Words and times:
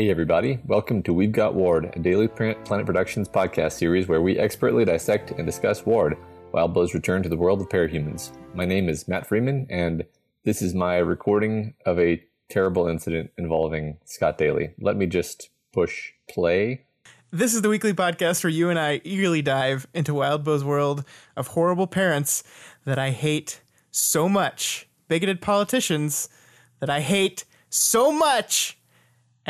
Hey, 0.00 0.08
everybody. 0.08 0.58
Welcome 0.66 1.02
to 1.02 1.12
We've 1.12 1.30
Got 1.30 1.54
Ward, 1.54 1.92
a 1.94 1.98
daily 1.98 2.26
Planet 2.26 2.86
Productions 2.86 3.28
podcast 3.28 3.72
series 3.72 4.08
where 4.08 4.22
we 4.22 4.38
expertly 4.38 4.86
dissect 4.86 5.32
and 5.32 5.44
discuss 5.44 5.84
Ward, 5.84 6.16
Wildbow's 6.52 6.94
return 6.94 7.22
to 7.22 7.28
the 7.28 7.36
world 7.36 7.60
of 7.60 7.68
parahumans. 7.68 8.32
My 8.54 8.64
name 8.64 8.88
is 8.88 9.06
Matt 9.08 9.26
Freeman, 9.26 9.66
and 9.68 10.06
this 10.42 10.62
is 10.62 10.72
my 10.72 10.96
recording 10.96 11.74
of 11.84 12.00
a 12.00 12.24
terrible 12.48 12.86
incident 12.86 13.30
involving 13.36 13.98
Scott 14.06 14.38
Daly. 14.38 14.70
Let 14.80 14.96
me 14.96 15.04
just 15.04 15.50
push 15.70 16.12
play. 16.30 16.86
This 17.30 17.52
is 17.52 17.60
the 17.60 17.68
weekly 17.68 17.92
podcast 17.92 18.42
where 18.42 18.50
you 18.50 18.70
and 18.70 18.78
I 18.78 19.02
eagerly 19.04 19.42
dive 19.42 19.86
into 19.92 20.14
Wildbow's 20.14 20.64
world 20.64 21.04
of 21.36 21.48
horrible 21.48 21.86
parents 21.86 22.42
that 22.86 22.98
I 22.98 23.10
hate 23.10 23.60
so 23.90 24.30
much, 24.30 24.88
bigoted 25.08 25.42
politicians 25.42 26.30
that 26.78 26.88
I 26.88 27.00
hate 27.00 27.44
so 27.68 28.10
much 28.10 28.78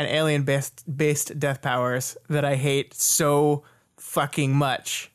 and 0.01 0.15
alien 0.15 0.43
based 0.43 0.83
based 0.97 1.39
death 1.39 1.61
powers 1.61 2.17
that 2.27 2.43
I 2.43 2.55
hate 2.55 2.93
so 2.93 3.63
fucking 3.97 4.53
much. 4.53 5.11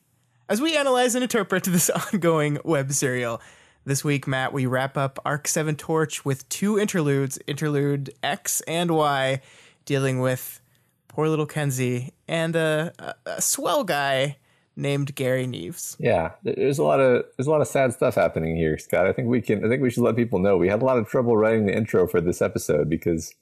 As 0.49 0.61
we 0.61 0.77
analyze 0.77 1.13
and 1.13 1.23
interpret 1.23 1.63
this 1.65 1.89
ongoing 1.89 2.57
web 2.63 2.91
serial, 2.93 3.41
this 3.85 4.03
week, 4.03 4.27
Matt, 4.27 4.51
we 4.51 4.65
wrap 4.65 4.97
up 4.97 5.17
Arc 5.23 5.47
7 5.47 5.75
Torch 5.75 6.25
with 6.25 6.47
two 6.49 6.77
interludes, 6.77 7.39
interlude 7.47 8.13
X 8.21 8.61
and 8.61 8.91
Y, 8.91 9.41
dealing 9.85 10.19
with 10.19 10.59
poor 11.07 11.29
little 11.29 11.45
Kenzie 11.45 12.13
and 12.27 12.55
a, 12.55 12.93
a, 12.99 13.15
a 13.25 13.41
swell 13.41 13.83
guy 13.85 14.37
named 14.75 15.15
Gary 15.15 15.47
Neves. 15.47 15.95
Yeah, 15.99 16.31
there's 16.43 16.79
a 16.79 16.83
lot 16.83 16.99
of 16.99 17.25
there's 17.37 17.47
a 17.47 17.51
lot 17.51 17.61
of 17.61 17.67
sad 17.67 17.93
stuff 17.93 18.15
happening 18.15 18.55
here, 18.55 18.77
Scott. 18.77 19.07
I 19.07 19.13
think 19.13 19.27
we 19.27 19.41
can 19.41 19.65
I 19.65 19.69
think 19.69 19.81
we 19.81 19.89
should 19.89 20.03
let 20.03 20.15
people 20.15 20.39
know 20.39 20.57
we 20.57 20.69
had 20.69 20.81
a 20.81 20.85
lot 20.85 20.97
of 20.97 21.07
trouble 21.07 21.35
writing 21.35 21.65
the 21.65 21.75
intro 21.75 22.07
for 22.07 22.21
this 22.21 22.41
episode 22.41 22.89
because 22.89 23.33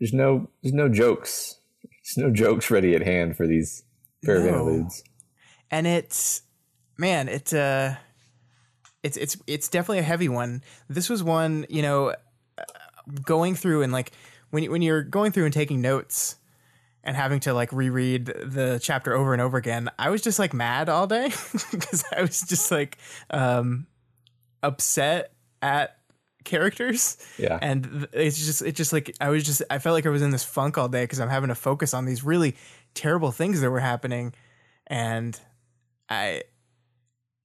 there's 0.00 0.12
no 0.12 0.48
there's 0.62 0.74
no 0.74 0.88
jokes. 0.88 1.56
There's 1.82 2.26
no 2.26 2.32
jokes 2.32 2.70
ready 2.70 2.94
at 2.94 3.02
hand 3.02 3.36
for 3.36 3.46
these 3.46 3.84
pair 4.24 4.36
of 4.36 4.46
interludes. 4.46 5.04
And 5.70 5.86
it's 5.86 6.42
man, 6.96 7.28
it's 7.28 7.52
uh 7.52 7.96
it's 9.02 9.16
it's 9.16 9.36
it's 9.46 9.68
definitely 9.68 9.98
a 9.98 10.02
heavy 10.02 10.28
one. 10.28 10.62
This 10.88 11.08
was 11.08 11.22
one, 11.22 11.66
you 11.68 11.82
know, 11.82 12.14
going 13.24 13.54
through 13.54 13.82
and 13.82 13.92
like 13.92 14.12
when 14.50 14.64
you, 14.64 14.70
when 14.70 14.82
you're 14.82 15.02
going 15.02 15.30
through 15.32 15.44
and 15.44 15.54
taking 15.54 15.80
notes 15.80 16.36
and 17.04 17.16
having 17.16 17.40
to 17.40 17.54
like 17.54 17.72
reread 17.72 18.26
the 18.26 18.80
chapter 18.82 19.14
over 19.14 19.32
and 19.32 19.40
over 19.40 19.56
again, 19.58 19.90
I 19.98 20.10
was 20.10 20.22
just 20.22 20.38
like 20.38 20.52
mad 20.52 20.88
all 20.88 21.06
day 21.06 21.28
because 21.70 22.04
I 22.16 22.22
was 22.22 22.40
just 22.40 22.70
like 22.70 22.96
um 23.30 23.86
upset 24.62 25.32
at 25.62 25.99
characters. 26.44 27.16
Yeah. 27.38 27.58
And 27.60 28.08
it's 28.12 28.44
just 28.44 28.62
it 28.62 28.74
just 28.74 28.92
like 28.92 29.14
I 29.20 29.28
was 29.28 29.44
just 29.44 29.62
I 29.70 29.78
felt 29.78 29.94
like 29.94 30.06
I 30.06 30.10
was 30.10 30.22
in 30.22 30.30
this 30.30 30.44
funk 30.44 30.78
all 30.78 30.88
day 30.88 31.04
because 31.04 31.20
I'm 31.20 31.28
having 31.28 31.48
to 31.48 31.54
focus 31.54 31.94
on 31.94 32.04
these 32.04 32.24
really 32.24 32.56
terrible 32.94 33.32
things 33.32 33.60
that 33.60 33.70
were 33.70 33.80
happening, 33.80 34.32
and 34.86 35.38
I, 36.08 36.42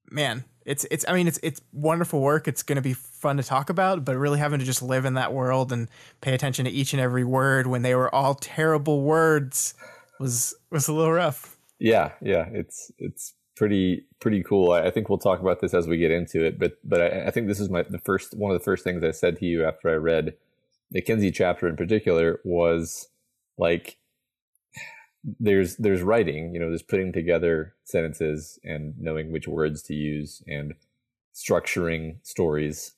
man, 0.09 0.43
it's 0.65 0.85
it's 0.89 1.05
I 1.07 1.13
mean 1.13 1.27
it's 1.27 1.39
it's 1.43 1.61
wonderful 1.71 2.21
work. 2.21 2.47
It's 2.47 2.63
going 2.63 2.77
to 2.77 2.81
be 2.81 2.93
fun 2.93 3.37
to 3.37 3.43
talk 3.43 3.69
about, 3.69 4.03
but 4.03 4.17
really 4.17 4.39
having 4.39 4.59
to 4.59 4.65
just 4.65 4.81
live 4.81 5.05
in 5.05 5.13
that 5.13 5.33
world 5.33 5.71
and 5.71 5.87
pay 6.21 6.33
attention 6.33 6.65
to 6.65 6.71
each 6.71 6.93
and 6.93 7.01
every 7.01 7.23
word 7.23 7.67
when 7.67 7.83
they 7.83 7.95
were 7.95 8.13
all 8.13 8.35
terrible 8.35 9.01
words 9.01 9.75
was 10.19 10.55
was 10.71 10.87
a 10.87 10.93
little 10.93 11.11
rough. 11.11 11.57
Yeah, 11.79 12.11
yeah, 12.21 12.47
it's 12.51 12.91
it's 12.97 13.33
pretty 13.55 14.05
pretty 14.19 14.43
cool. 14.43 14.71
I, 14.71 14.83
I, 14.83 14.91
think 14.91 15.09
we'll 15.09 15.17
talk 15.17 15.39
about 15.39 15.61
this 15.61 15.73
as 15.73 15.87
we 15.87 15.97
get 15.97 16.11
into 16.11 16.43
it, 16.43 16.59
but 16.59 16.77
but 16.83 17.01
I, 17.01 17.27
I, 17.27 17.31
think 17.31 17.47
this 17.47 17.59
is 17.59 17.69
my 17.69 17.83
the 17.83 17.99
first 17.99 18.35
one 18.35 18.51
of 18.51 18.59
the 18.59 18.63
first 18.63 18.83
things 18.83 19.03
I 19.03 19.11
said 19.11 19.37
to 19.37 19.45
you 19.45 19.65
after 19.65 19.89
I 19.89 19.95
read 19.95 20.35
the 20.91 21.01
Kenzie 21.01 21.31
chapter 21.31 21.67
in 21.67 21.75
particular 21.75 22.39
was 22.43 23.09
like 23.57 23.97
there's 25.39 25.77
there's 25.77 26.01
writing, 26.01 26.53
you 26.53 26.59
know, 26.59 26.69
there's 26.69 26.83
putting 26.83 27.11
together 27.11 27.73
sentences 27.83 28.59
and 28.63 28.93
knowing 28.99 29.31
which 29.31 29.47
words 29.47 29.81
to 29.83 29.93
use 29.93 30.43
and 30.47 30.73
structuring 31.33 32.17
stories. 32.23 32.93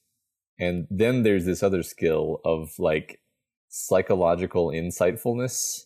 And 0.60 0.88
then 0.90 1.24
there's 1.24 1.46
this 1.46 1.64
other 1.64 1.84
skill 1.84 2.42
of 2.44 2.78
like 2.80 3.22
psychological 3.70 4.70
insightfulness 4.70 5.86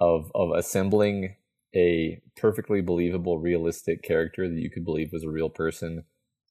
of 0.00 0.30
of 0.34 0.50
assembling 0.52 1.36
a 1.76 2.22
perfectly 2.36 2.80
believable, 2.80 3.38
realistic 3.38 4.02
character 4.02 4.48
that 4.48 4.58
you 4.58 4.70
could 4.70 4.84
believe 4.84 5.12
was 5.12 5.24
a 5.24 5.30
real 5.30 5.50
person 5.50 6.04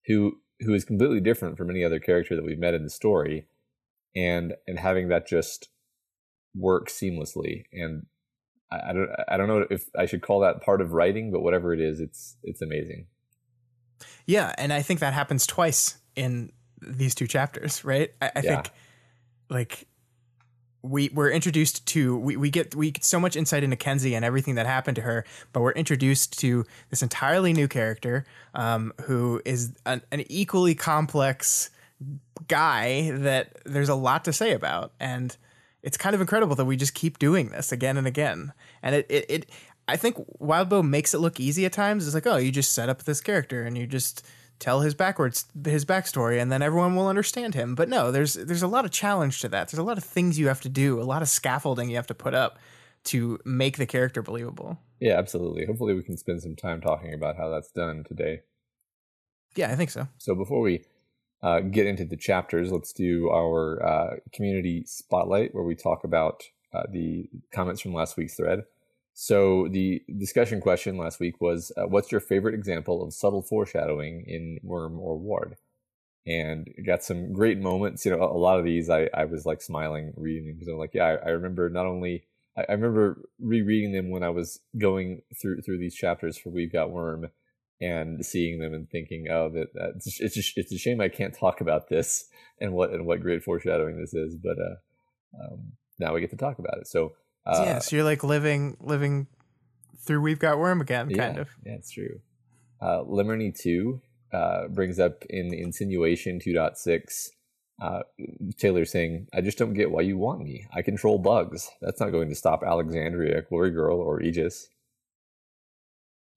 who 0.05 0.37
who 0.61 0.73
is 0.73 0.85
completely 0.85 1.19
different 1.19 1.57
from 1.57 1.69
any 1.69 1.83
other 1.83 1.99
character 1.99 2.35
that 2.35 2.45
we've 2.45 2.59
met 2.59 2.75
in 2.75 2.83
the 2.83 2.89
story. 2.89 3.47
And 4.15 4.53
and 4.67 4.79
having 4.79 5.09
that 5.09 5.27
just 5.27 5.69
work 6.55 6.87
seamlessly. 6.87 7.63
And 7.73 8.05
I, 8.71 8.89
I 8.89 8.93
don't 8.93 9.09
I 9.27 9.37
don't 9.37 9.47
know 9.47 9.65
if 9.69 9.89
I 9.97 10.05
should 10.05 10.21
call 10.21 10.39
that 10.41 10.61
part 10.61 10.79
of 10.79 10.93
writing 10.93 11.31
but 11.31 11.41
whatever 11.41 11.73
it 11.73 11.81
is 11.81 11.99
it's 11.99 12.37
it's 12.43 12.61
amazing. 12.61 13.07
Yeah 14.27 14.53
and 14.57 14.71
I 14.71 14.81
think 14.83 14.99
that 14.99 15.13
happens 15.13 15.47
twice 15.47 15.97
in 16.15 16.51
these 16.81 17.15
two 17.15 17.27
chapters 17.27 17.83
right? 17.83 18.11
I, 18.21 18.27
I 18.27 18.31
yeah. 18.35 18.41
think 18.41 18.71
like 19.49 19.87
we 20.85 21.09
we're 21.09 21.31
introduced 21.31 21.85
to 21.87 22.17
we, 22.17 22.37
we 22.37 22.49
get 22.49 22.75
we 22.75 22.91
get 22.91 23.03
so 23.03 23.19
much 23.19 23.35
insight 23.35 23.63
into 23.63 23.75
Kenzie 23.75 24.15
and 24.15 24.23
everything 24.23 24.55
that 24.55 24.65
happened 24.65 24.95
to 24.95 25.01
her, 25.01 25.25
but 25.51 25.61
we're 25.61 25.71
introduced 25.71 26.39
to 26.39 26.65
this 26.89 27.01
entirely 27.01 27.53
new 27.53 27.67
character 27.67 28.25
um, 28.53 28.93
who 29.03 29.41
is 29.45 29.73
an, 29.85 30.01
an, 30.11 30.23
equally 30.29 30.75
complex 30.75 31.69
guy 32.47 33.11
that 33.11 33.57
there's 33.65 33.89
a 33.89 33.95
lot 33.95 34.23
to 34.25 34.33
say 34.33 34.51
about, 34.53 34.91
and 34.99 35.35
it's 35.81 35.97
kind 35.97 36.13
of 36.13 36.21
incredible 36.21 36.55
that 36.55 36.65
we 36.65 36.75
just 36.75 36.93
keep 36.93 37.19
doing 37.19 37.49
this 37.49 37.71
again 37.71 37.97
and 37.97 38.07
again, 38.07 38.53
and 38.83 38.95
it 38.95 39.05
it, 39.09 39.25
it 39.29 39.49
I 39.87 39.97
think 39.97 40.17
Wildbow 40.39 40.87
makes 40.87 41.13
it 41.13 41.19
look 41.19 41.39
easy 41.39 41.65
at 41.65 41.73
times. 41.73 42.05
It's 42.05 42.15
like 42.15 42.27
oh, 42.27 42.37
you 42.37 42.51
just 42.51 42.73
set 42.73 42.89
up 42.89 43.03
this 43.03 43.21
character 43.21 43.63
and 43.63 43.77
you 43.77 43.87
just 43.87 44.25
tell 44.59 44.81
his 44.81 44.93
backwards 44.93 45.45
his 45.65 45.85
backstory 45.85 46.41
and 46.41 46.51
then 46.51 46.61
everyone 46.61 46.95
will 46.95 47.07
understand 47.07 47.55
him. 47.55 47.75
But 47.75 47.89
no 47.89 48.11
there's 48.11 48.35
there's 48.35 48.61
a 48.61 48.67
lot 48.67 48.85
of 48.85 48.91
challenge 48.91 49.41
to 49.41 49.49
that. 49.49 49.69
There's 49.69 49.79
a 49.79 49.83
lot 49.83 49.97
of 49.97 50.03
things 50.03 50.39
you 50.39 50.47
have 50.47 50.61
to 50.61 50.69
do 50.69 51.01
a 51.01 51.03
lot 51.03 51.21
of 51.21 51.29
scaffolding 51.29 51.89
you 51.89 51.95
have 51.95 52.07
to 52.07 52.15
put 52.15 52.33
up 52.33 52.57
to 53.05 53.39
make 53.45 53.77
the 53.77 53.85
character 53.85 54.21
believable. 54.21 54.79
Yeah 54.99 55.17
absolutely. 55.17 55.65
Hopefully 55.65 55.93
we 55.93 56.03
can 56.03 56.17
spend 56.17 56.41
some 56.41 56.55
time 56.55 56.81
talking 56.81 57.13
about 57.13 57.37
how 57.37 57.49
that's 57.49 57.71
done 57.71 58.03
today. 58.07 58.41
Yeah 59.55 59.71
i 59.71 59.75
think 59.75 59.89
so. 59.89 60.07
So 60.17 60.35
before 60.35 60.61
we 60.61 60.85
uh, 61.43 61.59
get 61.59 61.85
into 61.85 62.05
the 62.05 62.17
chapters 62.17 62.71
let's 62.71 62.93
do 62.93 63.29
our 63.29 63.85
uh, 63.85 64.15
community 64.33 64.83
spotlight 64.85 65.53
where 65.53 65.63
we 65.63 65.75
talk 65.75 66.03
about 66.03 66.43
uh, 66.73 66.83
the 66.91 67.29
comments 67.53 67.81
from 67.81 67.93
last 67.93 68.17
week's 68.17 68.35
thread 68.35 68.63
so 69.17 69.69
the 69.71 70.03
discussion 70.17 70.59
question 70.59 70.97
last 70.97 71.21
week 71.21 71.39
was, 71.39 71.71
uh, 71.77 71.87
"What's 71.87 72.11
your 72.11 72.19
favorite 72.19 72.53
example 72.53 73.01
of 73.01 73.13
subtle 73.13 73.41
foreshadowing 73.41 74.25
in 74.27 74.59
Worm 74.61 74.99
or 74.99 75.17
Ward?" 75.17 75.55
And 76.27 76.67
got 76.85 77.01
some 77.01 77.31
great 77.31 77.57
moments. 77.57 78.05
You 78.05 78.11
know, 78.11 78.21
a, 78.21 78.37
lot 78.37 78.59
of 78.59 78.65
these 78.65 78.89
I, 78.89 79.09
I 79.13 79.23
was 79.23 79.45
like 79.45 79.61
smiling 79.61 80.11
reading 80.17 80.53
because 80.53 80.67
I'm 80.67 80.77
like, 80.77 80.93
yeah, 80.93 81.05
I, 81.23 81.27
I 81.27 81.29
remember 81.29 81.69
not 81.69 81.85
only 81.85 82.25
I, 82.57 82.65
I, 82.67 82.73
remember 82.73 83.21
rereading 83.39 83.93
them 83.93 84.09
when 84.09 84.21
I 84.23 84.29
was 84.31 84.59
going 84.77 85.21
through 85.41 85.61
through 85.61 85.77
these 85.77 85.95
chapters 85.95 86.37
for 86.37 86.49
We've 86.49 86.73
Got 86.73 86.91
Worm 86.91 87.27
and 87.79 88.25
seeing 88.25 88.59
them 88.59 88.73
and 88.73 88.89
thinking, 88.89 89.27
oh, 89.31 89.49
that 89.49 89.67
that's 89.73 90.19
it's 90.19 90.35
just, 90.35 90.57
it's 90.57 90.73
a 90.73 90.77
shame 90.77 90.99
I 90.99 91.07
can't 91.07 91.33
talk 91.33 91.61
about 91.61 91.87
this 91.87 92.25
and 92.59 92.73
what 92.73 92.91
and 92.91 93.05
what 93.05 93.21
great 93.21 93.43
foreshadowing 93.43 93.97
this 93.97 94.13
is, 94.13 94.35
but 94.35 94.57
uh, 94.59 94.75
um, 95.41 95.71
now 95.99 96.13
we 96.13 96.19
get 96.19 96.31
to 96.31 96.37
talk 96.37 96.59
about 96.59 96.79
it. 96.79 96.87
So 96.87 97.13
uh, 97.45 97.63
yeah, 97.65 97.79
so 97.79 97.95
you're 97.95 98.05
like 98.05 98.23
living 98.23 98.77
living 98.81 99.27
through 99.99 100.21
We've 100.21 100.39
Got 100.39 100.57
Worm 100.57 100.81
again, 100.81 101.09
kind 101.09 101.35
yeah, 101.35 101.41
of. 101.41 101.49
Yeah, 101.65 101.73
it's 101.73 101.91
true. 101.91 102.21
Uh, 102.81 103.03
Limerny 103.03 103.57
2 103.57 104.01
uh, 104.33 104.67
brings 104.67 104.99
up 104.99 105.23
in 105.29 105.53
Insinuation 105.53 106.39
2.6 106.39 107.29
uh, 107.81 107.99
Taylor 108.57 108.85
saying, 108.85 109.27
I 109.33 109.41
just 109.41 109.57
don't 109.57 109.73
get 109.73 109.91
why 109.91 110.01
you 110.01 110.17
want 110.17 110.41
me. 110.41 110.67
I 110.73 110.81
control 110.81 111.17
bugs. 111.17 111.69
That's 111.81 111.99
not 111.99 112.11
going 112.11 112.29
to 112.29 112.35
stop 112.35 112.63
Alexandria, 112.63 113.41
Glory 113.41 113.71
Girl, 113.71 113.99
or 113.99 114.21
Aegis. 114.21 114.69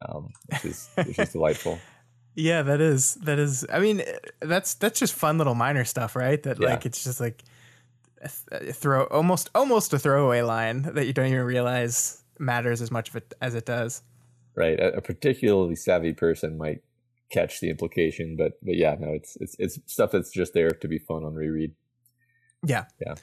Um, 0.07 0.29
which 0.47 0.65
is, 0.65 0.91
which 0.95 1.19
is 1.19 1.29
delightful. 1.33 1.79
Yeah, 2.35 2.63
that 2.63 2.81
is 2.81 3.15
that 3.25 3.41
is. 3.41 3.67
I 3.73 3.81
mean, 3.81 4.01
that's 4.41 4.75
that's 4.75 5.01
just 5.01 5.13
fun 5.13 5.39
little 5.39 5.57
minor 5.57 5.85
stuff, 5.85 6.15
right? 6.15 6.41
That 6.45 6.61
yeah. 6.61 6.69
like 6.69 6.87
it's 6.87 7.03
just 7.03 7.21
like 7.21 7.43
throw 8.27 9.05
almost 9.05 9.51
almost 9.55 9.93
a 9.93 9.99
throwaway 9.99 10.43
line 10.43 10.83
that 10.83 11.07
you 11.07 11.13
don't 11.13 11.27
even 11.27 11.45
realize 11.45 12.23
matters 12.39 12.81
as 12.81 12.91
much 12.91 13.15
it 13.15 13.35
as 13.41 13.55
it 13.55 13.67
does. 13.67 14.03
Right, 14.55 14.79
a, 14.79 14.97
a 14.97 15.01
particularly 15.01 15.77
savvy 15.77 16.13
person 16.13 16.59
might 16.59 16.83
catch 17.31 17.61
the 17.61 17.71
implication, 17.71 18.37
but 18.37 18.53
but 18.63 18.77
yeah, 18.77 18.97
no, 18.99 19.13
it's 19.13 19.37
it's 19.41 19.57
it's 19.59 19.79
stuff 19.87 20.11
that's 20.11 20.31
just 20.31 20.55
there 20.55 20.71
to 20.71 20.89
be 20.89 20.99
fun 20.99 21.25
on 21.25 21.35
reread. 21.35 21.75
Yeah, 22.65 22.85
yeah. 23.01 23.15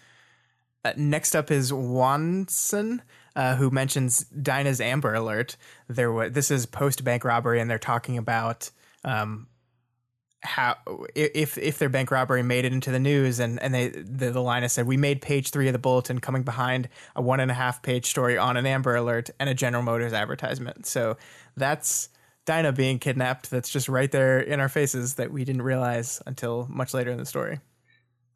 Uh, 0.84 0.94
next 0.98 1.36
up 1.36 1.50
is 1.50 1.74
Wanson, 1.74 3.02
uh, 3.36 3.56
who 3.56 3.72
mentions 3.72 4.24
Dinah's 4.26 4.80
Amber 4.80 5.16
Alert. 5.16 5.58
There, 5.88 6.12
was 6.12 6.32
this 6.32 6.52
is 6.52 6.66
post 6.66 7.04
bank 7.04 7.24
robbery, 7.24 7.60
and 7.60 7.70
they're 7.70 7.80
talking 7.80 8.18
about 8.18 8.70
um, 9.04 9.48
how 10.46 10.78
if 11.16 11.58
if 11.58 11.80
their 11.80 11.90
bank 11.90 12.12
robbery 12.12 12.44
made 12.44 12.66
it 12.66 12.72
into 12.72 12.92
the 12.92 13.00
news 13.00 13.40
and 13.40 13.62
and 13.62 13.74
they 13.74 13.90
the, 13.90 14.32
the 14.32 14.42
line 14.42 14.62
has 14.62 14.74
said 14.74 14.88
we 14.88 14.98
made 14.98 15.22
page 15.22 15.50
three 15.50 15.68
of 15.68 15.74
the 15.74 15.80
bulletin 15.80 16.20
coming 16.20 16.44
behind 16.44 16.88
a 17.16 17.22
one 17.22 17.40
and 17.40 17.52
a 17.52 17.54
half 17.54 17.82
page 17.82 18.06
story 18.06 18.38
on 18.38 18.56
an 18.56 18.66
Amber 18.66 18.96
Alert 18.96 19.30
and 19.40 19.50
a 19.50 19.54
General 19.54 19.84
Motors 19.84 20.14
advertisement. 20.14 20.86
So 20.86 21.18
that's 21.58 22.10
Dinah 22.46 22.74
being 22.74 23.00
kidnapped. 23.00 23.50
That's 23.50 23.70
just 23.70 23.90
right 23.90 24.12
there 24.12 24.40
in 24.40 24.60
our 24.60 24.70
faces 24.70 25.16
that 25.16 25.32
we 25.32 25.44
didn't 25.44 25.64
realize 25.64 26.22
until 26.26 26.68
much 26.70 26.94
later 26.94 27.12
in 27.12 27.18
the 27.18 27.26
story. 27.26 27.60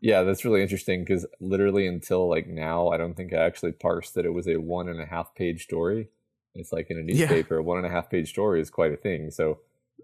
Yeah, 0.01 0.23
that's 0.23 0.45
really 0.45 0.61
interesting 0.61 1.03
because 1.03 1.25
literally 1.39 1.85
until 1.85 2.29
like 2.29 2.47
now, 2.47 2.89
I 2.89 2.97
don't 2.97 3.15
think 3.15 3.33
I 3.33 3.37
actually 3.37 3.73
parsed 3.73 4.15
that 4.15 4.25
it 4.25 4.33
was 4.33 4.47
a 4.47 4.57
one 4.57 4.87
and 4.87 5.01
a 5.01 5.05
half 5.05 5.35
page 5.35 5.63
story. 5.63 6.09
It's 6.55 6.71
like 6.71 6.87
in 6.89 6.97
a 6.97 7.03
newspaper, 7.03 7.55
yeah. 7.55 7.61
one 7.61 7.77
and 7.77 7.85
a 7.85 7.89
half 7.89 8.09
page 8.09 8.29
story 8.29 8.61
is 8.61 8.69
quite 8.69 8.93
a 8.93 8.97
thing. 8.97 9.29
So 9.29 9.59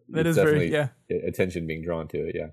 that 0.10 0.28
is 0.28 0.36
very 0.36 0.72
yeah 0.72 0.90
attention 1.28 1.68
being 1.68 1.84
drawn 1.84 2.08
to 2.10 2.28
it. 2.28 2.36
Yeah. 2.36 2.48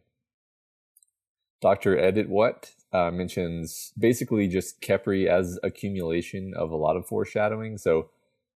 Dr. 1.60 1.96
Edit 1.96 2.28
What 2.28 2.72
uh, 2.92 3.10
mentions 3.10 3.92
basically 3.96 4.48
just 4.48 4.80
Khepri 4.80 5.26
as 5.26 5.58
accumulation 5.62 6.52
of 6.56 6.70
a 6.70 6.76
lot 6.76 6.96
of 6.96 7.06
foreshadowing. 7.06 7.78
So 7.78 8.10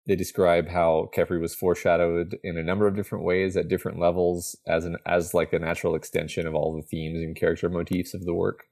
they 0.07 0.15
describe 0.15 0.69
how 0.69 1.09
Khepri 1.15 1.39
was 1.39 1.53
foreshadowed 1.53 2.37
in 2.43 2.57
a 2.57 2.63
number 2.63 2.87
of 2.87 2.95
different 2.95 3.23
ways 3.23 3.55
at 3.55 3.67
different 3.67 3.99
levels 3.99 4.57
as 4.67 4.85
an 4.85 4.97
as 5.05 5.33
like 5.33 5.53
a 5.53 5.59
natural 5.59 5.95
extension 5.95 6.47
of 6.47 6.55
all 6.55 6.75
the 6.75 6.81
themes 6.81 7.19
and 7.19 7.35
character 7.35 7.69
motifs 7.69 8.13
of 8.13 8.25
the 8.25 8.33
work. 8.33 8.65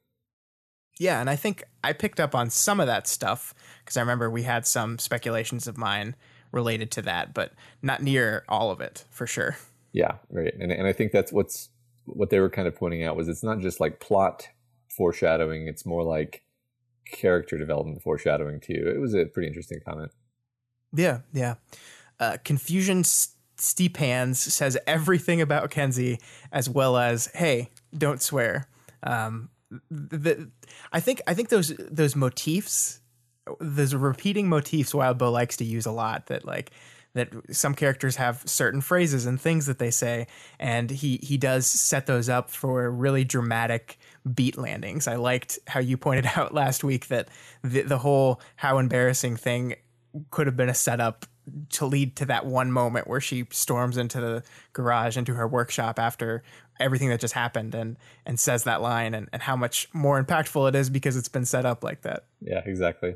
Yeah, 0.99 1.21
and 1.21 1.29
I 1.29 1.35
think 1.35 1.63
I 1.83 1.93
picked 1.93 2.19
up 2.19 2.35
on 2.35 2.49
some 2.49 2.79
of 2.79 2.87
that 2.87 3.07
stuff 3.07 3.53
because 3.79 3.97
I 3.97 4.01
remember 4.01 4.29
we 4.29 4.43
had 4.43 4.67
some 4.67 4.99
speculations 4.99 5.67
of 5.67 5.77
mine 5.77 6.15
related 6.51 6.91
to 6.91 7.01
that, 7.03 7.33
but 7.33 7.53
not 7.81 8.03
near 8.03 8.43
all 8.49 8.71
of 8.71 8.81
it 8.81 9.05
for 9.09 9.25
sure. 9.25 9.57
Yeah, 9.93 10.17
right. 10.29 10.53
And 10.59 10.71
and 10.71 10.87
I 10.87 10.93
think 10.93 11.11
that's 11.11 11.31
what's 11.31 11.69
what 12.05 12.29
they 12.29 12.39
were 12.39 12.49
kind 12.49 12.67
of 12.67 12.75
pointing 12.75 13.03
out 13.03 13.15
was 13.15 13.27
it's 13.27 13.43
not 13.43 13.59
just 13.59 13.79
like 13.79 13.99
plot 13.99 14.49
foreshadowing, 14.89 15.67
it's 15.67 15.85
more 15.85 16.03
like 16.03 16.43
character 17.11 17.57
development 17.57 18.01
foreshadowing 18.01 18.59
too. 18.59 18.91
It 18.95 18.99
was 18.99 19.13
a 19.13 19.25
pretty 19.25 19.47
interesting 19.47 19.79
comment. 19.85 20.11
Yeah, 20.93 21.19
yeah. 21.33 21.55
Uh, 22.19 22.37
Confusion 22.43 23.03
Steep 23.57 23.97
Hands 23.97 24.37
says 24.39 24.77
everything 24.87 25.41
about 25.41 25.69
Kenzie, 25.71 26.19
as 26.51 26.69
well 26.69 26.97
as 26.97 27.27
"Hey, 27.33 27.69
don't 27.97 28.21
swear." 28.21 28.67
Um, 29.03 29.49
the, 29.89 30.49
I 30.91 30.99
think 30.99 31.21
I 31.27 31.33
think 31.33 31.49
those 31.49 31.73
those 31.77 32.15
motifs, 32.15 32.99
those 33.59 33.95
repeating 33.95 34.49
motifs, 34.49 34.93
Wildbow 34.93 35.31
likes 35.31 35.57
to 35.57 35.65
use 35.65 35.85
a 35.85 35.91
lot. 35.91 36.27
That 36.27 36.45
like 36.45 36.71
that 37.13 37.29
some 37.51 37.75
characters 37.75 38.15
have 38.15 38.41
certain 38.45 38.81
phrases 38.81 39.25
and 39.25 39.39
things 39.39 39.65
that 39.65 39.79
they 39.79 39.91
say, 39.91 40.27
and 40.59 40.89
he 40.89 41.19
he 41.21 41.37
does 41.37 41.67
set 41.67 42.05
those 42.05 42.29
up 42.29 42.49
for 42.49 42.89
really 42.89 43.23
dramatic 43.23 43.97
beat 44.33 44.57
landings. 44.57 45.07
I 45.07 45.15
liked 45.15 45.59
how 45.67 45.79
you 45.79 45.97
pointed 45.97 46.25
out 46.35 46.53
last 46.53 46.83
week 46.83 47.07
that 47.07 47.29
the 47.63 47.81
the 47.81 47.97
whole 47.97 48.41
how 48.55 48.77
embarrassing 48.77 49.35
thing 49.35 49.75
could 50.29 50.47
have 50.47 50.57
been 50.57 50.69
a 50.69 50.73
setup 50.73 51.25
to 51.69 51.85
lead 51.85 52.15
to 52.17 52.25
that 52.25 52.45
one 52.45 52.71
moment 52.71 53.07
where 53.07 53.19
she 53.19 53.45
storms 53.49 53.97
into 53.97 54.21
the 54.21 54.43
garage 54.73 55.17
into 55.17 55.33
her 55.33 55.47
workshop 55.47 55.99
after 55.99 56.43
everything 56.79 57.09
that 57.09 57.19
just 57.19 57.33
happened 57.33 57.73
and 57.73 57.97
and 58.25 58.39
says 58.39 58.63
that 58.63 58.81
line 58.81 59.13
and, 59.13 59.27
and 59.33 59.41
how 59.41 59.55
much 59.55 59.87
more 59.93 60.23
impactful 60.23 60.69
it 60.69 60.75
is 60.75 60.89
because 60.89 61.17
it's 61.17 61.29
been 61.29 61.45
set 61.45 61.65
up 61.65 61.83
like 61.83 62.01
that 62.01 62.25
yeah 62.41 62.61
exactly 62.65 63.15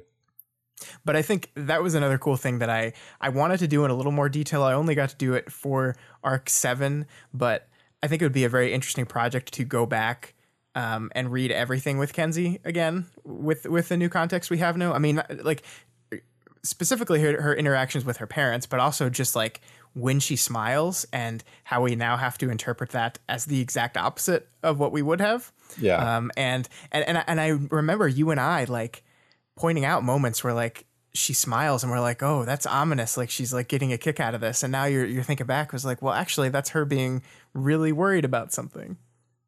but 1.03 1.15
i 1.15 1.21
think 1.21 1.51
that 1.55 1.81
was 1.81 1.95
another 1.95 2.17
cool 2.17 2.37
thing 2.37 2.59
that 2.59 2.69
i 2.69 2.91
i 3.21 3.29
wanted 3.29 3.57
to 3.59 3.67
do 3.67 3.85
in 3.85 3.91
a 3.91 3.95
little 3.95 4.11
more 4.11 4.29
detail 4.29 4.63
i 4.63 4.73
only 4.73 4.95
got 4.95 5.09
to 5.09 5.15
do 5.15 5.33
it 5.33 5.51
for 5.51 5.95
arc 6.23 6.49
7 6.49 7.05
but 7.33 7.67
i 8.03 8.07
think 8.07 8.21
it 8.21 8.25
would 8.25 8.31
be 8.31 8.43
a 8.43 8.49
very 8.49 8.73
interesting 8.73 9.05
project 9.05 9.53
to 9.53 9.63
go 9.63 9.85
back 9.85 10.33
um, 10.75 11.09
and 11.15 11.31
read 11.31 11.51
everything 11.53 11.97
with 11.97 12.11
Kenzie 12.11 12.59
again 12.65 13.05
with 13.23 13.65
with 13.65 13.87
the 13.87 13.95
new 13.95 14.09
context 14.09 14.49
we 14.49 14.57
have 14.57 14.75
now. 14.75 14.91
I 14.91 14.99
mean, 14.99 15.23
like 15.41 15.63
specifically 16.65 17.21
her, 17.21 17.41
her 17.41 17.55
interactions 17.55 18.03
with 18.03 18.17
her 18.17 18.27
parents, 18.27 18.65
but 18.65 18.79
also 18.79 19.09
just 19.09 19.35
like 19.35 19.61
when 19.93 20.19
she 20.19 20.35
smiles 20.35 21.05
and 21.13 21.43
how 21.63 21.81
we 21.81 21.95
now 21.95 22.17
have 22.17 22.37
to 22.39 22.49
interpret 22.49 22.89
that 22.89 23.19
as 23.29 23.45
the 23.45 23.61
exact 23.61 23.95
opposite 23.95 24.49
of 24.61 24.77
what 24.77 24.91
we 24.91 25.01
would 25.01 25.21
have. 25.21 25.53
Yeah. 25.79 26.17
Um, 26.17 26.31
and, 26.35 26.67
and, 26.91 27.07
and, 27.07 27.23
and 27.27 27.39
I 27.39 27.49
remember 27.49 28.07
you 28.07 28.31
and 28.31 28.39
I 28.39 28.65
like 28.65 29.03
pointing 29.55 29.85
out 29.85 30.03
moments 30.03 30.43
where 30.43 30.53
like 30.53 30.85
she 31.13 31.33
smiles 31.33 31.83
and 31.83 31.91
we're 31.91 32.01
like, 32.01 32.21
oh, 32.21 32.43
that's 32.43 32.65
ominous. 32.65 33.17
Like 33.17 33.29
she's 33.29 33.53
like 33.53 33.67
getting 33.67 33.93
a 33.93 33.97
kick 33.97 34.19
out 34.19 34.35
of 34.35 34.41
this. 34.41 34.63
And 34.63 34.71
now 34.71 34.85
you're, 34.85 35.05
you're 35.05 35.23
thinking 35.23 35.47
back 35.47 35.71
was 35.71 35.85
like, 35.85 36.01
well, 36.01 36.13
actually 36.13 36.49
that's 36.49 36.71
her 36.71 36.85
being 36.85 37.21
really 37.53 37.91
worried 37.91 38.25
about 38.25 38.51
something. 38.51 38.97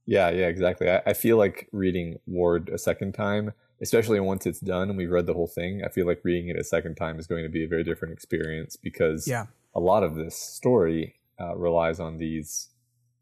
Yeah, 0.05 0.29
yeah, 0.29 0.47
exactly. 0.47 0.89
I, 0.89 1.01
I 1.05 1.13
feel 1.13 1.37
like 1.37 1.67
reading 1.73 2.19
Ward 2.25 2.69
a 2.69 2.77
second 2.77 3.13
time 3.13 3.51
especially 3.81 4.19
once 4.19 4.45
it's 4.45 4.59
done 4.59 4.89
and 4.89 4.97
we've 4.97 5.11
read 5.11 5.25
the 5.25 5.33
whole 5.33 5.47
thing, 5.47 5.81
I 5.83 5.89
feel 5.89 6.05
like 6.05 6.21
reading 6.23 6.49
it 6.49 6.59
a 6.59 6.63
second 6.63 6.95
time 6.95 7.19
is 7.19 7.27
going 7.27 7.43
to 7.43 7.49
be 7.49 7.63
a 7.63 7.67
very 7.67 7.83
different 7.83 8.13
experience 8.13 8.75
because 8.75 9.27
yeah. 9.27 9.45
a 9.75 9.79
lot 9.79 10.03
of 10.03 10.15
this 10.15 10.35
story 10.35 11.15
uh, 11.39 11.55
relies 11.55 11.99
on 11.99 12.17
these 12.17 12.69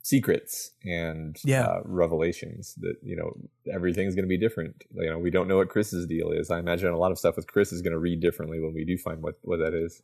secrets 0.06 0.72
and 0.84 1.38
yeah. 1.44 1.64
uh, 1.64 1.82
revelations 1.84 2.76
that 2.76 2.96
you 3.02 3.16
know 3.16 3.36
everything's 3.74 4.14
going 4.14 4.26
to 4.26 4.30
be 4.30 4.38
different. 4.38 4.84
You 4.94 5.10
know 5.10 5.18
we 5.18 5.32
don't 5.32 5.48
know 5.48 5.58
what 5.58 5.70
chris's 5.70 6.06
deal 6.06 6.32
is. 6.32 6.52
I 6.52 6.60
imagine 6.60 6.90
a 6.90 6.98
lot 6.98 7.12
of 7.12 7.18
stuff 7.18 7.36
with 7.36 7.48
chris 7.48 7.72
is 7.72 7.82
going 7.82 7.94
to 7.94 8.00
read 8.00 8.20
differently 8.20 8.60
when 8.60 8.74
we 8.74 8.86
do 8.86 8.98
find 8.98 9.22
what 9.22 9.36
what 9.42 9.58
that 9.58 9.74
is. 9.74 10.02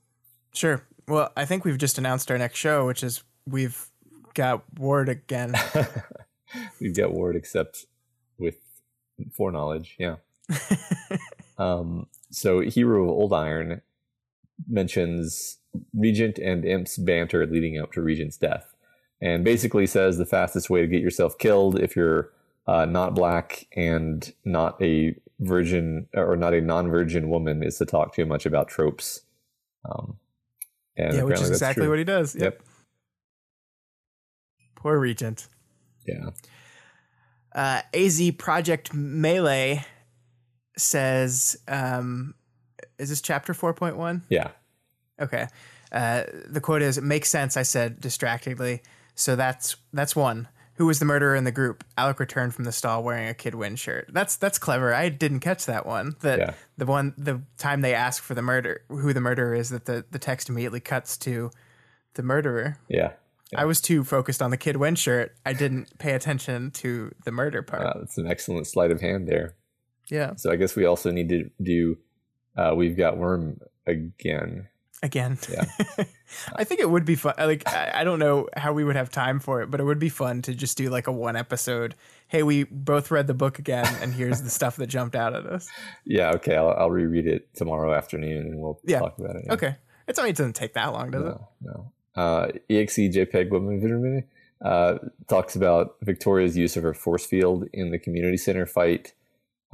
Sure. 0.54 0.86
Well 1.08 1.32
i 1.36 1.46
think 1.46 1.66
we've 1.66 1.78
just 1.78 1.98
announced 1.98 2.30
our 2.32 2.38
next 2.38 2.58
show 2.58 2.86
which 2.86 3.04
is 3.04 3.24
we've 3.48 3.90
got 4.34 4.64
ward 4.78 5.10
again. 5.10 5.54
We've 6.82 6.96
got 6.96 7.14
ward 7.14 7.38
except 7.38 7.86
with 8.38 8.56
foreknowledge 9.32 9.96
yeah. 9.98 10.18
Um, 11.58 12.08
so 12.32 12.62
Hero 12.62 13.04
of 13.04 13.10
Old 13.10 13.34
Iron 13.34 13.82
mentions 14.68 15.60
Regent 15.94 16.40
and 16.40 16.66
Imp's 16.66 16.98
banter 16.98 17.46
leading 17.46 17.80
up 17.80 17.92
to 17.94 18.02
Regent's 18.02 18.38
death, 18.38 18.71
and 19.22 19.44
basically 19.44 19.86
says 19.88 20.18
the 20.18 20.26
fastest 20.26 20.70
way 20.70 20.82
to 20.82 20.88
get 20.88 21.02
yourself 21.02 21.38
killed 21.38 21.80
if 21.80 21.96
you're 21.96 22.32
uh, 22.68 22.86
not 22.86 23.16
black 23.16 23.68
and 23.76 24.34
not 24.46 24.82
a 24.82 25.16
virgin 25.40 26.08
or 26.14 26.36
not 26.36 26.54
a 26.54 26.62
non-virgin 26.62 27.30
woman 27.30 27.64
is 27.64 27.78
to 27.78 27.86
talk 27.86 28.14
too 28.14 28.26
much 28.26 28.46
about 28.46 28.68
tropes. 28.68 29.22
Um, 29.90 30.18
and 30.98 31.16
yeah, 31.16 31.24
which 31.24 31.40
is 31.40 31.50
exactly 31.50 31.88
what 31.88 31.98
he 31.98 32.04
does. 32.04 32.36
Yep. 32.36 32.44
yep. 32.44 32.62
Poor 34.76 35.00
Regent. 35.00 35.48
Yeah. 36.06 36.30
Uh, 37.54 37.82
AZ 37.94 38.32
Project 38.38 38.94
Melee 38.94 39.86
says, 40.78 41.58
um, 41.68 42.34
is 42.98 43.10
this 43.10 43.22
chapter 43.22 43.54
4.1? 43.54 44.22
Yeah. 44.30 44.50
Okay. 45.20 45.48
Uh, 45.92 46.24
the 46.48 46.62
quote 46.62 46.82
is, 46.82 46.98
it 46.98 47.04
"Makes 47.04 47.30
sense," 47.30 47.58
I 47.58 47.64
said 47.64 48.00
distractedly. 48.00 48.82
So 49.16 49.36
that's 49.36 49.76
that's 49.94 50.16
one. 50.16 50.48
Who 50.76 50.88
was 50.88 51.00
the 51.00 51.06
murderer 51.06 51.36
in 51.36 51.44
the 51.44 51.52
group? 51.52 51.84
Alec 51.98 52.20
returned 52.20 52.56
from 52.56 52.66
the 52.66 52.72
stall 52.72 53.04
wearing 53.04 53.28
a 53.28 53.34
Kid 53.34 53.54
Win 53.54 53.76
shirt. 53.76 54.10
That's 54.12 54.36
that's 54.36 54.58
clever. 54.58 54.94
I 54.94 55.10
didn't 55.10 55.42
catch 55.42 55.66
that 55.68 55.86
one. 55.86 56.16
That 56.22 56.40
yeah. 56.40 56.54
the 56.78 56.86
one 56.86 57.14
the 57.18 57.42
time 57.58 57.82
they 57.82 57.94
ask 57.94 58.24
for 58.24 58.34
the 58.34 58.42
murder, 58.42 58.82
who 58.90 59.14
the 59.14 59.22
murderer 59.22 59.54
is, 59.54 59.70
that 59.70 59.86
the 59.86 60.06
the 60.10 60.20
text 60.20 60.50
immediately 60.50 60.80
cuts 60.80 61.18
to 61.18 61.52
the 62.16 62.24
murderer. 62.24 62.78
Yeah. 62.88 63.12
yeah. 63.52 63.62
I 63.62 63.66
was 63.66 63.80
too 63.80 64.04
focused 64.04 64.42
on 64.42 64.50
the 64.50 64.58
Kid 64.58 64.78
Win 64.78 64.96
shirt. 64.96 65.36
I 65.46 65.54
didn't 65.54 66.00
pay 66.00 66.14
attention 66.14 66.72
to 66.72 67.12
the 67.26 67.32
murder 67.32 67.62
part. 67.62 67.84
Uh, 67.84 68.00
that's 68.00 68.18
an 68.18 68.28
excellent 68.28 68.66
sleight 68.66 68.92
of 68.92 69.02
hand 69.02 69.28
there. 69.28 69.56
Yeah. 70.10 70.36
So 70.36 70.52
I 70.52 70.56
guess 70.56 70.76
we 70.76 70.86
also 70.86 71.12
need 71.12 71.30
to 71.30 71.50
do. 71.62 71.98
Uh, 72.58 72.74
we've 72.76 72.98
got 72.98 73.18
worm 73.18 73.60
again. 73.86 74.68
Again. 75.04 75.40
Yeah. 75.50 75.66
I 76.56 76.64
think 76.64 76.80
it 76.80 76.90
would 76.90 77.06
be 77.06 77.16
fun. 77.16 77.34
Like 77.38 77.68
I, 77.68 78.04
don't 78.04 78.20
know 78.20 78.48
how 78.56 78.72
we 78.72 78.84
would 78.84 78.96
have 78.96 79.10
time 79.10 79.40
for 79.40 79.62
it, 79.62 79.72
but 79.72 79.80
it 79.80 79.84
would 79.84 80.00
be 80.00 80.10
fun 80.10 80.44
to 80.44 80.54
just 80.54 80.78
do 80.78 80.90
like 80.90 81.08
a 81.08 81.12
one 81.12 81.36
episode. 81.36 81.96
Hey, 82.28 82.44
we 82.44 82.66
both 82.66 83.10
read 83.10 83.28
the 83.28 83.34
book 83.34 83.58
again, 83.58 83.88
and 84.02 84.14
here's 84.14 84.42
the 84.42 84.50
stuff 84.50 84.76
that 84.76 84.88
jumped 84.88 85.16
out 85.16 85.34
at 85.34 85.46
us. 85.46 85.68
Yeah. 86.06 86.32
Okay. 86.36 86.56
I'll, 86.56 86.70
I'll 86.72 86.92
reread 86.92 87.28
it 87.28 87.54
tomorrow 87.56 87.94
afternoon, 87.94 88.48
and 88.48 88.60
we'll 88.60 88.80
yeah. 88.86 89.00
talk 89.00 89.18
about 89.18 89.36
it. 89.36 89.44
Yeah. 89.46 89.54
Okay. 89.54 89.76
It's 90.08 90.20
only 90.20 90.32
it 90.32 90.36
doesn't 90.36 90.56
take 90.56 90.74
that 90.74 90.94
long, 90.94 91.12
does 91.12 91.24
no, 91.24 91.30
it? 91.30 91.42
No. 91.62 91.92
Uh, 92.16 92.48
exe 92.70 92.98
JPEG 92.98 93.50
Women 93.50 94.24
uh, 94.62 94.98
talks 95.28 95.56
about 95.56 95.96
Victoria's 96.02 96.58
use 96.58 96.78
of 96.78 96.84
her 96.84 96.94
force 96.94 97.26
field 97.26 97.68
in 97.74 97.92
the 97.92 97.98
community 97.98 98.38
center 98.38 98.66
fight 98.66 99.14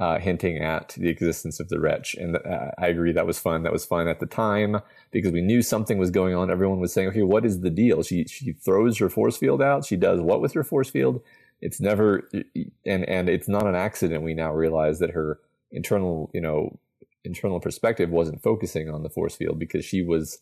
uh, 0.00 0.18
hinting 0.18 0.58
at 0.58 0.94
the 0.96 1.08
existence 1.08 1.58
of 1.58 1.68
the 1.68 1.80
wretch. 1.80 2.14
And 2.14 2.36
uh, 2.36 2.70
I 2.78 2.86
agree 2.86 3.12
that 3.12 3.26
was 3.26 3.38
fun. 3.38 3.64
That 3.64 3.72
was 3.72 3.84
fun 3.84 4.06
at 4.06 4.20
the 4.20 4.26
time 4.26 4.80
because 5.10 5.32
we 5.32 5.40
knew 5.40 5.60
something 5.60 5.98
was 5.98 6.10
going 6.10 6.34
on. 6.34 6.50
Everyone 6.50 6.78
was 6.78 6.92
saying, 6.92 7.08
okay, 7.08 7.22
what 7.22 7.44
is 7.44 7.60
the 7.60 7.70
deal? 7.70 8.02
She, 8.02 8.24
she 8.24 8.52
throws 8.52 8.98
her 8.98 9.08
force 9.08 9.36
field 9.36 9.60
out. 9.60 9.84
She 9.84 9.96
does 9.96 10.20
what 10.20 10.40
with 10.40 10.52
her 10.52 10.62
force 10.62 10.88
field? 10.88 11.20
It's 11.60 11.80
never, 11.80 12.28
and, 12.86 13.04
and 13.08 13.28
it's 13.28 13.48
not 13.48 13.66
an 13.66 13.74
accident. 13.74 14.22
We 14.22 14.34
now 14.34 14.52
realize 14.52 15.00
that 15.00 15.10
her 15.10 15.40
internal, 15.72 16.30
you 16.32 16.40
know, 16.40 16.78
internal 17.24 17.58
perspective 17.58 18.10
wasn't 18.10 18.42
focusing 18.42 18.88
on 18.88 19.02
the 19.02 19.10
force 19.10 19.34
field 19.34 19.58
because 19.58 19.84
she 19.84 20.02
was 20.02 20.38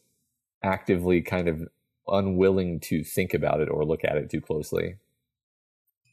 actively 0.63 1.23
kind 1.23 1.49
of 1.49 1.67
unwilling 2.07 2.79
to 2.81 3.03
think 3.03 3.33
about 3.33 3.61
it 3.61 3.71
or 3.71 3.85
look 3.85 4.05
at 4.05 4.19
it 4.19 4.29
too 4.29 4.43
closely. 4.43 4.97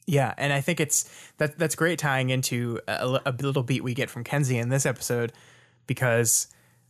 Yeah, 0.06 0.34
and 0.36 0.52
I 0.52 0.60
think 0.60 0.80
it's 0.80 1.10
that 1.38 1.58
that's 1.58 1.74
great 1.74 1.98
tying 1.98 2.30
into 2.30 2.80
a, 2.86 3.20
a 3.26 3.32
little 3.32 3.62
beat 3.62 3.82
we 3.82 3.94
get 3.94 4.10
from 4.10 4.24
Kenzie 4.24 4.58
in 4.58 4.68
this 4.68 4.84
episode 4.84 5.32
because 5.86 6.48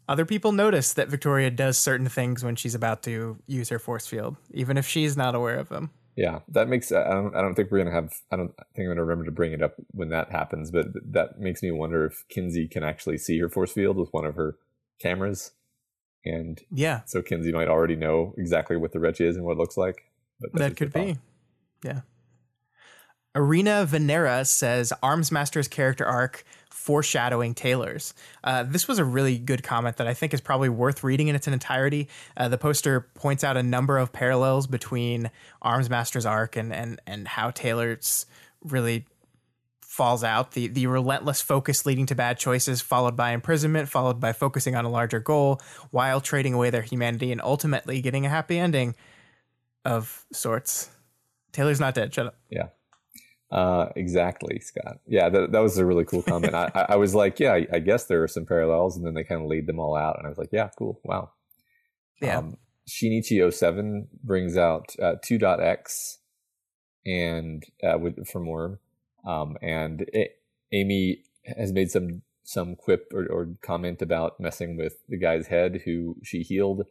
other 0.09 0.25
people 0.25 0.53
notice 0.53 0.93
that 0.95 1.09
Victoria 1.09 1.51
does 1.51 1.79
certain 1.79 2.09
things 2.09 2.45
when 2.45 2.57
she's 2.57 2.75
about 2.75 3.03
to 3.05 3.39
use 3.47 3.69
her 3.69 3.79
force 3.79 4.07
field, 4.07 4.37
even 4.53 4.77
if 4.77 4.87
she's 4.87 5.17
not 5.17 5.35
aware 5.35 5.57
of 5.57 5.69
them. 5.69 5.91
Yeah, 6.17 6.41
that 6.49 6.69
makes. 6.69 6.93
I 6.93 7.09
don't. 7.11 7.35
I 7.35 7.41
don't 7.41 7.55
think 7.55 7.71
we're 7.71 7.79
gonna 7.79 7.95
have. 7.95 8.13
I 8.31 8.37
don't 8.37 8.55
think 8.75 8.87
I'm 8.87 8.89
gonna 8.89 9.03
remember 9.03 9.25
to 9.25 9.33
bring 9.33 9.53
it 9.53 9.63
up 9.63 9.75
when 9.91 10.11
that 10.11 10.31
happens. 10.31 10.71
But 10.71 10.87
that 11.13 11.41
makes 11.41 11.63
me 11.63 11.73
wonder 11.73 12.07
if 12.07 12.25
Kenzie 12.29 12.69
can 12.69 12.85
actually 12.85 13.19
see 13.19 13.39
her 13.41 13.49
force 13.49 13.73
field 13.73 13.97
with 13.97 14.13
one 14.13 14.25
of 14.25 14.37
her 14.37 14.57
cameras, 15.01 15.53
and 16.25 16.61
yeah, 16.71 17.01
so 17.07 17.21
Kenzie 17.21 17.53
might 17.53 17.69
already 17.69 17.97
know 17.97 18.33
exactly 18.37 18.77
what 18.77 18.93
the 18.93 19.01
wretch 19.01 19.21
is 19.21 19.37
and 19.37 19.45
what 19.45 19.53
it 19.53 19.59
looks 19.59 19.77
like. 19.77 20.05
But 20.41 20.53
that 20.55 20.77
could 20.77 20.93
be. 20.93 21.19
Yeah. 21.83 22.03
Arena 23.35 23.87
Venera 23.89 24.47
says 24.47 24.93
Armsmaster's 25.03 25.69
character 25.69 26.05
arc 26.05 26.45
foreshadowing 26.71 27.55
Taylor's. 27.55 28.15
Uh, 28.43 28.63
this 28.63 28.87
was 28.87 28.99
a 28.99 29.05
really 29.05 29.39
good 29.39 29.63
comment 29.63 29.97
that 29.97 30.07
I 30.07 30.15
think 30.15 30.35
is 30.35 30.41
probably 30.41 30.69
worth 30.69 31.03
reading 31.03 31.29
in 31.29 31.35
its 31.35 31.49
entirety. 31.49 32.09
Uh, 32.37 32.49
the 32.49 32.59
poster 32.59 33.09
points 33.15 33.43
out 33.43 33.57
a 33.57 33.63
number 33.63 33.97
of 33.97 34.13
parallels 34.13 34.67
between 34.67 35.31
Armsmaster's 35.65 36.27
arc 36.27 36.57
and 36.57 36.73
and 36.75 37.01
and 37.07 37.27
how 37.27 37.51
Taylor's 37.51 38.27
really 38.63 39.07
falls 39.81 40.23
out. 40.23 40.53
The 40.53 40.67
the 40.69 40.87
relentless 40.87 41.41
focus 41.41 41.87
leading 41.87 42.07
to 42.07 42.15
bad 42.15 42.39
choices, 42.39 42.83
followed 42.83 43.17
by 43.17 43.31
imprisonment, 43.31 43.89
followed 43.89 44.21
by 44.21 44.33
focusing 44.33 44.77
on 44.77 44.85
a 44.85 44.91
larger 44.91 45.21
goal, 45.21 45.61
while 45.91 46.21
trading 46.21 46.53
away 46.53 46.71
their 46.71 46.83
humanity 46.83 47.33
and 47.33 47.41
ultimately 47.41 48.03
getting 48.03 48.27
a 48.27 48.29
happy 48.29 48.59
ending 48.59 48.95
of 49.85 50.27
sorts. 50.33 50.91
Taylor's 51.53 51.81
not 51.81 51.95
dead. 51.95 52.13
Shut 52.13 52.27
up. 52.27 52.37
Yeah. 52.51 52.69
Uh, 53.55 53.89
exactly, 53.95 54.59
Scott. 54.59 54.99
Yeah, 55.07 55.29
that, 55.29 55.53
that 55.53 55.61
was 55.61 55.79
a 55.79 55.87
really 55.87 56.05
cool 56.05 56.23
comment. 56.23 56.55
I, 56.57 56.87
I, 56.89 56.97
was 56.97 57.15
like, 57.15 57.39
yeah, 57.39 57.53
I, 57.53 57.67
I, 57.75 57.79
guess 57.79 58.07
there 58.07 58.21
are 58.25 58.29
some 58.29 58.45
parallels, 58.45 58.97
and 58.97 59.07
then 59.07 59.15
they 59.15 59.23
kind 59.23 59.41
of 59.41 59.47
laid 59.47 59.69
them 59.69 59.79
all 59.79 59.95
out, 59.95 60.17
and 60.19 60.27
I 60.27 60.29
was 60.29 60.39
like, 60.39 60.49
yeah, 60.51 60.71
cool, 60.77 61.01
wow. 61.05 61.31
Yeah. 62.21 62.39
Um, 62.39 62.57
Shinichi07 62.89 64.09
brings 64.25 64.57
out 64.57 64.97
uh, 65.01 65.15
2.x 65.25 66.19
and 67.07 67.65
uh, 67.85 67.97
with 67.97 68.27
from 68.27 68.47
Worm, 68.47 68.81
um, 69.25 69.57
and 69.63 70.05
it, 70.13 70.41
Amy 70.73 71.23
has 71.57 71.73
made 71.73 71.93
some 71.93 72.23
some 72.43 72.75
quip 72.75 73.13
or, 73.15 73.27
or, 73.27 73.49
comment 73.63 74.03
about 74.03 74.39
messing 74.39 74.77
with 74.77 74.99
the 75.09 75.17
guy's 75.17 75.47
head 75.47 75.83
who 75.85 76.17
she 76.23 76.43
healed, 76.43 76.87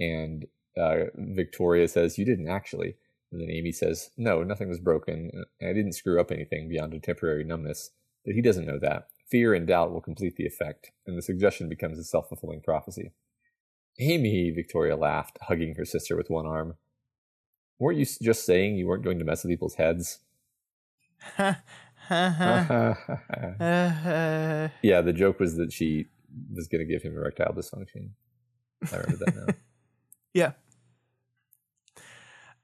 and 0.00 0.46
uh, 0.80 1.10
Victoria 1.14 1.88
says 1.88 2.16
you 2.16 2.24
didn't 2.24 2.48
actually. 2.48 2.96
And 3.32 3.40
then 3.40 3.50
Amy 3.50 3.72
says, 3.72 4.10
No, 4.16 4.42
nothing 4.42 4.68
was 4.68 4.80
broken, 4.80 5.30
I 5.62 5.72
didn't 5.72 5.92
screw 5.92 6.20
up 6.20 6.30
anything 6.30 6.68
beyond 6.68 6.94
a 6.94 7.00
temporary 7.00 7.44
numbness. 7.44 7.90
But 8.24 8.34
he 8.34 8.42
doesn't 8.42 8.66
know 8.66 8.78
that. 8.80 9.08
Fear 9.30 9.54
and 9.54 9.66
doubt 9.66 9.92
will 9.92 10.00
complete 10.00 10.36
the 10.36 10.46
effect, 10.46 10.90
and 11.06 11.16
the 11.16 11.22
suggestion 11.22 11.68
becomes 11.68 11.98
a 11.98 12.04
self 12.04 12.28
fulfilling 12.28 12.60
prophecy. 12.60 13.12
Amy, 13.98 14.50
Victoria 14.50 14.96
laughed, 14.96 15.38
hugging 15.42 15.74
her 15.76 15.84
sister 15.84 16.16
with 16.16 16.30
one 16.30 16.46
arm. 16.46 16.74
Weren't 17.78 17.98
you 17.98 18.06
just 18.20 18.44
saying 18.44 18.76
you 18.76 18.86
weren't 18.86 19.04
going 19.04 19.18
to 19.18 19.24
mess 19.24 19.44
with 19.44 19.50
people's 19.50 19.74
heads? 19.74 20.18
yeah, 21.38 21.54
the 25.00 25.14
joke 25.14 25.38
was 25.38 25.56
that 25.56 25.72
she 25.72 26.06
was 26.54 26.66
going 26.66 26.86
to 26.86 26.92
give 26.92 27.02
him 27.02 27.16
erectile 27.16 27.52
dysfunction. 27.52 28.10
I 28.92 28.96
remember 28.96 29.24
that 29.24 29.36
now. 29.36 29.54
yeah. 30.34 30.52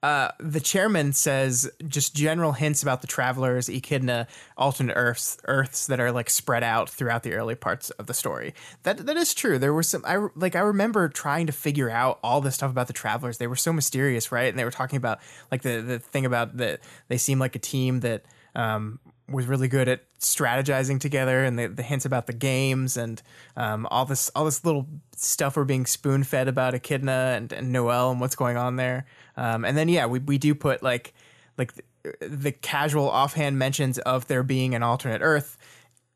Uh, 0.03 0.31
the 0.39 0.61
chairman 0.61 1.13
says 1.13 1.69
just 1.89 2.15
general 2.15 2.53
hints 2.53 2.83
about 2.83 3.01
the 3.01 3.07
travelers, 3.07 3.69
Echidna, 3.69 4.27
alternate 4.57 4.95
Earths, 4.95 5.39
Earths 5.47 5.87
that 5.87 5.99
are 5.99 6.13
like 6.13 6.29
spread 6.29 6.63
out 6.63 6.89
throughout 6.89 7.23
the 7.23 7.33
early 7.33 7.55
parts 7.55 7.91
of 7.91 8.07
the 8.07 8.15
story. 8.15 8.55
That 8.83 9.07
that 9.07 9.17
is 9.17 9.35
true. 9.35 9.59
There 9.59 9.73
was 9.73 9.89
some. 9.89 10.05
I 10.07 10.29
like. 10.37 10.55
I 10.55 10.61
remember 10.61 11.09
trying 11.09 11.47
to 11.47 11.53
figure 11.53 11.91
out 11.91 12.19
all 12.23 12.41
this 12.41 12.55
stuff 12.55 12.71
about 12.71 12.89
the 12.89 12.93
travelers. 12.93 13.39
They 13.39 13.47
were 13.47 13.57
so 13.57 13.73
mysterious, 13.73 14.31
right? 14.31 14.49
And 14.49 14.59
they 14.59 14.65
were 14.65 14.71
talking 14.71 14.99
about 14.99 15.19
like 15.51 15.63
the 15.63 15.81
the 15.81 15.99
thing 15.99 16.27
about 16.27 16.59
that 16.59 16.81
they 17.09 17.17
seem 17.17 17.39
like 17.39 17.57
a 17.57 17.61
team 17.61 18.01
that 18.01 18.25
um, 18.55 19.01
was 19.29 19.47
really 19.47 19.69
good 19.69 19.89
at 19.89 20.03
strategizing 20.21 21.01
together 21.01 21.45
and 21.45 21.59
the, 21.59 21.67
the 21.67 21.83
hints 21.83 22.05
about 22.05 22.27
the 22.27 22.33
games 22.33 22.97
and 22.97 23.23
um, 23.57 23.87
all 23.91 24.05
this 24.05 24.31
all 24.35 24.45
this 24.45 24.65
little 24.65 24.87
stuff 25.17 25.57
we're 25.57 25.65
being 25.65 25.87
spoon 25.87 26.23
fed 26.23 26.49
about 26.49 26.75
Echidna 26.75 27.35
and, 27.37 27.53
and 27.53 27.73
Noel 27.73 28.11
and 28.11 28.21
what's 28.21 28.37
going 28.37 28.57
on 28.57 28.77
there. 28.77 29.07
Um, 29.37 29.65
and 29.65 29.77
then 29.77 29.89
yeah, 29.89 30.07
we 30.07 30.21
we 30.21 30.39
do 30.39 30.55
put 30.55 30.83
like 30.83 31.13
like 31.59 31.73
the, 31.75 32.29
the 32.29 32.53
casual 32.53 33.09
offhand 33.11 33.59
mentions 33.59 33.99
of 33.99 34.29
there 34.29 34.43
being 34.43 34.75
an 34.75 34.83
alternate 34.83 35.23
Earth 35.23 35.59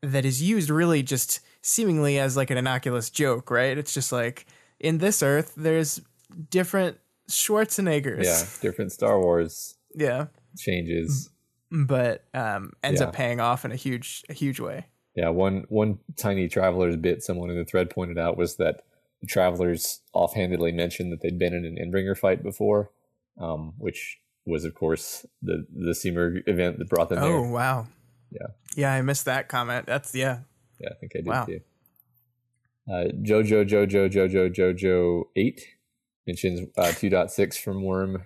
that 0.01 0.25
is 0.25 0.41
used 0.41 0.69
really 0.69 1.03
just 1.03 1.41
seemingly 1.61 2.17
as 2.17 2.37
like 2.37 2.49
an 2.49 2.57
innocuous 2.57 3.09
joke, 3.09 3.51
right? 3.51 3.77
It's 3.77 3.93
just 3.93 4.11
like 4.11 4.45
in 4.79 4.99
this 4.99 5.21
Earth 5.21 5.53
there's 5.57 6.01
different 6.49 6.97
Schwarzeneggers. 7.29 8.23
Yeah, 8.23 8.43
different 8.61 8.91
Star 8.91 9.19
Wars. 9.19 9.75
Yeah. 9.93 10.27
Changes 10.57 11.31
but 11.71 12.25
um, 12.33 12.73
ends 12.83 13.01
yeah. 13.01 13.07
up 13.07 13.13
paying 13.13 13.39
off 13.39 13.63
in 13.65 13.71
a 13.71 13.75
huge 13.75 14.23
a 14.29 14.33
huge 14.33 14.59
way. 14.59 14.85
Yeah, 15.15 15.29
one 15.29 15.65
one 15.69 15.99
tiny 16.17 16.47
traveler's 16.47 16.97
bit 16.97 17.23
someone 17.23 17.49
in 17.49 17.57
the 17.57 17.65
thread 17.65 17.89
pointed 17.89 18.17
out 18.17 18.37
was 18.37 18.57
that 18.57 18.81
the 19.21 19.27
travelers 19.27 20.01
offhandedly 20.13 20.71
mentioned 20.71 21.11
that 21.11 21.21
they'd 21.21 21.39
been 21.39 21.53
in 21.53 21.65
an 21.65 21.77
Endbringer 21.77 22.17
fight 22.17 22.43
before, 22.43 22.91
um, 23.39 23.73
which 23.77 24.19
was 24.45 24.65
of 24.65 24.75
course 24.75 25.25
the 25.41 25.65
the 25.73 25.91
Simurgh 25.91 26.43
event 26.47 26.79
that 26.79 26.89
brought 26.89 27.09
them 27.09 27.19
oh, 27.19 27.21
there. 27.21 27.35
Oh 27.35 27.49
wow! 27.49 27.87
Yeah, 28.31 28.47
yeah, 28.75 28.93
I 28.93 29.01
missed 29.01 29.25
that 29.25 29.47
comment. 29.47 29.85
That's 29.85 30.13
yeah. 30.13 30.39
Yeah, 30.79 30.89
I 30.91 30.95
think 30.95 31.11
I 31.15 31.19
did 31.19 31.27
wow. 31.27 31.45
too. 31.45 31.61
Uh, 32.89 33.11
Jojo 33.21 33.67
Jojo 33.67 34.11
Jojo 34.11 34.53
Jojo 34.53 35.23
eight 35.35 35.61
mentions 36.25 36.67
uh, 36.77 36.91
two 36.91 37.09
point 37.09 37.31
six 37.31 37.57
from 37.57 37.83
Worm, 37.83 38.25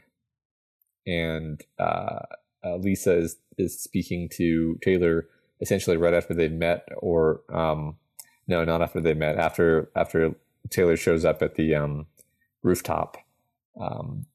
and 1.05 1.61
uh, 1.77 2.19
uh, 2.65 2.77
Lisa 2.77 3.15
is 3.15 3.37
is 3.57 3.79
speaking 3.79 4.27
to 4.29 4.77
Taylor 4.81 5.27
essentially 5.61 5.97
right 5.97 6.13
after 6.13 6.33
they 6.33 6.49
met, 6.49 6.87
or 6.97 7.41
um, 7.53 7.95
no, 8.47 8.63
not 8.63 8.81
after 8.81 8.99
they 8.99 9.13
met. 9.13 9.37
After 9.37 9.89
after 9.95 10.35
Taylor 10.69 10.97
shows 10.97 11.23
up 11.23 11.41
at 11.41 11.55
the 11.55 11.75
um, 11.75 12.07
rooftop 12.63 13.17
um, 13.79 14.25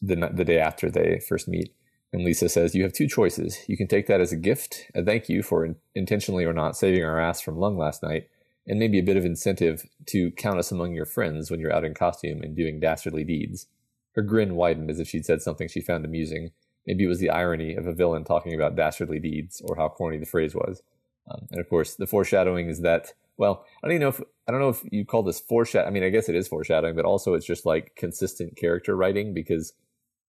the 0.00 0.30
the 0.32 0.44
day 0.44 0.58
after 0.58 0.90
they 0.90 1.20
first 1.26 1.48
meet, 1.48 1.74
and 2.12 2.24
Lisa 2.24 2.48
says, 2.48 2.74
"You 2.74 2.82
have 2.82 2.92
two 2.92 3.08
choices. 3.08 3.58
You 3.66 3.76
can 3.76 3.88
take 3.88 4.06
that 4.06 4.20
as 4.20 4.32
a 4.32 4.36
gift, 4.36 4.90
a 4.94 5.02
thank 5.02 5.28
you 5.28 5.42
for 5.42 5.64
in- 5.64 5.76
intentionally 5.94 6.44
or 6.44 6.52
not 6.52 6.76
saving 6.76 7.04
our 7.04 7.20
ass 7.20 7.40
from 7.40 7.58
lung 7.58 7.76
last 7.76 8.02
night." 8.02 8.28
And 8.70 8.78
maybe 8.78 8.98
a 8.98 9.02
bit 9.02 9.16
of 9.16 9.24
incentive 9.24 9.88
to 10.08 10.30
count 10.32 10.58
us 10.58 10.70
among 10.70 10.92
your 10.92 11.06
friends 11.06 11.50
when 11.50 11.58
you're 11.58 11.72
out 11.72 11.86
in 11.86 11.94
costume 11.94 12.42
and 12.42 12.54
doing 12.54 12.80
dastardly 12.80 13.24
deeds. 13.24 13.66
Her 14.14 14.20
grin 14.20 14.56
widened 14.56 14.90
as 14.90 15.00
if 15.00 15.08
she'd 15.08 15.24
said 15.24 15.40
something 15.40 15.68
she 15.68 15.80
found 15.80 16.04
amusing, 16.04 16.50
Maybe 16.88 17.04
it 17.04 17.08
was 17.08 17.18
the 17.18 17.28
irony 17.28 17.74
of 17.74 17.86
a 17.86 17.92
villain 17.92 18.24
talking 18.24 18.54
about 18.54 18.74
dastardly 18.74 19.18
deeds 19.18 19.60
or 19.62 19.76
how 19.76 19.90
corny 19.90 20.16
the 20.16 20.24
phrase 20.24 20.54
was. 20.54 20.82
Um, 21.30 21.46
and 21.50 21.60
of 21.60 21.68
course, 21.68 21.96
the 21.96 22.06
foreshadowing 22.06 22.70
is 22.70 22.80
that, 22.80 23.12
well, 23.36 23.66
I 23.84 23.86
don't 23.86 23.96
even 23.96 24.00
know 24.00 24.08
if, 24.08 24.22
I 24.48 24.52
don't 24.52 24.60
know 24.62 24.70
if 24.70 24.80
you 24.90 25.04
call 25.04 25.22
this 25.22 25.38
foreshadowing. 25.38 25.86
I 25.86 25.90
mean, 25.90 26.02
I 26.02 26.08
guess 26.08 26.30
it 26.30 26.34
is 26.34 26.48
foreshadowing, 26.48 26.96
but 26.96 27.04
also 27.04 27.34
it's 27.34 27.44
just 27.44 27.66
like 27.66 27.94
consistent 27.94 28.56
character 28.56 28.96
writing 28.96 29.34
because 29.34 29.74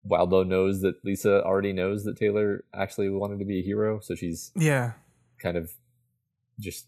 Wildbow 0.09 0.47
knows 0.47 0.81
that 0.81 0.95
Lisa 1.05 1.43
already 1.43 1.73
knows 1.73 2.05
that 2.05 2.17
Taylor 2.17 2.63
actually 2.73 3.09
wanted 3.09 3.37
to 3.37 3.45
be 3.45 3.59
a 3.59 3.63
hero. 3.63 3.99
So 3.99 4.15
she's 4.15 4.51
yeah, 4.55 4.93
kind 5.39 5.57
of 5.57 5.71
just 6.59 6.87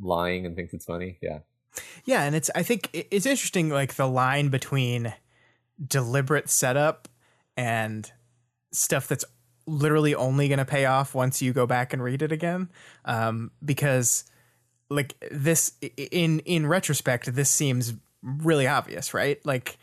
lying 0.00 0.46
and 0.46 0.56
thinks 0.56 0.72
it's 0.72 0.86
funny. 0.86 1.18
Yeah. 1.20 1.40
Yeah. 2.06 2.22
And 2.22 2.34
it's, 2.34 2.50
I 2.54 2.62
think 2.62 2.88
it's 2.94 3.26
interesting, 3.26 3.68
like 3.68 3.96
the 3.96 4.08
line 4.08 4.48
between 4.48 5.12
deliberate 5.86 6.48
setup 6.48 7.08
and 7.54 8.10
stuff 8.72 9.08
that's 9.08 9.24
literally 9.66 10.14
only 10.14 10.48
going 10.48 10.58
to 10.58 10.64
pay 10.64 10.86
off 10.86 11.14
once 11.14 11.42
you 11.42 11.52
go 11.52 11.66
back 11.66 11.92
and 11.92 12.02
read 12.02 12.22
it 12.22 12.32
again 12.32 12.68
um, 13.04 13.50
because 13.64 14.24
like 14.90 15.14
this 15.30 15.72
in 16.10 16.40
in 16.40 16.66
retrospect 16.66 17.34
this 17.34 17.50
seems 17.50 17.94
really 18.22 18.66
obvious 18.66 19.12
right? 19.12 19.44
Like 19.44 19.78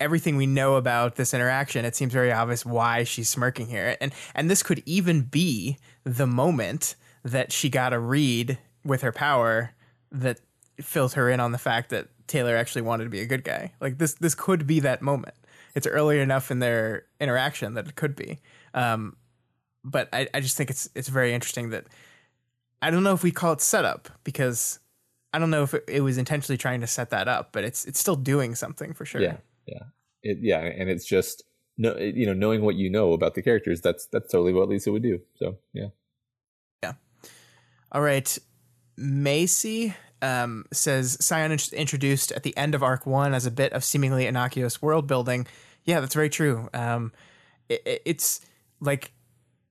everything 0.00 0.36
we 0.36 0.46
know 0.46 0.74
about 0.74 1.14
this 1.14 1.32
interaction 1.32 1.84
it 1.84 1.94
seems 1.94 2.12
very 2.12 2.32
obvious 2.32 2.66
why 2.66 3.04
she's 3.04 3.28
smirking 3.28 3.68
here. 3.68 3.96
And 4.00 4.12
and 4.34 4.50
this 4.50 4.62
could 4.62 4.82
even 4.84 5.22
be 5.22 5.78
the 6.04 6.26
moment 6.26 6.96
that 7.24 7.52
she 7.52 7.68
got 7.68 7.92
a 7.92 7.98
read 7.98 8.58
with 8.84 9.02
her 9.02 9.12
power 9.12 9.74
that 10.10 10.40
fills 10.80 11.14
her 11.14 11.30
in 11.30 11.38
on 11.38 11.52
the 11.52 11.58
fact 11.58 11.90
that 11.90 12.08
Taylor 12.26 12.56
actually 12.56 12.82
wanted 12.82 13.04
to 13.04 13.10
be 13.10 13.20
a 13.20 13.26
good 13.26 13.44
guy. 13.44 13.72
Like 13.80 13.98
this 13.98 14.14
this 14.14 14.34
could 14.34 14.66
be 14.66 14.80
that 14.80 15.02
moment 15.02 15.34
it's 15.78 15.86
early 15.86 16.20
enough 16.20 16.50
in 16.50 16.58
their 16.58 17.06
interaction 17.20 17.74
that 17.74 17.88
it 17.88 17.96
could 17.96 18.14
be. 18.14 18.40
Um, 18.74 19.16
but 19.82 20.08
I, 20.12 20.28
I 20.34 20.40
just 20.40 20.56
think 20.56 20.68
it's 20.68 20.90
it's 20.94 21.08
very 21.08 21.32
interesting 21.32 21.70
that 21.70 21.86
I 22.82 22.90
don't 22.90 23.02
know 23.02 23.14
if 23.14 23.22
we 23.22 23.30
call 23.30 23.52
it 23.52 23.60
setup 23.60 24.08
because 24.24 24.78
I 25.32 25.38
don't 25.38 25.50
know 25.50 25.62
if 25.62 25.74
it, 25.74 25.84
it, 25.88 26.00
was 26.00 26.18
intentionally 26.18 26.58
trying 26.58 26.80
to 26.80 26.86
set 26.86 27.10
that 27.10 27.28
up, 27.28 27.50
but 27.52 27.64
it's 27.64 27.84
it's 27.86 27.98
still 27.98 28.16
doing 28.16 28.54
something 28.54 28.92
for 28.92 29.04
sure. 29.04 29.20
Yeah, 29.20 29.36
yeah, 29.66 29.82
it, 30.22 30.38
yeah, 30.40 30.60
and 30.60 30.88
it's 30.90 31.04
just 31.04 31.42
no, 31.76 31.96
you 31.96 32.26
know, 32.26 32.34
knowing 32.34 32.62
what 32.62 32.74
you 32.74 32.90
know 32.90 33.12
about 33.12 33.34
the 33.34 33.42
characters, 33.42 33.80
that's 33.80 34.06
that's 34.06 34.30
totally 34.30 34.52
what 34.52 34.68
Lisa 34.68 34.92
would 34.92 35.02
do. 35.02 35.20
So 35.36 35.58
yeah, 35.72 35.88
yeah. 36.82 36.92
All 37.92 38.02
right, 38.02 38.36
Macy 38.96 39.94
um, 40.22 40.64
says 40.72 41.16
Scion 41.20 41.56
introduced 41.72 42.32
at 42.32 42.42
the 42.42 42.56
end 42.56 42.74
of 42.74 42.82
Arc 42.82 43.06
One 43.06 43.34
as 43.34 43.46
a 43.46 43.50
bit 43.50 43.72
of 43.72 43.84
seemingly 43.84 44.26
innocuous 44.26 44.82
world 44.82 45.06
building. 45.06 45.46
Yeah, 45.88 46.00
that's 46.00 46.14
very 46.14 46.28
true. 46.28 46.68
Um, 46.74 47.12
it, 47.70 48.02
it's 48.04 48.42
like 48.78 49.10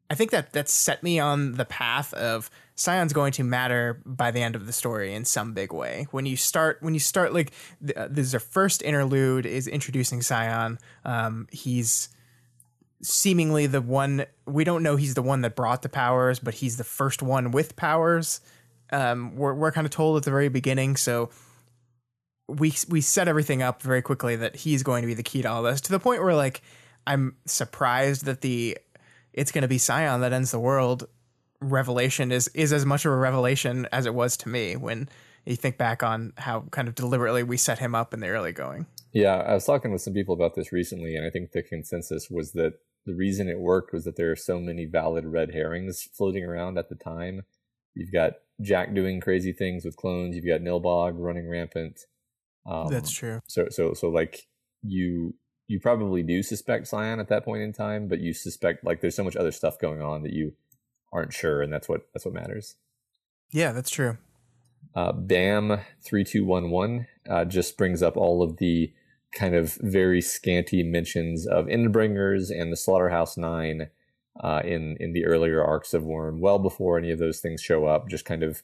I 0.10 0.16
think 0.16 0.32
that 0.32 0.52
that 0.54 0.68
set 0.68 1.04
me 1.04 1.20
on 1.20 1.54
the 1.54 1.66
path 1.66 2.12
of 2.16 2.50
Scion's 2.74 3.14
going 3.14 3.34
to 3.34 3.44
matter 3.44 4.02
by 4.04 4.32
the 4.32 4.42
end 4.42 4.56
of 4.56 4.66
the 4.66 4.74
story 4.74 5.14
in 5.14 5.26
some 5.26 5.54
big 5.54 5.72
way. 5.72 6.08
When 6.10 6.26
you 6.26 6.36
start, 6.36 6.80
when 6.82 6.96
you 6.96 7.00
start, 7.00 7.36
like 7.36 7.52
uh, 7.96 8.08
this 8.10 8.26
is 8.26 8.34
our 8.34 8.40
first 8.40 8.82
interlude 8.82 9.46
is 9.46 9.68
introducing 9.68 10.24
Scion. 10.24 10.80
Um, 11.06 11.48
he's 11.52 12.10
seemingly 13.04 13.68
the 13.68 13.80
one 13.80 14.26
we 14.48 14.64
don't 14.64 14.82
know 14.82 14.96
he's 14.96 15.14
the 15.14 15.22
one 15.22 15.42
that 15.42 15.56
brought 15.56 15.84
the 15.84 15.90
powers, 15.90 16.40
but 16.40 16.56
he's 16.56 16.78
the 16.78 16.84
first 16.84 17.22
one 17.22 17.52
with 17.52 17.76
powers. 17.76 18.42
Um, 18.92 19.36
we're 19.36 19.54
we're 19.54 19.72
kind 19.72 19.86
of 19.86 19.92
told 19.92 20.18
at 20.18 20.24
the 20.24 20.32
very 20.32 20.50
beginning, 20.50 20.96
so 20.96 21.30
we 22.48 22.74
we 22.88 23.02
set 23.02 23.28
everything 23.28 23.62
up 23.62 23.82
very 23.82 24.02
quickly 24.02 24.36
that 24.36 24.56
he's 24.56 24.84
going 24.84 25.02
to 25.02 25.08
be 25.08 25.14
the 25.14 25.24
key 25.24 25.42
to 25.42 25.50
all 25.50 25.64
this 25.64 25.82
to 25.82 25.92
the 25.92 26.00
point 26.00 26.24
where 26.24 26.34
like 26.34 26.62
I'm 27.06 27.36
surprised 27.46 28.26
that 28.26 28.42
the 28.42 28.78
it's 29.34 29.52
going 29.52 29.64
to 29.64 29.68
be 29.68 29.78
Scion 29.78 30.22
that 30.22 30.34
ends 30.34 30.52
the 30.52 30.60
world 30.60 31.08
revelation 31.60 32.32
is 32.32 32.48
is 32.50 32.72
as 32.72 32.86
much 32.86 33.06
of 33.06 33.12
a 33.12 33.18
revelation 33.18 33.88
as 33.92 34.06
it 34.06 34.14
was 34.14 34.38
to 34.38 34.50
me 34.50 34.76
when 34.76 35.10
you 35.46 35.56
think 35.56 35.78
back 35.78 36.04
on 36.04 36.34
how 36.38 36.62
kind 36.72 36.88
of 36.88 36.96
deliberately 36.96 37.44
we 37.44 37.58
set 37.58 37.80
him 37.80 37.96
up 37.96 38.14
in 38.14 38.20
the 38.20 38.28
early 38.28 38.52
going. 38.52 38.86
Yeah, 39.14 39.38
I 39.38 39.54
was 39.54 39.66
talking 39.66 39.92
with 39.92 40.02
some 40.02 40.14
people 40.14 40.34
about 40.34 40.56
this 40.56 40.72
recently, 40.72 41.16
and 41.16 41.26
I 41.26 41.30
think 41.30 41.52
the 41.52 41.64
consensus 41.64 42.30
was 42.30 42.52
that 42.52 42.74
the 43.06 43.16
reason 43.16 43.48
it 43.48 43.60
worked 43.60 43.94
was 43.94 44.04
that 44.04 44.18
there 44.18 44.30
are 44.30 44.36
so 44.36 44.60
many 44.60 44.86
valid 44.86 45.26
red 45.26 45.54
herrings 45.54 46.08
floating 46.14 46.44
around 46.44 46.78
at 46.78 46.90
the 46.90 46.96
time. 46.96 47.44
You've 47.96 48.12
got 48.12 48.34
Jack 48.62 48.94
doing 48.94 49.22
crazy 49.22 49.54
things 49.54 49.86
with 49.86 49.96
clones. 49.96 50.36
You've 50.36 50.46
got 50.46 50.62
Nilbog 50.62 51.14
running 51.16 51.50
rampant. 51.50 52.02
Um, 52.68 52.90
That's 52.90 53.12
true. 53.12 53.40
So, 53.48 53.68
so, 53.70 53.94
so, 53.94 54.10
like 54.10 54.48
you 54.84 55.34
you 55.68 55.80
probably 55.80 56.24
do 56.24 56.44
suspect 56.44 56.88
Scion 56.88 57.20
at 57.20 57.30
that 57.30 57.46
point 57.46 57.62
in 57.62 57.74
time, 57.74 58.08
but 58.08 58.20
you 58.20 58.34
suspect 58.34 58.86
like 58.86 59.02
there's 59.02 59.16
so 59.16 59.24
much 59.24 59.36
other 59.36 59.52
stuff 59.52 59.80
going 59.80 60.02
on 60.02 60.24
that 60.24 60.34
you 60.34 60.54
aren't 61.14 61.34
sure, 61.34 61.62
and 61.62 61.72
that's 61.72 61.88
what 61.88 62.08
that's 62.14 62.26
what 62.26 62.34
matters. 62.34 62.76
Yeah, 63.52 63.72
that's 63.72 63.90
true. 63.90 64.18
Uh, 64.96 65.12
Bam 65.12 65.80
three 66.04 66.24
two 66.24 66.46
one 66.46 66.70
one 66.70 67.08
uh, 67.30 67.46
just 67.46 67.78
brings 67.78 68.04
up 68.04 68.18
all 68.18 68.42
of 68.42 68.58
the 68.58 68.92
kind 69.34 69.56
of 69.56 69.76
very 69.82 70.22
scanty 70.22 70.84
mentions 70.84 71.46
of 71.46 71.66
Endbringers 71.66 72.50
and 72.50 72.72
the 72.72 72.78
Slaughterhouse 72.78 73.38
Nine 73.38 73.90
uh, 74.42 74.62
in 74.64 74.98
in 75.00 75.14
the 75.14 75.26
earlier 75.26 75.64
arcs 75.64 75.94
of 75.94 76.04
Worm, 76.04 76.40
well 76.40 76.60
before 76.60 76.98
any 76.98 77.12
of 77.12 77.20
those 77.20 77.40
things 77.40 77.62
show 77.62 77.86
up. 77.86 78.10
Just 78.10 78.26
kind 78.26 78.44
of 78.44 78.64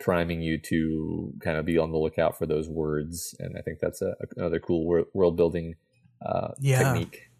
priming 0.00 0.42
you 0.42 0.58
to 0.58 1.32
kind 1.40 1.56
of 1.56 1.64
be 1.64 1.78
on 1.78 1.92
the 1.92 1.98
lookout 1.98 2.38
for 2.38 2.46
those 2.46 2.68
words, 2.68 3.34
and 3.38 3.56
I 3.56 3.62
think 3.62 3.78
that's 3.80 4.02
a, 4.02 4.14
another 4.36 4.60
cool 4.60 5.04
world 5.12 5.36
building 5.36 5.76
uh, 6.24 6.48
yeah. 6.60 6.92
technique. 6.92 7.30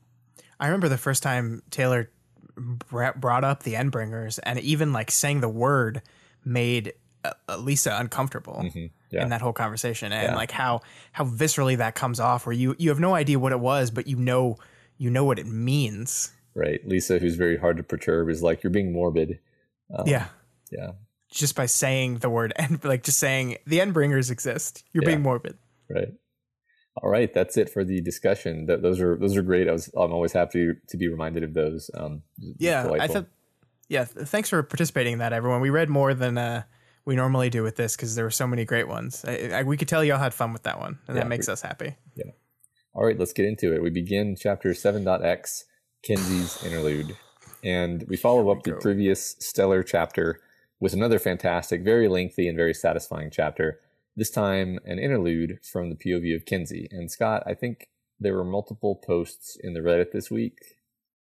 I 0.61 0.67
remember 0.67 0.89
the 0.89 0.99
first 0.99 1.23
time 1.23 1.63
Taylor 1.71 2.11
brought 2.57 3.45
up 3.45 3.63
the 3.63 3.75
Endbringers, 3.75 4.39
and 4.43 4.59
even 4.61 4.93
like 4.93 5.11
saying 5.11 5.41
the 5.41 5.49
word 5.49 6.03
made 6.45 6.93
uh, 7.25 7.57
Lisa 7.59 7.97
uncomfortable 7.99 8.63
mm-hmm. 8.65 8.87
yeah. 9.11 9.23
in 9.23 9.31
that 9.31 9.41
whole 9.41 9.53
conversation, 9.53 10.13
and 10.13 10.31
yeah. 10.31 10.37
like 10.37 10.51
how 10.51 10.83
how 11.13 11.25
viscerally 11.25 11.77
that 11.79 11.95
comes 11.95 12.21
off, 12.21 12.47
where 12.47 12.53
you 12.53 12.77
you 12.79 12.91
have 12.91 13.01
no 13.01 13.15
idea 13.15 13.39
what 13.39 13.53
it 13.53 13.61
was, 13.61 13.91
but 13.91 14.07
you 14.07 14.17
know 14.17 14.57
you 14.97 15.11
know 15.11 15.25
what 15.25 15.39
it 15.39 15.47
means. 15.47 16.33
Right, 16.55 16.87
Lisa, 16.87 17.19
who's 17.19 17.35
very 17.35 17.57
hard 17.57 17.77
to 17.79 17.83
perturb, 17.83 18.29
is 18.29 18.43
like 18.43 18.63
you're 18.63 18.71
being 18.71 18.93
morbid. 18.93 19.41
Um, 19.93 20.07
yeah, 20.07 20.29
yeah. 20.71 20.93
Just 21.35 21.57
by 21.57 21.67
saying 21.67 22.19
the 22.19 22.31
word 22.31 22.53
and 22.57 22.83
like 22.85 23.03
just 23.03 23.19
saying 23.19 23.59
the 23.67 23.79
Endbringers 23.79 24.31
exist, 24.31 24.85
you're 24.93 25.03
yeah. 25.03 25.11
being 25.11 25.23
morbid. 25.23 25.59
Right. 25.91 26.09
All 27.03 27.11
right, 27.11 27.33
that's 27.35 27.57
it 27.57 27.69
for 27.71 27.83
the 27.83 28.01
discussion. 28.01 28.67
That 28.67 28.81
those 28.81 29.01
are 29.01 29.17
those 29.17 29.37
are 29.37 29.43
great. 29.43 29.69
I 29.69 29.73
was 29.73 29.91
I'm 29.97 30.13
always 30.13 30.33
happy 30.33 30.71
to 30.89 30.97
be 30.97 31.09
reminded 31.09 31.43
of 31.43 31.53
those. 31.53 31.91
Um, 31.93 32.23
yeah, 32.39 32.85
delightful. 32.85 33.11
I 33.11 33.21
thought. 33.21 33.27
Yeah, 33.89 34.05
thanks 34.05 34.49
for 34.49 34.63
participating 34.63 35.15
in 35.15 35.19
that, 35.19 35.33
everyone. 35.33 35.61
We 35.61 35.71
read 35.71 35.91
more 35.91 36.15
than 36.15 36.39
uh, 36.39 36.63
we 37.05 37.17
normally 37.17 37.51
do 37.51 37.63
with 37.63 37.77
this 37.77 37.97
because 37.97 38.15
there 38.15 38.25
were 38.25 38.31
so 38.31 38.47
many 38.47 38.65
great 38.65 38.89
ones. 38.89 39.25
I, 39.27 39.51
I, 39.53 39.63
we 39.65 39.77
could 39.77 39.89
tell 39.89 40.03
y'all 40.05 40.19
had 40.19 40.33
fun 40.33 40.53
with 40.53 40.63
that 40.63 40.79
one, 40.79 40.99
and 41.09 41.17
yeah, 41.17 41.23
that 41.25 41.29
makes 41.29 41.49
we, 41.49 41.53
us 41.53 41.63
happy. 41.63 41.97
Yeah. 42.15 42.31
All 42.95 43.05
right, 43.05 43.19
let's 43.19 43.33
get 43.33 43.45
into 43.45 43.75
it. 43.75 43.83
We 43.83 43.91
begin 43.91 44.37
chapter 44.39 44.71
7.x, 44.71 45.65
Kenzie's 46.07 46.65
Interlude. 46.65 47.17
And 47.65 48.05
we 48.09 48.17
follow 48.17 48.51
up 48.51 48.65
we 48.65 48.71
the 48.71 48.79
previous 48.79 49.35
stellar 49.41 49.83
chapter 49.83 50.41
with 50.85 50.93
another 50.93 51.19
fantastic, 51.19 51.83
very 51.83 52.09
lengthy, 52.09 52.47
and 52.47 52.59
very 52.59 52.75
satisfying 52.75 53.31
chapter 53.31 53.81
this 54.17 54.29
time, 54.29 54.79
an 54.85 54.99
interlude 54.99 55.59
from 55.63 55.89
the 55.89 55.97
POV 55.97 56.37
of 56.37 56.45
Kenzie. 56.45 56.89
And 56.91 57.11
Scott, 57.11 57.43
I 57.47 57.55
think 57.55 57.89
there 58.21 58.35
were 58.35 58.45
multiple 58.45 58.95
posts 58.95 59.57
in 59.59 59.73
the 59.73 59.81
Reddit 59.81 60.13
this 60.13 60.31
week, 60.31 60.59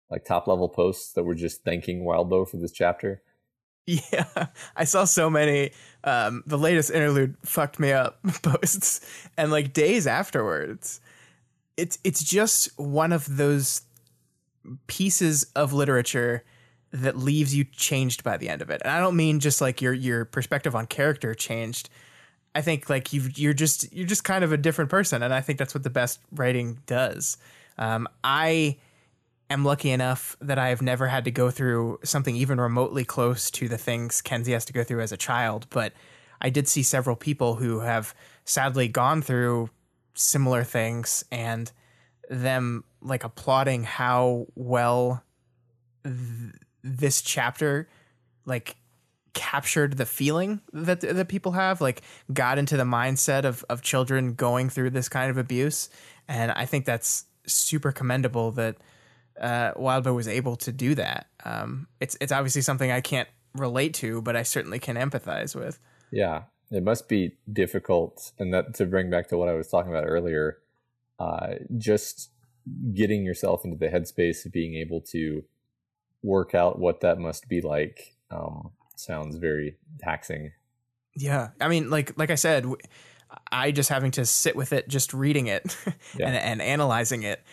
like 0.09 0.25
top 0.25 0.47
level 0.47 0.67
posts 0.67 1.13
that 1.13 1.25
were 1.25 1.35
just 1.35 1.63
thanking 1.63 2.03
Wildbow 2.03 2.49
for 2.49 2.57
this 2.57 2.71
chapter. 2.71 3.21
Yeah, 3.85 4.47
I 4.75 4.83
saw 4.83 5.05
so 5.05 5.29
many. 5.29 5.71
Um, 6.03 6.43
the 6.45 6.57
latest 6.57 6.91
interlude 6.91 7.35
fucked 7.43 7.79
me 7.79 7.91
up 7.91 8.19
posts, 8.41 9.01
and 9.37 9.51
like 9.51 9.73
days 9.73 10.05
afterwards, 10.05 11.01
it's 11.77 11.97
it's 12.03 12.23
just 12.23 12.79
one 12.79 13.11
of 13.11 13.37
those 13.37 13.81
pieces 14.85 15.45
of 15.55 15.73
literature 15.73 16.43
that 16.91 17.17
leaves 17.17 17.55
you 17.55 17.63
changed 17.63 18.23
by 18.23 18.37
the 18.37 18.49
end 18.49 18.61
of 18.61 18.69
it. 18.69 18.81
And 18.83 18.91
I 18.91 18.99
don't 18.99 19.15
mean 19.15 19.39
just 19.39 19.61
like 19.61 19.81
your 19.81 19.93
your 19.93 20.25
perspective 20.25 20.75
on 20.75 20.87
character 20.87 21.33
changed, 21.33 21.89
I 22.53 22.61
think 22.61 22.89
like 22.89 23.13
you 23.13 23.29
you're 23.35 23.53
just 23.53 23.91
you're 23.93 24.07
just 24.07 24.23
kind 24.23 24.43
of 24.43 24.51
a 24.51 24.57
different 24.57 24.89
person, 24.89 25.23
and 25.23 25.33
I 25.33 25.41
think 25.41 25.57
that's 25.59 25.73
what 25.73 25.83
the 25.83 25.89
best 25.89 26.19
writing 26.31 26.79
does. 26.85 27.37
Um, 27.77 28.07
I 28.23 28.77
am 29.49 29.65
lucky 29.65 29.91
enough 29.91 30.37
that 30.41 30.57
I 30.59 30.69
have 30.69 30.81
never 30.81 31.07
had 31.07 31.25
to 31.25 31.31
go 31.31 31.49
through 31.49 31.99
something 32.03 32.35
even 32.35 32.59
remotely 32.59 33.03
close 33.03 33.51
to 33.51 33.67
the 33.67 33.77
things 33.77 34.21
Kenzie 34.21 34.53
has 34.53 34.65
to 34.65 34.73
go 34.73 34.83
through 34.83 35.01
as 35.01 35.11
a 35.11 35.17
child, 35.17 35.67
but 35.69 35.93
I 36.41 36.49
did 36.49 36.67
see 36.67 36.83
several 36.83 37.15
people 37.15 37.55
who 37.55 37.81
have 37.81 38.15
sadly 38.45 38.87
gone 38.87 39.21
through 39.21 39.69
similar 40.13 40.63
things 40.63 41.23
and 41.31 41.71
them 42.29 42.83
like 43.01 43.23
applauding 43.23 43.83
how 43.83 44.47
well 44.55 45.23
th- 46.03 46.53
this 46.83 47.21
chapter 47.21 47.87
like 48.45 48.75
captured 49.33 49.97
the 49.97 50.05
feeling 50.05 50.61
that 50.73 51.01
that 51.01 51.27
people 51.27 51.53
have 51.53 51.79
like 51.79 52.01
got 52.33 52.57
into 52.57 52.75
the 52.75 52.83
mindset 52.83 53.45
of 53.45 53.63
of 53.69 53.81
children 53.81 54.33
going 54.33 54.69
through 54.69 54.89
this 54.89 55.07
kind 55.07 55.31
of 55.31 55.37
abuse. 55.37 55.89
And 56.27 56.51
i 56.51 56.65
think 56.65 56.85
that's 56.85 57.25
super 57.45 57.91
commendable 57.91 58.51
that 58.51 58.75
uh 59.39 59.73
wildbow 59.73 60.15
was 60.15 60.27
able 60.27 60.55
to 60.57 60.71
do 60.71 60.95
that. 60.95 61.27
Um 61.45 61.87
it's 61.99 62.17
it's 62.19 62.31
obviously 62.31 62.61
something 62.61 62.91
i 62.91 63.01
can't 63.01 63.29
relate 63.55 63.93
to 63.95 64.21
but 64.21 64.35
i 64.35 64.43
certainly 64.43 64.79
can 64.79 64.95
empathize 64.95 65.55
with. 65.55 65.79
Yeah. 66.11 66.43
It 66.69 66.83
must 66.83 67.09
be 67.09 67.37
difficult 67.51 68.31
and 68.39 68.53
that 68.53 68.73
to 68.75 68.85
bring 68.85 69.09
back 69.09 69.27
to 69.29 69.37
what 69.37 69.49
i 69.49 69.53
was 69.53 69.67
talking 69.67 69.91
about 69.91 70.05
earlier 70.05 70.57
uh 71.19 71.55
just 71.77 72.31
getting 72.93 73.23
yourself 73.23 73.65
into 73.65 73.77
the 73.77 73.87
headspace 73.87 74.45
of 74.45 74.51
being 74.51 74.75
able 74.75 75.01
to 75.01 75.43
work 76.23 76.53
out 76.53 76.79
what 76.79 77.01
that 77.01 77.17
must 77.17 77.49
be 77.49 77.61
like 77.61 78.15
um 78.29 78.71
sounds 78.95 79.37
very 79.37 79.75
taxing. 79.99 80.51
Yeah, 81.15 81.49
I 81.59 81.67
mean, 81.67 81.89
like 81.89 82.17
like 82.17 82.29
I 82.29 82.35
said, 82.35 82.65
I 83.51 83.71
just 83.71 83.89
having 83.89 84.11
to 84.11 84.25
sit 84.25 84.55
with 84.55 84.73
it, 84.73 84.87
just 84.87 85.13
reading 85.13 85.47
it 85.47 85.75
yeah. 86.17 86.27
and, 86.27 86.35
and 86.35 86.61
analyzing 86.61 87.23
it, 87.23 87.43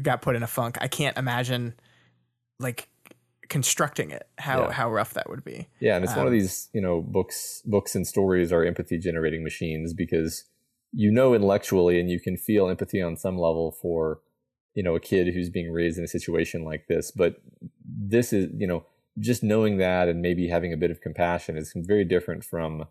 got 0.00 0.22
put 0.22 0.36
in 0.36 0.42
a 0.42 0.46
funk. 0.46 0.78
I 0.80 0.88
can't 0.88 1.16
imagine 1.16 1.74
like 2.60 2.88
constructing 3.48 4.10
it 4.10 4.28
how 4.36 4.64
yeah. 4.64 4.72
how 4.72 4.90
rough 4.90 5.14
that 5.14 5.28
would 5.28 5.44
be. 5.44 5.66
Yeah, 5.80 5.96
and 5.96 6.04
it's 6.04 6.12
um, 6.12 6.18
one 6.18 6.26
of 6.26 6.32
um, 6.32 6.38
these 6.38 6.68
you 6.72 6.80
know 6.80 7.00
books 7.00 7.62
books 7.64 7.94
and 7.94 8.06
stories 8.06 8.52
are 8.52 8.64
empathy 8.64 8.98
generating 8.98 9.42
machines 9.42 9.92
because 9.94 10.44
you 10.92 11.10
know 11.10 11.34
intellectually 11.34 11.98
and 11.98 12.10
you 12.10 12.20
can 12.20 12.36
feel 12.36 12.68
empathy 12.68 13.02
on 13.02 13.16
some 13.16 13.36
level 13.36 13.72
for 13.72 14.20
you 14.74 14.82
know 14.82 14.94
a 14.94 15.00
kid 15.00 15.32
who's 15.32 15.50
being 15.50 15.72
raised 15.72 15.98
in 15.98 16.04
a 16.04 16.08
situation 16.08 16.64
like 16.64 16.86
this, 16.88 17.10
but 17.10 17.36
this 17.84 18.32
is 18.32 18.48
you 18.56 18.66
know 18.66 18.84
just 19.18 19.42
knowing 19.42 19.78
that 19.78 20.08
and 20.08 20.22
maybe 20.22 20.48
having 20.48 20.72
a 20.72 20.76
bit 20.76 20.90
of 20.90 21.00
compassion 21.00 21.56
is 21.56 21.72
very 21.74 22.04
different 22.04 22.44
from 22.44 22.84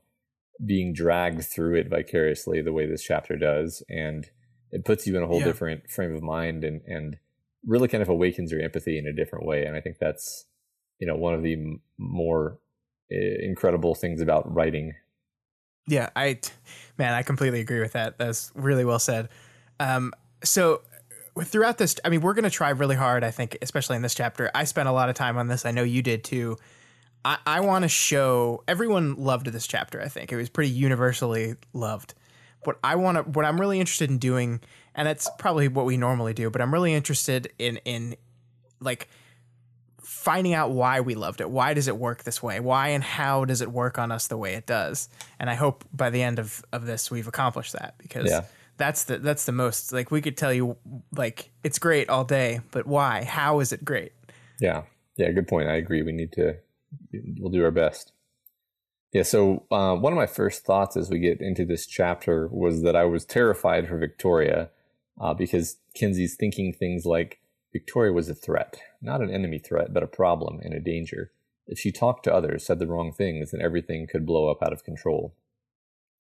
being 0.66 0.94
dragged 0.94 1.44
through 1.44 1.76
it 1.76 1.88
vicariously 1.88 2.62
the 2.62 2.74
way 2.74 2.86
this 2.86 3.04
chapter 3.04 3.38
does 3.38 3.84
and 3.90 4.28
it 4.72 4.84
puts 4.84 5.06
you 5.08 5.16
in 5.16 5.24
a 5.24 5.28
whole 5.28 5.40
yeah. 5.40 5.46
different 5.46 5.90
frame 5.90 6.14
of 6.14 6.24
mind 6.24 6.64
and 6.64 6.82
and 6.88 7.18
really 7.66 7.88
kind 7.88 8.02
of 8.02 8.10
awakens 8.10 8.52
your 8.52 8.60
empathy 8.60 8.98
in 8.98 9.06
a 9.06 9.14
different 9.14 9.46
way 9.46 9.64
and 9.64 9.78
i 9.78 9.82
think 9.82 9.98
that's 10.00 10.46
you 11.00 11.08
know 11.08 11.16
one 11.16 11.34
of 11.34 11.44
the 11.44 11.54
m- 11.54 11.82
more 11.98 12.60
uh, 13.12 13.16
incredible 13.42 13.96
things 13.96 14.22
about 14.22 14.52
writing. 14.54 14.94
Yeah 15.88 16.10
i 16.16 16.40
man 16.98 17.14
i 17.14 17.22
completely 17.22 17.62
agree 17.62 17.80
with 17.80 17.94
that. 17.94 18.18
That's 18.18 18.52
really 18.56 18.86
well 18.86 19.00
said. 19.00 19.30
Um 19.80 20.14
so 20.44 20.82
throughout 21.44 21.78
this, 21.78 21.96
I 22.04 22.10
mean, 22.10 22.22
we're 22.22 22.34
going 22.34 22.44
to 22.44 22.50
try 22.50 22.70
really 22.70 22.96
hard. 22.96 23.24
I 23.24 23.32
think, 23.32 23.58
especially 23.62 23.96
in 23.96 24.02
this 24.02 24.16
chapter. 24.16 24.52
I 24.54 24.64
spent 24.64 24.90
a 24.90 24.92
lot 24.92 25.10
of 25.10 25.16
time 25.16 25.38
on 25.38 25.48
this. 25.48 25.66
I 25.66 25.72
know 25.72 25.84
you 25.84 26.02
did 26.02 26.24
too. 26.24 26.58
I, 27.26 27.38
I 27.46 27.60
want 27.62 27.84
to 27.84 27.90
show 27.90 28.64
everyone 28.68 29.16
loved 29.16 29.48
this 29.48 29.68
chapter. 29.68 30.02
I 30.02 30.08
think 30.08 30.32
it 30.32 30.36
was 30.36 30.50
pretty 30.50 30.72
universally 30.72 31.56
loved. 31.74 32.14
What 32.64 32.80
I 32.84 32.96
want 32.96 33.18
to, 33.18 33.24
what 33.24 33.46
I'm 33.46 33.60
really 33.60 33.80
interested 33.80 34.10
in 34.10 34.18
doing, 34.18 34.62
and 34.96 35.08
it's 35.08 35.30
probably 35.38 35.68
what 35.68 35.86
we 35.86 35.98
normally 35.98 36.34
do, 36.34 36.50
but 36.50 36.62
I'm 36.62 36.74
really 36.74 36.94
interested 36.94 37.52
in 37.60 37.78
in 37.86 38.16
like 38.80 39.08
finding 40.08 40.54
out 40.54 40.72
why 40.72 41.02
we 41.02 41.16
loved 41.16 41.42
it. 41.42 41.50
Why 41.50 41.74
does 41.74 41.88
it 41.88 41.98
work 41.98 42.24
this 42.24 42.42
way? 42.42 42.60
Why 42.60 42.90
and 42.90 43.04
how 43.04 43.46
does 43.46 43.62
it 43.62 43.72
work 43.72 44.00
on 44.00 44.12
us 44.12 44.28
the 44.28 44.38
way 44.38 44.56
it 44.56 44.66
does? 44.66 45.10
And 45.40 45.50
I 45.50 45.56
hope 45.56 45.84
by 45.94 46.10
the 46.10 46.22
end 46.22 46.40
of, 46.40 46.64
of 46.72 46.86
this 46.86 47.12
we've 47.12 47.28
accomplished 47.28 47.74
that 47.74 47.96
because 47.98 48.30
yeah. 48.30 48.44
That's 48.78 49.06
the 49.06 49.18
that's 49.18 49.46
the 49.46 49.52
most 49.52 49.92
like 49.92 50.12
we 50.12 50.22
could 50.22 50.38
tell 50.38 50.54
you 50.54 50.78
like 51.16 51.52
it's 51.64 51.80
great 51.80 52.10
all 52.10 52.24
day, 52.24 52.62
but 52.72 52.86
why? 52.88 53.24
How 53.24 53.60
is 53.60 53.74
it 53.74 53.84
great? 53.84 54.14
Yeah. 54.60 54.84
Yeah, 55.18 55.32
good 55.32 55.48
point. 55.48 55.68
I 55.68 55.76
agree. 55.76 56.04
We 56.04 56.12
need 56.12 56.32
to 56.34 56.58
we'll 57.40 57.52
do 57.52 57.64
our 57.64 57.72
best. 57.72 58.12
Yeah, 59.14 59.24
so 59.24 59.66
uh, 59.72 59.96
one 59.96 60.14
of 60.14 60.18
my 60.18 60.28
first 60.28 60.66
thoughts 60.66 60.98
as 60.98 61.10
we 61.10 61.20
get 61.20 61.42
into 61.42 61.66
this 61.66 61.88
chapter 61.88 62.48
was 62.52 62.84
that 62.84 62.96
I 62.96 63.06
was 63.06 63.26
terrified 63.26 63.88
for 63.88 63.98
Victoria 63.98 64.70
uh, 65.20 65.34
because 65.34 65.78
Kenzie's 65.96 66.36
thinking 66.36 66.74
things 66.74 67.06
like, 67.06 67.40
Victoria 67.72 68.12
was 68.12 68.30
a 68.30 68.36
threat, 68.36 68.80
not 69.02 69.22
an 69.22 69.32
enemy 69.32 69.60
threat, 69.60 69.94
but 69.94 70.04
a 70.04 70.08
problem 70.08 70.60
and 70.62 70.74
a 70.74 70.80
danger. 70.80 71.32
If 71.68 71.80
she 71.80 71.92
talked 71.92 72.24
to 72.26 72.34
others, 72.34 72.66
said 72.66 72.80
the 72.80 72.88
wrong 72.88 73.12
things, 73.12 73.52
then 73.52 73.62
everything 73.62 74.08
could 74.08 74.26
blow 74.26 74.50
up 74.50 74.62
out 74.62 74.74
of 74.74 74.84
control. 74.84 75.36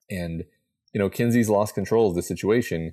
And, 0.09 0.45
you 0.97 1.03
know, 1.03 1.11
Kenzie's 1.11 1.47
lost 1.47 1.75
control 1.75 2.09
of 2.09 2.15
the 2.15 2.23
situation. 2.23 2.91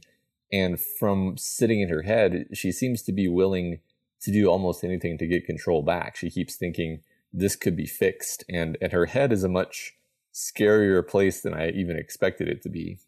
And 0.52 0.78
from 0.78 1.38
sitting 1.38 1.80
in 1.80 1.88
her 1.88 2.02
head, 2.02 2.48
she 2.52 2.70
seems 2.70 3.00
to 3.04 3.12
be 3.12 3.28
willing 3.28 3.80
to 4.20 4.30
do 4.30 4.46
almost 4.46 4.84
anything 4.84 5.16
to 5.16 5.26
get 5.26 5.46
control 5.46 5.82
back. 5.82 6.14
She 6.14 6.28
keeps 6.28 6.54
thinking 6.54 7.00
this 7.32 7.56
could 7.56 7.74
be 7.74 7.86
fixed. 7.86 8.44
And, 8.46 8.76
and 8.82 8.92
her 8.92 9.06
head 9.06 9.32
is 9.32 9.42
a 9.42 9.48
much 9.48 9.94
scarier 10.34 11.06
place 11.06 11.40
than 11.40 11.54
I 11.54 11.70
even 11.70 11.96
expected 11.96 12.46
it 12.46 12.60
to 12.64 12.68
be. 12.68 12.98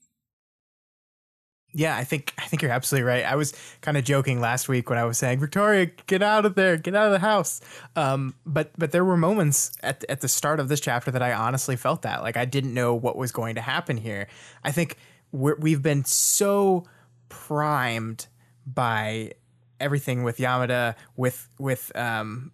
Yeah, 1.76 1.94
I 1.94 2.04
think 2.04 2.32
I 2.38 2.46
think 2.46 2.62
you're 2.62 2.70
absolutely 2.70 3.06
right. 3.06 3.22
I 3.22 3.36
was 3.36 3.52
kind 3.82 3.98
of 3.98 4.04
joking 4.04 4.40
last 4.40 4.66
week 4.66 4.88
when 4.88 4.98
I 4.98 5.04
was 5.04 5.18
saying, 5.18 5.40
"Victoria, 5.40 5.90
get 6.06 6.22
out 6.22 6.46
of 6.46 6.54
there, 6.54 6.78
get 6.78 6.94
out 6.94 7.04
of 7.04 7.12
the 7.12 7.18
house." 7.18 7.60
Um, 7.94 8.34
but 8.46 8.70
but 8.78 8.92
there 8.92 9.04
were 9.04 9.18
moments 9.18 9.72
at 9.82 10.02
at 10.08 10.22
the 10.22 10.28
start 10.28 10.58
of 10.58 10.68
this 10.68 10.80
chapter 10.80 11.10
that 11.10 11.20
I 11.20 11.34
honestly 11.34 11.76
felt 11.76 12.00
that 12.00 12.22
like 12.22 12.38
I 12.38 12.46
didn't 12.46 12.72
know 12.72 12.94
what 12.94 13.16
was 13.16 13.30
going 13.30 13.56
to 13.56 13.60
happen 13.60 13.98
here. 13.98 14.26
I 14.64 14.72
think 14.72 14.96
we 15.32 15.72
have 15.72 15.82
been 15.82 16.06
so 16.06 16.86
primed 17.28 18.28
by 18.66 19.32
everything 19.78 20.22
with 20.22 20.38
Yamada, 20.38 20.94
with 21.14 21.46
with 21.58 21.92
um, 21.94 22.52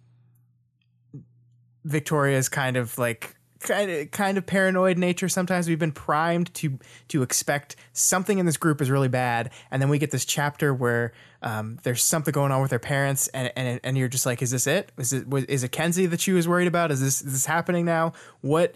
Victoria's 1.85 2.49
kind 2.49 2.75
of 2.75 2.97
like 2.97 3.37
kind 3.63 3.89
of 3.89 4.11
kind 4.11 4.37
of 4.37 4.45
paranoid 4.45 4.97
nature 4.97 5.29
sometimes. 5.29 5.67
We've 5.67 5.79
been 5.79 5.91
primed 5.91 6.53
to 6.55 6.77
to 7.07 7.23
expect 7.23 7.75
something 7.93 8.37
in 8.37 8.45
this 8.45 8.57
group 8.57 8.81
is 8.81 8.89
really 8.89 9.07
bad. 9.07 9.51
And 9.71 9.81
then 9.81 9.89
we 9.89 9.97
get 9.97 10.11
this 10.11 10.25
chapter 10.25 10.73
where 10.73 11.13
um, 11.41 11.79
there's 11.83 12.03
something 12.03 12.31
going 12.31 12.51
on 12.51 12.61
with 12.61 12.69
their 12.69 12.79
parents 12.79 13.27
and, 13.29 13.51
and 13.55 13.79
and 13.83 13.97
you're 13.97 14.07
just 14.07 14.25
like 14.25 14.41
is 14.41 14.51
this 14.51 14.67
it? 14.67 14.91
Is 14.97 15.13
it 15.13 15.27
was, 15.27 15.45
is 15.45 15.63
it 15.63 15.71
Kenzie 15.71 16.05
that 16.07 16.21
she 16.21 16.31
was 16.31 16.47
worried 16.47 16.67
about? 16.67 16.91
Is 16.91 17.01
this 17.01 17.21
is 17.21 17.33
this 17.33 17.45
happening 17.45 17.85
now? 17.85 18.13
What 18.41 18.75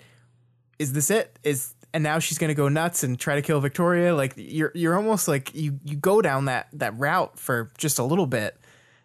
is 0.80 0.94
this 0.94 1.12
it? 1.12 1.38
Is 1.44 1.74
and 1.94 2.04
now 2.04 2.20
she's 2.20 2.38
going 2.38 2.50
to 2.50 2.56
go 2.56 2.70
nuts 2.70 3.04
and 3.04 3.20
try 3.20 3.36
to 3.36 3.42
kill 3.42 3.60
Victoria? 3.60 4.16
Like 4.16 4.34
you're 4.36 4.72
you're 4.74 4.96
almost 4.96 5.28
like 5.28 5.54
you 5.54 5.80
you 5.84 5.96
go 5.96 6.22
down 6.22 6.46
that 6.46 6.68
that 6.74 6.98
route 6.98 7.38
for 7.38 7.72
just 7.78 8.00
a 8.00 8.04
little 8.04 8.28
bit 8.28 8.58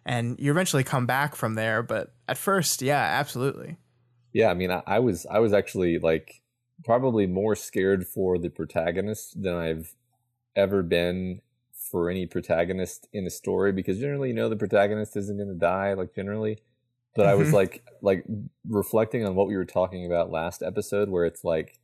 and 0.05 0.39
you 0.39 0.51
eventually 0.51 0.83
come 0.83 1.05
back 1.05 1.35
from 1.35 1.55
there. 1.55 1.83
But 1.83 2.13
at 2.27 2.37
first 2.37 2.81
yeah 2.81 3.01
absolutely 3.01 3.77
yeah, 4.33 4.49
I 4.49 4.55
mean, 4.55 4.71
I, 4.71 4.81
I 4.85 4.99
was 4.99 5.25
I 5.29 5.39
was 5.39 5.53
actually 5.53 5.99
like 5.99 6.41
probably 6.83 7.27
more 7.27 7.55
scared 7.55 8.05
for 8.05 8.37
the 8.37 8.49
protagonist 8.49 9.41
than 9.41 9.55
I've 9.55 9.95
ever 10.55 10.83
been 10.83 11.41
for 11.91 12.09
any 12.09 12.25
protagonist 12.25 13.07
in 13.13 13.25
a 13.25 13.29
story 13.29 13.71
because 13.71 13.99
generally 13.99 14.29
you 14.29 14.33
know 14.33 14.49
the 14.49 14.55
protagonist 14.55 15.15
isn't 15.15 15.37
going 15.37 15.49
to 15.49 15.55
die 15.55 15.93
like 15.93 16.15
generally. 16.15 16.57
But 17.15 17.27
i 17.27 17.35
was 17.35 17.53
like 17.59 17.83
like 18.01 18.25
reflecting 18.67 19.23
on 19.23 19.35
what 19.35 19.47
we 19.47 19.55
were 19.55 19.65
talking 19.65 20.03
about 20.03 20.31
last 20.31 20.63
episode 20.63 21.09
where 21.09 21.25
it's 21.25 21.43
like 21.43 21.79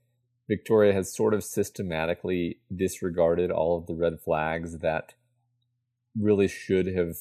victoria 0.48 0.92
has 0.92 1.16
sort 1.16 1.36
of 1.36 1.44
systematically 1.44 2.60
disregarded 2.76 3.52
all 3.52 3.78
of 3.78 3.86
the 3.86 3.94
red 3.94 4.20
flags 4.20 4.80
that 4.80 5.14
really 6.20 6.48
should 6.48 6.88
have 6.88 7.16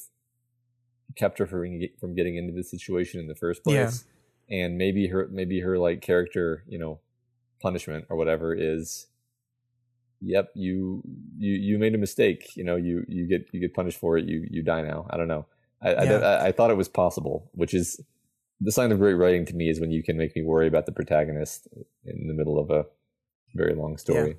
kept 1.16 1.38
her 1.38 1.46
from, 1.46 1.78
from 2.00 2.14
getting 2.14 2.36
into 2.36 2.54
the 2.54 2.64
situation 2.64 3.20
in 3.20 3.26
the 3.26 3.34
first 3.34 3.62
place. 3.62 3.74
yeah 3.74 3.90
and 4.50 4.78
maybe 4.78 5.08
her 5.08 5.28
maybe 5.30 5.60
her 5.60 5.78
like 5.78 6.00
character 6.00 6.64
you 6.68 6.78
know 6.78 7.00
punishment 7.60 8.04
or 8.08 8.16
whatever 8.16 8.54
is 8.54 9.06
yep 10.20 10.50
you 10.54 11.02
you 11.36 11.52
you 11.52 11.78
made 11.78 11.94
a 11.94 11.98
mistake 11.98 12.56
you 12.56 12.64
know 12.64 12.76
you 12.76 13.04
you 13.08 13.26
get 13.26 13.46
you 13.52 13.60
get 13.60 13.74
punished 13.74 13.98
for 13.98 14.18
it 14.18 14.24
you 14.24 14.46
you 14.50 14.62
die 14.62 14.82
now 14.82 15.06
i 15.10 15.16
don't 15.16 15.28
know 15.28 15.46
i 15.82 15.90
yeah. 15.90 16.18
I, 16.18 16.46
I, 16.46 16.52
thought 16.52 16.70
it 16.70 16.76
was 16.76 16.88
possible 16.88 17.50
which 17.52 17.74
is 17.74 18.00
the 18.60 18.72
sign 18.72 18.90
of 18.90 18.98
great 18.98 19.14
writing 19.14 19.44
to 19.46 19.54
me 19.54 19.68
is 19.68 19.80
when 19.80 19.92
you 19.92 20.02
can 20.02 20.16
make 20.16 20.34
me 20.34 20.42
worry 20.42 20.66
about 20.66 20.86
the 20.86 20.92
protagonist 20.92 21.68
in 22.04 22.26
the 22.26 22.34
middle 22.34 22.58
of 22.58 22.70
a 22.70 22.86
very 23.54 23.74
long 23.74 23.96
story 23.96 24.36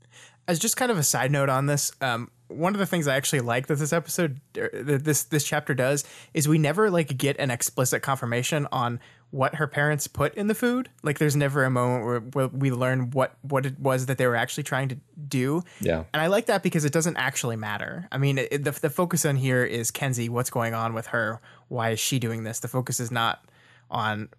yeah. 0.00 0.18
as 0.46 0.58
just 0.58 0.76
kind 0.76 0.90
of 0.90 0.98
a 0.98 1.02
side 1.02 1.30
note 1.30 1.50
on 1.50 1.66
this 1.66 1.92
um, 2.00 2.30
one 2.48 2.74
of 2.74 2.78
the 2.78 2.86
things 2.86 3.06
I 3.06 3.16
actually 3.16 3.40
like 3.40 3.66
that 3.66 3.76
this 3.76 3.92
episode, 3.92 4.40
er, 4.56 4.70
this 4.72 5.24
this 5.24 5.44
chapter 5.44 5.74
does, 5.74 6.04
is 6.34 6.48
we 6.48 6.58
never 6.58 6.90
like 6.90 7.16
get 7.16 7.38
an 7.38 7.50
explicit 7.50 8.02
confirmation 8.02 8.66
on 8.72 9.00
what 9.30 9.56
her 9.56 9.66
parents 9.66 10.06
put 10.06 10.34
in 10.34 10.46
the 10.46 10.54
food. 10.54 10.88
Like 11.02 11.18
there's 11.18 11.36
never 11.36 11.64
a 11.64 11.70
moment 11.70 12.34
where, 12.34 12.48
we 12.48 12.70
learn 12.70 13.10
what 13.10 13.36
what 13.42 13.66
it 13.66 13.78
was 13.78 14.06
that 14.06 14.16
they 14.18 14.26
were 14.26 14.36
actually 14.36 14.62
trying 14.62 14.88
to 14.88 14.98
do. 15.28 15.62
Yeah. 15.80 16.04
And 16.12 16.22
I 16.22 16.28
like 16.28 16.46
that 16.46 16.62
because 16.62 16.84
it 16.84 16.92
doesn't 16.92 17.16
actually 17.16 17.56
matter. 17.56 18.08
I 18.10 18.18
mean, 18.18 18.38
it, 18.38 18.64
the 18.64 18.70
the 18.70 18.90
focus 18.90 19.26
on 19.26 19.36
here 19.36 19.64
is 19.64 19.90
Kenzie, 19.90 20.28
what's 20.28 20.50
going 20.50 20.74
on 20.74 20.94
with 20.94 21.08
her? 21.08 21.40
Why 21.68 21.90
is 21.90 22.00
she 22.00 22.18
doing 22.18 22.44
this? 22.44 22.60
The 22.60 22.68
focus 22.68 23.00
is 23.00 23.10
not 23.10 23.44
on 23.90 24.30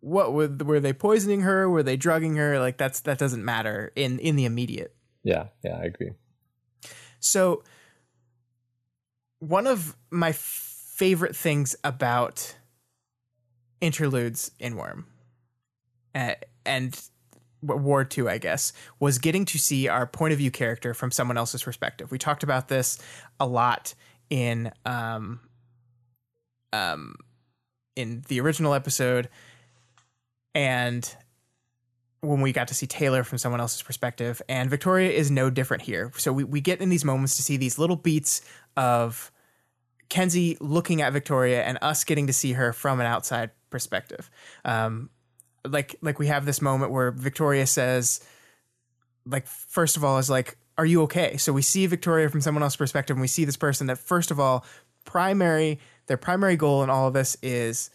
what 0.00 0.32
were, 0.32 0.48
were 0.48 0.80
they 0.80 0.94
poisoning 0.94 1.42
her? 1.42 1.68
Were 1.68 1.82
they 1.82 1.96
drugging 1.96 2.36
her? 2.36 2.58
Like 2.58 2.78
that's 2.78 3.00
that 3.00 3.18
doesn't 3.18 3.44
matter 3.44 3.92
in 3.94 4.18
in 4.20 4.36
the 4.36 4.46
immediate. 4.46 4.94
Yeah, 5.22 5.48
yeah, 5.62 5.76
I 5.76 5.82
agree. 5.82 6.12
So 7.18 7.62
one 9.40 9.66
of 9.66 9.96
my 10.10 10.32
favorite 10.32 11.36
things 11.36 11.76
about 11.84 12.56
interludes 13.80 14.50
in 14.58 14.76
Worm, 14.76 15.06
uh, 16.14 16.34
and 16.64 17.00
Ward 17.62 18.10
too, 18.10 18.28
I 18.28 18.38
guess, 18.38 18.72
was 18.98 19.18
getting 19.18 19.44
to 19.46 19.58
see 19.58 19.88
our 19.88 20.06
point 20.06 20.32
of 20.32 20.38
view 20.38 20.50
character 20.50 20.94
from 20.94 21.10
someone 21.10 21.36
else's 21.36 21.62
perspective. 21.62 22.10
We 22.10 22.18
talked 22.18 22.42
about 22.42 22.68
this 22.68 22.98
a 23.38 23.46
lot 23.46 23.94
in 24.30 24.72
um, 24.86 25.40
um, 26.72 27.16
in 27.96 28.22
the 28.28 28.40
original 28.40 28.74
episode, 28.74 29.28
and 30.54 31.14
when 32.20 32.40
we 32.40 32.52
got 32.52 32.68
to 32.68 32.74
see 32.74 32.86
Taylor 32.86 33.24
from 33.24 33.38
someone 33.38 33.60
else's 33.60 33.82
perspective, 33.82 34.42
and 34.48 34.68
Victoria 34.68 35.10
is 35.10 35.30
no 35.30 35.50
different 35.50 35.82
here. 35.82 36.12
So 36.16 36.32
we, 36.32 36.44
we 36.44 36.60
get 36.60 36.80
in 36.80 36.90
these 36.90 37.04
moments 37.04 37.36
to 37.36 37.42
see 37.42 37.56
these 37.56 37.78
little 37.78 37.96
beats 37.96 38.42
of 38.76 39.32
Kenzie 40.10 40.58
looking 40.60 41.00
at 41.00 41.12
Victoria 41.14 41.62
and 41.62 41.78
us 41.80 42.04
getting 42.04 42.26
to 42.26 42.32
see 42.32 42.52
her 42.52 42.74
from 42.74 43.00
an 43.00 43.06
outside 43.06 43.50
perspective. 43.70 44.30
Um, 44.64 45.08
like 45.64 45.96
like 46.02 46.18
we 46.18 46.26
have 46.26 46.44
this 46.44 46.60
moment 46.60 46.92
where 46.92 47.10
Victoria 47.10 47.66
says, 47.66 48.20
like 49.24 49.46
first 49.46 49.96
of 49.96 50.04
all 50.04 50.18
is 50.18 50.28
like, 50.28 50.58
"Are 50.76 50.86
you 50.86 51.02
okay?" 51.02 51.38
So 51.38 51.52
we 51.52 51.62
see 51.62 51.86
Victoria 51.86 52.28
from 52.28 52.42
someone 52.42 52.62
else's 52.62 52.76
perspective, 52.76 53.16
and 53.16 53.22
we 53.22 53.28
see 53.28 53.44
this 53.46 53.56
person 53.56 53.86
that 53.86 53.98
first 53.98 54.30
of 54.30 54.38
all, 54.38 54.64
primary 55.04 55.78
their 56.10 56.16
primary 56.16 56.56
goal 56.56 56.82
in 56.82 56.90
all 56.90 57.06
of 57.06 57.14
this 57.14 57.36
is, 57.40 57.88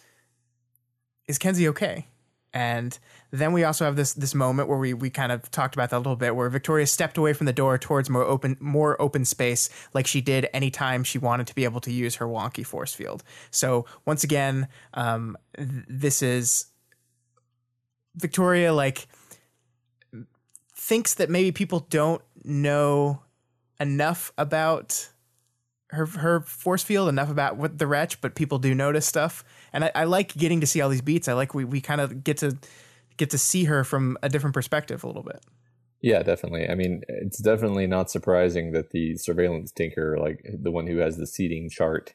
is 1.27 1.37
Kenzie 1.37 1.67
okay? 1.67 2.07
And 2.55 2.97
then 3.31 3.51
we 3.51 3.65
also 3.65 3.83
have 3.83 3.97
this 3.97 4.13
this 4.13 4.33
moment 4.33 4.69
where 4.69 4.77
we 4.77 4.93
we 4.93 5.09
kind 5.09 5.33
of 5.33 5.51
talked 5.51 5.75
about 5.75 5.89
that 5.89 5.97
a 5.97 5.99
little 5.99 6.15
bit, 6.15 6.37
where 6.37 6.49
Victoria 6.49 6.87
stepped 6.87 7.17
away 7.17 7.33
from 7.33 7.45
the 7.47 7.53
door 7.53 7.77
towards 7.77 8.09
more 8.09 8.23
open 8.23 8.55
more 8.61 8.99
open 8.99 9.25
space, 9.25 9.69
like 9.93 10.07
she 10.07 10.21
did 10.21 10.47
anytime 10.53 11.03
she 11.03 11.19
wanted 11.19 11.47
to 11.47 11.53
be 11.53 11.65
able 11.65 11.81
to 11.81 11.91
use 11.91 12.15
her 12.15 12.25
wonky 12.25 12.65
force 12.65 12.93
field. 12.93 13.23
So 13.51 13.85
once 14.05 14.23
again, 14.23 14.69
um, 14.93 15.37
th- 15.57 15.69
this 15.89 16.21
is 16.23 16.67
Victoria 18.15 18.73
like 18.73 19.05
thinks 20.73 21.13
that 21.15 21.29
maybe 21.29 21.51
people 21.51 21.81
don't 21.89 22.21
know 22.45 23.21
enough 23.81 24.31
about 24.37 25.09
her 25.89 26.05
her 26.05 26.39
force 26.41 26.83
field 26.83 27.09
enough 27.09 27.29
about 27.29 27.57
what 27.57 27.79
the 27.79 27.87
wretch, 27.87 28.21
but 28.21 28.33
people 28.33 28.59
do 28.59 28.73
notice 28.73 29.05
stuff. 29.05 29.43
And 29.75 29.83
I, 29.83 29.91
I 29.93 30.03
like 30.05 30.33
getting 30.35 30.61
to 30.61 30.67
see 30.67 30.79
all 30.81 30.89
these 30.89 31.01
beats. 31.01 31.27
I 31.27 31.33
like 31.33 31.53
we 31.53 31.65
we 31.65 31.81
kind 31.81 32.01
of 32.01 32.23
get 32.23 32.37
to 32.37 32.57
get 33.17 33.29
to 33.31 33.37
see 33.37 33.65
her 33.65 33.83
from 33.83 34.17
a 34.23 34.29
different 34.29 34.53
perspective 34.53 35.03
a 35.03 35.07
little 35.07 35.21
bit. 35.21 35.43
Yeah, 36.01 36.23
definitely. 36.23 36.69
I 36.69 36.75
mean, 36.75 37.01
it's 37.07 37.41
definitely 37.41 37.87
not 37.87 38.09
surprising 38.09 38.71
that 38.71 38.91
the 38.91 39.17
surveillance 39.17 39.71
tinker, 39.71 40.17
like 40.17 40.45
the 40.47 40.71
one 40.71 40.87
who 40.87 40.97
has 40.97 41.17
the 41.17 41.27
seating 41.27 41.69
chart 41.69 42.13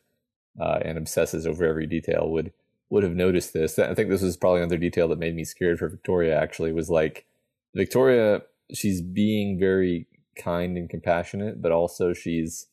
uh, 0.60 0.78
and 0.82 0.96
obsesses 0.96 1.46
over 1.46 1.64
every 1.64 1.86
detail, 1.86 2.30
would 2.30 2.52
would 2.88 3.02
have 3.02 3.14
noticed 3.14 3.52
this. 3.52 3.78
I 3.78 3.94
think 3.94 4.08
this 4.08 4.22
was 4.22 4.36
probably 4.36 4.60
another 4.60 4.78
detail 4.78 5.08
that 5.08 5.18
made 5.18 5.36
me 5.36 5.44
scared 5.44 5.78
for 5.78 5.88
Victoria. 5.88 6.40
Actually, 6.40 6.72
was 6.72 6.88
like 6.88 7.26
Victoria. 7.74 8.42
She's 8.72 9.02
being 9.02 9.58
very 9.58 10.06
kind 10.36 10.76
and 10.78 10.88
compassionate, 10.88 11.60
but 11.60 11.72
also 11.72 12.14
she's 12.14 12.68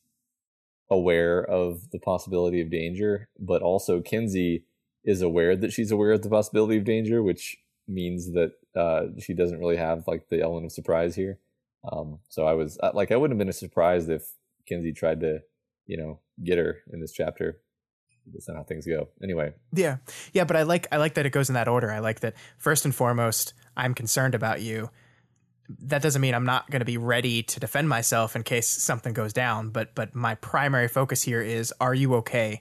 aware 0.90 1.44
of 1.44 1.90
the 1.90 1.98
possibility 1.98 2.60
of 2.62 2.70
danger. 2.70 3.28
But 3.38 3.60
also, 3.60 4.00
Kenzie 4.00 4.64
is 5.08 5.22
aware 5.22 5.56
that 5.56 5.72
she's 5.72 5.90
aware 5.90 6.12
of 6.12 6.20
the 6.20 6.28
possibility 6.28 6.76
of 6.76 6.84
danger, 6.84 7.22
which 7.22 7.56
means 7.88 8.32
that 8.32 8.52
uh, 8.76 9.06
she 9.18 9.32
doesn't 9.32 9.58
really 9.58 9.78
have 9.78 10.06
like 10.06 10.28
the 10.28 10.42
element 10.42 10.66
of 10.66 10.72
surprise 10.72 11.16
here. 11.16 11.38
Um, 11.90 12.18
so 12.28 12.46
I 12.46 12.52
was 12.52 12.78
uh, 12.82 12.90
like, 12.92 13.10
I 13.10 13.16
wouldn't 13.16 13.40
have 13.40 13.46
been 13.46 13.52
surprised 13.54 14.10
if 14.10 14.22
Kenzie 14.68 14.92
tried 14.92 15.20
to, 15.20 15.40
you 15.86 15.96
know, 15.96 16.20
get 16.44 16.58
her 16.58 16.82
in 16.92 17.00
this 17.00 17.12
chapter. 17.12 17.58
That's 18.30 18.46
not 18.48 18.58
how 18.58 18.64
things 18.64 18.86
go. 18.86 19.08
Anyway. 19.22 19.54
Yeah, 19.72 19.96
yeah, 20.34 20.44
but 20.44 20.56
I 20.56 20.64
like 20.64 20.86
I 20.92 20.98
like 20.98 21.14
that 21.14 21.24
it 21.24 21.30
goes 21.30 21.48
in 21.48 21.54
that 21.54 21.68
order. 21.68 21.90
I 21.90 22.00
like 22.00 22.20
that 22.20 22.34
first 22.58 22.84
and 22.84 22.94
foremost, 22.94 23.54
I'm 23.74 23.94
concerned 23.94 24.34
about 24.34 24.60
you. 24.60 24.90
That 25.84 26.02
doesn't 26.02 26.20
mean 26.20 26.34
I'm 26.34 26.44
not 26.44 26.70
going 26.70 26.80
to 26.80 26.86
be 26.86 26.98
ready 26.98 27.42
to 27.44 27.60
defend 27.60 27.88
myself 27.88 28.36
in 28.36 28.42
case 28.42 28.68
something 28.68 29.14
goes 29.14 29.32
down. 29.32 29.70
But 29.70 29.94
but 29.94 30.14
my 30.14 30.34
primary 30.34 30.88
focus 30.88 31.22
here 31.22 31.40
is, 31.40 31.72
are 31.80 31.94
you 31.94 32.16
okay? 32.16 32.60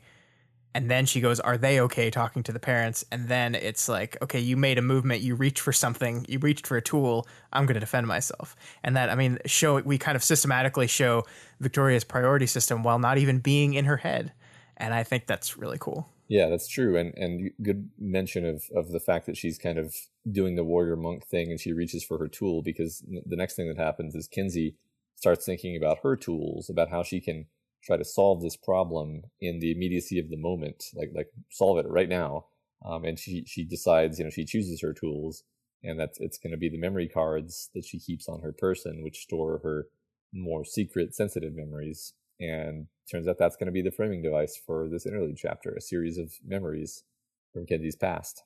And 0.78 0.92
then 0.92 1.08
she 1.08 1.22
goes 1.22 1.40
are 1.40 1.58
they 1.58 1.80
okay 1.82 2.12
talking 2.12 2.44
to 2.44 2.52
the 2.52 2.60
parents? 2.60 3.04
And 3.12 3.28
then 3.28 3.56
it's 3.56 3.90
like 3.90 4.16
okay 4.22 4.40
you 4.40 4.56
made 4.56 4.78
a 4.78 4.84
movement. 4.84 5.24
You 5.24 5.34
reached 5.34 5.58
for 5.60 5.74
something. 5.74 6.24
You 6.30 6.38
reached 6.38 6.68
for 6.68 6.78
a 6.78 6.84
tool. 6.84 7.28
I'm 7.52 7.66
going 7.66 7.74
to 7.74 7.80
defend 7.80 8.06
myself. 8.06 8.56
And 8.84 8.96
that 8.96 9.10
i 9.10 9.16
mean 9.16 9.40
show 9.48 9.82
we 9.82 9.98
kind 9.98 10.16
of 10.16 10.24
systematically 10.24 10.86
show 10.86 11.24
victoria's 11.60 12.04
priority 12.04 12.46
system 12.46 12.84
while 12.84 13.00
not 13.00 13.18
even 13.18 13.40
being 13.40 13.74
in 13.74 13.86
her 13.86 13.98
head. 13.98 14.34
And 14.78 14.94
i 14.94 15.02
think 15.02 15.26
that's 15.26 15.58
really 15.58 15.80
cool. 15.80 16.08
Yeah 16.28 16.48
that's 16.48 16.68
true. 16.68 16.96
And 16.96 17.12
and 17.18 17.50
good 17.64 17.90
mention 17.98 18.46
of 18.46 18.66
of 18.76 18.92
the 18.92 19.00
fact 19.00 19.26
that 19.26 19.36
she's 19.36 19.58
kind 19.58 19.80
of 19.80 19.96
doing 20.32 20.58
the 20.58 20.64
warrior 20.64 20.96
monk 20.96 21.26
thing 21.26 21.50
and 21.50 21.60
she 21.60 21.74
reaches 21.74 22.04
for 22.04 22.20
her 22.20 22.28
tool 22.28 22.62
because 22.62 23.04
the 23.26 23.36
next 23.36 23.56
thing 23.56 23.68
that 23.68 23.78
happens 23.78 24.14
is 24.14 24.28
kenzie 24.28 24.76
starts 25.16 25.46
thinking 25.46 25.76
about 25.76 26.00
her 26.04 26.16
tools 26.16 26.70
about 26.70 26.90
how 26.90 27.02
she 27.02 27.20
can 27.20 27.48
try 27.88 27.98
to 27.98 28.06
solve 28.06 28.42
this 28.42 28.58
problem 28.58 29.24
in 29.40 29.60
the 29.60 29.72
immediacy 29.72 30.20
of 30.20 30.30
the 30.30 30.38
moment, 30.38 30.84
like 30.94 31.10
like 31.16 31.30
solve 31.50 31.80
it 31.80 31.88
right 31.88 32.10
now. 32.10 32.46
Um, 32.86 33.06
and 33.06 33.18
she 33.18 33.46
she 33.48 33.64
decides, 33.64 34.20
you 34.20 34.26
know, 34.26 34.30
she 34.30 34.46
chooses 34.46 34.82
her 34.82 34.94
tools, 34.94 35.44
and 35.84 36.00
that's 36.00 36.20
it's 36.20 36.38
going 36.38 36.52
to 36.52 36.58
be 36.58 36.70
the 36.70 36.78
memory 36.78 37.08
cards 37.08 37.70
that 37.74 37.86
she 37.86 38.00
keeps 38.00 38.28
on 38.28 38.42
her 38.42 38.52
person, 38.52 39.04
which 39.04 39.24
store 39.24 39.62
her 39.64 39.88
more 40.34 40.66
secret, 40.66 41.16
sensitive 41.16 41.54
memories. 41.56 42.14
And 42.40 42.88
turns 43.10 43.28
out 43.28 43.38
that's 43.40 43.56
going 43.56 43.66
to 43.68 43.72
be 43.72 43.82
the 43.82 43.90
framing 43.90 44.22
device 44.22 44.62
for 44.64 44.88
this 44.88 45.08
interlude 45.08 45.38
chapter, 45.38 45.74
a 45.74 45.82
series 45.82 46.20
of 46.20 46.34
memories 46.46 47.04
from 47.52 47.66
Kenzie's 47.66 47.96
past. 47.96 48.44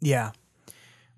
Yeah. 0.00 0.32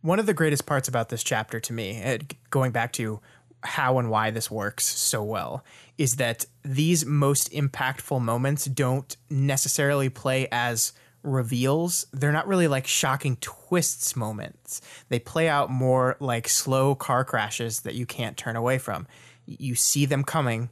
One 0.03 0.21
of 0.21 0.27
the 0.27 0.35
greatest 0.35 0.67
parts 0.67 0.87
about 0.87 1.09
this 1.09 1.25
chapter 1.25 1.59
to 1.59 1.73
me, 1.73 2.19
going 2.51 2.71
back 2.71 2.93
to 2.93 3.21
how 3.65 3.99
and 3.99 4.11
why 4.11 4.31
this 4.31 4.51
works 4.51 4.85
so 4.85 5.23
well 5.23 5.65
is 5.97 6.17
that 6.17 6.45
these 6.65 7.07
most 7.07 7.51
impactful 7.53 8.21
moments 8.21 8.65
don't 8.67 9.17
necessarily 9.31 10.09
play 10.09 10.49
as 10.51 10.93
reveals. 11.23 12.07
They're 12.13 12.33
not 12.33 12.47
really 12.47 12.69
like 12.69 12.87
shocking 12.87 13.37
twists 13.41 14.15
moments. 14.15 14.81
They 15.09 15.19
play 15.19 15.49
out 15.49 15.71
more 15.71 16.17
like 16.21 16.49
slow 16.49 16.95
car 16.95 17.25
crashes 17.25 17.81
that 17.81 17.95
you 17.95 18.07
can't 18.07 18.37
turn 18.37 18.57
away 18.57 18.79
from. 18.79 19.07
You 19.47 19.75
see 19.75 20.05
them 20.05 20.25
coming, 20.25 20.69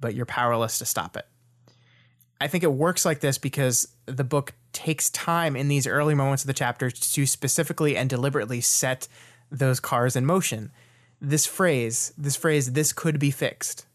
but 0.00 0.14
you're 0.14 0.26
powerless 0.26 0.78
to 0.78 0.86
stop 0.86 1.16
it. 1.16 1.26
I 2.40 2.48
think 2.48 2.64
it 2.64 2.72
works 2.72 3.04
like 3.04 3.20
this 3.20 3.38
because 3.38 3.86
the 4.06 4.24
book 4.24 4.54
takes 4.72 5.10
time 5.10 5.54
in 5.54 5.68
these 5.68 5.86
early 5.86 6.14
moments 6.14 6.42
of 6.42 6.48
the 6.48 6.54
chapter 6.54 6.90
to 6.90 7.26
specifically 7.26 7.96
and 7.96 8.10
deliberately 8.10 8.60
set 8.60 9.06
those 9.50 9.78
cars 9.78 10.16
in 10.16 10.24
motion 10.26 10.72
this 11.22 11.46
phrase, 11.46 12.12
this 12.18 12.34
phrase, 12.34 12.72
this 12.72 12.92
could 12.92 13.20
be 13.20 13.30
fixed, 13.30 13.86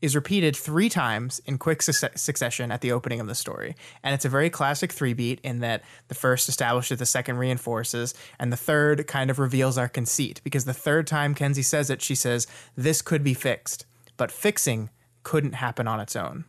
is 0.00 0.14
repeated 0.14 0.56
three 0.56 0.88
times 0.88 1.40
in 1.44 1.58
quick 1.58 1.82
su- 1.82 2.08
succession 2.14 2.72
at 2.72 2.80
the 2.80 2.90
opening 2.90 3.20
of 3.20 3.26
the 3.26 3.34
story. 3.34 3.76
And 4.02 4.14
it's 4.14 4.24
a 4.24 4.30
very 4.30 4.48
classic 4.48 4.90
three 4.90 5.12
beat 5.12 5.40
in 5.42 5.58
that 5.60 5.82
the 6.08 6.14
first 6.14 6.48
establishes, 6.48 6.98
the 6.98 7.06
second 7.06 7.36
reinforces, 7.36 8.14
and 8.38 8.50
the 8.50 8.56
third 8.56 9.06
kind 9.06 9.30
of 9.30 9.38
reveals 9.38 9.76
our 9.76 9.88
conceit. 9.88 10.40
Because 10.42 10.64
the 10.64 10.72
third 10.72 11.06
time 11.06 11.34
Kenzie 11.34 11.62
says 11.62 11.90
it, 11.90 12.00
she 12.00 12.14
says, 12.14 12.46
This 12.74 13.02
could 13.02 13.22
be 13.22 13.34
fixed, 13.34 13.84
but 14.16 14.32
fixing 14.32 14.88
couldn't 15.24 15.54
happen 15.54 15.86
on 15.86 16.00
its 16.00 16.16
own. 16.16 16.46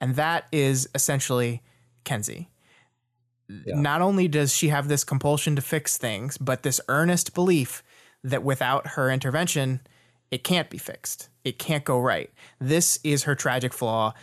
And 0.00 0.14
that 0.14 0.46
is 0.52 0.88
essentially 0.94 1.60
Kenzie. 2.04 2.50
Yeah. 3.48 3.80
Not 3.80 4.00
only 4.00 4.28
does 4.28 4.54
she 4.54 4.68
have 4.68 4.86
this 4.86 5.02
compulsion 5.02 5.56
to 5.56 5.62
fix 5.62 5.96
things, 5.96 6.38
but 6.38 6.62
this 6.62 6.80
earnest 6.86 7.34
belief 7.34 7.82
that 8.24 8.42
without 8.42 8.88
her 8.88 9.10
intervention, 9.10 9.80
it 10.30 10.44
can't 10.44 10.70
be 10.70 10.78
fixed. 10.78 11.28
It 11.44 11.58
can't 11.58 11.84
go 11.84 11.98
right. 11.98 12.30
This 12.60 12.98
is 13.02 13.24
her 13.24 13.34
tragic 13.34 13.72
flaw. 13.72 14.14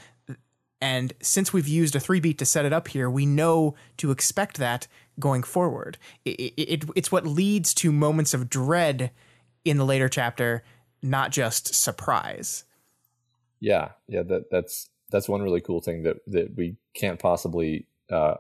And 0.81 1.13
since 1.21 1.51
we've 1.51 1.67
used 1.67 1.95
a 1.95 1.99
three 1.99 2.19
beat 2.19 2.37
to 2.39 2.45
set 2.45 2.65
it 2.65 2.73
up 2.73 2.89
here, 2.89 3.09
we 3.09 3.25
know 3.25 3.75
to 3.97 4.11
expect 4.11 4.57
that 4.57 4.87
going 5.19 5.43
forward. 5.43 5.97
It, 6.25 6.53
it, 6.57 6.83
it's 6.95 7.11
what 7.11 7.25
leads 7.25 7.73
to 7.75 7.91
moments 7.91 8.33
of 8.33 8.49
dread 8.49 9.11
in 9.63 9.77
the 9.77 9.85
later 9.85 10.09
chapter, 10.09 10.63
not 11.01 11.31
just 11.31 11.73
surprise. 11.73 12.65
Yeah, 13.59 13.91
yeah, 14.07 14.23
that 14.23 14.51
that's 14.51 14.89
that's 15.09 15.29
one 15.29 15.41
really 15.41 15.61
cool 15.61 15.81
thing 15.81 16.03
that 16.03 16.17
that 16.27 16.55
we 16.55 16.75
can't 16.93 17.19
possibly 17.19 17.87
uh, 18.11 18.35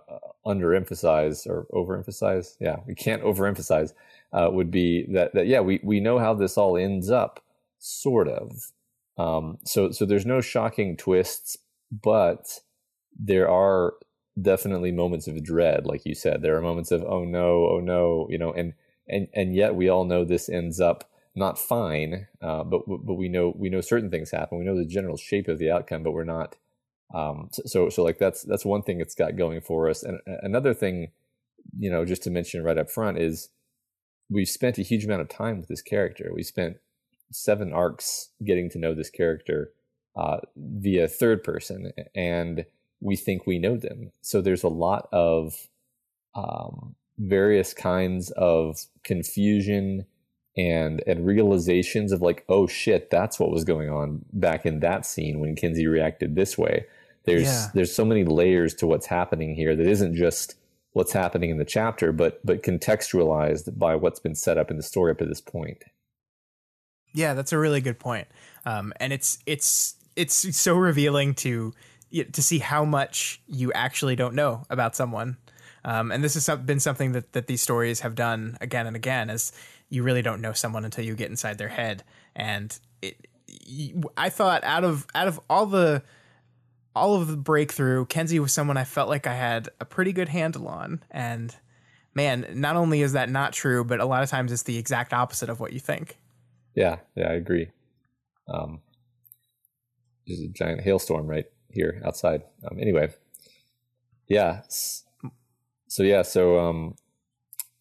underemphasize 0.45 1.47
or 1.47 1.67
overemphasize. 1.73 2.55
Yeah, 2.59 2.77
we 2.87 2.95
can't 2.95 3.23
overemphasize 3.23 3.93
uh, 4.35 4.49
would 4.51 4.69
be 4.69 5.05
that 5.13 5.33
that 5.33 5.47
yeah 5.47 5.61
we 5.61 5.79
we 5.83 5.99
know 5.99 6.19
how 6.19 6.33
this 6.33 6.57
all 6.57 6.77
ends 6.77 7.09
up 7.09 7.41
sort 7.79 8.27
of 8.27 8.71
um, 9.17 9.57
so 9.63 9.91
so 9.91 10.05
there's 10.05 10.25
no 10.25 10.41
shocking 10.41 10.97
twists 10.97 11.57
but 12.03 12.59
there 13.17 13.49
are 13.49 13.93
definitely 14.41 14.91
moments 14.91 15.27
of 15.27 15.41
dread 15.43 15.85
like 15.85 16.05
you 16.05 16.13
said 16.13 16.41
there 16.41 16.57
are 16.57 16.61
moments 16.61 16.91
of 16.91 17.01
oh 17.03 17.23
no 17.23 17.69
oh 17.69 17.79
no 17.81 18.27
you 18.29 18.37
know 18.37 18.51
and 18.51 18.73
and 19.07 19.27
and 19.33 19.55
yet 19.55 19.75
we 19.75 19.87
all 19.87 20.03
know 20.03 20.25
this 20.25 20.49
ends 20.49 20.81
up 20.81 21.09
not 21.33 21.57
fine 21.57 22.27
uh, 22.41 22.63
but 22.63 22.81
but 22.87 23.13
we 23.13 23.29
know 23.29 23.53
we 23.55 23.69
know 23.69 23.79
certain 23.79 24.09
things 24.09 24.31
happen 24.31 24.57
we 24.57 24.65
know 24.65 24.75
the 24.77 24.85
general 24.85 25.15
shape 25.15 25.47
of 25.47 25.59
the 25.59 25.71
outcome 25.71 26.03
but 26.03 26.11
we're 26.11 26.25
not 26.25 26.57
um, 27.13 27.49
so 27.51 27.89
so 27.89 28.03
like 28.03 28.17
that's 28.17 28.43
that's 28.43 28.65
one 28.65 28.81
thing 28.81 28.99
it's 28.99 29.15
got 29.15 29.37
going 29.37 29.61
for 29.61 29.89
us 29.89 30.03
and 30.03 30.19
another 30.41 30.73
thing 30.73 31.11
you 31.77 31.89
know 31.89 32.05
just 32.05 32.23
to 32.23 32.29
mention 32.29 32.63
right 32.63 32.77
up 32.77 32.89
front 32.89 33.17
is 33.17 33.49
we've 34.29 34.49
spent 34.49 34.77
a 34.77 34.83
huge 34.83 35.05
amount 35.05 35.21
of 35.21 35.29
time 35.29 35.57
with 35.57 35.67
this 35.67 35.81
character. 35.81 36.31
We 36.33 36.43
spent 36.43 36.77
seven 37.31 37.73
arcs 37.73 38.29
getting 38.43 38.69
to 38.71 38.79
know 38.79 38.93
this 38.93 39.09
character 39.09 39.71
uh, 40.15 40.37
via 40.55 41.07
third 41.07 41.43
person, 41.43 41.91
and 42.15 42.65
we 43.01 43.15
think 43.15 43.45
we 43.45 43.59
know 43.59 43.77
them. 43.77 44.11
So 44.21 44.41
there's 44.41 44.63
a 44.63 44.69
lot 44.69 45.09
of 45.11 45.67
um, 46.33 46.95
various 47.17 47.73
kinds 47.73 48.31
of 48.31 48.77
confusion 49.03 50.05
and 50.57 51.03
and 51.05 51.25
realizations 51.25 52.13
of 52.13 52.21
like, 52.21 52.45
oh 52.47 52.65
shit, 52.65 53.11
that's 53.11 53.39
what 53.39 53.51
was 53.51 53.65
going 53.65 53.89
on 53.89 54.23
back 54.31 54.65
in 54.65 54.79
that 54.79 55.05
scene 55.05 55.39
when 55.39 55.55
Kenzie 55.55 55.87
reacted 55.87 56.35
this 56.35 56.57
way. 56.57 56.85
There's 57.25 57.43
yeah. 57.43 57.67
there's 57.73 57.93
so 57.93 58.05
many 58.05 58.23
layers 58.23 58.73
to 58.75 58.87
what's 58.87 59.07
happening 59.07 59.55
here 59.55 59.75
that 59.75 59.87
isn't 59.87 60.15
just 60.15 60.55
what's 60.93 61.11
happening 61.11 61.49
in 61.49 61.57
the 61.57 61.65
chapter, 61.65 62.11
but 62.11 62.45
but 62.45 62.63
contextualized 62.63 63.77
by 63.77 63.95
what's 63.95 64.19
been 64.19 64.35
set 64.35 64.57
up 64.57 64.71
in 64.71 64.77
the 64.77 64.83
story 64.83 65.11
up 65.11 65.17
to 65.19 65.25
this 65.25 65.41
point. 65.41 65.83
Yeah, 67.13 67.33
that's 67.33 67.53
a 67.53 67.57
really 67.57 67.81
good 67.81 67.99
point. 67.99 68.27
Um, 68.65 68.93
and 68.99 69.11
it's 69.11 69.39
it's 69.45 69.95
it's 70.15 70.57
so 70.57 70.75
revealing 70.75 71.33
to 71.35 71.73
to 72.31 72.43
see 72.43 72.59
how 72.59 72.85
much 72.85 73.41
you 73.47 73.73
actually 73.73 74.15
don't 74.15 74.35
know 74.35 74.63
about 74.69 74.95
someone. 74.95 75.37
Um, 75.83 76.11
and 76.11 76.23
this 76.23 76.33
has 76.33 76.57
been 76.59 76.79
something 76.79 77.11
that, 77.11 77.33
that 77.33 77.47
these 77.47 77.61
stories 77.61 77.99
have 77.99 78.15
done 78.15 78.57
again 78.59 78.87
and 78.87 78.95
again 78.95 79.29
is 79.29 79.51
you 79.89 80.01
really 80.01 80.21
don't 80.21 80.41
know 80.41 80.53
someone 80.53 80.83
until 80.83 81.05
you 81.05 81.13
get 81.13 81.29
inside 81.29 81.57
their 81.57 81.69
head. 81.69 82.03
And 82.35 82.77
it, 83.01 83.27
I 84.17 84.29
thought 84.29 84.63
out 84.63 84.83
of 84.83 85.05
out 85.13 85.27
of 85.27 85.39
all 85.49 85.65
the 85.65 86.03
all 86.95 87.15
of 87.15 87.27
the 87.27 87.37
breakthrough, 87.37 88.05
Kenzie 88.05 88.39
was 88.39 88.53
someone 88.53 88.77
I 88.77 88.85
felt 88.85 89.09
like 89.09 89.27
I 89.27 89.33
had 89.33 89.69
a 89.79 89.85
pretty 89.85 90.13
good 90.13 90.29
handle 90.29 90.67
on. 90.67 91.03
And 91.11 91.55
man, 92.13 92.47
not 92.53 92.77
only 92.77 93.01
is 93.01 93.13
that 93.13 93.29
not 93.29 93.53
true, 93.53 93.83
but 93.83 93.99
a 93.99 94.05
lot 94.05 94.23
of 94.23 94.29
times 94.29 94.51
it's 94.51 94.63
the 94.63 94.77
exact 94.77 95.13
opposite 95.13 95.49
of 95.49 95.59
what 95.59 95.73
you 95.73 95.79
think. 95.79 96.17
Yeah, 96.73 96.97
yeah, 97.15 97.29
I 97.29 97.33
agree. 97.33 97.69
Um, 98.47 98.81
there's 100.25 100.39
a 100.39 100.47
giant 100.47 100.81
hailstorm 100.81 101.27
right 101.27 101.45
here 101.69 102.01
outside. 102.05 102.43
Um, 102.69 102.79
anyway, 102.79 103.13
yeah. 104.27 104.61
So 105.87 106.03
yeah, 106.03 106.21
so 106.21 106.59
um, 106.59 106.95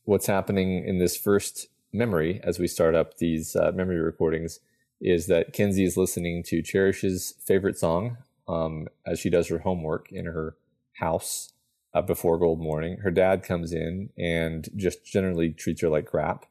what's 0.05 0.27
happening 0.27 0.85
in 0.87 0.99
this 0.99 1.17
first 1.17 1.69
memory 1.93 2.41
as 2.43 2.59
we 2.59 2.67
start 2.67 2.95
up 2.95 3.19
these 3.19 3.55
uh, 3.55 3.71
memory 3.73 4.01
recordings 4.01 4.59
is 5.01 5.27
that 5.27 5.53
Kenzie 5.53 5.85
is 5.85 5.97
listening 5.97 6.43
to 6.45 6.63
Cherish's 6.63 7.35
favorite 7.47 7.79
song 7.79 8.17
um, 8.49 8.87
as 9.07 9.19
she 9.19 9.31
does 9.31 9.49
her 9.49 9.59
homework 9.59 10.11
in 10.13 10.27
her 10.27 10.57
house 10.95 11.53
uh, 11.95 12.03
before 12.03 12.39
Gold 12.39 12.61
Morning. 12.61 12.99
Her 12.99 13.11
dad 13.11 13.43
comes 13.43 13.73
in 13.73 14.11
and 14.19 14.69
just 14.77 15.05
generally 15.05 15.51
treats 15.51 15.83
her 15.83 15.89
like 15.89 16.07
crap. 16.07 16.47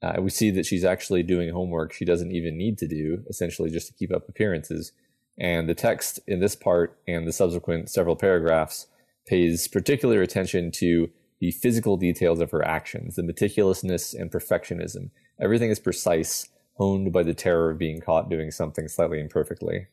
Uh, 0.00 0.14
we 0.20 0.30
see 0.30 0.50
that 0.50 0.66
she's 0.66 0.84
actually 0.84 1.22
doing 1.22 1.50
homework 1.50 1.92
she 1.92 2.04
doesn't 2.04 2.32
even 2.32 2.56
need 2.56 2.78
to 2.78 2.86
do, 2.86 3.24
essentially 3.28 3.70
just 3.70 3.88
to 3.88 3.94
keep 3.94 4.12
up 4.14 4.28
appearances. 4.28 4.92
And 5.38 5.68
the 5.68 5.74
text 5.74 6.20
in 6.26 6.40
this 6.40 6.56
part 6.56 6.98
and 7.06 7.26
the 7.26 7.32
subsequent 7.32 7.90
several 7.90 8.16
paragraphs 8.16 8.86
pays 9.26 9.68
particular 9.68 10.22
attention 10.22 10.70
to 10.72 11.10
the 11.40 11.50
physical 11.52 11.96
details 11.96 12.40
of 12.40 12.50
her 12.50 12.64
actions, 12.64 13.16
the 13.16 13.22
meticulousness 13.22 14.14
and 14.14 14.30
perfectionism. 14.30 15.10
Everything 15.40 15.70
is 15.70 15.78
precise, 15.78 16.48
honed 16.74 17.12
by 17.12 17.22
the 17.22 17.34
terror 17.34 17.70
of 17.70 17.78
being 17.78 18.00
caught 18.00 18.30
doing 18.30 18.50
something 18.50 18.88
slightly 18.88 19.20
imperfectly. 19.20 19.86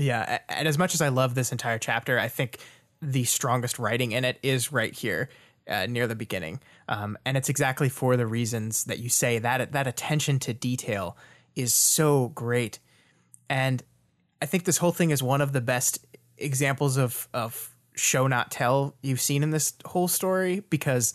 Yeah, 0.00 0.38
and 0.48 0.66
as 0.66 0.78
much 0.78 0.94
as 0.94 1.02
I 1.02 1.08
love 1.08 1.34
this 1.34 1.52
entire 1.52 1.78
chapter, 1.78 2.18
I 2.18 2.28
think 2.28 2.58
the 3.02 3.24
strongest 3.24 3.78
writing 3.78 4.12
in 4.12 4.24
it 4.24 4.38
is 4.42 4.72
right 4.72 4.94
here. 4.94 5.28
Uh, 5.68 5.86
near 5.86 6.08
the 6.08 6.16
beginning, 6.16 6.58
um, 6.88 7.16
and 7.24 7.36
it's 7.36 7.48
exactly 7.48 7.88
for 7.88 8.16
the 8.16 8.26
reasons 8.26 8.84
that 8.84 8.98
you 8.98 9.08
say. 9.08 9.38
That 9.38 9.70
that 9.70 9.86
attention 9.86 10.40
to 10.40 10.52
detail 10.52 11.16
is 11.54 11.72
so 11.72 12.28
great, 12.28 12.80
and 13.48 13.80
I 14.42 14.46
think 14.46 14.64
this 14.64 14.78
whole 14.78 14.90
thing 14.90 15.10
is 15.10 15.22
one 15.22 15.40
of 15.40 15.52
the 15.52 15.60
best 15.60 16.04
examples 16.38 16.96
of 16.96 17.28
of 17.34 17.72
show 17.94 18.26
not 18.26 18.50
tell 18.50 18.96
you've 19.02 19.20
seen 19.20 19.42
in 19.42 19.50
this 19.50 19.74
whole 19.84 20.08
story 20.08 20.60
because 20.70 21.14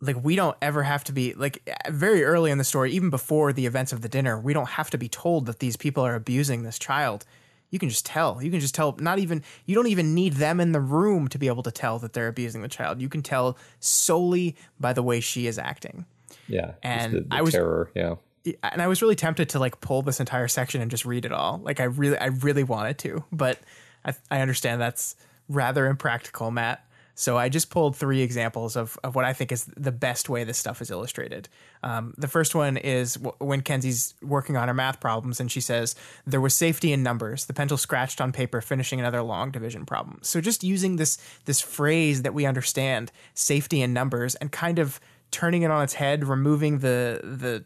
like 0.00 0.16
we 0.24 0.34
don't 0.34 0.56
ever 0.62 0.82
have 0.82 1.04
to 1.04 1.12
be 1.12 1.34
like 1.34 1.68
very 1.90 2.24
early 2.24 2.50
in 2.50 2.58
the 2.58 2.64
story 2.64 2.92
even 2.92 3.10
before 3.10 3.52
the 3.52 3.66
events 3.66 3.92
of 3.92 4.00
the 4.00 4.08
dinner 4.08 4.40
we 4.40 4.54
don't 4.54 4.70
have 4.70 4.88
to 4.90 4.96
be 4.96 5.08
told 5.08 5.46
that 5.46 5.58
these 5.58 5.76
people 5.76 6.04
are 6.04 6.14
abusing 6.14 6.62
this 6.62 6.78
child 6.78 7.26
you 7.72 7.80
can 7.80 7.88
just 7.88 8.06
tell 8.06 8.40
you 8.40 8.52
can 8.52 8.60
just 8.60 8.76
tell 8.76 8.94
not 9.00 9.18
even 9.18 9.42
you 9.66 9.74
don't 9.74 9.88
even 9.88 10.14
need 10.14 10.34
them 10.34 10.60
in 10.60 10.70
the 10.70 10.80
room 10.80 11.26
to 11.26 11.38
be 11.38 11.48
able 11.48 11.64
to 11.64 11.72
tell 11.72 11.98
that 11.98 12.12
they're 12.12 12.28
abusing 12.28 12.62
the 12.62 12.68
child 12.68 13.00
you 13.00 13.08
can 13.08 13.22
tell 13.22 13.58
solely 13.80 14.54
by 14.78 14.92
the 14.92 15.02
way 15.02 15.18
she 15.18 15.48
is 15.48 15.58
acting 15.58 16.06
yeah 16.46 16.72
and 16.84 17.12
the, 17.12 17.20
the 17.22 17.26
i 17.30 17.42
was 17.42 17.54
terror 17.54 17.90
yeah 17.96 18.14
and 18.62 18.82
I 18.82 18.88
was 18.88 19.02
really 19.02 19.14
tempted 19.14 19.50
to 19.50 19.58
like 19.58 19.80
pull 19.80 20.02
this 20.02 20.20
entire 20.20 20.48
section 20.48 20.80
and 20.80 20.90
just 20.90 21.04
read 21.04 21.24
it 21.24 21.32
all. 21.32 21.60
Like 21.62 21.80
I 21.80 21.84
really, 21.84 22.18
I 22.18 22.26
really 22.26 22.64
wanted 22.64 22.98
to, 22.98 23.24
but 23.30 23.58
I, 24.04 24.14
I 24.30 24.40
understand 24.40 24.80
that's 24.80 25.16
rather 25.48 25.86
impractical, 25.86 26.50
Matt. 26.50 26.84
So 27.14 27.36
I 27.36 27.48
just 27.48 27.70
pulled 27.70 27.96
three 27.96 28.22
examples 28.22 28.76
of, 28.76 28.98
of 29.04 29.14
what 29.14 29.24
I 29.24 29.32
think 29.32 29.52
is 29.52 29.64
the 29.76 29.92
best 29.92 30.28
way 30.28 30.44
this 30.44 30.58
stuff 30.58 30.80
is 30.80 30.90
illustrated. 30.90 31.48
Um, 31.82 32.14
the 32.16 32.28
first 32.28 32.54
one 32.54 32.76
is 32.76 33.14
w- 33.14 33.36
when 33.38 33.60
Kenzie's 33.60 34.14
working 34.22 34.56
on 34.56 34.68
her 34.68 34.74
math 34.74 35.00
problems 35.00 35.38
and 35.38 35.50
she 35.50 35.60
says, 35.60 35.94
There 36.26 36.40
was 36.40 36.54
safety 36.54 36.92
in 36.92 37.02
numbers. 37.02 37.46
The 37.46 37.54
pencil 37.54 37.76
scratched 37.76 38.20
on 38.20 38.32
paper, 38.32 38.60
finishing 38.60 38.98
another 38.98 39.22
long 39.22 39.50
division 39.50 39.84
problem. 39.84 40.20
So 40.22 40.40
just 40.40 40.64
using 40.64 40.96
this, 40.96 41.18
this 41.44 41.60
phrase 41.60 42.22
that 42.22 42.34
we 42.34 42.46
understand, 42.46 43.12
safety 43.34 43.82
in 43.82 43.92
numbers, 43.92 44.34
and 44.36 44.50
kind 44.50 44.78
of 44.78 44.98
turning 45.30 45.62
it 45.62 45.70
on 45.70 45.82
its 45.82 45.94
head, 45.94 46.24
removing 46.24 46.78
the, 46.78 47.20
the 47.22 47.64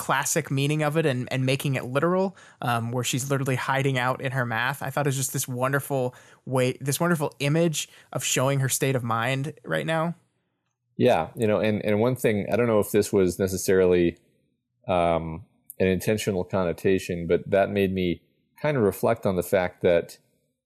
classic 0.00 0.50
meaning 0.50 0.82
of 0.82 0.96
it 0.96 1.04
and, 1.04 1.28
and 1.30 1.44
making 1.44 1.74
it 1.74 1.84
literal, 1.84 2.34
um, 2.62 2.90
where 2.90 3.04
she's 3.04 3.30
literally 3.30 3.54
hiding 3.54 3.98
out 3.98 4.22
in 4.22 4.32
her 4.32 4.46
math. 4.46 4.82
I 4.82 4.88
thought 4.88 5.06
it 5.06 5.10
was 5.10 5.16
just 5.18 5.34
this 5.34 5.46
wonderful 5.46 6.14
way, 6.46 6.78
this 6.80 6.98
wonderful 6.98 7.34
image 7.38 7.86
of 8.10 8.24
showing 8.24 8.60
her 8.60 8.68
state 8.70 8.96
of 8.96 9.04
mind 9.04 9.52
right 9.62 9.84
now. 9.84 10.14
Yeah, 10.96 11.28
you 11.36 11.46
know, 11.46 11.60
and 11.60 11.84
and 11.84 12.00
one 12.00 12.16
thing 12.16 12.46
I 12.50 12.56
don't 12.56 12.66
know 12.66 12.80
if 12.80 12.92
this 12.92 13.12
was 13.12 13.38
necessarily 13.38 14.16
um, 14.88 15.44
an 15.78 15.86
intentional 15.86 16.44
connotation, 16.44 17.26
but 17.26 17.42
that 17.50 17.70
made 17.70 17.92
me 17.92 18.22
kind 18.62 18.78
of 18.78 18.82
reflect 18.82 19.26
on 19.26 19.36
the 19.36 19.42
fact 19.42 19.82
that 19.82 20.16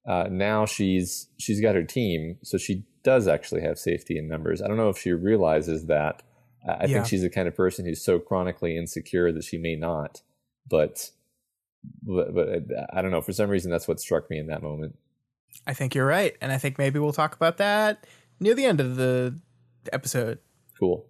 uh, 0.06 0.28
now 0.30 0.64
she's 0.64 1.28
she's 1.38 1.60
got 1.60 1.74
her 1.74 1.82
team, 1.82 2.38
so 2.44 2.56
she 2.56 2.84
does 3.02 3.26
actually 3.26 3.62
have 3.62 3.78
safety 3.78 4.16
in 4.16 4.28
numbers. 4.28 4.62
I 4.62 4.68
don't 4.68 4.76
know 4.76 4.90
if 4.90 4.98
she 4.98 5.10
realizes 5.12 5.86
that 5.86 6.22
I 6.66 6.82
yeah. 6.82 6.86
think 6.86 7.06
she's 7.06 7.22
the 7.22 7.30
kind 7.30 7.46
of 7.48 7.54
person 7.54 7.84
who's 7.84 8.02
so 8.02 8.18
chronically 8.18 8.76
insecure 8.76 9.32
that 9.32 9.44
she 9.44 9.58
may 9.58 9.76
not, 9.76 10.22
but, 10.68 11.10
but, 12.02 12.34
but 12.34 12.48
uh, 12.48 12.86
I 12.92 13.02
don't 13.02 13.10
know. 13.10 13.20
For 13.20 13.32
some 13.32 13.50
reason, 13.50 13.70
that's 13.70 13.86
what 13.86 14.00
struck 14.00 14.30
me 14.30 14.38
in 14.38 14.46
that 14.46 14.62
moment. 14.62 14.96
I 15.66 15.74
think 15.74 15.94
you're 15.94 16.06
right, 16.06 16.36
and 16.40 16.50
I 16.50 16.58
think 16.58 16.78
maybe 16.78 16.98
we'll 16.98 17.12
talk 17.12 17.34
about 17.34 17.58
that 17.58 18.06
near 18.40 18.54
the 18.54 18.64
end 18.64 18.80
of 18.80 18.96
the 18.96 19.38
episode. 19.92 20.38
Cool. 20.78 21.06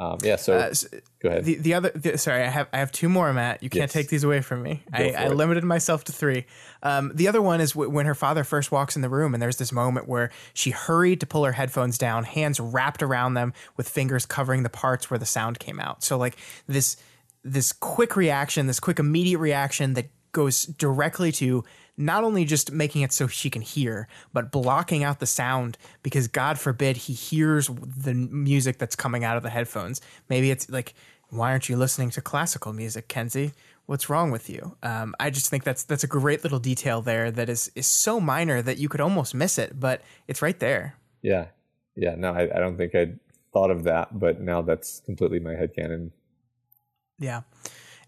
Um, 0.00 0.18
yeah. 0.22 0.36
So, 0.36 0.54
uh, 0.54 0.74
so, 0.74 0.86
go 1.20 1.28
ahead. 1.28 1.44
The, 1.44 1.56
the 1.56 1.74
other, 1.74 1.90
the, 1.90 2.16
sorry, 2.18 2.42
I 2.44 2.48
have 2.48 2.68
I 2.72 2.78
have 2.78 2.92
two 2.92 3.08
more, 3.08 3.32
Matt. 3.32 3.62
You 3.62 3.68
can't 3.68 3.82
yes. 3.82 3.92
take 3.92 4.08
these 4.08 4.22
away 4.22 4.40
from 4.42 4.62
me. 4.62 4.82
I, 4.92 5.10
I 5.10 5.28
limited 5.28 5.64
myself 5.64 6.04
to 6.04 6.12
three. 6.12 6.46
Um, 6.84 7.10
the 7.14 7.26
other 7.26 7.42
one 7.42 7.60
is 7.60 7.72
w- 7.72 7.90
when 7.90 8.06
her 8.06 8.14
father 8.14 8.44
first 8.44 8.70
walks 8.70 8.94
in 8.94 9.02
the 9.02 9.08
room, 9.08 9.34
and 9.34 9.42
there's 9.42 9.56
this 9.56 9.72
moment 9.72 10.06
where 10.06 10.30
she 10.54 10.70
hurried 10.70 11.18
to 11.20 11.26
pull 11.26 11.44
her 11.44 11.52
headphones 11.52 11.98
down, 11.98 12.22
hands 12.22 12.60
wrapped 12.60 13.02
around 13.02 13.34
them, 13.34 13.52
with 13.76 13.88
fingers 13.88 14.24
covering 14.24 14.62
the 14.62 14.70
parts 14.70 15.10
where 15.10 15.18
the 15.18 15.26
sound 15.26 15.58
came 15.58 15.80
out. 15.80 16.04
So 16.04 16.16
like 16.16 16.36
this 16.68 16.96
this 17.42 17.72
quick 17.72 18.14
reaction, 18.14 18.66
this 18.66 18.80
quick 18.80 19.00
immediate 19.00 19.38
reaction 19.38 19.94
that 19.94 20.10
goes 20.32 20.64
directly 20.64 21.32
to 21.32 21.64
not 21.98 22.22
only 22.22 22.44
just 22.44 22.72
making 22.72 23.02
it 23.02 23.12
so 23.12 23.26
she 23.26 23.50
can 23.50 23.60
hear, 23.60 24.08
but 24.32 24.52
blocking 24.52 25.02
out 25.02 25.18
the 25.18 25.26
sound 25.26 25.76
because 26.02 26.28
God 26.28 26.58
forbid 26.58 26.96
he 26.96 27.12
hears 27.12 27.66
the 27.68 28.14
music 28.14 28.78
that's 28.78 28.96
coming 28.96 29.24
out 29.24 29.36
of 29.36 29.42
the 29.42 29.50
headphones. 29.50 30.00
Maybe 30.28 30.50
it's 30.50 30.70
like, 30.70 30.94
why 31.30 31.50
aren't 31.50 31.68
you 31.68 31.76
listening 31.76 32.10
to 32.10 32.20
classical 32.20 32.72
music, 32.72 33.08
Kenzie? 33.08 33.52
What's 33.86 34.08
wrong 34.08 34.30
with 34.30 34.48
you? 34.48 34.76
Um, 34.82 35.14
I 35.18 35.30
just 35.30 35.50
think 35.50 35.64
that's 35.64 35.82
that's 35.82 36.04
a 36.04 36.08
great 36.08 36.42
little 36.44 36.58
detail 36.58 37.02
there 37.02 37.30
that 37.30 37.48
is 37.48 37.70
is 37.74 37.86
so 37.86 38.20
minor 38.20 38.62
that 38.62 38.78
you 38.78 38.88
could 38.88 39.00
almost 39.00 39.34
miss 39.34 39.58
it, 39.58 39.80
but 39.80 40.02
it's 40.26 40.40
right 40.40 40.58
there. 40.58 40.94
Yeah, 41.22 41.46
yeah. 41.96 42.14
No, 42.14 42.32
I, 42.32 42.42
I 42.42 42.60
don't 42.60 42.76
think 42.76 42.94
I'd 42.94 43.18
thought 43.52 43.70
of 43.70 43.84
that, 43.84 44.18
but 44.18 44.40
now 44.40 44.62
that's 44.62 45.00
completely 45.00 45.40
my 45.40 45.54
head 45.54 45.74
canon. 45.74 46.12
Yeah, 47.18 47.42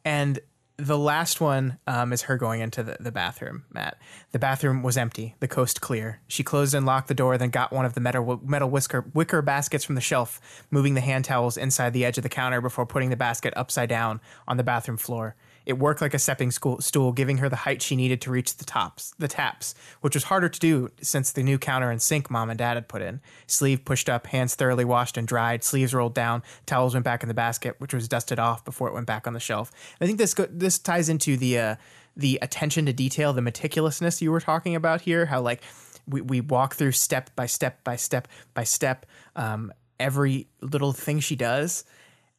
and 0.04 0.38
the 0.80 0.98
last 0.98 1.40
one 1.40 1.78
um, 1.86 2.12
is 2.12 2.22
her 2.22 2.36
going 2.36 2.60
into 2.60 2.82
the, 2.82 2.96
the 2.98 3.12
bathroom, 3.12 3.64
Matt. 3.70 3.98
The 4.32 4.38
bathroom 4.38 4.82
was 4.82 4.96
empty, 4.96 5.36
the 5.40 5.48
coast 5.48 5.80
clear. 5.80 6.20
She 6.26 6.42
closed 6.42 6.74
and 6.74 6.86
locked 6.86 7.08
the 7.08 7.14
door, 7.14 7.38
then 7.38 7.50
got 7.50 7.72
one 7.72 7.84
of 7.84 7.94
the 7.94 8.00
metal, 8.00 8.40
metal 8.44 8.70
whisker, 8.70 9.04
wicker 9.14 9.42
baskets 9.42 9.84
from 9.84 9.94
the 9.94 10.00
shelf, 10.00 10.64
moving 10.70 10.94
the 10.94 11.00
hand 11.00 11.24
towels 11.24 11.56
inside 11.56 11.92
the 11.92 12.04
edge 12.04 12.18
of 12.18 12.22
the 12.22 12.28
counter 12.28 12.60
before 12.60 12.86
putting 12.86 13.10
the 13.10 13.16
basket 13.16 13.52
upside 13.56 13.88
down 13.88 14.20
on 14.48 14.56
the 14.56 14.64
bathroom 14.64 14.96
floor. 14.96 15.36
It 15.70 15.78
worked 15.78 16.00
like 16.00 16.14
a 16.14 16.18
stepping 16.18 16.50
stool, 16.50 17.12
giving 17.12 17.38
her 17.38 17.48
the 17.48 17.54
height 17.54 17.80
she 17.80 17.94
needed 17.94 18.20
to 18.22 18.30
reach 18.32 18.56
the 18.56 18.64
tops, 18.64 19.14
the 19.20 19.28
taps, 19.28 19.76
which 20.00 20.16
was 20.16 20.24
harder 20.24 20.48
to 20.48 20.58
do 20.58 20.88
since 21.00 21.30
the 21.30 21.44
new 21.44 21.58
counter 21.58 21.92
and 21.92 22.02
sink 22.02 22.28
mom 22.28 22.50
and 22.50 22.58
dad 22.58 22.74
had 22.74 22.88
put 22.88 23.02
in. 23.02 23.20
Sleeve 23.46 23.84
pushed 23.84 24.08
up, 24.08 24.26
hands 24.26 24.56
thoroughly 24.56 24.84
washed 24.84 25.16
and 25.16 25.28
dried, 25.28 25.62
sleeves 25.62 25.94
rolled 25.94 26.12
down, 26.12 26.42
towels 26.66 26.94
went 26.94 27.04
back 27.04 27.22
in 27.22 27.28
the 27.28 27.34
basket, 27.34 27.76
which 27.78 27.94
was 27.94 28.08
dusted 28.08 28.40
off 28.40 28.64
before 28.64 28.88
it 28.88 28.94
went 28.94 29.06
back 29.06 29.28
on 29.28 29.32
the 29.32 29.38
shelf. 29.38 29.70
I 30.00 30.06
think 30.06 30.18
this 30.18 30.34
go- 30.34 30.48
this 30.50 30.76
ties 30.76 31.08
into 31.08 31.36
the 31.36 31.56
uh, 31.56 31.76
the 32.16 32.40
attention 32.42 32.84
to 32.86 32.92
detail, 32.92 33.32
the 33.32 33.40
meticulousness 33.40 34.20
you 34.20 34.32
were 34.32 34.40
talking 34.40 34.74
about 34.74 35.02
here. 35.02 35.26
How 35.26 35.40
like 35.40 35.62
we 36.08 36.20
we 36.20 36.40
walk 36.40 36.74
through 36.74 36.92
step 36.92 37.30
by 37.36 37.46
step 37.46 37.84
by 37.84 37.94
step 37.94 38.26
by 38.54 38.64
step 38.64 39.06
um, 39.36 39.72
every 40.00 40.48
little 40.60 40.92
thing 40.92 41.20
she 41.20 41.36
does. 41.36 41.84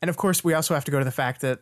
And 0.02 0.10
of 0.10 0.18
course, 0.18 0.44
we 0.44 0.54
also 0.54 0.74
have 0.74 0.84
to 0.84 0.92
go 0.92 1.00
to 1.00 1.06
the 1.06 1.12
fact 1.12 1.40
that 1.42 1.62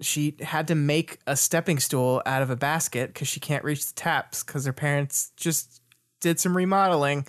she 0.00 0.36
had 0.40 0.68
to 0.68 0.74
make 0.74 1.18
a 1.26 1.36
stepping 1.36 1.78
stool 1.78 2.22
out 2.26 2.42
of 2.42 2.50
a 2.50 2.56
basket 2.56 3.08
because 3.12 3.28
she 3.28 3.40
can't 3.40 3.64
reach 3.64 3.86
the 3.86 3.94
taps 3.94 4.42
because 4.42 4.64
her 4.64 4.72
parents 4.72 5.32
just 5.36 5.80
did 6.20 6.40
some 6.40 6.56
remodeling. 6.56 7.26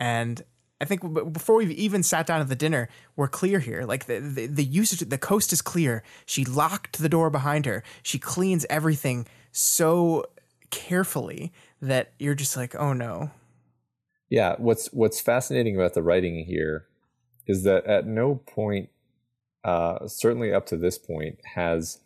And 0.00 0.42
I 0.80 0.86
think 0.86 1.32
before 1.32 1.56
we've 1.56 1.70
even 1.70 2.02
sat 2.02 2.26
down 2.26 2.40
at 2.40 2.48
the 2.48 2.56
dinner, 2.56 2.88
we're 3.16 3.28
clear 3.28 3.58
here. 3.60 3.84
Like 3.84 4.06
the, 4.06 4.18
the, 4.20 4.46
the 4.46 4.64
usage, 4.64 5.08
the 5.08 5.18
coast 5.18 5.52
is 5.52 5.62
clear. 5.62 6.02
She 6.26 6.44
locked 6.44 6.98
the 6.98 7.08
door 7.08 7.30
behind 7.30 7.64
her. 7.66 7.82
She 8.02 8.18
cleans 8.18 8.66
everything 8.68 9.26
so 9.52 10.24
carefully 10.70 11.52
that 11.80 12.12
you're 12.18 12.34
just 12.34 12.56
like, 12.56 12.74
oh 12.74 12.92
no. 12.92 13.30
Yeah, 14.28 14.56
what's 14.58 14.92
what's 14.92 15.20
fascinating 15.20 15.76
about 15.76 15.94
the 15.94 16.02
writing 16.02 16.44
here 16.44 16.86
is 17.46 17.62
that 17.64 17.86
at 17.86 18.06
no 18.06 18.34
point 18.34 18.88
uh, 19.64 20.06
certainly 20.06 20.52
up 20.52 20.66
to 20.66 20.76
this 20.76 20.98
point, 20.98 21.38
has 21.54 22.00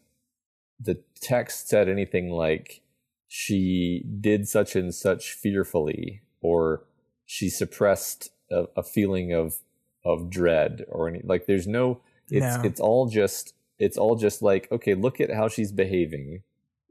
the 0.80 1.02
text 1.20 1.68
said 1.68 1.88
anything 1.88 2.30
like 2.30 2.82
she 3.26 4.04
did 4.20 4.48
such 4.48 4.76
and 4.76 4.94
such 4.94 5.32
fearfully, 5.32 6.22
or 6.40 6.84
she 7.26 7.48
suppressed 7.48 8.30
a, 8.50 8.66
a 8.76 8.82
feeling 8.82 9.32
of 9.32 9.56
of 10.04 10.30
dread, 10.30 10.84
or 10.88 11.08
any 11.08 11.20
like. 11.24 11.46
There's 11.46 11.66
no. 11.66 12.00
It's 12.30 12.56
no. 12.56 12.62
it's 12.62 12.80
all 12.80 13.08
just 13.08 13.54
it's 13.78 13.98
all 13.98 14.14
just 14.14 14.40
like 14.40 14.70
okay, 14.70 14.94
look 14.94 15.20
at 15.20 15.32
how 15.32 15.48
she's 15.48 15.72
behaving. 15.72 16.42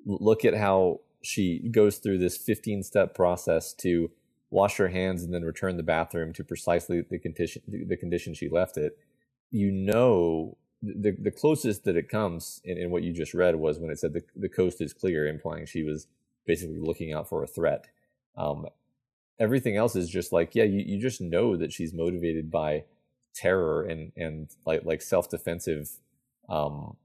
Look 0.05 0.43
at 0.43 0.55
how 0.55 1.01
she 1.21 1.69
goes 1.71 1.97
through 1.97 2.19
this 2.19 2.37
15 2.37 2.83
step 2.83 3.15
process 3.15 3.73
to 3.73 4.11
wash 4.49 4.77
her 4.77 4.87
hands 4.87 5.23
and 5.23 5.33
then 5.33 5.43
return 5.43 5.77
the 5.77 5.83
bathroom 5.83 6.31
to 6.33 6.43
precisely 6.43 7.01
the 7.01 7.19
condition 7.19 7.61
the 7.67 7.97
condition 7.97 8.33
she 8.33 8.47
left 8.47 8.77
it 8.77 8.97
you 9.51 9.71
know 9.71 10.57
the 10.81 11.15
the 11.19 11.31
closest 11.31 11.83
that 11.85 11.97
it 11.97 12.09
comes 12.09 12.61
in, 12.63 12.77
in 12.77 12.91
what 12.91 13.03
you 13.03 13.13
just 13.13 13.33
read 13.33 13.55
was 13.55 13.79
when 13.79 13.91
it 13.91 13.99
said 13.99 14.13
the 14.13 14.23
the 14.35 14.49
coast 14.49 14.81
is 14.81 14.93
clear, 14.93 15.27
implying 15.27 15.65
she 15.65 15.83
was 15.83 16.07
basically 16.45 16.79
looking 16.79 17.13
out 17.13 17.27
for 17.27 17.43
a 17.43 17.47
threat. 17.47 17.87
Um, 18.35 18.67
everything 19.39 19.75
else 19.75 19.95
is 19.95 20.09
just 20.09 20.31
like 20.31 20.53
yeah, 20.55 20.63
you, 20.63 20.83
you 20.85 20.99
just 20.99 21.21
know 21.21 21.57
that 21.57 21.73
she's 21.73 21.93
motivated 21.93 22.51
by 22.51 22.83
terror 23.35 23.83
and 23.83 24.11
and 24.15 24.49
like 24.65 24.83
like 24.85 25.01
self 25.01 25.29
defensive, 25.29 25.89
um, 26.49 26.95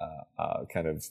uh, 0.00 0.42
uh, 0.42 0.64
kind 0.66 0.86
of 0.86 1.06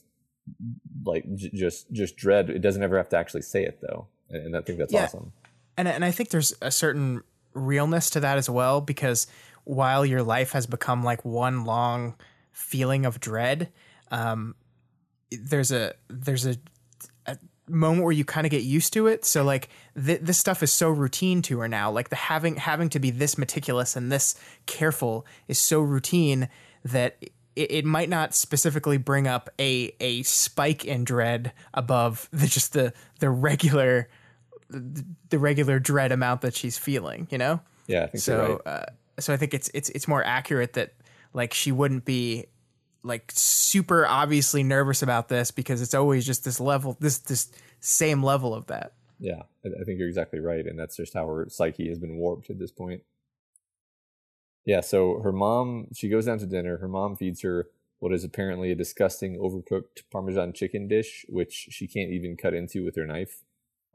like 1.05 1.25
j- 1.35 1.51
just 1.53 1.91
just 1.91 2.15
dread. 2.15 2.49
It 2.49 2.59
doesn't 2.59 2.83
ever 2.83 2.97
have 2.97 3.09
to 3.09 3.17
actually 3.17 3.41
say 3.41 3.63
it 3.63 3.79
though, 3.81 4.07
and, 4.29 4.47
and 4.47 4.57
I 4.57 4.61
think 4.61 4.77
that's 4.77 4.93
yeah. 4.93 5.05
awesome. 5.05 5.33
And 5.77 5.87
and 5.87 6.05
I 6.05 6.11
think 6.11 6.29
there's 6.29 6.53
a 6.61 6.71
certain 6.71 7.23
realness 7.53 8.09
to 8.11 8.19
that 8.19 8.37
as 8.37 8.49
well 8.49 8.81
because 8.81 9.25
while 9.67 10.05
your 10.05 10.23
life 10.23 10.53
has 10.53 10.65
become 10.65 11.03
like 11.03 11.25
one 11.25 11.65
long 11.65 12.15
feeling 12.53 13.05
of 13.05 13.19
dread, 13.19 13.69
um, 14.11 14.55
there's 15.29 15.71
a 15.71 15.93
there's 16.07 16.45
a, 16.45 16.55
a 17.25 17.37
moment 17.67 18.03
where 18.03 18.13
you 18.13 18.23
kind 18.23 18.47
of 18.47 18.51
get 18.51 18.63
used 18.63 18.93
to 18.93 19.07
it. 19.07 19.25
So 19.25 19.43
like 19.43 19.67
th- 20.01 20.21
this 20.21 20.37
stuff 20.37 20.63
is 20.63 20.71
so 20.71 20.89
routine 20.89 21.41
to 21.43 21.59
her 21.59 21.67
now. 21.67 21.91
Like 21.91 22.09
the 22.09 22.15
having 22.15 22.55
having 22.55 22.87
to 22.89 22.99
be 22.99 23.11
this 23.11 23.37
meticulous 23.37 23.97
and 23.97 24.09
this 24.09 24.35
careful 24.65 25.25
is 25.49 25.59
so 25.59 25.81
routine 25.81 26.47
that 26.85 27.17
it, 27.57 27.71
it 27.71 27.85
might 27.85 28.07
not 28.07 28.33
specifically 28.33 28.97
bring 28.97 29.27
up 29.27 29.49
a 29.59 29.93
a 29.99 30.23
spike 30.23 30.85
in 30.85 31.03
dread 31.03 31.51
above 31.73 32.29
the 32.31 32.47
just 32.47 32.71
the 32.71 32.93
the 33.19 33.29
regular 33.29 34.07
the, 34.69 35.39
regular 35.39 35.79
dread 35.79 36.11
amount 36.11 36.41
that 36.41 36.55
she's 36.55 36.77
feeling. 36.77 37.27
You 37.29 37.37
know. 37.37 37.59
Yeah, 37.87 38.03
I 38.03 38.07
think 38.07 38.21
so. 38.21 38.61
Right. 38.65 38.73
Uh, 38.73 38.85
so 39.19 39.33
I 39.33 39.37
think 39.37 39.53
it's 39.53 39.69
it's 39.73 39.89
it's 39.89 40.07
more 40.07 40.23
accurate 40.23 40.73
that 40.73 40.93
like 41.33 41.53
she 41.53 41.71
wouldn't 41.71 42.05
be 42.05 42.45
like 43.03 43.31
super 43.33 44.05
obviously 44.05 44.63
nervous 44.63 45.01
about 45.01 45.29
this 45.29 45.51
because 45.51 45.81
it's 45.81 45.93
always 45.93 46.25
just 46.25 46.43
this 46.43 46.59
level 46.59 46.97
this 46.99 47.19
this 47.19 47.51
same 47.79 48.23
level 48.23 48.53
of 48.53 48.67
that. 48.67 48.93
Yeah, 49.19 49.43
I 49.65 49.83
think 49.83 49.97
you're 49.97 50.07
exactly 50.07 50.39
right, 50.39 50.65
and 50.65 50.77
that's 50.77 50.97
just 50.97 51.13
how 51.13 51.25
her 51.25 51.47
psyche 51.49 51.89
has 51.89 51.97
been 51.97 52.17
warped 52.17 52.49
at 52.51 52.59
this 52.59 52.71
point. 52.71 53.01
Yeah, 54.63 54.81
so 54.81 55.21
her 55.21 55.31
mom, 55.31 55.87
she 55.95 56.09
goes 56.09 56.25
down 56.25 56.37
to 56.39 56.45
dinner. 56.45 56.77
Her 56.77 56.87
mom 56.87 57.15
feeds 57.15 57.41
her 57.41 57.67
what 57.99 58.13
is 58.13 58.23
apparently 58.23 58.71
a 58.71 58.75
disgusting 58.75 59.39
overcooked 59.39 60.03
Parmesan 60.11 60.53
chicken 60.53 60.87
dish, 60.87 61.25
which 61.29 61.69
she 61.71 61.87
can't 61.87 62.11
even 62.11 62.37
cut 62.37 62.53
into 62.53 62.85
with 62.85 62.95
her 62.95 63.07
knife. 63.07 63.43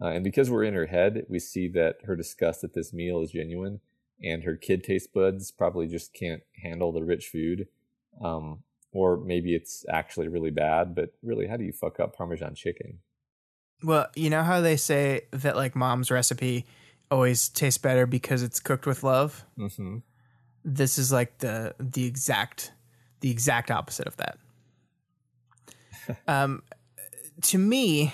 Uh, 0.00 0.08
and 0.08 0.24
because 0.24 0.50
we're 0.50 0.64
in 0.64 0.74
her 0.74 0.86
head, 0.86 1.24
we 1.28 1.38
see 1.38 1.68
that 1.68 1.98
her 2.04 2.16
disgust 2.16 2.64
at 2.64 2.74
this 2.74 2.92
meal 2.92 3.20
is 3.20 3.30
genuine 3.30 3.80
and 4.22 4.44
her 4.44 4.56
kid 4.56 4.84
taste 4.84 5.12
buds 5.12 5.50
probably 5.50 5.86
just 5.86 6.12
can't 6.12 6.42
handle 6.62 6.92
the 6.92 7.04
rich 7.04 7.28
food. 7.28 7.68
Um, 8.22 8.62
or 8.92 9.16
maybe 9.16 9.54
it's 9.54 9.84
actually 9.88 10.28
really 10.28 10.50
bad, 10.50 10.94
but 10.94 11.14
really, 11.22 11.46
how 11.46 11.56
do 11.56 11.64
you 11.64 11.72
fuck 11.72 11.98
up 11.98 12.14
Parmesan 12.14 12.54
chicken? 12.54 12.98
Well, 13.82 14.08
you 14.14 14.30
know 14.30 14.42
how 14.42 14.60
they 14.60 14.76
say 14.76 15.22
that 15.32 15.56
like 15.56 15.74
mom's 15.74 16.10
recipe 16.10 16.66
always 17.10 17.48
tastes 17.48 17.78
better 17.78 18.06
because 18.06 18.42
it's 18.42 18.60
cooked 18.60 18.86
with 18.86 19.02
love. 19.02 19.44
Mm-hmm. 19.58 19.98
This 20.64 20.98
is 20.98 21.10
like 21.10 21.38
the 21.38 21.74
the 21.80 22.06
exact 22.06 22.72
the 23.20 23.30
exact 23.30 23.70
opposite 23.70 24.06
of 24.06 24.16
that. 24.18 24.38
um, 26.28 26.62
to 27.42 27.58
me, 27.58 28.12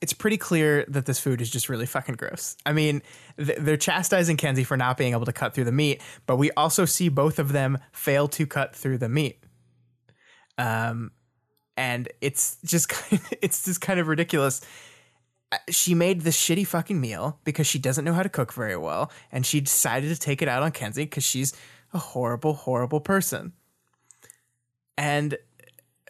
it's 0.00 0.12
pretty 0.12 0.36
clear 0.36 0.84
that 0.88 1.06
this 1.06 1.18
food 1.18 1.40
is 1.40 1.50
just 1.50 1.68
really 1.68 1.86
fucking 1.86 2.16
gross. 2.16 2.56
I 2.66 2.72
mean, 2.72 3.02
th- 3.38 3.58
they're 3.58 3.76
chastising 3.76 4.36
Kenzie 4.36 4.64
for 4.64 4.76
not 4.76 4.96
being 4.96 5.12
able 5.12 5.24
to 5.24 5.32
cut 5.32 5.54
through 5.54 5.64
the 5.64 5.72
meat, 5.72 6.02
but 6.26 6.36
we 6.36 6.50
also 6.52 6.84
see 6.84 7.08
both 7.08 7.38
of 7.38 7.52
them 7.52 7.78
fail 7.92 8.28
to 8.28 8.46
cut 8.46 8.74
through 8.74 8.98
the 8.98 9.08
meat. 9.08 9.42
Um, 10.58 11.12
and 11.76 12.08
it's 12.20 12.58
just 12.64 12.88
kind—it's 12.90 13.64
just 13.64 13.80
kind 13.80 13.98
of 13.98 14.08
ridiculous. 14.08 14.60
Uh, 15.50 15.58
she 15.70 15.94
made 15.94 16.22
this 16.22 16.36
shitty 16.38 16.66
fucking 16.66 17.00
meal 17.00 17.38
because 17.44 17.66
she 17.66 17.78
doesn't 17.78 18.04
know 18.04 18.12
how 18.12 18.22
to 18.22 18.28
cook 18.28 18.52
very 18.52 18.76
well, 18.76 19.10
and 19.32 19.46
she 19.46 19.60
decided 19.60 20.08
to 20.14 20.20
take 20.20 20.42
it 20.42 20.48
out 20.48 20.62
on 20.62 20.72
Kenzie 20.72 21.04
because 21.04 21.24
she's 21.24 21.54
a 21.94 21.98
horrible, 21.98 22.52
horrible 22.52 23.00
person. 23.00 23.52
And 24.98 25.36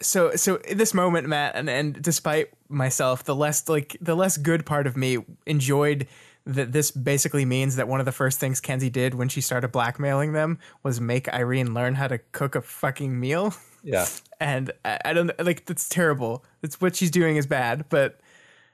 so 0.01 0.35
so 0.35 0.55
in 0.57 0.77
this 0.77 0.93
moment 0.93 1.27
matt 1.27 1.55
and 1.55 1.69
and 1.69 2.01
despite 2.01 2.49
myself 2.69 3.23
the 3.23 3.35
less 3.35 3.67
like 3.67 3.97
the 4.01 4.15
less 4.15 4.37
good 4.37 4.65
part 4.65 4.85
of 4.87 4.95
me 4.95 5.17
enjoyed 5.45 6.07
that 6.45 6.71
this 6.71 6.91
basically 6.91 7.43
means 7.43 7.75
that 7.75 7.87
one 7.87 7.99
of 7.99 8.05
the 8.05 8.11
first 8.11 8.39
things 8.39 8.61
kenzie 8.61 8.89
did 8.89 9.15
when 9.15 9.27
she 9.27 9.41
started 9.41 9.71
blackmailing 9.71 10.33
them 10.33 10.59
was 10.83 11.01
make 11.01 11.31
irene 11.33 11.73
learn 11.73 11.95
how 11.95 12.07
to 12.07 12.17
cook 12.31 12.55
a 12.55 12.61
fucking 12.61 13.19
meal. 13.19 13.53
Yeah. 13.83 14.05
And 14.39 14.71
i, 14.85 14.99
I 15.03 15.13
don't 15.13 15.31
like 15.43 15.65
that's 15.65 15.89
terrible. 15.89 16.45
It's 16.61 16.79
what 16.79 16.95
she's 16.95 17.09
doing 17.09 17.37
is 17.37 17.47
bad 17.47 17.85
but 17.89 18.19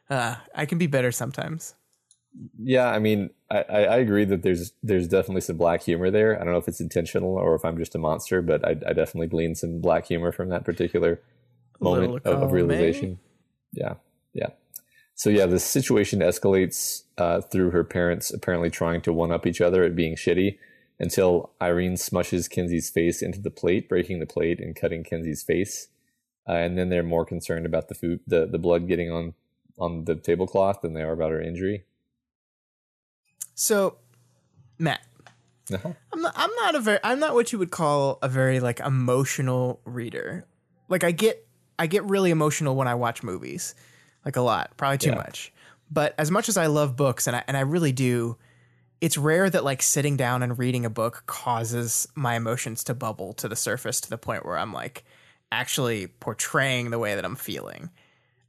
uh 0.09 0.35
i 0.53 0.65
can 0.65 0.77
be 0.77 0.87
better 0.87 1.11
sometimes. 1.11 1.73
Yeah 2.61 2.87
i 2.89 2.99
mean 2.99 3.29
I, 3.53 3.83
I 3.83 3.97
agree 3.97 4.25
that 4.25 4.41
there's 4.41 4.71
there's 4.81 5.07
definitely 5.07 5.41
some 5.41 5.57
black 5.57 5.83
humor 5.83 6.09
there. 6.09 6.35
I 6.39 6.43
don't 6.43 6.53
know 6.53 6.59
if 6.59 6.67
it's 6.67 6.81
intentional 6.81 7.35
or 7.35 7.55
if 7.55 7.63
I'm 7.63 7.77
just 7.77 7.95
a 7.95 7.99
monster, 7.99 8.41
but 8.41 8.65
I, 8.65 8.71
I 8.71 8.93
definitely 8.93 9.27
gleaned 9.27 9.57
some 9.57 9.79
black 9.79 10.07
humor 10.07 10.31
from 10.31 10.49
that 10.49 10.65
particular 10.65 11.21
moment 11.79 12.25
of, 12.25 12.43
of, 12.43 12.51
realization. 12.51 13.19
Yeah, 13.71 13.95
yeah. 14.33 14.49
So 15.15 15.29
yeah, 15.29 15.45
the 15.45 15.59
situation 15.59 16.19
escalates 16.19 17.03
uh, 17.17 17.41
through 17.41 17.71
her 17.71 17.83
parents 17.83 18.33
apparently 18.33 18.69
trying 18.69 19.01
to 19.01 19.13
one 19.13 19.31
up 19.31 19.45
each 19.45 19.61
other 19.61 19.83
at 19.83 19.95
being 19.95 20.15
shitty 20.15 20.57
until 20.99 21.51
Irene 21.61 21.95
smushes 21.95 22.49
Kenzie's 22.49 22.89
face 22.89 23.21
into 23.21 23.39
the 23.39 23.51
plate, 23.51 23.89
breaking 23.89 24.19
the 24.19 24.25
plate 24.25 24.59
and 24.59 24.75
cutting 24.75 25.03
Kenzie's 25.03 25.43
face. 25.43 25.87
Uh, 26.47 26.53
and 26.53 26.77
then 26.77 26.89
they're 26.89 27.03
more 27.03 27.25
concerned 27.25 27.65
about 27.65 27.87
the 27.87 27.95
food, 27.95 28.19
the, 28.27 28.45
the 28.45 28.57
blood 28.57 28.87
getting 28.87 29.11
on 29.11 29.33
on 29.79 30.05
the 30.05 30.15
tablecloth 30.15 30.81
than 30.81 30.93
they 30.93 31.01
are 31.01 31.13
about 31.13 31.31
her 31.31 31.41
injury. 31.41 31.83
So, 33.55 33.97
Matt, 34.79 35.01
uh-huh. 35.71 35.93
I'm 36.11 36.21
not. 36.21 36.33
I'm 36.35 36.49
not 36.55 36.75
a 36.75 36.79
very. 36.79 36.99
I'm 37.03 37.19
not 37.19 37.33
what 37.33 37.51
you 37.51 37.59
would 37.59 37.71
call 37.71 38.19
a 38.21 38.27
very 38.27 38.59
like 38.59 38.79
emotional 38.79 39.79
reader. 39.85 40.45
Like 40.89 41.03
I 41.03 41.11
get. 41.11 41.45
I 41.79 41.87
get 41.87 42.03
really 42.03 42.29
emotional 42.29 42.75
when 42.75 42.87
I 42.87 42.93
watch 42.93 43.23
movies, 43.23 43.73
like 44.23 44.35
a 44.35 44.41
lot, 44.41 44.77
probably 44.77 44.99
too 44.99 45.09
yeah. 45.09 45.15
much. 45.15 45.51
But 45.89 46.13
as 46.19 46.29
much 46.29 46.47
as 46.47 46.55
I 46.55 46.67
love 46.67 46.95
books, 46.95 47.27
and 47.27 47.35
I 47.35 47.43
and 47.47 47.57
I 47.57 47.61
really 47.61 47.91
do, 47.91 48.37
it's 49.01 49.17
rare 49.17 49.49
that 49.49 49.63
like 49.63 49.81
sitting 49.81 50.15
down 50.15 50.43
and 50.43 50.57
reading 50.57 50.85
a 50.85 50.89
book 50.89 51.23
causes 51.25 52.07
my 52.15 52.35
emotions 52.35 52.83
to 52.85 52.93
bubble 52.93 53.33
to 53.33 53.47
the 53.47 53.55
surface 53.55 54.01
to 54.01 54.09
the 54.09 54.17
point 54.17 54.45
where 54.45 54.57
I'm 54.57 54.71
like 54.71 55.03
actually 55.51 56.07
portraying 56.07 56.89
the 56.89 56.99
way 56.99 57.15
that 57.15 57.25
I'm 57.25 57.35
feeling. 57.35 57.89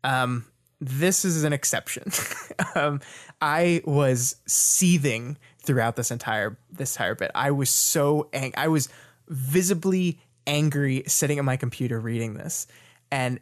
Um, 0.03 0.47
this 0.81 1.25
is 1.25 1.45
an 1.45 1.53
exception. 1.53 2.11
um, 2.75 3.01
I 3.41 3.83
was 3.85 4.37
seething 4.47 5.39
throughout 5.63 5.97
this 5.97 6.11
entire 6.11 6.59
this 6.71 6.95
entire 6.97 7.15
bit. 7.15 7.31
I 7.35 7.51
was 7.51 7.71
so 7.71 8.29
ang- 8.33 8.55
I 8.57 8.69
was 8.69 8.89
visibly 9.29 10.21
angry 10.47 11.05
sitting 11.07 11.39
at 11.39 11.45
my 11.45 11.57
computer 11.57 11.99
reading 11.99 12.35
this, 12.35 12.67
and 13.11 13.41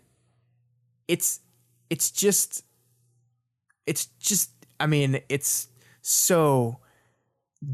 it's 1.09 1.41
it's 1.91 2.11
just 2.11 2.65
it's 3.87 4.07
just 4.19 4.51
I 4.79 4.87
mean 4.87 5.21
it's 5.29 5.69
so 6.01 6.79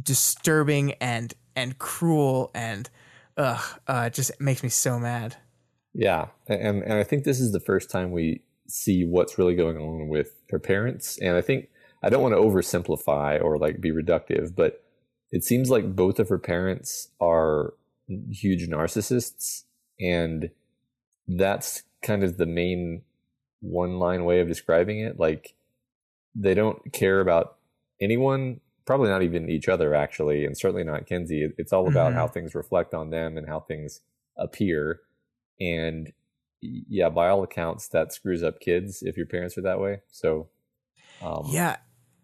disturbing 0.03 0.93
and 0.95 1.35
and 1.57 1.79
cruel 1.79 2.51
and 2.55 2.89
ugh, 3.37 3.81
uh, 3.87 4.05
it 4.07 4.15
just 4.15 4.41
makes 4.41 4.63
me 4.63 4.69
so 4.69 4.99
mad. 4.99 5.37
Yeah, 5.95 6.29
and 6.47 6.83
and 6.83 6.95
I 6.95 7.05
think 7.05 7.25
this 7.25 7.41
is 7.41 7.53
the 7.53 7.61
first 7.61 7.91
time 7.91 8.11
we 8.13 8.43
see 8.69 9.05
what's 9.05 9.39
really 9.39 9.55
going 9.55 9.77
on 9.77 10.09
with 10.09 10.35
her 10.51 10.59
parents. 10.59 11.19
And 11.19 11.37
I 11.37 11.41
think 11.41 11.69
I 12.03 12.11
don't 12.11 12.23
want 12.23 12.35
to 12.35 12.41
oversimplify 12.41 13.43
or 13.43 13.59
like 13.59 13.81
be 13.81 13.91
reductive, 13.91 14.55
but 14.55 14.85
it 15.31 15.45
seems 15.45 15.71
like 15.71 15.97
both 15.97 16.19
of 16.19 16.29
her 16.29 16.39
parents 16.39 17.09
are 17.21 17.75
huge 18.31 18.69
narcissists. 18.69 19.64
And 20.01 20.51
that's 21.27 21.83
kind 22.03 22.23
of 22.23 22.37
the 22.37 22.47
main 22.47 23.03
one 23.61 23.99
line 23.99 24.25
way 24.25 24.41
of 24.41 24.49
describing 24.49 25.01
it. 25.01 25.19
Like 25.19 25.55
they 26.35 26.55
don't 26.55 26.93
care 26.93 27.21
about 27.21 27.57
anyone, 28.01 28.61
probably 28.87 29.09
not 29.09 29.23
even 29.23 29.51
each 29.51 29.69
other, 29.69 29.95
actually, 29.95 30.45
and 30.45 30.57
certainly 30.57 30.85
not 30.85 31.07
Kenzie. 31.07 31.51
It's 31.59 31.73
all 31.73 31.89
about 31.89 32.11
mm-hmm. 32.11 32.19
how 32.19 32.29
things 32.29 32.55
reflect 32.55 32.95
on 32.95 33.11
them 33.11 33.37
and 33.37 33.49
how 33.49 33.61
things 33.61 34.01
appear. 34.37 35.01
And 35.61 36.12
yeah, 36.61 37.09
by 37.09 37.29
all 37.29 37.43
accounts, 37.43 37.89
that 37.89 38.13
screws 38.13 38.43
up 38.43 38.61
kids 38.61 39.03
if 39.03 39.17
your 39.17 39.27
parents 39.27 39.57
are 39.59 39.63
that 39.63 39.81
way. 39.81 40.01
So, 40.11 40.49
um, 41.23 41.45
yeah, 41.49 41.77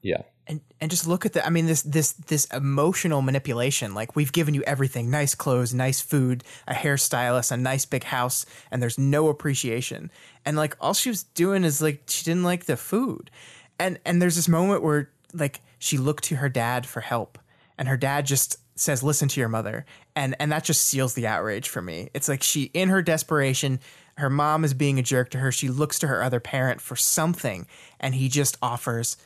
yeah, 0.02 0.22
and 0.46 0.60
and 0.80 0.90
just 0.90 1.06
look 1.06 1.24
at 1.24 1.32
the. 1.32 1.44
I 1.44 1.50
mean, 1.50 1.66
this 1.66 1.82
this 1.82 2.12
this 2.12 2.46
emotional 2.46 3.22
manipulation. 3.22 3.94
Like 3.94 4.16
we've 4.16 4.32
given 4.32 4.54
you 4.54 4.62
everything: 4.64 5.10
nice 5.10 5.34
clothes, 5.34 5.72
nice 5.72 6.00
food, 6.00 6.44
a 6.66 6.74
hairstylist, 6.74 7.52
a 7.52 7.56
nice 7.56 7.84
big 7.84 8.04
house, 8.04 8.44
and 8.70 8.82
there's 8.82 8.98
no 8.98 9.28
appreciation. 9.28 10.10
And 10.44 10.56
like 10.56 10.76
all 10.80 10.94
she 10.94 11.08
was 11.10 11.22
doing 11.22 11.64
is 11.64 11.80
like 11.80 12.02
she 12.08 12.24
didn't 12.24 12.44
like 12.44 12.64
the 12.64 12.76
food, 12.76 13.30
and 13.78 13.98
and 14.04 14.20
there's 14.20 14.36
this 14.36 14.48
moment 14.48 14.82
where 14.82 15.10
like 15.32 15.60
she 15.78 15.98
looked 15.98 16.24
to 16.24 16.36
her 16.36 16.48
dad 16.48 16.86
for 16.86 17.00
help, 17.00 17.38
and 17.78 17.88
her 17.88 17.96
dad 17.96 18.26
just 18.26 18.58
says 18.76 19.02
listen 19.02 19.28
to 19.28 19.38
your 19.38 19.48
mother 19.48 19.86
and 20.16 20.34
and 20.40 20.50
that 20.50 20.64
just 20.64 20.82
seals 20.82 21.14
the 21.14 21.28
outrage 21.28 21.68
for 21.68 21.80
me 21.80 22.10
it's 22.12 22.28
like 22.28 22.42
she 22.42 22.64
in 22.74 22.88
her 22.88 23.00
desperation 23.00 23.78
her 24.16 24.30
mom 24.30 24.64
is 24.64 24.74
being 24.74 24.98
a 24.98 25.02
jerk 25.02 25.30
to 25.30 25.38
her 25.38 25.50
she 25.50 25.68
looks 25.68 25.98
to 25.98 26.06
her 26.06 26.22
other 26.22 26.40
parent 26.40 26.80
for 26.80 26.96
something 26.96 27.66
and 28.00 28.14
he 28.14 28.28
just 28.28 28.56
offers 28.62 29.16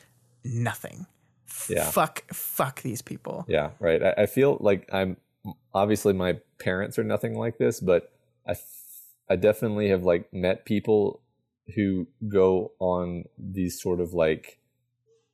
nothing 0.43 1.05
yeah. 1.69 1.89
fuck 1.89 2.23
fuck 2.33 2.81
these 2.81 3.01
people 3.01 3.45
yeah 3.47 3.71
right 3.79 4.03
I, 4.03 4.23
I 4.23 4.25
feel 4.25 4.57
like 4.59 4.87
i'm 4.93 5.17
obviously 5.73 6.13
my 6.13 6.37
parents 6.59 6.97
are 6.99 7.03
nothing 7.03 7.37
like 7.37 7.57
this 7.57 7.79
but 7.79 8.11
i 8.47 8.55
i 9.29 9.35
definitely 9.35 9.89
have 9.89 10.03
like 10.03 10.31
met 10.33 10.65
people 10.65 11.21
who 11.75 12.07
go 12.27 12.71
on 12.79 13.25
these 13.37 13.81
sort 13.81 13.99
of 13.99 14.13
like 14.13 14.59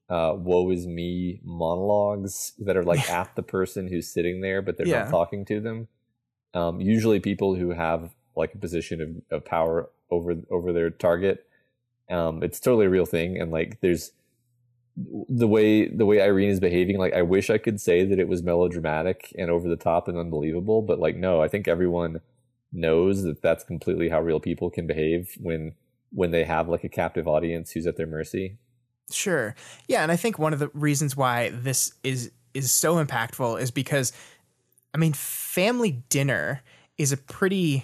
uh, 0.09 0.33
woe 0.37 0.69
is 0.69 0.85
me 0.85 1.39
monologues 1.43 2.53
that 2.59 2.77
are 2.77 2.83
like 2.83 3.09
at 3.11 3.35
the 3.35 3.43
person 3.43 3.87
who's 3.87 4.07
sitting 4.07 4.41
there, 4.41 4.61
but 4.61 4.77
they're 4.77 4.87
yeah. 4.87 5.03
not 5.03 5.09
talking 5.09 5.45
to 5.45 5.59
them. 5.59 5.87
Um, 6.53 6.79
usually 6.79 7.19
people 7.19 7.55
who 7.55 7.71
have 7.71 8.15
like 8.35 8.53
a 8.53 8.57
position 8.57 9.01
of, 9.01 9.37
of 9.37 9.45
power 9.45 9.89
over 10.09 10.35
over 10.49 10.73
their 10.73 10.89
target. 10.89 11.45
Um, 12.09 12.43
it's 12.43 12.59
totally 12.59 12.85
a 12.85 12.89
real 12.89 13.05
thing, 13.05 13.39
and 13.39 13.51
like 13.51 13.79
there's 13.81 14.11
the 14.97 15.47
way 15.47 15.87
the 15.87 16.05
way 16.05 16.21
Irene 16.21 16.49
is 16.49 16.59
behaving. 16.59 16.97
Like 16.97 17.13
I 17.13 17.21
wish 17.21 17.49
I 17.49 17.57
could 17.57 17.81
say 17.81 18.05
that 18.05 18.19
it 18.19 18.27
was 18.27 18.43
melodramatic 18.43 19.33
and 19.37 19.49
over 19.49 19.67
the 19.67 19.75
top 19.75 20.07
and 20.07 20.17
unbelievable, 20.17 20.81
but 20.81 20.99
like 20.99 21.15
no, 21.15 21.41
I 21.41 21.47
think 21.47 21.67
everyone 21.67 22.21
knows 22.71 23.23
that 23.23 23.41
that's 23.41 23.63
completely 23.63 24.09
how 24.09 24.21
real 24.21 24.39
people 24.39 24.69
can 24.69 24.87
behave 24.87 25.37
when 25.39 25.73
when 26.11 26.31
they 26.31 26.43
have 26.45 26.69
like 26.69 26.83
a 26.83 26.89
captive 26.89 27.27
audience 27.27 27.71
who's 27.71 27.87
at 27.87 27.97
their 27.97 28.07
mercy. 28.07 28.57
Sure. 29.11 29.55
Yeah, 29.87 30.01
and 30.01 30.11
I 30.11 30.15
think 30.15 30.39
one 30.39 30.53
of 30.53 30.59
the 30.59 30.69
reasons 30.73 31.15
why 31.15 31.49
this 31.49 31.93
is 32.03 32.31
is 32.53 32.71
so 32.71 33.03
impactful 33.03 33.61
is 33.61 33.71
because 33.71 34.13
I 34.93 34.97
mean, 34.97 35.11
family 35.11 36.03
dinner 36.07 36.61
is 36.97 37.11
a 37.11 37.17
pretty 37.17 37.83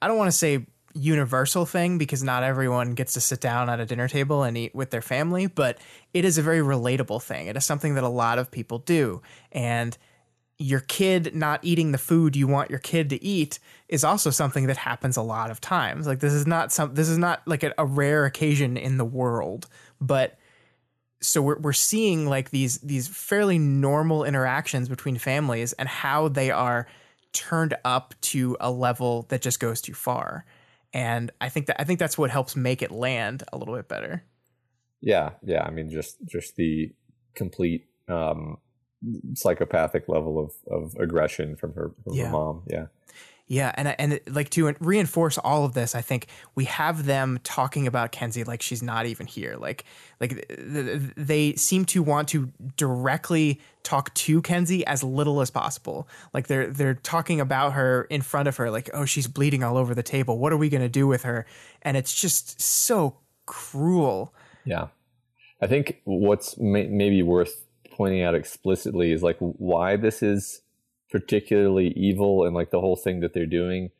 I 0.00 0.08
don't 0.08 0.18
want 0.18 0.30
to 0.30 0.36
say 0.36 0.66
universal 0.94 1.66
thing 1.66 1.98
because 1.98 2.22
not 2.22 2.44
everyone 2.44 2.94
gets 2.94 3.14
to 3.14 3.20
sit 3.20 3.40
down 3.40 3.68
at 3.68 3.80
a 3.80 3.86
dinner 3.86 4.08
table 4.08 4.44
and 4.44 4.56
eat 4.56 4.74
with 4.74 4.90
their 4.90 5.02
family, 5.02 5.46
but 5.46 5.78
it 6.12 6.24
is 6.24 6.38
a 6.38 6.42
very 6.42 6.60
relatable 6.60 7.22
thing. 7.22 7.48
It 7.48 7.56
is 7.56 7.64
something 7.64 7.94
that 7.94 8.04
a 8.04 8.08
lot 8.08 8.38
of 8.38 8.50
people 8.50 8.78
do. 8.78 9.20
And 9.50 9.96
your 10.58 10.80
kid 10.80 11.34
not 11.34 11.60
eating 11.62 11.90
the 11.90 11.98
food 11.98 12.36
you 12.36 12.46
want 12.46 12.70
your 12.70 12.78
kid 12.78 13.10
to 13.10 13.22
eat 13.22 13.58
is 13.88 14.04
also 14.04 14.30
something 14.30 14.66
that 14.68 14.76
happens 14.76 15.16
a 15.16 15.22
lot 15.22 15.50
of 15.50 15.60
times. 15.60 16.06
Like 16.06 16.20
this 16.20 16.32
is 16.32 16.46
not 16.46 16.72
some 16.72 16.94
this 16.94 17.08
is 17.08 17.18
not 17.18 17.42
like 17.46 17.64
a, 17.64 17.74
a 17.76 17.84
rare 17.84 18.24
occasion 18.24 18.76
in 18.76 18.96
the 18.96 19.04
world, 19.04 19.66
but 20.00 20.38
so 21.20 21.42
we're 21.42 21.58
we're 21.58 21.72
seeing 21.72 22.28
like 22.28 22.50
these 22.50 22.78
these 22.78 23.08
fairly 23.08 23.58
normal 23.58 24.24
interactions 24.24 24.88
between 24.88 25.18
families 25.18 25.72
and 25.72 25.88
how 25.88 26.28
they 26.28 26.52
are 26.52 26.86
turned 27.34 27.76
up 27.84 28.14
to 28.20 28.56
a 28.60 28.70
level 28.70 29.26
that 29.28 29.42
just 29.42 29.60
goes 29.60 29.80
too 29.80 29.94
far. 29.94 30.46
And 30.92 31.30
I 31.40 31.48
think 31.48 31.66
that 31.66 31.80
I 31.80 31.84
think 31.84 31.98
that's 31.98 32.16
what 32.16 32.30
helps 32.30 32.56
make 32.56 32.80
it 32.80 32.90
land 32.90 33.42
a 33.52 33.58
little 33.58 33.74
bit 33.74 33.88
better. 33.88 34.24
Yeah, 35.00 35.30
yeah. 35.42 35.64
I 35.64 35.70
mean 35.70 35.90
just 35.90 36.16
just 36.26 36.56
the 36.56 36.92
complete 37.34 37.86
um 38.08 38.58
psychopathic 39.34 40.08
level 40.08 40.38
of 40.38 40.52
of 40.70 40.94
aggression 40.98 41.56
from 41.56 41.74
her 41.74 41.90
from 42.04 42.14
yeah. 42.14 42.26
her 42.26 42.30
mom. 42.30 42.62
Yeah. 42.68 42.86
Yeah, 43.46 43.72
and 43.74 43.88
and 43.98 44.20
like 44.26 44.48
to 44.50 44.74
reinforce 44.80 45.36
all 45.36 45.66
of 45.66 45.74
this, 45.74 45.94
I 45.94 46.00
think 46.00 46.28
we 46.54 46.64
have 46.64 47.04
them 47.04 47.38
talking 47.44 47.86
about 47.86 48.10
Kenzie 48.10 48.42
like 48.42 48.62
she's 48.62 48.82
not 48.82 49.04
even 49.04 49.26
here. 49.26 49.56
Like 49.56 49.84
like 50.18 50.46
they 50.58 51.54
seem 51.54 51.84
to 51.86 52.02
want 52.02 52.28
to 52.28 52.50
directly 52.78 53.60
talk 53.82 54.14
to 54.14 54.40
Kenzie 54.40 54.86
as 54.86 55.04
little 55.04 55.42
as 55.42 55.50
possible. 55.50 56.08
Like 56.32 56.46
they're 56.46 56.68
they're 56.68 56.94
talking 56.94 57.38
about 57.38 57.74
her 57.74 58.04
in 58.04 58.22
front 58.22 58.48
of 58.48 58.56
her 58.56 58.70
like, 58.70 58.88
"Oh, 58.94 59.04
she's 59.04 59.26
bleeding 59.26 59.62
all 59.62 59.76
over 59.76 59.94
the 59.94 60.02
table. 60.02 60.38
What 60.38 60.52
are 60.54 60.56
we 60.56 60.70
going 60.70 60.82
to 60.82 60.88
do 60.88 61.06
with 61.06 61.24
her?" 61.24 61.44
And 61.82 61.98
it's 61.98 62.18
just 62.18 62.62
so 62.62 63.18
cruel. 63.44 64.34
Yeah. 64.64 64.88
I 65.60 65.66
think 65.66 66.00
what's 66.04 66.56
may- 66.56 66.88
maybe 66.88 67.22
worth 67.22 67.66
pointing 67.92 68.22
out 68.22 68.34
explicitly 68.34 69.12
is 69.12 69.22
like 69.22 69.36
why 69.38 69.96
this 69.96 70.22
is 70.22 70.62
particularly 71.14 71.92
evil 71.96 72.44
and 72.44 72.56
like 72.56 72.72
the 72.72 72.80
whole 72.80 72.96
thing 72.96 73.20
that 73.20 73.32
they're 73.32 73.46
doing. 73.46 73.92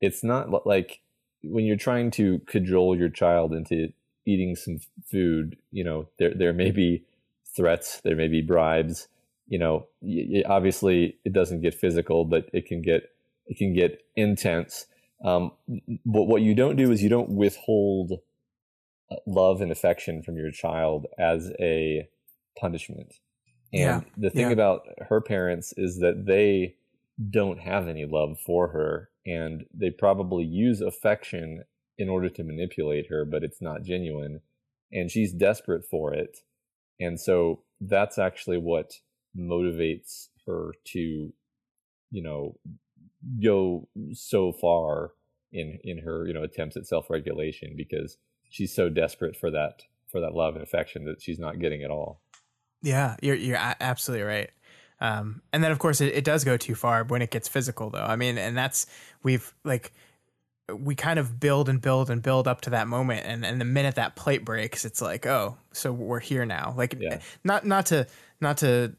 It's 0.00 0.24
not 0.24 0.66
like 0.66 1.02
when 1.44 1.66
you're 1.66 1.76
trying 1.76 2.10
to 2.12 2.38
cajole 2.46 2.96
your 2.96 3.10
child 3.10 3.52
into 3.52 3.92
eating 4.24 4.56
some 4.56 4.78
food, 5.04 5.58
you 5.70 5.84
know, 5.84 6.08
there 6.18 6.32
there 6.34 6.54
may 6.54 6.70
be 6.70 7.04
threats, 7.54 8.00
there 8.04 8.16
may 8.16 8.26
be 8.26 8.40
bribes, 8.40 9.06
you 9.48 9.58
know, 9.58 9.86
obviously 10.46 11.18
it 11.26 11.34
doesn't 11.34 11.60
get 11.60 11.74
physical, 11.74 12.24
but 12.24 12.48
it 12.54 12.64
can 12.64 12.80
get 12.80 13.10
it 13.46 13.58
can 13.58 13.74
get 13.74 14.00
intense. 14.16 14.86
Um, 15.22 15.52
but 16.06 16.22
what 16.22 16.40
you 16.40 16.54
don't 16.54 16.76
do 16.76 16.90
is 16.90 17.02
you 17.02 17.10
don't 17.10 17.36
withhold 17.36 18.12
uh, 19.10 19.16
love 19.26 19.60
and 19.60 19.70
affection 19.70 20.22
from 20.22 20.38
your 20.38 20.50
child 20.50 21.04
as 21.18 21.52
a 21.60 22.08
punishment. 22.58 23.12
And 23.72 23.80
yeah. 23.80 24.00
the 24.16 24.30
thing 24.30 24.48
yeah. 24.48 24.52
about 24.52 24.82
her 25.08 25.20
parents 25.20 25.72
is 25.76 25.98
that 26.00 26.26
they 26.26 26.76
don't 27.30 27.60
have 27.60 27.88
any 27.88 28.04
love 28.04 28.38
for 28.40 28.68
her 28.68 29.10
and 29.24 29.64
they 29.72 29.90
probably 29.90 30.44
use 30.44 30.80
affection 30.80 31.64
in 31.98 32.08
order 32.08 32.28
to 32.28 32.42
manipulate 32.42 33.08
her, 33.08 33.24
but 33.24 33.44
it's 33.44 33.62
not 33.62 33.82
genuine. 33.82 34.40
And 34.92 35.10
she's 35.10 35.32
desperate 35.32 35.84
for 35.84 36.12
it. 36.12 36.38
And 37.00 37.20
so 37.20 37.62
that's 37.80 38.18
actually 38.18 38.58
what 38.58 38.92
motivates 39.36 40.28
her 40.46 40.72
to, 40.84 41.32
you 42.10 42.22
know, 42.22 42.56
go 43.42 43.88
so 44.12 44.52
far 44.52 45.12
in 45.52 45.78
in 45.84 45.98
her, 45.98 46.26
you 46.26 46.34
know, 46.34 46.42
attempts 46.42 46.76
at 46.76 46.86
self-regulation 46.86 47.74
because 47.76 48.18
she's 48.50 48.74
so 48.74 48.88
desperate 48.88 49.36
for 49.36 49.50
that 49.50 49.82
for 50.10 50.20
that 50.20 50.34
love 50.34 50.54
and 50.54 50.62
affection 50.62 51.04
that 51.04 51.22
she's 51.22 51.38
not 51.38 51.58
getting 51.58 51.82
at 51.82 51.90
all. 51.90 52.20
Yeah, 52.82 53.16
you're 53.22 53.36
you're 53.36 53.58
absolutely 53.80 54.24
right. 54.24 54.50
Um, 55.00 55.42
and 55.52 55.64
then 55.64 55.72
of 55.72 55.78
course 55.78 56.00
it, 56.00 56.14
it 56.14 56.24
does 56.24 56.44
go 56.44 56.56
too 56.56 56.74
far 56.74 57.04
when 57.04 57.22
it 57.22 57.30
gets 57.30 57.48
physical 57.48 57.90
though. 57.90 58.04
I 58.04 58.16
mean, 58.16 58.38
and 58.38 58.56
that's 58.56 58.86
we've 59.22 59.52
like 59.64 59.92
we 60.72 60.94
kind 60.94 61.18
of 61.18 61.40
build 61.40 61.68
and 61.68 61.80
build 61.80 62.10
and 62.10 62.22
build 62.22 62.46
up 62.46 62.60
to 62.62 62.70
that 62.70 62.88
moment 62.88 63.26
and, 63.26 63.44
and 63.44 63.60
the 63.60 63.64
minute 63.64 63.96
that 63.96 64.16
plate 64.16 64.44
breaks 64.44 64.84
it's 64.84 65.02
like 65.02 65.26
oh 65.26 65.56
so 65.72 65.92
we're 65.92 66.20
here 66.20 66.46
now 66.46 66.72
like 66.76 66.96
yeah. 66.98 67.18
not 67.44 67.66
not 67.66 67.86
to 67.86 68.06
not 68.40 68.58
to 68.58 68.94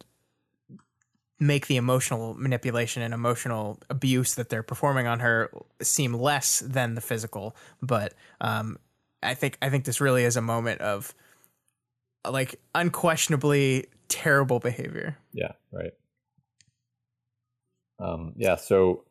make 1.39 1.67
the 1.67 1.77
emotional 1.77 2.36
manipulation 2.36 3.01
and 3.01 3.13
emotional 3.13 3.79
abuse 3.89 4.36
that 4.36 4.49
they're 4.49 4.63
performing 4.63 5.07
on 5.07 5.19
her 5.19 5.49
seem 5.81 6.13
less 6.13 6.59
than 6.59 6.95
the 6.95 7.01
physical 7.01 7.55
but 7.81 8.13
um, 8.41 8.77
i 9.21 9.34
think 9.34 9.57
i 9.61 9.69
think 9.69 9.86
this 9.86 10.01
really 10.01 10.23
is 10.23 10.38
a 10.38 10.41
moment 10.41 10.81
of 10.81 11.13
like 12.30 12.59
unquestionably 12.76 13.88
terrible 14.07 14.59
behavior. 14.59 15.17
Yeah, 15.34 15.53
right. 15.71 15.93
Um, 17.99 18.34
yeah, 18.36 18.55
so 18.55 19.03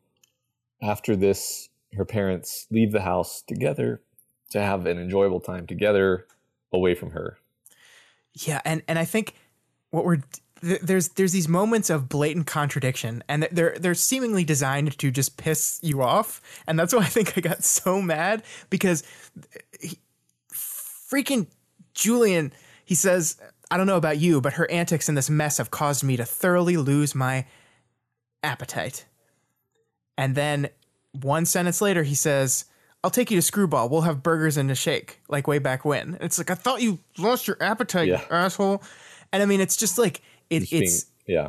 after 0.81 1.15
this, 1.15 1.69
her 1.95 2.05
parents 2.05 2.67
leave 2.71 2.91
the 2.91 3.01
house 3.01 3.41
together 3.41 4.01
to 4.51 4.61
have 4.61 4.85
an 4.85 4.99
enjoyable 4.99 5.39
time 5.39 5.67
together 5.67 6.27
away 6.71 6.95
from 6.95 7.11
her. 7.11 7.37
Yeah, 8.33 8.61
and 8.65 8.81
and 8.87 8.97
I 8.97 9.05
think 9.05 9.35
what 9.91 10.05
we're 10.05 10.21
there's 10.61 11.09
there's 11.09 11.33
these 11.33 11.47
moments 11.47 11.89
of 11.89 12.07
blatant 12.07 12.47
contradiction, 12.47 13.23
and 13.27 13.47
they're 13.51 13.75
they're 13.79 13.93
seemingly 13.93 14.43
designed 14.43 14.97
to 14.97 15.11
just 15.11 15.37
piss 15.37 15.79
you 15.83 16.01
off, 16.01 16.41
and 16.65 16.79
that's 16.79 16.93
why 16.93 17.01
I 17.01 17.09
think 17.09 17.37
I 17.37 17.41
got 17.41 17.63
so 17.63 18.01
mad 18.01 18.43
because 18.69 19.03
he, 19.79 19.99
freaking 20.51 21.47
Julian 21.93 22.53
he 22.93 22.95
says, 22.95 23.37
I 23.71 23.77
don't 23.77 23.87
know 23.87 23.97
about 23.97 24.19
you, 24.19 24.39
but 24.39 24.53
her 24.53 24.69
antics 24.69 25.09
in 25.09 25.15
this 25.15 25.27
mess 25.27 25.57
have 25.57 25.71
caused 25.71 26.03
me 26.03 26.15
to 26.15 26.25
thoroughly 26.25 26.77
lose 26.77 27.15
my 27.15 27.47
appetite. 28.43 29.07
And 30.15 30.35
then 30.35 30.69
one 31.19 31.47
sentence 31.47 31.81
later, 31.81 32.03
he 32.03 32.13
says, 32.13 32.65
I'll 33.03 33.09
take 33.09 33.31
you 33.31 33.37
to 33.37 33.41
Screwball. 33.41 33.89
We'll 33.89 34.01
have 34.01 34.21
burgers 34.21 34.57
and 34.57 34.69
a 34.69 34.75
shake, 34.75 35.21
like 35.27 35.47
way 35.47 35.57
back 35.57 35.85
when. 35.85 36.19
It's 36.21 36.37
like, 36.37 36.51
I 36.51 36.53
thought 36.53 36.83
you 36.83 36.99
lost 37.17 37.47
your 37.47 37.57
appetite, 37.59 38.09
yeah. 38.09 38.21
asshole. 38.29 38.83
And 39.31 39.41
I 39.41 39.47
mean, 39.47 39.59
it's 39.59 39.75
just 39.75 39.97
like, 39.97 40.21
it, 40.51 40.71
it's, 40.71 41.05
being, 41.25 41.39
yeah. 41.39 41.47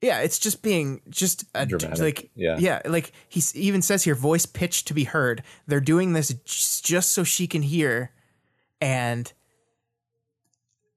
Yeah, 0.00 0.22
it's 0.22 0.40
just 0.40 0.60
being 0.60 1.02
just 1.08 1.44
a, 1.54 1.66
like 2.00 2.30
yeah, 2.34 2.56
yeah. 2.58 2.82
Like 2.84 3.12
he 3.28 3.40
even 3.54 3.80
says 3.80 4.02
here, 4.02 4.16
voice 4.16 4.44
pitched 4.44 4.88
to 4.88 4.94
be 4.94 5.04
heard. 5.04 5.44
They're 5.68 5.78
doing 5.78 6.14
this 6.14 6.34
just 6.44 7.12
so 7.12 7.22
she 7.22 7.46
can 7.46 7.62
hear, 7.62 8.10
and 8.80 9.32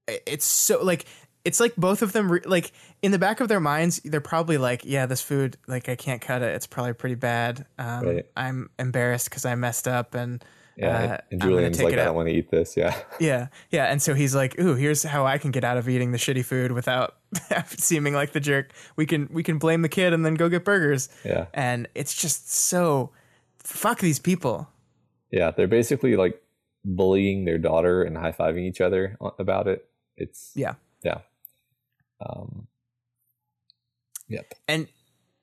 it's 0.06 0.44
so 0.44 0.82
like 0.82 1.06
it's 1.44 1.60
like 1.60 1.76
both 1.76 2.02
of 2.02 2.12
them 2.12 2.32
re- 2.32 2.40
like 2.44 2.72
in 3.02 3.12
the 3.12 3.18
back 3.18 3.40
of 3.40 3.48
their 3.48 3.60
minds 3.60 4.00
they're 4.04 4.20
probably 4.20 4.58
like 4.58 4.82
yeah 4.84 5.06
this 5.06 5.20
food 5.20 5.56
like 5.66 5.88
i 5.88 5.96
can't 5.96 6.20
cut 6.20 6.42
it 6.42 6.54
it's 6.54 6.66
probably 6.66 6.92
pretty 6.92 7.14
bad 7.14 7.66
um, 7.78 8.04
right. 8.06 8.26
i'm 8.36 8.70
embarrassed 8.78 9.28
because 9.28 9.44
i 9.44 9.54
messed 9.54 9.86
up 9.88 10.14
and 10.14 10.44
Yeah, 10.76 10.88
uh, 10.88 11.18
and 11.30 11.40
Julian's 11.40 11.80
like, 11.80 11.92
I 11.92 12.04
don't 12.04 12.16
want 12.16 12.28
to 12.28 12.34
eat 12.34 12.50
this. 12.50 12.76
Yeah. 12.76 12.96
Yeah. 13.20 13.46
Yeah. 13.70 13.84
And 13.84 14.02
so 14.02 14.12
he's 14.12 14.34
like, 14.34 14.58
ooh, 14.58 14.74
here's 14.74 15.04
how 15.04 15.24
I 15.24 15.38
can 15.38 15.52
get 15.52 15.62
out 15.62 15.76
of 15.76 15.88
eating 15.88 16.10
the 16.10 16.18
shitty 16.18 16.44
food 16.44 16.72
without 16.72 17.14
seeming 17.68 18.12
like 18.12 18.32
the 18.32 18.40
jerk. 18.40 18.72
We 18.96 19.06
can 19.06 19.28
we 19.32 19.44
can 19.44 19.58
blame 19.58 19.82
the 19.82 19.88
kid 19.88 20.12
and 20.12 20.26
then 20.26 20.34
go 20.34 20.48
get 20.48 20.64
burgers. 20.64 21.08
Yeah. 21.24 21.46
And 21.54 21.86
it's 21.94 22.12
just 22.12 22.50
so 22.50 23.12
fuck 23.58 24.00
these 24.00 24.18
people. 24.18 24.68
Yeah, 25.30 25.52
they're 25.52 25.68
basically 25.68 26.16
like 26.16 26.42
bullying 26.84 27.44
their 27.44 27.58
daughter 27.58 28.02
and 28.02 28.16
high 28.16 28.32
fiving 28.32 28.66
each 28.66 28.80
other 28.80 29.16
about 29.38 29.68
it. 29.68 29.88
It's 30.16 30.52
yeah. 30.54 30.74
Yeah. 31.02 31.20
Um 32.24 32.68
Yep. 34.28 34.54
And 34.68 34.88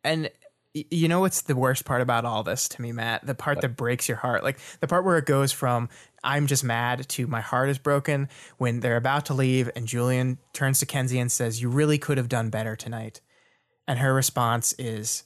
and 0.04 0.30
you 0.74 1.10
know 1.10 1.20
what's 1.20 1.42
the 1.42 1.56
worst 1.56 1.84
part 1.84 2.02
about 2.02 2.24
all 2.24 2.44
this 2.44 2.70
to 2.70 2.82
me, 2.82 2.94
Matt? 2.94 3.26
The 3.26 3.36
part 3.36 3.60
that 3.62 3.76
breaks 3.76 4.08
your 4.08 4.18
heart. 4.18 4.44
Like 4.44 4.58
the 4.80 4.88
part 4.88 5.04
where 5.04 5.18
it 5.18 5.26
goes 5.26 5.52
from 5.52 5.90
I'm 6.24 6.48
just 6.48 6.64
mad 6.64 7.08
to 7.10 7.28
my 7.28 7.42
heart 7.42 7.70
is 7.70 7.78
broken 7.78 8.30
when 8.58 8.80
they're 8.80 8.98
about 8.98 9.26
to 9.26 9.34
leave 9.34 9.70
and 9.76 9.88
Julian 9.88 10.38
turns 10.54 10.80
to 10.80 10.86
Kenzie 10.86 11.20
and 11.20 11.32
says, 11.32 11.62
You 11.62 11.70
really 11.70 11.98
could 11.98 12.18
have 12.18 12.30
done 12.30 12.50
better 12.50 12.76
tonight. 12.76 13.22
And 13.88 14.00
her 14.00 14.14
response 14.14 14.74
is 14.78 15.24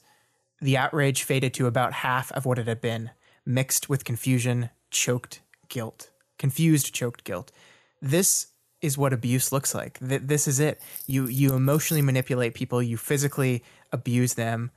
the 0.60 0.76
outrage 0.76 1.22
faded 1.22 1.54
to 1.54 1.66
about 1.66 1.92
half 1.92 2.32
of 2.32 2.46
what 2.46 2.58
it 2.58 2.66
had 2.66 2.80
been, 2.80 3.10
mixed 3.44 3.88
with 3.88 4.04
confusion, 4.04 4.70
choked 4.90 5.42
guilt. 5.68 6.10
Confused, 6.38 6.94
choked 6.94 7.24
guilt. 7.24 7.52
This 8.00 8.48
is 8.86 8.96
what 8.96 9.12
abuse 9.12 9.50
looks 9.50 9.74
like. 9.74 9.98
This 10.00 10.46
is 10.46 10.60
it. 10.60 10.80
You 11.06 11.26
you 11.26 11.54
emotionally 11.54 12.02
manipulate 12.02 12.54
people, 12.54 12.82
you 12.82 12.96
physically 12.96 13.62
abuse 13.92 14.34
them 14.34 14.70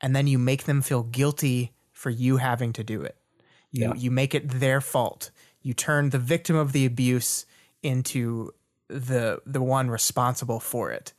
and 0.00 0.16
then 0.16 0.26
you 0.26 0.38
make 0.38 0.64
them 0.64 0.82
feel 0.82 1.02
guilty 1.02 1.72
for 1.92 2.10
you 2.10 2.38
having 2.38 2.72
to 2.72 2.82
do 2.82 3.02
it. 3.02 3.16
You 3.70 3.88
yeah. 3.88 3.94
you 3.94 4.10
make 4.10 4.34
it 4.34 4.48
their 4.48 4.80
fault. 4.80 5.30
You 5.60 5.74
turn 5.74 6.10
the 6.10 6.18
victim 6.18 6.56
of 6.56 6.72
the 6.72 6.86
abuse 6.86 7.46
into 7.82 8.52
the 8.88 9.40
the 9.46 9.62
one 9.62 9.90
responsible 9.90 10.60
for 10.60 10.90
it. 10.90 11.12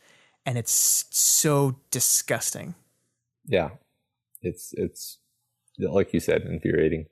And 0.45 0.57
it's 0.57 1.05
so 1.11 1.77
disgusting. 1.91 2.75
Yeah. 3.45 3.69
It's 4.41 4.73
it's 4.73 5.19
like 5.77 6.13
you 6.13 6.19
said 6.19 6.41
infuriating. 6.41 7.05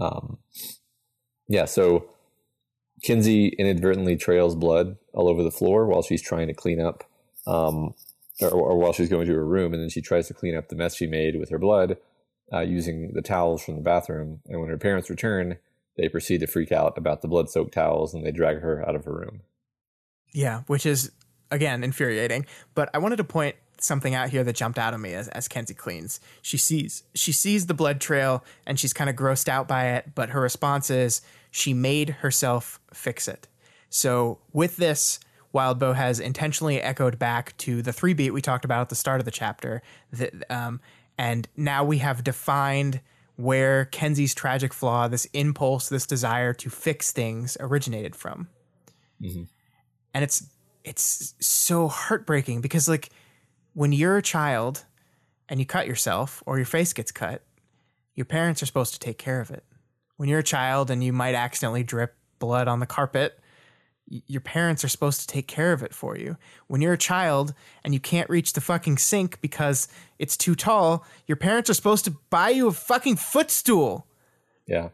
Um 0.00 0.38
yeah, 1.48 1.66
so 1.66 2.08
Kenzie 3.02 3.48
inadvertently 3.48 4.16
trails 4.16 4.54
blood 4.54 4.96
all 5.12 5.28
over 5.28 5.42
the 5.42 5.50
floor 5.50 5.86
while 5.86 6.02
she's 6.02 6.22
trying 6.22 6.46
to 6.46 6.54
clean 6.54 6.80
up 6.80 7.04
um, 7.46 7.94
or, 8.40 8.50
or, 8.50 8.78
while 8.78 8.92
she's 8.92 9.08
going 9.08 9.26
to 9.26 9.34
her 9.34 9.44
room, 9.44 9.72
and 9.72 9.82
then 9.82 9.90
she 9.90 10.00
tries 10.00 10.28
to 10.28 10.34
clean 10.34 10.56
up 10.56 10.68
the 10.68 10.76
mess 10.76 10.94
she 10.94 11.06
made 11.06 11.38
with 11.38 11.50
her 11.50 11.58
blood 11.58 11.96
uh, 12.52 12.60
using 12.60 13.12
the 13.14 13.22
towels 13.22 13.62
from 13.62 13.76
the 13.76 13.82
bathroom. 13.82 14.40
And 14.46 14.60
when 14.60 14.68
her 14.68 14.78
parents 14.78 15.10
return, 15.10 15.58
they 15.96 16.08
proceed 16.08 16.38
to 16.38 16.46
freak 16.46 16.72
out 16.72 16.96
about 16.96 17.22
the 17.22 17.28
blood 17.28 17.50
soaked 17.50 17.74
towels 17.74 18.14
and 18.14 18.24
they 18.24 18.32
drag 18.32 18.60
her 18.60 18.86
out 18.86 18.94
of 18.94 19.04
her 19.04 19.12
room. 19.12 19.40
Yeah, 20.32 20.62
which 20.66 20.86
is 20.86 21.10
again 21.50 21.84
infuriating. 21.84 22.46
But 22.74 22.90
I 22.94 22.98
wanted 22.98 23.16
to 23.16 23.24
point 23.24 23.56
something 23.78 24.14
out 24.14 24.30
here 24.30 24.44
that 24.44 24.54
jumped 24.54 24.78
out 24.78 24.94
at 24.94 25.00
me 25.00 25.12
as, 25.12 25.28
as 25.28 25.48
Kenzie 25.48 25.74
cleans. 25.74 26.20
She 26.40 26.56
sees 26.56 27.02
she 27.14 27.32
sees 27.32 27.66
the 27.66 27.74
blood 27.74 28.00
trail 28.00 28.44
and 28.66 28.78
she's 28.78 28.92
kind 28.92 29.10
of 29.10 29.16
grossed 29.16 29.48
out 29.48 29.68
by 29.68 29.88
it, 29.88 30.14
but 30.14 30.30
her 30.30 30.40
response 30.40 30.88
is 30.88 31.20
she 31.52 31.72
made 31.74 32.08
herself 32.08 32.80
fix 32.92 33.28
it. 33.28 33.46
So 33.90 34.38
with 34.52 34.78
this, 34.78 35.20
Wildbow 35.54 35.94
has 35.94 36.18
intentionally 36.18 36.80
echoed 36.80 37.18
back 37.18 37.56
to 37.58 37.82
the 37.82 37.92
three 37.92 38.14
beat 38.14 38.30
we 38.30 38.40
talked 38.40 38.64
about 38.64 38.80
at 38.80 38.88
the 38.88 38.94
start 38.94 39.20
of 39.20 39.26
the 39.26 39.30
chapter. 39.30 39.82
That, 40.12 40.32
um, 40.50 40.80
and 41.18 41.46
now 41.56 41.84
we 41.84 41.98
have 41.98 42.24
defined 42.24 43.00
where 43.36 43.84
Kenzie's 43.84 44.34
tragic 44.34 44.72
flaw, 44.72 45.08
this 45.08 45.26
impulse, 45.26 45.90
this 45.90 46.06
desire 46.06 46.54
to 46.54 46.70
fix 46.70 47.12
things, 47.12 47.58
originated 47.60 48.16
from. 48.16 48.48
Mm-hmm. 49.20 49.42
And 50.14 50.24
it's 50.24 50.48
it's 50.84 51.34
so 51.38 51.86
heartbreaking 51.86 52.62
because 52.62 52.88
like 52.88 53.10
when 53.74 53.92
you're 53.92 54.16
a 54.16 54.22
child 54.22 54.84
and 55.50 55.60
you 55.60 55.66
cut 55.66 55.86
yourself 55.86 56.42
or 56.46 56.56
your 56.56 56.66
face 56.66 56.94
gets 56.94 57.12
cut, 57.12 57.42
your 58.14 58.24
parents 58.24 58.62
are 58.62 58.66
supposed 58.66 58.94
to 58.94 58.98
take 58.98 59.18
care 59.18 59.40
of 59.40 59.50
it. 59.50 59.64
When 60.16 60.28
you're 60.28 60.40
a 60.40 60.44
child 60.44 60.90
and 60.90 61.02
you 61.02 61.12
might 61.12 61.34
accidentally 61.34 61.82
drip 61.82 62.14
blood 62.38 62.68
on 62.68 62.80
the 62.80 62.86
carpet, 62.86 63.38
your 64.06 64.40
parents 64.40 64.84
are 64.84 64.88
supposed 64.88 65.20
to 65.20 65.26
take 65.26 65.48
care 65.48 65.72
of 65.72 65.82
it 65.82 65.94
for 65.94 66.16
you. 66.16 66.36
When 66.66 66.82
you're 66.82 66.92
a 66.92 66.98
child 66.98 67.54
and 67.84 67.94
you 67.94 68.00
can't 68.00 68.28
reach 68.28 68.52
the 68.52 68.60
fucking 68.60 68.98
sink 68.98 69.40
because 69.40 69.88
it's 70.18 70.36
too 70.36 70.54
tall, 70.54 71.06
your 71.26 71.36
parents 71.36 71.70
are 71.70 71.74
supposed 71.74 72.04
to 72.04 72.16
buy 72.30 72.50
you 72.50 72.68
a 72.68 72.72
fucking 72.72 73.16
footstool. 73.16 74.06
Yeah. 74.66 74.90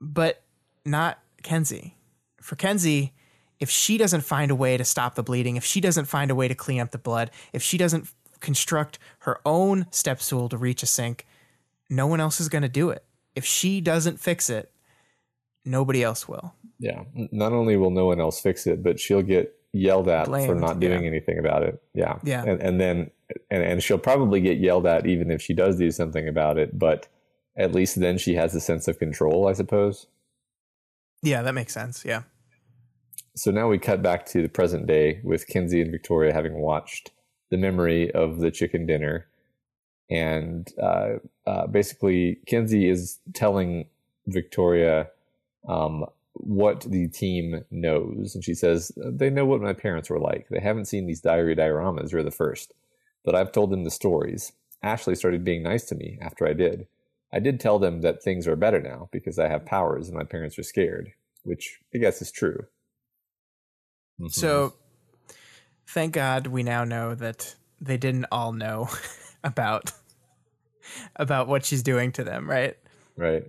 But 0.00 0.42
not 0.84 1.18
Kenzie. 1.42 1.96
For 2.40 2.56
Kenzie, 2.56 3.14
if 3.60 3.70
she 3.70 3.98
doesn't 3.98 4.22
find 4.22 4.50
a 4.50 4.54
way 4.54 4.76
to 4.76 4.84
stop 4.84 5.14
the 5.14 5.22
bleeding, 5.22 5.56
if 5.56 5.64
she 5.64 5.80
doesn't 5.80 6.06
find 6.06 6.30
a 6.30 6.34
way 6.34 6.48
to 6.48 6.54
clean 6.54 6.80
up 6.80 6.90
the 6.90 6.98
blood, 6.98 7.30
if 7.52 7.62
she 7.62 7.78
doesn't 7.78 8.08
construct 8.40 8.98
her 9.20 9.40
own 9.44 9.86
step 9.90 10.20
stool 10.20 10.48
to 10.48 10.56
reach 10.56 10.82
a 10.82 10.86
sink, 10.86 11.26
no 11.88 12.06
one 12.06 12.20
else 12.20 12.40
is 12.40 12.48
going 12.48 12.62
to 12.62 12.68
do 12.68 12.90
it. 12.90 13.04
If 13.34 13.44
she 13.44 13.80
doesn't 13.80 14.18
fix 14.18 14.50
it, 14.50 14.72
nobody 15.64 16.02
else 16.02 16.28
will. 16.28 16.54
Yeah. 16.78 17.04
Not 17.14 17.52
only 17.52 17.76
will 17.76 17.90
no 17.90 18.06
one 18.06 18.20
else 18.20 18.40
fix 18.40 18.66
it, 18.66 18.82
but 18.82 18.98
she'll 18.98 19.22
get 19.22 19.54
yelled 19.72 20.08
at 20.08 20.26
Blamed, 20.26 20.46
for 20.46 20.54
not 20.54 20.80
doing 20.80 21.02
yeah. 21.02 21.08
anything 21.08 21.38
about 21.38 21.62
it. 21.62 21.80
Yeah. 21.94 22.18
Yeah. 22.24 22.42
And, 22.44 22.60
and 22.60 22.80
then, 22.80 23.10
and, 23.50 23.62
and 23.62 23.82
she'll 23.82 23.98
probably 23.98 24.40
get 24.40 24.58
yelled 24.58 24.86
at 24.86 25.06
even 25.06 25.30
if 25.30 25.40
she 25.40 25.54
does 25.54 25.76
do 25.76 25.90
something 25.90 26.26
about 26.26 26.58
it, 26.58 26.78
but 26.78 27.06
at 27.56 27.72
least 27.74 28.00
then 28.00 28.18
she 28.18 28.34
has 28.34 28.54
a 28.54 28.60
sense 28.60 28.88
of 28.88 28.98
control, 28.98 29.46
I 29.46 29.52
suppose. 29.52 30.06
Yeah, 31.22 31.42
that 31.42 31.54
makes 31.54 31.74
sense. 31.74 32.04
Yeah. 32.04 32.22
So 33.36 33.50
now 33.50 33.68
we 33.68 33.78
cut 33.78 34.02
back 34.02 34.26
to 34.26 34.42
the 34.42 34.48
present 34.48 34.86
day 34.86 35.20
with 35.22 35.46
Kenzie 35.46 35.82
and 35.82 35.90
Victoria 35.90 36.32
having 36.32 36.54
watched 36.54 37.12
the 37.50 37.58
memory 37.58 38.10
of 38.12 38.38
the 38.40 38.50
chicken 38.50 38.86
dinner. 38.86 39.26
And 40.10 40.68
uh, 40.82 41.18
uh, 41.46 41.66
basically, 41.68 42.40
Kenzie 42.46 42.88
is 42.88 43.18
telling 43.32 43.86
Victoria 44.26 45.08
um, 45.68 46.04
what 46.34 46.80
the 46.82 47.08
team 47.08 47.64
knows. 47.70 48.34
And 48.34 48.44
she 48.44 48.54
says, 48.54 48.92
They 48.96 49.30
know 49.30 49.46
what 49.46 49.60
my 49.60 49.72
parents 49.72 50.10
were 50.10 50.18
like. 50.18 50.48
They 50.48 50.60
haven't 50.60 50.86
seen 50.86 51.06
these 51.06 51.20
diary 51.20 51.54
dioramas. 51.54 52.12
You're 52.12 52.22
the 52.22 52.30
first. 52.30 52.74
But 53.24 53.34
I've 53.34 53.52
told 53.52 53.70
them 53.70 53.84
the 53.84 53.90
stories. 53.90 54.52
Ashley 54.82 55.14
started 55.14 55.44
being 55.44 55.62
nice 55.62 55.84
to 55.86 55.94
me 55.94 56.18
after 56.22 56.46
I 56.46 56.54
did. 56.54 56.86
I 57.32 57.38
did 57.38 57.60
tell 57.60 57.78
them 57.78 58.00
that 58.00 58.22
things 58.22 58.48
are 58.48 58.56
better 58.56 58.80
now 58.80 59.08
because 59.12 59.38
I 59.38 59.48
have 59.48 59.64
powers 59.64 60.08
and 60.08 60.16
my 60.16 60.24
parents 60.24 60.58
are 60.58 60.64
scared, 60.64 61.12
which 61.44 61.78
I 61.94 61.98
guess 61.98 62.20
is 62.20 62.32
true. 62.32 62.66
Mm-hmm. 64.18 64.28
So, 64.28 64.74
thank 65.86 66.14
God 66.14 66.48
we 66.48 66.62
now 66.62 66.84
know 66.84 67.14
that 67.14 67.54
they 67.80 67.96
didn't 67.96 68.26
all 68.32 68.52
know 68.52 68.88
about 69.44 69.92
about 71.16 71.48
what 71.48 71.64
she's 71.64 71.82
doing 71.82 72.12
to 72.12 72.24
them, 72.24 72.48
right? 72.48 72.76
Right. 73.16 73.44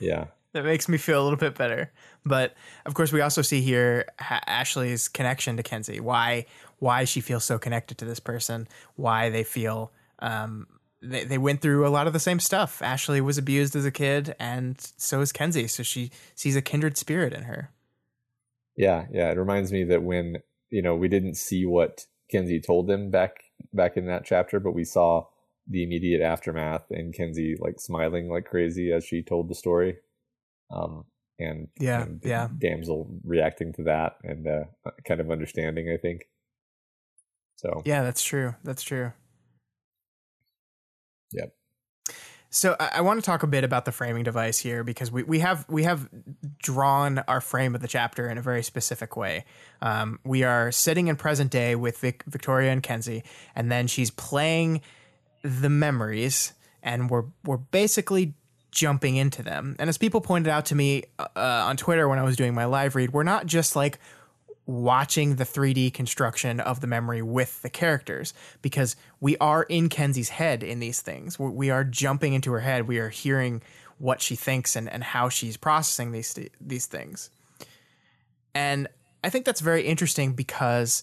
Yeah 0.00 0.26
that 0.52 0.64
makes 0.64 0.88
me 0.88 0.98
feel 0.98 1.20
a 1.20 1.24
little 1.24 1.38
bit 1.38 1.54
better. 1.54 1.90
But 2.24 2.54
of 2.86 2.94
course, 2.94 3.12
we 3.12 3.20
also 3.20 3.42
see 3.42 3.60
here 3.60 4.06
Ashley's 4.20 5.08
connection 5.08 5.56
to 5.56 5.62
Kenzie. 5.62 6.00
Why 6.00 6.46
why 6.78 7.04
she 7.04 7.20
feels 7.20 7.44
so 7.44 7.58
connected 7.58 7.98
to 7.98 8.04
this 8.04 8.20
person. 8.20 8.68
Why 8.96 9.30
they 9.30 9.44
feel 9.44 9.92
um, 10.18 10.66
they 11.00 11.24
they 11.24 11.38
went 11.38 11.60
through 11.60 11.86
a 11.86 11.90
lot 11.90 12.06
of 12.06 12.12
the 12.12 12.20
same 12.20 12.38
stuff. 12.38 12.82
Ashley 12.82 13.20
was 13.20 13.38
abused 13.38 13.74
as 13.74 13.84
a 13.84 13.90
kid, 13.90 14.36
and 14.38 14.76
so 14.96 15.20
is 15.20 15.32
Kenzie. 15.32 15.68
So 15.68 15.82
she 15.82 16.10
sees 16.34 16.56
a 16.56 16.62
kindred 16.62 16.96
spirit 16.96 17.32
in 17.32 17.44
her. 17.44 17.70
Yeah, 18.76 19.06
yeah. 19.10 19.30
It 19.30 19.38
reminds 19.38 19.72
me 19.72 19.84
that 19.84 20.02
when 20.02 20.38
you 20.70 20.82
know 20.82 20.94
we 20.94 21.08
didn't 21.08 21.34
see 21.34 21.66
what 21.66 22.06
Kenzie 22.30 22.60
told 22.60 22.86
them 22.86 23.10
back 23.10 23.44
back 23.72 23.96
in 23.96 24.06
that 24.06 24.24
chapter, 24.24 24.60
but 24.60 24.74
we 24.74 24.84
saw 24.84 25.26
the 25.72 25.82
immediate 25.82 26.20
aftermath 26.20 26.84
and 26.90 27.14
Kenzie 27.14 27.56
like 27.58 27.80
smiling 27.80 28.28
like 28.28 28.44
crazy 28.44 28.92
as 28.92 29.04
she 29.04 29.22
told 29.22 29.48
the 29.48 29.54
story 29.54 29.96
um, 30.72 31.04
and 31.38 31.68
yeah, 31.78 32.02
and 32.02 32.20
yeah, 32.24 32.48
damsel 32.56 33.08
reacting 33.24 33.72
to 33.74 33.84
that 33.84 34.16
and 34.22 34.46
uh, 34.46 34.90
kind 35.06 35.20
of 35.20 35.30
understanding. 35.30 35.90
I 35.92 35.96
think. 35.96 36.22
So 37.56 37.82
yeah, 37.84 38.02
that's 38.02 38.22
true. 38.22 38.54
That's 38.64 38.82
true. 38.82 39.12
Yep. 41.32 41.54
So 42.50 42.76
I, 42.78 42.90
I, 42.96 43.00
want 43.00 43.18
to 43.18 43.24
talk 43.24 43.42
a 43.42 43.46
bit 43.46 43.64
about 43.64 43.86
the 43.86 43.92
framing 43.92 44.24
device 44.24 44.58
here 44.58 44.84
because 44.84 45.10
we, 45.10 45.22
we 45.22 45.38
have 45.38 45.64
we 45.70 45.84
have 45.84 46.08
drawn 46.58 47.20
our 47.20 47.40
frame 47.40 47.74
of 47.74 47.80
the 47.80 47.88
chapter 47.88 48.28
in 48.28 48.36
a 48.36 48.42
very 48.42 48.62
specific 48.62 49.16
way. 49.16 49.46
Um, 49.80 50.20
we 50.24 50.42
are 50.42 50.70
sitting 50.70 51.08
in 51.08 51.16
present 51.16 51.50
day 51.50 51.74
with 51.74 51.98
Vic, 51.98 52.24
Victoria 52.26 52.70
and 52.70 52.82
Kenzie, 52.82 53.24
and 53.54 53.72
then 53.72 53.86
she's 53.86 54.10
playing 54.10 54.82
the 55.42 55.68
memories, 55.68 56.52
and 56.82 57.10
we're 57.10 57.24
we're 57.44 57.58
basically 57.58 58.34
jumping 58.70 59.16
into 59.16 59.42
them. 59.42 59.76
And 59.78 59.88
as 59.88 59.98
people 59.98 60.20
pointed 60.20 60.50
out 60.50 60.66
to 60.66 60.74
me 60.74 61.04
uh, 61.18 61.26
on 61.36 61.76
Twitter 61.76 62.08
when 62.08 62.18
I 62.18 62.22
was 62.22 62.36
doing 62.36 62.54
my 62.54 62.64
live 62.64 62.96
read, 62.96 63.12
we're 63.12 63.22
not 63.22 63.46
just 63.46 63.76
like 63.76 63.98
watching 64.64 65.36
the 65.36 65.44
3D 65.44 65.92
construction 65.92 66.60
of 66.60 66.80
the 66.80 66.86
memory 66.86 67.20
with 67.20 67.60
the 67.62 67.68
characters 67.68 68.32
because 68.62 68.96
we 69.20 69.36
are 69.38 69.64
in 69.64 69.88
Kenzie's 69.88 70.30
head 70.30 70.62
in 70.62 70.80
these 70.80 71.00
things. 71.00 71.38
We 71.38 71.70
are 71.70 71.84
jumping 71.84 72.32
into 72.32 72.52
her 72.52 72.60
head. 72.60 72.88
We 72.88 72.98
are 72.98 73.08
hearing 73.08 73.60
what 73.98 74.20
she 74.20 74.34
thinks 74.34 74.74
and, 74.74 74.88
and 74.88 75.04
how 75.04 75.28
she's 75.28 75.56
processing 75.56 76.12
these 76.12 76.38
these 76.60 76.86
things. 76.86 77.30
And 78.54 78.88
I 79.24 79.30
think 79.30 79.44
that's 79.44 79.60
very 79.60 79.82
interesting 79.82 80.32
because 80.32 81.02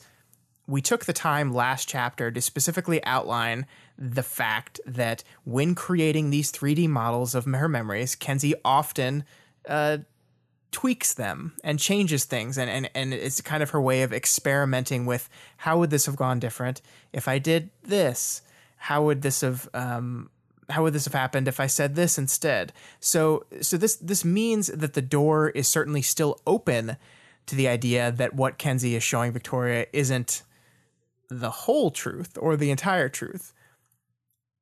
we 0.67 0.81
took 0.81 1.05
the 1.05 1.13
time 1.13 1.53
last 1.53 1.87
chapter 1.87 2.29
to 2.29 2.41
specifically 2.41 3.03
outline 3.05 3.65
the 3.99 4.23
fact 4.23 4.79
that 4.85 5.23
when 5.43 5.75
creating 5.75 6.29
these 6.29 6.51
3D 6.51 6.87
models 6.87 7.35
of 7.35 7.45
her 7.45 7.67
memories, 7.67 8.15
Kenzie 8.15 8.55
often 8.63 9.25
uh, 9.67 9.97
tweaks 10.71 11.13
them 11.13 11.53
and 11.63 11.79
changes 11.79 12.23
things 12.23 12.57
and, 12.57 12.69
and 12.69 12.89
and 12.95 13.13
it's 13.13 13.41
kind 13.41 13.61
of 13.61 13.71
her 13.71 13.81
way 13.81 14.03
of 14.03 14.13
experimenting 14.13 15.05
with 15.05 15.27
how 15.57 15.77
would 15.79 15.89
this 15.89 16.05
have 16.05 16.15
gone 16.15 16.39
different 16.39 16.81
if 17.11 17.27
I 17.27 17.39
did 17.39 17.71
this? 17.83 18.41
How 18.77 19.03
would 19.03 19.21
this 19.21 19.41
have 19.41 19.67
um, 19.73 20.29
how 20.69 20.83
would 20.83 20.93
this 20.93 21.05
have 21.05 21.13
happened 21.13 21.47
if 21.47 21.59
I 21.59 21.67
said 21.67 21.95
this 21.95 22.17
instead? 22.17 22.71
So 23.01 23.45
so 23.61 23.75
this 23.77 23.97
this 23.97 24.23
means 24.23 24.67
that 24.67 24.93
the 24.93 25.01
door 25.01 25.49
is 25.49 25.67
certainly 25.67 26.01
still 26.01 26.39
open 26.47 26.95
to 27.47 27.55
the 27.55 27.67
idea 27.67 28.11
that 28.13 28.33
what 28.33 28.57
Kenzie 28.57 28.95
is 28.95 29.03
showing 29.03 29.33
Victoria 29.33 29.87
isn't 29.91 30.43
the 31.29 31.49
whole 31.49 31.91
truth 31.91 32.37
or 32.39 32.55
the 32.55 32.71
entire 32.71 33.09
truth 33.09 33.53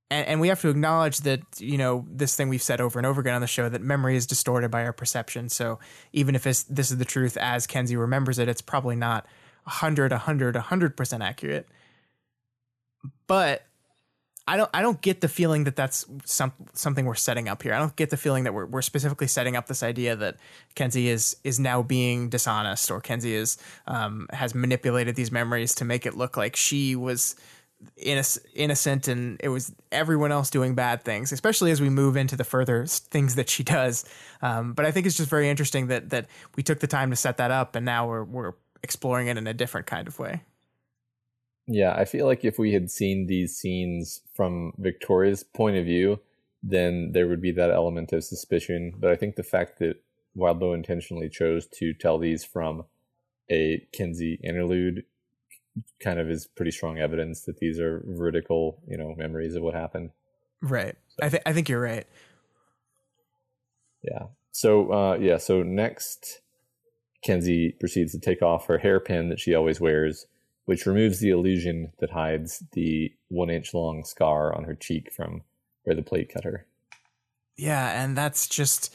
and, 0.10 0.28
and 0.28 0.42
we 0.42 0.48
have 0.48 0.62
to 0.62 0.70
acknowledge 0.70 1.20
that 1.20 1.42
you 1.58 1.78
know 1.78 2.06
this 2.10 2.36
thing 2.36 2.50
we've 2.50 2.62
said 2.62 2.82
over 2.82 3.00
and 3.00 3.06
over 3.06 3.22
again 3.22 3.36
on 3.36 3.42
the 3.42 3.48
show 3.48 3.70
that 3.70 3.82
memory 3.82 4.16
is 4.16 4.26
distorted 4.26 4.72
by 4.72 4.84
our 4.84 4.94
perception. 4.94 5.50
So 5.50 5.80
even 6.14 6.36
if 6.36 6.44
this 6.44 6.66
is 6.70 6.98
the 6.98 7.06
truth 7.06 7.38
as 7.38 7.68
Kenzie 7.68 7.96
remembers 7.98 8.40
it, 8.40 8.48
it's 8.48 8.62
probably 8.62 8.96
not 8.96 9.26
100, 9.64 10.12
100, 10.12 10.56
100% 10.56 11.22
accurate. 11.22 11.68
But 13.28 13.64
I 14.50 14.56
don't 14.56 14.70
I 14.74 14.82
don't 14.82 15.02
get 15.02 15.20
the 15.20 15.28
feeling 15.28 15.66
that 15.66 15.76
that's 15.76 16.06
some, 16.24 16.54
something 16.74 17.06
we're 17.06 17.16
setting 17.16 17.50
up 17.50 17.64
here. 17.64 17.74
I 17.74 17.80
don't 17.80 17.96
get 17.98 18.10
the 18.10 18.18
feeling 18.18 18.46
that 18.46 18.54
we're 18.54 18.66
we're 18.66 18.82
specifically 18.82 19.28
setting 19.28 19.58
up 19.58 19.68
this 19.68 19.84
idea 19.84 20.16
that 20.16 20.38
Kenzie 20.76 21.10
is 21.10 21.36
is 21.44 21.60
now 21.60 21.82
being 21.84 22.30
dishonest 22.30 22.90
or 22.90 23.02
Kenzie 23.02 23.36
is 23.36 23.58
um, 23.88 24.28
has 24.32 24.56
manipulated 24.56 25.16
these 25.16 25.34
memories 25.34 25.76
to 25.76 25.86
make 25.86 26.06
it 26.06 26.16
look 26.16 26.38
like 26.38 26.56
she 26.56 26.96
was 26.96 27.36
innocent 27.98 29.08
and 29.08 29.40
it 29.44 29.50
was 29.50 29.74
everyone 29.92 30.32
else 30.32 30.50
doing 30.50 30.74
bad 30.74 31.04
things 31.04 31.32
especially 31.32 31.70
as 31.70 31.80
we 31.80 31.90
move 31.90 32.18
into 32.18 32.36
the 32.36 32.44
further 32.44 32.86
things 32.88 33.36
that 33.36 33.50
she 33.50 33.64
does. 33.78 34.06
Um, 34.42 34.74
but 34.74 34.86
i 34.86 34.92
think 34.92 35.06
it's 35.06 35.18
just 35.18 35.30
very 35.30 35.50
interesting 35.50 35.88
that 35.88 36.10
that 36.10 36.28
we 36.56 36.64
took 36.64 36.80
the 36.80 36.88
time 36.88 37.10
to 37.12 37.16
set 37.16 37.38
that 37.38 37.52
up 37.52 37.76
and 37.76 37.86
now 37.86 38.08
we're 38.08 38.24
we're 38.24 38.54
exploring 38.84 39.28
it 39.28 39.38
in 39.38 39.48
a 39.48 39.54
different 39.54 39.88
kind 39.88 40.08
of 40.08 40.18
way. 40.20 40.42
Yeah 41.68 41.94
i 41.96 42.06
feel 42.06 42.26
like 42.26 42.44
if 42.44 42.58
we 42.58 42.74
had 42.74 42.90
seen 42.90 43.28
these 43.28 43.56
scenes 43.56 44.22
from 44.34 44.74
victoria's 44.78 45.44
point 45.44 45.78
of 45.78 45.86
view 45.86 46.20
then 46.64 47.12
there 47.14 47.28
would 47.28 47.42
be 47.42 47.52
that 47.52 47.70
element 47.70 48.12
of 48.12 48.24
suspicion. 48.24 48.94
But 48.98 49.12
i 49.12 49.16
think 49.16 49.36
the 49.36 49.44
fact 49.44 49.80
that 49.80 50.02
wildbow 50.36 50.74
intentionally 50.74 51.30
chose 51.30 51.68
to 51.68 51.94
tell 51.94 52.18
these 52.18 52.44
from 52.44 52.86
a 53.52 53.88
kenzie 53.92 54.40
interlude 54.44 55.04
kind 56.00 56.20
of 56.20 56.30
is 56.30 56.48
pretty 56.48 56.72
strong 56.72 56.98
evidence 57.00 57.44
that 57.44 57.58
these 57.58 57.80
are 57.80 58.04
vertical, 58.06 58.82
you 58.88 58.98
know, 58.98 59.14
memories 59.18 59.56
of 59.56 59.64
what 59.64 59.74
happened. 59.74 60.12
Right. 60.62 60.96
So. 61.10 61.26
I 61.26 61.30
think 61.30 61.44
I 61.46 61.54
think 61.54 61.70
you're 61.70 61.82
right. 61.82 62.08
Yeah. 64.04 64.28
So 64.52 64.92
uh, 64.92 65.18
yeah. 65.20 65.38
So 65.38 65.64
next, 65.64 66.42
Kenzie 67.24 67.76
proceeds 67.80 68.12
to 68.14 68.20
take 68.20 68.42
off 68.42 68.68
her 68.68 68.78
hairpin 68.78 69.30
that 69.30 69.40
she 69.40 69.54
always 69.54 69.80
wears, 69.80 70.26
which 70.66 70.86
removes 70.86 71.20
the 71.20 71.30
illusion 71.30 71.92
that 72.00 72.12
hides 72.12 72.64
the 72.74 73.12
one 73.30 73.50
inch 73.50 73.74
long 73.74 74.04
scar 74.04 74.56
on 74.56 74.64
her 74.64 74.76
cheek 74.76 75.12
from 75.12 75.42
where 75.84 75.96
the 75.96 76.04
plate 76.04 76.32
cut 76.34 76.44
her. 76.44 76.66
Yeah, 77.58 78.04
and 78.04 78.16
that's 78.16 78.48
just 78.48 78.94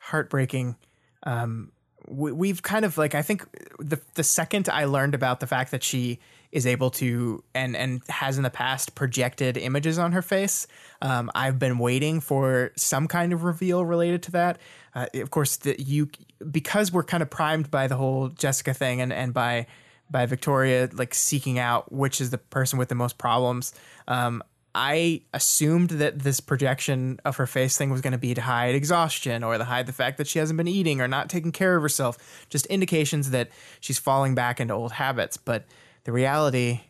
heartbreaking. 0.00 0.76
Um, 1.24 1.72
we, 2.08 2.48
have 2.48 2.62
kind 2.62 2.84
of 2.84 2.98
like 2.98 3.14
I 3.14 3.22
think 3.22 3.46
the 3.78 4.00
the 4.14 4.24
second 4.24 4.68
I 4.68 4.84
learned 4.84 5.14
about 5.14 5.40
the 5.40 5.46
fact 5.46 5.70
that 5.70 5.82
she 5.82 6.18
is 6.50 6.66
able 6.66 6.90
to 6.90 7.44
and 7.54 7.76
and 7.76 8.02
has 8.08 8.36
in 8.38 8.42
the 8.42 8.50
past 8.50 8.94
projected 8.94 9.56
images 9.56 9.98
on 9.98 10.12
her 10.12 10.22
face, 10.22 10.66
um, 11.02 11.30
I've 11.34 11.58
been 11.58 11.78
waiting 11.78 12.20
for 12.20 12.72
some 12.76 13.06
kind 13.06 13.32
of 13.32 13.44
reveal 13.44 13.84
related 13.84 14.22
to 14.24 14.30
that. 14.32 14.58
Uh, 14.94 15.06
of 15.14 15.30
course, 15.30 15.56
that 15.58 15.80
you 15.80 16.08
because 16.50 16.92
we're 16.92 17.04
kind 17.04 17.22
of 17.22 17.30
primed 17.30 17.70
by 17.70 17.86
the 17.86 17.96
whole 17.96 18.28
Jessica 18.28 18.74
thing 18.74 19.00
and 19.00 19.12
and 19.12 19.34
by 19.34 19.66
by 20.10 20.24
Victoria 20.24 20.88
like 20.92 21.14
seeking 21.14 21.58
out 21.58 21.92
which 21.92 22.20
is 22.20 22.30
the 22.30 22.38
person 22.38 22.78
with 22.78 22.88
the 22.88 22.94
most 22.94 23.18
problems. 23.18 23.74
Um, 24.06 24.42
I 24.80 25.22
assumed 25.34 25.90
that 25.90 26.20
this 26.20 26.38
projection 26.38 27.18
of 27.24 27.36
her 27.38 27.48
face 27.48 27.76
thing 27.76 27.90
was 27.90 28.00
going 28.00 28.12
to 28.12 28.18
be 28.18 28.32
to 28.34 28.40
hide 28.40 28.76
exhaustion 28.76 29.42
or 29.42 29.58
to 29.58 29.64
hide 29.64 29.86
the 29.86 29.92
fact 29.92 30.18
that 30.18 30.28
she 30.28 30.38
hasn't 30.38 30.56
been 30.56 30.68
eating 30.68 31.00
or 31.00 31.08
not 31.08 31.28
taking 31.28 31.50
care 31.50 31.74
of 31.74 31.82
herself, 31.82 32.46
just 32.48 32.64
indications 32.66 33.30
that 33.30 33.50
she's 33.80 33.98
falling 33.98 34.36
back 34.36 34.60
into 34.60 34.72
old 34.72 34.92
habits. 34.92 35.36
But 35.36 35.64
the 36.04 36.12
reality 36.12 36.82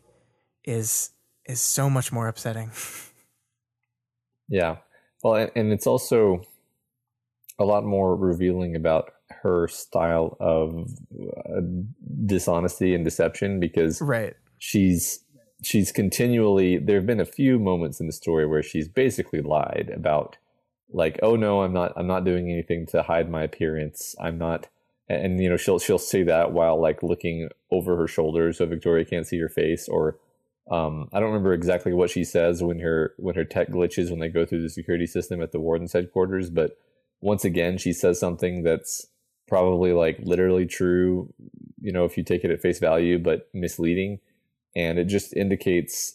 is 0.65 1.13
is 1.47 1.63
so 1.63 1.89
much 1.89 2.13
more 2.13 2.29
upsetting. 2.29 2.73
yeah. 4.51 4.77
Well, 5.25 5.49
and 5.57 5.73
it's 5.73 5.87
also 5.87 6.43
a 7.59 7.65
lot 7.65 7.85
more 7.85 8.15
revealing 8.15 8.77
about 8.77 9.13
her 9.43 9.67
style 9.67 10.37
of 10.41 10.91
uh, 11.19 11.61
dishonesty 12.27 12.95
and 12.95 13.03
deception 13.03 13.61
because 13.61 14.03
right. 14.03 14.35
she's 14.59 15.25
she's 15.63 15.91
continually 15.91 16.79
there 16.79 16.97
have 16.97 17.07
been 17.07 17.21
a 17.21 17.25
few 17.25 17.59
moments 17.59 18.01
in 18.01 18.07
the 18.07 18.13
story 18.13 18.47
where 18.47 18.63
she's 18.63 18.89
basically 18.89 19.41
lied 19.41 19.91
about 19.95 20.37
like 20.91 21.19
oh 21.23 21.37
no 21.37 21.63
i'm 21.63 21.73
not 21.73 21.93
i'm 21.97 22.07
not 22.07 22.25
doing 22.25 22.51
anything 22.51 22.87
to 22.87 23.03
hide 23.03 23.31
my 23.31 23.43
appearance. 23.43 24.15
I'm 24.21 24.39
not 24.39 24.69
and 25.09 25.41
you 25.41 25.49
know 25.49 25.57
she'll 25.57 25.79
she'll 25.79 25.99
say 25.99 26.23
that 26.23 26.53
while 26.53 26.81
like 26.81 27.03
looking 27.03 27.49
over 27.71 27.97
her 27.97 28.07
shoulder 28.07 28.53
so 28.53 28.67
victoria 28.67 29.05
can't 29.05 29.27
see 29.27 29.39
her 29.39 29.49
face 29.49 29.89
or 29.89 30.19
um, 30.71 31.09
i 31.13 31.19
don't 31.19 31.31
remember 31.31 31.55
exactly 31.55 31.93
what 31.93 32.11
she 32.11 32.25
says 32.25 32.63
when 32.63 32.79
her 32.81 33.15
when 33.17 33.35
her 33.35 33.45
tech 33.45 33.71
glitches 33.71 34.11
when 34.11 34.21
they 34.21 34.29
go 34.29 34.45
through 34.45 34.63
the 34.63 34.69
security 34.69 35.07
system 35.07 35.43
at 35.43 35.51
the 35.51 35.61
warden's 35.61 35.93
headquarters 35.93 36.51
but 36.51 36.79
once 37.21 37.45
again 37.45 37.79
she 37.79 37.93
says 37.93 38.21
something 38.21 38.63
that's 38.63 39.07
probably 39.47 39.93
like 39.93 40.19
literally 40.23 40.67
true 40.67 41.33
you 41.81 41.91
know 41.91 42.05
if 42.05 42.19
you 42.19 42.23
take 42.23 42.45
it 42.45 42.51
at 42.51 42.61
face 42.61 42.79
value 42.79 43.19
but 43.19 43.49
misleading 43.55 44.21
and 44.79 44.99
it 44.99 45.07
just 45.07 45.35
indicates 45.35 46.15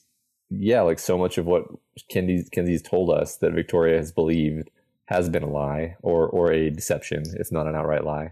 yeah 0.49 0.82
like 0.82 0.97
so 0.97 1.18
much 1.18 1.38
of 1.38 1.45
what 1.45 1.66
Kenzie, 2.09 2.47
Kenzie's 2.51 2.82
told 2.82 3.09
us 3.11 3.38
that 3.38 3.53
Victoria 3.53 3.97
has 3.97 4.11
believed 4.11 4.72
has 5.05 5.30
been 5.30 5.43
a 5.43 5.49
lie 5.49 5.97
or 6.01 6.28
or 6.28 6.51
a 6.51 6.70
deception 6.70 7.24
if 7.36 7.51
not 7.51 7.68
an 7.68 7.76
outright 7.76 8.05
lie. 8.05 8.32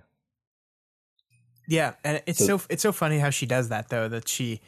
Yeah 1.68 1.94
and 2.04 2.24
it's 2.26 2.40
so, 2.40 2.58
so 2.58 2.66
it's 2.70 2.82
so 2.82 2.92
funny 2.92 3.20
how 3.20 3.30
she 3.30 3.46
does 3.46 3.70
that 3.70 3.90
though 3.90 4.08
that 4.08 4.28
she 4.28 4.62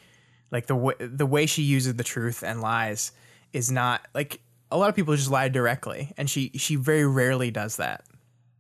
like 0.52 0.68
the 0.68 0.76
way 0.76 0.94
the 1.00 1.26
way 1.26 1.46
she 1.46 1.64
uses 1.64 1.96
the 1.96 2.04
truth 2.04 2.44
and 2.44 2.62
lies 2.62 3.12
is 3.54 3.72
not 3.72 4.02
like 4.14 4.42
a 4.70 4.78
lot 4.78 4.90
of 4.90 4.96
people 4.96 5.16
just 5.16 5.32
lie 5.32 5.48
directly 5.48 6.14
and 6.18 6.30
she 6.30 6.52
she 6.56 6.76
very 6.76 7.08
rarely 7.08 7.52
does 7.52 7.78
that. 7.78 8.04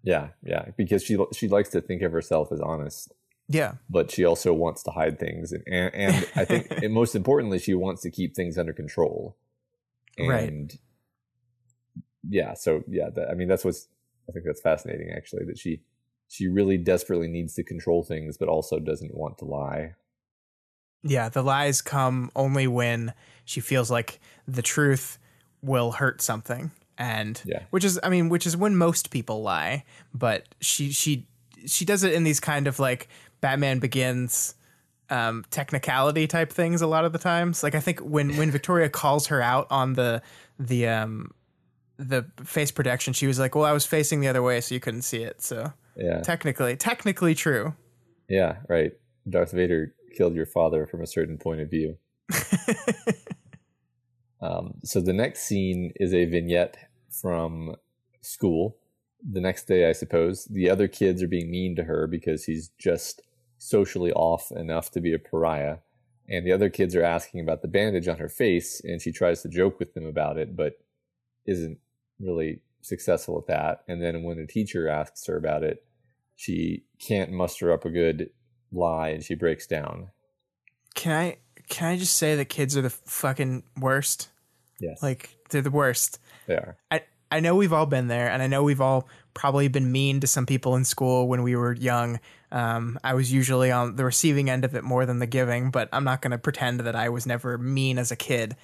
Yeah 0.03 0.29
yeah 0.43 0.65
because 0.77 1.03
she 1.03 1.17
she 1.33 1.47
likes 1.47 1.69
to 1.69 1.81
think 1.81 2.01
of 2.01 2.11
herself 2.11 2.51
as 2.51 2.61
honest 2.61 3.11
yeah. 3.53 3.73
But 3.89 4.11
she 4.11 4.25
also 4.25 4.53
wants 4.53 4.83
to 4.83 4.91
hide 4.91 5.19
things. 5.19 5.51
And, 5.51 5.63
and, 5.67 5.93
and 5.93 6.27
I 6.35 6.45
think, 6.45 6.71
and 6.83 6.93
most 6.93 7.15
importantly, 7.15 7.59
she 7.59 7.73
wants 7.73 8.01
to 8.01 8.11
keep 8.11 8.35
things 8.35 8.57
under 8.57 8.73
control. 8.73 9.37
And 10.17 10.29
right. 10.29 10.77
yeah, 12.27 12.53
so 12.53 12.83
yeah, 12.87 13.09
that, 13.15 13.29
I 13.29 13.33
mean, 13.33 13.47
that's 13.47 13.63
what's, 13.63 13.87
I 14.27 14.31
think 14.31 14.45
that's 14.45 14.61
fascinating 14.61 15.11
actually, 15.15 15.45
that 15.45 15.57
she, 15.57 15.81
she 16.27 16.47
really 16.47 16.77
desperately 16.77 17.27
needs 17.27 17.53
to 17.55 17.63
control 17.63 18.03
things, 18.03 18.37
but 18.37 18.47
also 18.47 18.79
doesn't 18.79 19.13
want 19.13 19.37
to 19.39 19.45
lie. 19.45 19.95
Yeah, 21.03 21.29
the 21.29 21.43
lies 21.43 21.81
come 21.81 22.31
only 22.35 22.65
when 22.65 23.13
she 23.45 23.59
feels 23.59 23.91
like 23.91 24.19
the 24.47 24.61
truth 24.61 25.19
will 25.61 25.91
hurt 25.93 26.21
something. 26.21 26.71
And 26.97 27.41
yeah. 27.43 27.63
which 27.71 27.83
is 27.83 27.99
I 28.03 28.09
mean, 28.09 28.29
which 28.29 28.45
is 28.45 28.55
when 28.55 28.77
most 28.77 29.09
people 29.09 29.41
lie, 29.41 29.83
but 30.13 30.47
she 30.61 30.91
she 30.91 31.27
she 31.65 31.85
does 31.85 32.03
it 32.03 32.13
in 32.13 32.23
these 32.23 32.39
kind 32.39 32.67
of 32.67 32.79
like 32.79 33.07
Batman 33.43 33.79
Begins 33.79 34.55
um, 35.09 35.43
technicality 35.51 36.27
type 36.27 36.49
things 36.49 36.81
a 36.81 36.87
lot 36.87 37.03
of 37.03 37.11
the 37.11 37.19
times. 37.19 37.61
Like 37.61 37.75
I 37.75 37.81
think 37.81 37.99
when 37.99 38.37
when 38.37 38.51
Victoria 38.51 38.87
calls 38.87 39.27
her 39.27 39.41
out 39.41 39.67
on 39.69 39.93
the 39.93 40.21
the 40.57 40.87
um 40.87 41.31
the 41.97 42.25
face 42.45 42.71
protection, 42.71 43.11
she 43.11 43.27
was 43.27 43.39
like, 43.39 43.53
"Well, 43.53 43.65
I 43.65 43.73
was 43.73 43.85
facing 43.85 44.21
the 44.21 44.29
other 44.29 44.41
way, 44.41 44.61
so 44.61 44.73
you 44.73 44.79
couldn't 44.79 45.01
see 45.01 45.23
it." 45.23 45.41
So 45.41 45.73
yeah, 45.97 46.21
technically, 46.21 46.77
technically 46.77 47.35
true. 47.35 47.75
Yeah, 48.29 48.59
right. 48.69 48.93
Darth 49.29 49.51
Vader 49.51 49.93
killed 50.15 50.35
your 50.35 50.45
father 50.45 50.87
from 50.87 51.01
a 51.01 51.07
certain 51.07 51.37
point 51.37 51.59
of 51.59 51.69
view. 51.69 51.97
um, 54.41 54.75
so 54.85 55.01
the 55.01 55.11
next 55.11 55.41
scene 55.41 55.91
is 55.97 56.13
a 56.13 56.23
vignette 56.23 56.77
from 57.09 57.75
school. 58.21 58.77
The 59.21 59.41
next 59.41 59.67
day, 59.67 59.89
I 59.89 59.91
suppose, 59.91 60.45
the 60.45 60.69
other 60.69 60.87
kids 60.87 61.21
are 61.21 61.27
being 61.27 61.51
mean 61.51 61.75
to 61.75 61.83
her 61.83 62.07
because 62.07 62.45
he's 62.45 62.69
just 62.79 63.21
socially 63.63 64.11
off 64.11 64.51
enough 64.51 64.91
to 64.91 65.01
be 65.01 65.13
a 65.13 65.19
pariah. 65.19 65.77
And 66.27 66.45
the 66.45 66.51
other 66.51 66.69
kids 66.69 66.95
are 66.95 67.03
asking 67.03 67.41
about 67.41 67.61
the 67.61 67.67
bandage 67.67 68.07
on 68.07 68.17
her 68.17 68.29
face, 68.29 68.81
and 68.83 69.01
she 69.01 69.11
tries 69.11 69.41
to 69.41 69.49
joke 69.49 69.79
with 69.79 69.93
them 69.93 70.05
about 70.05 70.37
it, 70.37 70.55
but 70.55 70.73
isn't 71.45 71.79
really 72.19 72.61
successful 72.81 73.37
at 73.37 73.47
that. 73.47 73.83
And 73.87 74.01
then 74.01 74.23
when 74.23 74.37
the 74.37 74.47
teacher 74.47 74.87
asks 74.87 75.25
her 75.27 75.37
about 75.37 75.63
it, 75.63 75.83
she 76.35 76.83
can't 76.99 77.31
muster 77.31 77.71
up 77.71 77.85
a 77.85 77.89
good 77.89 78.29
lie 78.71 79.09
and 79.09 79.23
she 79.23 79.35
breaks 79.35 79.67
down. 79.67 80.09
Can 80.95 81.11
I 81.13 81.37
can 81.69 81.87
I 81.87 81.97
just 81.97 82.17
say 82.17 82.35
that 82.35 82.45
kids 82.45 82.75
are 82.77 82.81
the 82.81 82.89
fucking 82.89 83.63
worst? 83.79 84.29
Yes. 84.79 85.01
Like 85.01 85.37
they're 85.49 85.61
the 85.61 85.71
worst. 85.71 86.19
They 86.47 86.55
are. 86.55 86.77
I 86.91 87.03
I 87.31 87.39
know 87.39 87.55
we've 87.55 87.73
all 87.73 87.85
been 87.85 88.07
there 88.07 88.29
and 88.29 88.41
I 88.41 88.47
know 88.47 88.63
we've 88.63 88.81
all 88.81 89.07
probably 89.33 89.67
been 89.67 89.91
mean 89.91 90.19
to 90.19 90.27
some 90.27 90.45
people 90.45 90.75
in 90.75 90.85
school 90.85 91.27
when 91.27 91.43
we 91.43 91.55
were 91.55 91.73
young. 91.73 92.19
Um, 92.53 92.99
I 93.03 93.15
was 93.15 93.33
usually 93.33 93.71
on 93.71 93.95
the 93.95 94.05
receiving 94.05 94.47
end 94.47 94.63
of 94.63 94.75
it 94.75 94.83
more 94.83 95.07
than 95.07 95.17
the 95.17 95.25
giving, 95.25 95.71
but 95.71 95.89
I'm 95.91 96.03
not 96.03 96.21
going 96.21 96.31
to 96.31 96.37
pretend 96.37 96.81
that 96.81 96.95
I 96.95 97.09
was 97.09 97.25
never 97.25 97.57
mean 97.57 97.97
as 97.97 98.11
a 98.11 98.15
kid. 98.15 98.55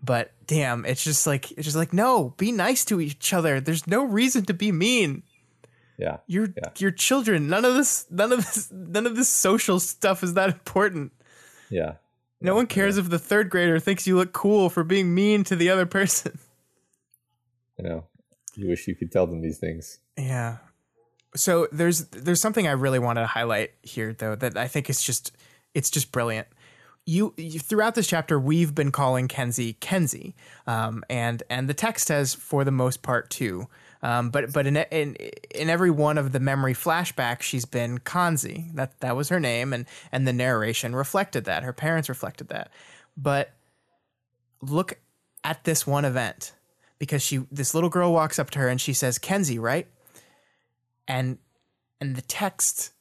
But 0.00 0.32
damn, 0.46 0.84
it's 0.84 1.02
just 1.02 1.26
like 1.26 1.50
it's 1.52 1.64
just 1.64 1.76
like 1.76 1.92
no, 1.92 2.34
be 2.36 2.52
nice 2.52 2.84
to 2.86 3.00
each 3.00 3.32
other. 3.32 3.60
There's 3.60 3.86
no 3.86 4.04
reason 4.04 4.44
to 4.44 4.54
be 4.54 4.70
mean. 4.70 5.24
Yeah. 5.98 6.18
You're 6.28 6.54
yeah. 6.56 6.70
you're 6.78 6.92
children. 6.92 7.48
None 7.48 7.64
of 7.64 7.74
this 7.74 8.06
none 8.10 8.32
of 8.32 8.38
this 8.38 8.70
none 8.70 9.06
of 9.06 9.16
this 9.16 9.28
social 9.28 9.80
stuff 9.80 10.22
is 10.22 10.34
that 10.34 10.48
important. 10.48 11.12
Yeah. 11.68 11.94
No 12.40 12.54
one 12.54 12.66
cares 12.68 12.96
yeah. 12.96 13.02
if 13.02 13.10
the 13.10 13.18
third 13.18 13.50
grader 13.50 13.80
thinks 13.80 14.06
you 14.06 14.16
look 14.16 14.32
cool 14.32 14.70
for 14.70 14.84
being 14.84 15.14
mean 15.14 15.42
to 15.44 15.56
the 15.56 15.68
other 15.70 15.86
person. 15.86 16.38
You 17.78 17.88
know, 17.88 18.04
you 18.54 18.68
wish 18.68 18.86
you 18.86 18.94
could 18.94 19.10
tell 19.10 19.26
them 19.26 19.40
these 19.40 19.58
things. 19.58 19.98
Yeah. 20.16 20.58
So 21.34 21.68
there's 21.72 22.06
there's 22.06 22.40
something 22.40 22.66
I 22.66 22.72
really 22.72 22.98
wanted 22.98 23.22
to 23.22 23.26
highlight 23.26 23.72
here 23.82 24.12
though 24.12 24.34
that 24.36 24.56
I 24.56 24.68
think 24.68 24.90
is 24.90 25.02
just 25.02 25.32
it's 25.74 25.90
just 25.90 26.12
brilliant. 26.12 26.46
You, 27.04 27.34
you 27.36 27.58
throughout 27.58 27.96
this 27.96 28.06
chapter 28.06 28.38
we've 28.38 28.74
been 28.74 28.92
calling 28.92 29.26
Kenzie 29.26 29.74
Kenzie, 29.74 30.34
um, 30.66 31.02
and 31.10 31.42
and 31.50 31.68
the 31.68 31.74
text 31.74 32.08
has 32.08 32.34
for 32.34 32.64
the 32.64 32.70
most 32.70 33.02
part 33.02 33.30
too. 33.30 33.66
Um, 34.02 34.30
but 34.30 34.52
but 34.52 34.66
in, 34.66 34.76
in 34.76 35.16
in 35.54 35.70
every 35.70 35.90
one 35.90 36.18
of 36.18 36.32
the 36.32 36.40
memory 36.40 36.74
flashbacks, 36.74 37.42
she's 37.42 37.64
been 37.64 37.98
Kanzi. 37.98 38.74
That 38.74 39.00
that 39.00 39.16
was 39.16 39.30
her 39.30 39.40
name, 39.40 39.72
and 39.72 39.86
and 40.12 40.28
the 40.28 40.32
narration 40.32 40.94
reflected 40.94 41.44
that. 41.44 41.62
Her 41.62 41.72
parents 41.72 42.08
reflected 42.08 42.48
that. 42.48 42.70
But 43.16 43.52
look 44.60 44.98
at 45.44 45.64
this 45.64 45.86
one 45.86 46.04
event 46.04 46.52
because 46.98 47.22
she 47.22 47.38
this 47.50 47.74
little 47.74 47.90
girl 47.90 48.12
walks 48.12 48.38
up 48.38 48.50
to 48.50 48.58
her 48.58 48.68
and 48.68 48.80
she 48.80 48.92
says 48.92 49.18
Kenzie, 49.18 49.58
right? 49.58 49.88
And 51.08 51.38
and 52.00 52.16
the 52.16 52.22
text 52.22 52.92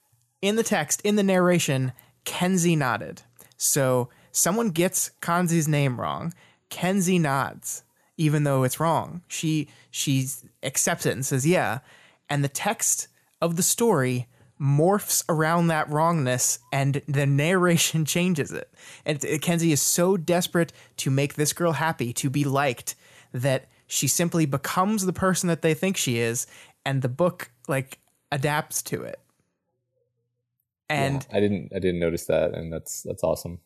in 0.42 0.56
the 0.56 0.64
text 0.64 1.02
in 1.04 1.16
the 1.16 1.24
narration, 1.24 1.94
Kenzie 2.26 2.76
nodded. 2.76 3.22
So 3.58 4.10
someone 4.32 4.70
gets 4.70 5.12
Kanzi's 5.22 5.68
name 5.68 6.00
wrong. 6.00 6.34
Kenzie 6.70 7.20
nods 7.20 7.84
even 8.22 8.44
though 8.44 8.64
it's 8.64 8.80
wrong. 8.80 9.24
She 9.28 9.68
she 9.90 10.28
accepts 10.62 11.06
it 11.06 11.14
and 11.14 11.26
says, 11.26 11.46
"Yeah." 11.46 11.80
And 12.30 12.44
the 12.44 12.50
text 12.50 13.08
of 13.42 13.56
the 13.56 13.64
story 13.64 14.28
morphs 14.60 15.24
around 15.28 15.68
that 15.68 15.90
wrongness 15.90 16.60
and 16.72 17.02
the 17.08 17.26
narration 17.26 18.06
changes 18.16 18.52
it. 18.52 18.72
And 19.06 19.20
Kenzie 19.42 19.72
is 19.72 19.82
so 19.82 20.18
desperate 20.18 20.72
to 20.98 21.10
make 21.10 21.34
this 21.34 21.52
girl 21.52 21.74
happy, 21.74 22.14
to 22.14 22.30
be 22.30 22.44
liked, 22.44 22.94
that 23.34 23.66
she 23.88 24.08
simply 24.08 24.46
becomes 24.46 25.06
the 25.06 25.14
person 25.14 25.50
that 25.50 25.64
they 25.64 25.74
think 25.74 25.98
she 25.98 26.20
is 26.20 26.46
and 26.86 27.02
the 27.02 27.10
book 27.10 27.52
like 27.68 28.00
adapts 28.32 28.82
to 28.84 29.04
it. 29.04 29.20
And 30.90 31.26
yeah, 31.30 31.38
I 31.38 31.40
didn't 31.40 31.72
I 31.76 31.80
didn't 31.80 32.00
notice 32.00 32.26
that 32.26 32.54
and 32.54 32.72
that's 32.72 33.02
that's 33.04 33.24
awesome 33.24 33.60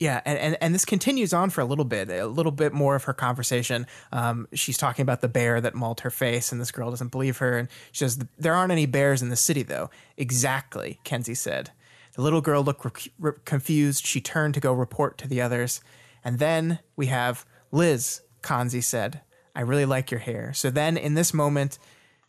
yeah, 0.00 0.20
and, 0.24 0.38
and 0.38 0.56
and 0.60 0.74
this 0.74 0.84
continues 0.84 1.32
on 1.32 1.50
for 1.50 1.60
a 1.60 1.64
little 1.64 1.84
bit, 1.84 2.10
a 2.10 2.26
little 2.26 2.52
bit 2.52 2.72
more 2.72 2.96
of 2.96 3.04
her 3.04 3.12
conversation. 3.12 3.86
Um, 4.12 4.48
she's 4.52 4.76
talking 4.76 5.02
about 5.02 5.20
the 5.20 5.28
bear 5.28 5.60
that 5.60 5.74
mauled 5.74 6.00
her 6.00 6.10
face, 6.10 6.50
and 6.50 6.60
this 6.60 6.72
girl 6.72 6.90
doesn't 6.90 7.12
believe 7.12 7.38
her. 7.38 7.56
And 7.56 7.68
she 7.92 8.00
says, 8.00 8.18
"There 8.36 8.54
aren't 8.54 8.72
any 8.72 8.86
bears 8.86 9.22
in 9.22 9.28
the 9.28 9.36
city, 9.36 9.62
though." 9.62 9.90
Exactly, 10.16 10.98
Kenzie 11.04 11.34
said. 11.34 11.70
The 12.14 12.22
little 12.22 12.40
girl 12.40 12.62
looked 12.62 12.84
re- 12.84 13.12
re- 13.18 13.38
confused. 13.44 14.04
She 14.04 14.20
turned 14.20 14.54
to 14.54 14.60
go 14.60 14.72
report 14.72 15.16
to 15.18 15.28
the 15.28 15.40
others, 15.40 15.80
and 16.24 16.38
then 16.38 16.80
we 16.96 17.06
have 17.06 17.46
Liz. 17.70 18.20
Kanzi 18.42 18.82
said, 18.82 19.22
"I 19.54 19.60
really 19.60 19.86
like 19.86 20.10
your 20.10 20.20
hair." 20.20 20.52
So 20.52 20.70
then, 20.70 20.96
in 20.96 21.14
this 21.14 21.32
moment, 21.32 21.78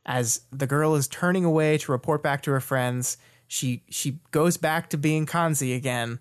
as 0.05 0.41
the 0.51 0.67
girl 0.67 0.95
is 0.95 1.07
turning 1.07 1.45
away 1.45 1.77
to 1.79 1.91
report 1.91 2.21
back 2.21 2.43
to 2.43 2.51
her 2.51 2.59
friends, 2.59 3.17
she 3.47 3.83
she 3.89 4.19
goes 4.31 4.57
back 4.57 4.89
to 4.89 4.97
being 4.97 5.25
Kanzi 5.25 5.75
again 5.75 6.19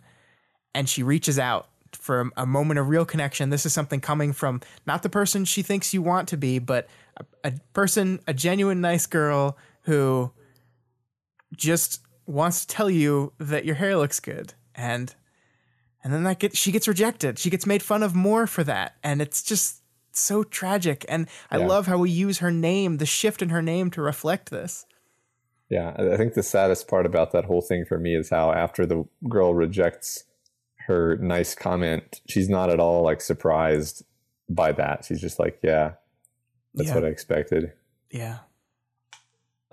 and 0.75 0.89
she 0.89 1.03
reaches 1.03 1.39
out 1.39 1.69
for 1.93 2.31
a, 2.37 2.45
moment 2.45 2.81
of 2.81 2.89
real 2.89 3.05
connection. 3.05 3.51
This 3.51 3.65
is 3.65 3.73
something 3.73 4.01
coming 4.01 4.33
from 4.33 4.61
not 4.85 5.03
the 5.03 5.09
person 5.09 5.45
she 5.45 5.63
thinks 5.63 5.95
you 5.95 6.03
want 6.03 6.29
to 6.29 6.37
be, 6.37 6.59
but 6.59 6.89
a, 7.17 7.25
a 7.45 7.53
person, 7.73 8.21
a 8.27 8.35
genuine 8.35 8.81
nice 8.81 9.07
girl 9.07 9.57
who 9.83 10.33
just 11.55 12.01
wants 12.27 12.65
to 12.65 12.67
tell 12.67 12.91
you 12.91 13.33
that 13.39 13.65
your 13.65 13.77
hair 13.77 13.97
looks 13.97 14.19
good 14.19 14.55
and 14.75 15.15
and 16.03 16.13
then 16.13 16.25
that 16.25 16.39
get 16.39 16.57
she 16.57 16.73
gets 16.73 16.89
rejected. 16.89 17.39
She 17.39 17.49
gets 17.49 17.67
made 17.67 17.83
fun 17.83 18.03
of 18.03 18.15
more 18.15 18.47
for 18.47 18.65
that. 18.65 18.97
And 19.03 19.23
it's 19.23 19.43
just 19.43 19.81
so 20.21 20.45
tragic. 20.45 21.05
And 21.09 21.29
I 21.51 21.59
yeah. 21.59 21.67
love 21.67 21.87
how 21.87 21.99
we 21.99 22.11
use 22.11 22.39
her 22.39 22.51
name, 22.51 22.99
the 22.99 23.07
shift 23.07 23.43
in 23.43 23.49
her 23.51 23.63
name 23.63 23.91
to 23.93 24.03
reflect 24.03 24.51
this. 24.51 24.87
Yeah, 25.71 25.95
I 25.99 26.17
think 26.17 26.35
the 26.35 26.43
saddest 26.43 26.89
part 26.89 27.07
about 27.07 27.33
that 27.33 27.47
whole 27.47 27.63
thing 27.63 27.85
for 27.85 27.99
me 27.99 28.15
is 28.15 28.31
how 28.31 28.53
after 28.53 28.87
the 28.87 29.07
girl 29.29 29.55
rejects 29.55 30.25
her 30.87 31.17
nice 31.17 31.55
comment, 31.55 32.21
she's 32.29 32.49
not 32.49 32.71
at 32.71 32.79
all 32.79 33.03
like 33.03 33.21
surprised 33.21 34.05
by 34.49 34.73
that. 34.73 35.05
She's 35.05 35.21
just 35.21 35.39
like, 35.39 35.59
yeah, 35.63 35.93
that's 36.75 36.91
yeah. 36.91 36.95
what 36.95 37.05
I 37.05 37.09
expected. 37.09 37.73
Yeah. 38.11 38.41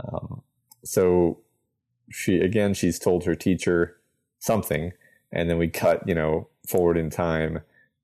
Um, 0.04 0.42
so 0.84 1.39
she 2.10 2.39
again, 2.39 2.74
she's 2.74 2.98
told 2.98 3.26
her 3.26 3.36
teacher 3.36 3.98
something, 4.39 4.94
and 5.32 5.50
then 5.50 5.58
we 5.58 5.68
cut, 5.68 6.08
you 6.08 6.16
know, 6.16 6.48
forward 6.68 6.98
in 6.98 7.10
time. 7.10 7.60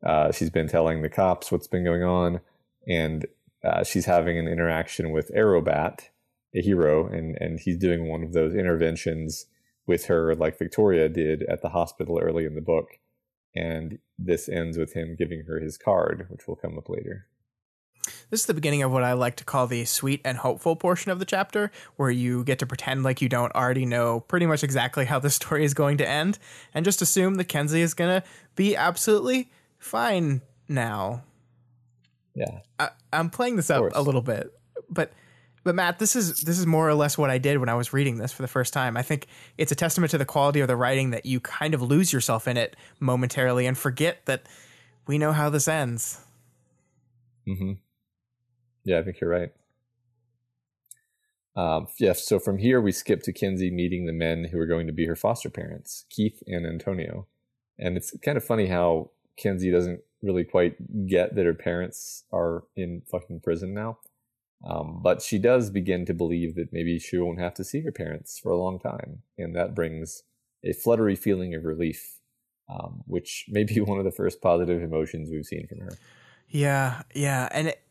Uh, 0.08 0.32
she's 0.32 0.50
been 0.50 0.70
telling 0.70 1.02
the 1.02 1.10
cops 1.10 1.52
what's 1.52 1.68
been 1.68 1.84
going 1.84 2.04
on, 2.04 2.40
and 2.88 3.26
uh, 3.64 3.84
she's 3.84 4.06
having 4.06 4.40
an 4.40 4.48
interaction 4.48 5.12
with 5.12 5.30
Aerobat, 5.36 6.10
a 6.56 6.62
hero, 6.62 7.08
and 7.08 7.38
and 7.42 7.60
he's 7.60 7.78
doing 7.78 8.08
one 8.08 8.24
of 8.24 8.32
those 8.32 8.56
interventions 8.56 9.48
with 9.86 10.06
her 10.06 10.34
like 10.34 10.58
Victoria 10.58 11.10
did 11.10 11.44
at 11.44 11.62
the 11.62 11.70
hospital 11.70 12.20
early 12.22 12.46
in 12.46 12.56
the 12.56 12.62
book. 12.62 13.00
And 13.54 14.00
this 14.18 14.48
ends 14.48 14.78
with 14.78 14.94
him 14.94 15.16
giving 15.18 15.44
her 15.48 15.60
his 15.60 15.78
card, 15.78 16.28
which 16.30 16.48
will 16.48 16.56
come 16.56 16.78
up 16.78 16.90
later. 16.90 17.26
This 18.30 18.42
is 18.42 18.46
the 18.46 18.54
beginning 18.54 18.84
of 18.84 18.92
what 18.92 19.04
I 19.04 19.14
like 19.14 19.36
to 19.38 19.44
call 19.44 19.68
the 19.68 19.84
sweet 19.86 20.22
and 20.24 20.38
hopeful 20.38 20.76
portion 20.76 21.12
of 21.12 21.20
the 21.20 21.26
chapter, 21.26 21.72
where 21.98 22.10
you 22.10 22.44
get 22.44 22.60
to 22.60 22.66
pretend 22.66 23.04
like 23.04 23.22
you 23.22 23.28
don't 23.28 23.54
already 23.56 23.86
know 23.86 24.22
pretty 24.22 24.46
much 24.46 24.64
exactly 24.64 25.06
how 25.06 25.20
the 25.20 25.30
story 25.30 25.66
is 25.66 25.74
going 25.74 25.98
to 25.98 26.08
end, 26.08 26.40
and 26.74 26.86
just 26.86 27.02
assume 27.02 27.36
that 27.36 27.46
Kenzie 27.46 27.82
is 27.82 27.94
going 27.94 28.22
to 28.22 28.28
be 28.56 28.76
absolutely 28.76 29.50
fine 29.80 30.42
now. 30.68 31.24
Yeah. 32.36 32.60
I, 32.80 32.90
am 33.14 33.30
playing 33.30 33.56
this 33.56 33.70
up 33.70 33.92
a 33.94 34.02
little 34.02 34.22
bit, 34.22 34.52
but 34.90 35.12
but 35.64 35.76
Matt, 35.76 36.00
this 36.00 36.16
is 36.16 36.42
this 36.42 36.60
is 36.60 36.66
more 36.66 36.88
or 36.88 36.94
less 36.94 37.18
what 37.18 37.30
I 37.30 37.40
did 37.40 37.58
when 37.58 37.68
I 37.68 37.74
was 37.74 37.92
reading 37.92 38.18
this 38.18 38.32
for 38.32 38.42
the 38.42 38.48
first 38.48 38.74
time. 38.74 38.96
I 38.96 39.02
think 39.02 39.28
it's 39.58 39.72
a 39.72 39.76
testament 39.76 40.12
to 40.12 40.18
the 40.18 40.26
quality 40.26 40.62
of 40.62 40.68
the 40.68 40.78
writing 40.78 41.10
that 41.10 41.26
you 41.26 41.40
kind 41.42 41.74
of 41.74 41.82
lose 41.82 42.14
yourself 42.14 42.48
in 42.48 42.56
it 42.56 42.76
momentarily 43.00 43.66
and 43.66 43.78
forget 43.78 44.26
that 44.28 44.44
we 45.08 45.18
know 45.18 45.34
how 45.34 45.50
this 45.50 45.68
ends. 45.68 46.22
Mm-hmm. 47.48 47.74
Yeah, 48.86 49.00
I 49.00 49.04
think 49.04 49.20
you're 49.20 49.30
right. 49.30 49.50
Um, 51.58 51.88
yeah, 52.00 52.14
so 52.14 52.40
from 52.40 52.60
here 52.60 52.80
we 52.80 52.92
skip 52.92 53.24
to 53.24 53.34
Kenzie 53.34 53.72
meeting 53.72 54.06
the 54.06 54.14
men 54.14 54.46
who 54.52 54.60
are 54.60 54.68
going 54.68 54.88
to 54.88 54.94
be 54.94 55.08
her 55.08 55.16
foster 55.16 55.50
parents, 55.50 56.06
Keith 56.10 56.42
and 56.48 56.66
Antonio. 56.68 57.28
And 57.80 57.98
it's 57.98 58.16
kind 58.24 58.38
of 58.38 58.44
funny 58.44 58.68
how 58.68 59.12
Kenzie 59.38 59.72
doesn't 59.72 60.02
really 60.22 60.44
quite 60.44 61.08
get 61.08 61.36
that 61.36 61.46
her 61.46 61.54
parents 61.54 62.24
are 62.32 62.64
in 62.76 63.02
fucking 63.10 63.42
prison 63.42 63.74
now. 63.74 64.00
Um, 64.66 65.02
but 65.04 65.22
she 65.22 65.38
does 65.38 65.70
begin 65.70 66.06
to 66.06 66.14
believe 66.14 66.56
that 66.56 66.74
maybe 66.74 66.98
she 66.98 67.18
won't 67.18 67.40
have 67.40 67.54
to 67.56 67.64
see 67.64 67.82
her 67.82 67.92
parents 67.92 68.40
for 68.40 68.52
a 68.52 68.58
long 68.58 68.80
time. 68.80 69.22
And 69.38 69.56
that 69.56 69.76
brings 69.76 70.24
a 70.64 70.74
fluttery 70.74 71.16
feeling 71.16 71.54
of 71.54 71.64
relief, 71.64 72.20
um, 72.68 73.04
which 73.06 73.46
may 73.50 73.64
be 73.64 73.80
one 73.82 74.00
of 74.00 74.06
the 74.06 74.12
first 74.12 74.42
positive 74.42 74.82
emotions 74.82 75.30
we've 75.30 75.46
seen 75.46 75.68
from 75.68 75.80
her. 75.82 75.98
Yeah, 76.50 77.04
yeah. 77.14 77.48
And 77.52 77.68
it, 77.68 77.84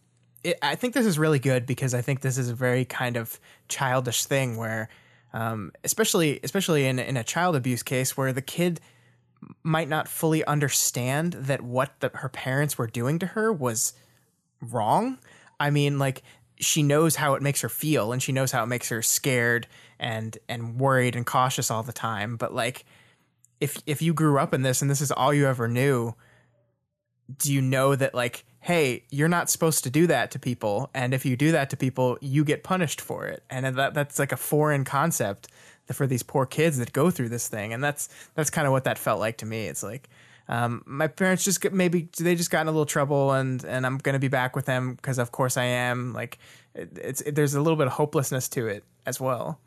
it, 0.42 0.58
I 0.62 0.74
think 0.74 0.94
this 0.94 1.06
is 1.06 1.18
really 1.18 1.38
good 1.38 1.66
because 1.66 1.94
I 1.94 2.00
think 2.00 2.22
this 2.22 2.38
is 2.38 2.48
a 2.48 2.54
very 2.54 2.84
kind 2.84 3.16
of 3.16 3.38
childish 3.68 4.24
thing 4.24 4.56
where, 4.56 4.88
um, 5.32 5.72
especially 5.84 6.40
especially 6.42 6.86
in, 6.86 6.98
in 6.98 7.16
a 7.16 7.24
child 7.24 7.54
abuse 7.54 7.82
case 7.82 8.16
where 8.16 8.32
the 8.32 8.42
kid 8.42 8.80
might 9.62 9.88
not 9.88 10.08
fully 10.08 10.44
understand 10.44 11.34
that 11.34 11.62
what 11.62 12.00
the, 12.00 12.10
her 12.14 12.28
parents 12.28 12.78
were 12.78 12.86
doing 12.86 13.18
to 13.18 13.26
her 13.26 13.52
was 13.52 13.92
wrong. 14.60 15.18
I 15.58 15.70
mean, 15.70 15.98
like 15.98 16.22
she 16.58 16.82
knows 16.82 17.16
how 17.16 17.34
it 17.34 17.42
makes 17.42 17.60
her 17.60 17.68
feel 17.68 18.12
and 18.12 18.22
she 18.22 18.32
knows 18.32 18.52
how 18.52 18.62
it 18.62 18.66
makes 18.66 18.88
her 18.88 19.02
scared 19.02 19.66
and 19.98 20.36
and 20.48 20.78
worried 20.78 21.16
and 21.16 21.26
cautious 21.26 21.70
all 21.70 21.82
the 21.82 21.92
time. 21.92 22.36
But 22.36 22.54
like 22.54 22.84
if 23.60 23.78
if 23.86 24.02
you 24.02 24.14
grew 24.14 24.38
up 24.38 24.54
in 24.54 24.62
this 24.62 24.82
and 24.82 24.90
this 24.90 25.00
is 25.00 25.10
all 25.10 25.32
you 25.32 25.46
ever 25.46 25.68
knew 25.68 26.14
do 27.38 27.52
you 27.52 27.60
know 27.60 27.96
that 27.96 28.14
like 28.14 28.44
hey 28.60 29.04
you're 29.10 29.28
not 29.28 29.50
supposed 29.50 29.84
to 29.84 29.90
do 29.90 30.06
that 30.06 30.30
to 30.30 30.38
people. 30.38 30.90
And 30.94 31.12
if 31.12 31.26
you 31.26 31.36
do 31.36 31.52
that 31.52 31.70
to 31.70 31.76
people 31.76 32.18
you 32.20 32.44
get 32.44 32.64
punished 32.64 33.00
for 33.00 33.26
it. 33.26 33.42
And 33.50 33.76
that 33.76 33.94
that's 33.94 34.18
like 34.18 34.32
a 34.32 34.36
foreign 34.36 34.84
concept 34.84 35.48
for 35.92 36.06
these 36.06 36.22
poor 36.22 36.46
kids 36.46 36.78
that 36.78 36.92
go 36.92 37.10
through 37.10 37.28
this 37.28 37.48
thing. 37.48 37.72
And 37.72 37.82
that's 37.82 38.08
that's 38.34 38.50
kind 38.50 38.66
of 38.66 38.72
what 38.72 38.84
that 38.84 38.98
felt 38.98 39.20
like 39.20 39.38
to 39.38 39.46
me. 39.46 39.66
It's 39.66 39.82
like 39.82 40.08
um, 40.48 40.82
my 40.86 41.08
parents 41.08 41.44
just 41.44 41.60
get, 41.60 41.72
maybe 41.72 42.08
they 42.18 42.34
just 42.34 42.50
got 42.50 42.62
in 42.62 42.68
a 42.68 42.70
little 42.70 42.86
trouble 42.86 43.32
and 43.32 43.64
and 43.64 43.84
I'm 43.86 43.98
gonna 43.98 44.18
be 44.18 44.28
back 44.28 44.54
with 44.54 44.66
them 44.66 44.94
because 44.94 45.18
of 45.18 45.32
course 45.32 45.56
I 45.56 45.64
am. 45.64 46.12
Like 46.12 46.38
it, 46.74 46.96
it's 46.96 47.20
it, 47.22 47.34
there's 47.34 47.54
a 47.54 47.60
little 47.60 47.76
bit 47.76 47.86
of 47.86 47.94
hopelessness 47.94 48.48
to 48.50 48.66
it 48.66 48.84
as 49.04 49.20
well. 49.20 49.60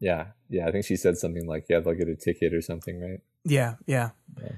Yeah 0.00 0.28
yeah 0.48 0.68
I 0.68 0.72
think 0.72 0.84
she 0.84 0.96
said 0.96 1.16
something 1.16 1.46
like 1.46 1.66
yeah 1.68 1.80
they'll 1.80 1.94
get 1.94 2.08
a 2.08 2.16
ticket 2.16 2.54
or 2.54 2.60
something 2.60 3.00
right? 3.00 3.20
Yeah 3.44 3.74
yeah, 3.86 4.10
yeah 4.40 4.52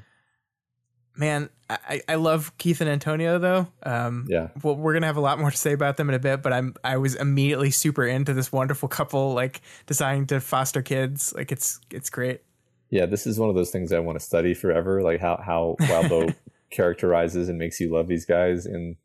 man, 1.17 1.49
I, 1.71 2.03
I 2.09 2.15
love 2.17 2.57
Keith 2.59 2.81
and 2.81 2.91
Antonio 2.91 3.39
though. 3.39 3.67
Um, 3.83 4.27
yeah. 4.29 4.49
Well, 4.63 4.77
we're 4.77 4.93
gonna 4.93 5.07
have 5.07 5.17
a 5.17 5.23
lot 5.23 5.39
more 5.39 5.51
to 5.51 5.57
say 5.57 5.73
about 5.73 5.97
them 5.97 6.09
in 6.09 6.15
a 6.15 6.19
bit, 6.19 6.43
but 6.43 6.53
I'm 6.53 6.75
I 6.85 6.97
was 6.99 7.15
immediately 7.15 7.71
super 7.71 8.05
into 8.05 8.35
this 8.35 8.53
wonderful 8.53 8.89
couple, 8.89 9.33
like 9.35 9.61
deciding 9.87 10.27
to 10.29 10.41
foster 10.41 10.83
kids. 10.83 11.33
Like 11.35 11.53
it's 11.53 11.81
it's 11.91 12.11
great. 12.11 12.43
Yeah, 12.91 13.07
this 13.07 13.27
is 13.27 13.39
one 13.39 13.49
of 13.49 13.55
those 13.55 13.71
things 13.71 13.93
I 13.93 13.99
want 13.99 14.19
to 14.19 14.25
study 14.25 14.55
forever. 14.55 15.03
Like 15.03 15.21
how 15.21 15.41
how 15.45 15.77
Wildbow 15.81 16.35
characterizes 16.71 17.49
and 17.49 17.59
makes 17.59 17.81
you 17.81 17.93
love 17.93 18.09
these 18.09 18.27
guys 18.27 18.67
in, 18.67 18.97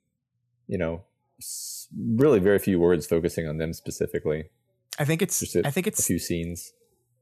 you 0.68 0.78
know, 0.78 1.04
really 2.16 2.40
very 2.40 2.60
few 2.60 2.80
words 2.80 3.08
focusing 3.08 3.48
on 3.48 3.58
them 3.58 3.74
specifically. 3.74 4.46
I 4.98 5.06
think 5.06 5.22
it's 5.22 5.56
I 5.56 5.72
think 5.72 5.88
it's 5.88 6.00
a 6.00 6.04
few 6.04 6.20
scenes 6.20 6.74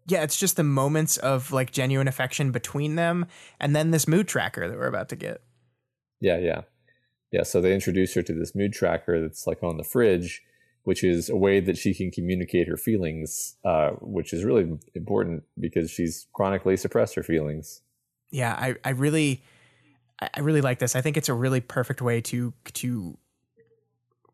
yeah, 0.07 0.23
it's 0.23 0.39
just 0.39 0.55
the 0.55 0.63
moments 0.63 1.17
of 1.17 1.51
like 1.51 1.71
genuine 1.71 2.07
affection 2.07 2.51
between 2.51 2.95
them, 2.95 3.25
and 3.59 3.75
then 3.75 3.91
this 3.91 4.07
mood 4.07 4.27
tracker 4.27 4.67
that 4.67 4.77
we're 4.77 4.87
about 4.87 5.09
to 5.09 5.15
get. 5.15 5.41
Yeah, 6.21 6.37
yeah, 6.37 6.61
yeah. 7.31 7.43
So 7.43 7.59
they 7.59 7.73
introduce 7.73 8.13
her 8.15 8.23
to 8.23 8.33
this 8.33 8.55
mood 8.55 8.73
tracker 8.73 9.21
that's 9.21 9.45
like 9.45 9.61
on 9.63 9.75
the 9.75 9.83
fridge, 9.83 10.41
which 10.83 11.03
is 11.03 11.29
a 11.29 11.35
way 11.35 11.59
that 11.59 11.77
she 11.77 11.93
can 11.93 12.09
communicate 12.09 12.69
her 12.69 12.77
feelings, 12.77 13.57
uh, 13.65 13.91
which 13.99 14.31
is 14.31 14.45
really 14.45 14.79
important 14.95 15.43
because 15.59 15.91
she's 15.91 16.27
chronically 16.33 16.77
suppressed 16.77 17.15
her 17.15 17.23
feelings. 17.23 17.81
Yeah, 18.31 18.53
I, 18.53 18.75
I 18.85 18.91
really, 18.91 19.43
I 20.21 20.39
really 20.39 20.61
like 20.61 20.79
this. 20.79 20.95
I 20.95 21.01
think 21.01 21.17
it's 21.17 21.29
a 21.29 21.33
really 21.33 21.59
perfect 21.59 22.01
way 22.01 22.21
to 22.21 22.53
to 22.75 23.17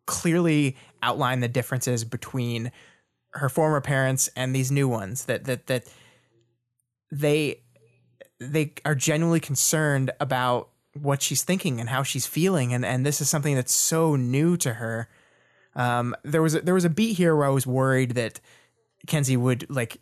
clearly 0.06 0.76
outline 1.02 1.40
the 1.40 1.48
differences 1.48 2.04
between 2.04 2.72
her 3.36 3.50
former 3.50 3.82
parents 3.82 4.30
and 4.36 4.56
these 4.56 4.72
new 4.72 4.88
ones 4.88 5.26
that 5.26 5.46
that 5.46 5.68
that 5.68 5.88
they 7.12 7.60
they 8.40 8.74
are 8.86 8.96
genuinely 8.96 9.40
concerned 9.40 10.12
about 10.20 10.70
what 11.00 11.22
she's 11.22 11.44
thinking 11.44 11.80
and 11.80 11.90
how 11.90 12.04
she's 12.04 12.26
feeling. 12.26 12.74
And 12.74 12.86
and 12.86 13.06
this 13.06 13.22
is 13.22 13.30
something 13.30 13.56
that's 13.56 13.74
so 13.74 14.16
new 14.16 14.58
to 14.58 14.74
her. 14.76 15.10
Um, 15.76 16.16
there 16.24 16.42
was 16.42 16.56
a, 16.56 16.62
there 16.62 16.74
was 16.74 16.86
a 16.86 16.90
beat 16.90 17.18
here 17.18 17.36
where 17.36 17.48
I 17.48 17.52
was 17.52 17.66
worried 17.66 18.12
that 18.12 18.40
Kenzie 19.08 19.38
would 19.38 19.70
like 19.70 19.98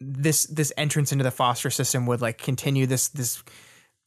this 0.00 0.44
this 0.46 0.72
entrance 0.76 1.12
into 1.12 1.24
the 1.24 1.30
foster 1.30 1.70
system 1.70 2.06
would 2.06 2.20
like 2.20 2.38
continue 2.38 2.86
this 2.86 3.08
this 3.08 3.42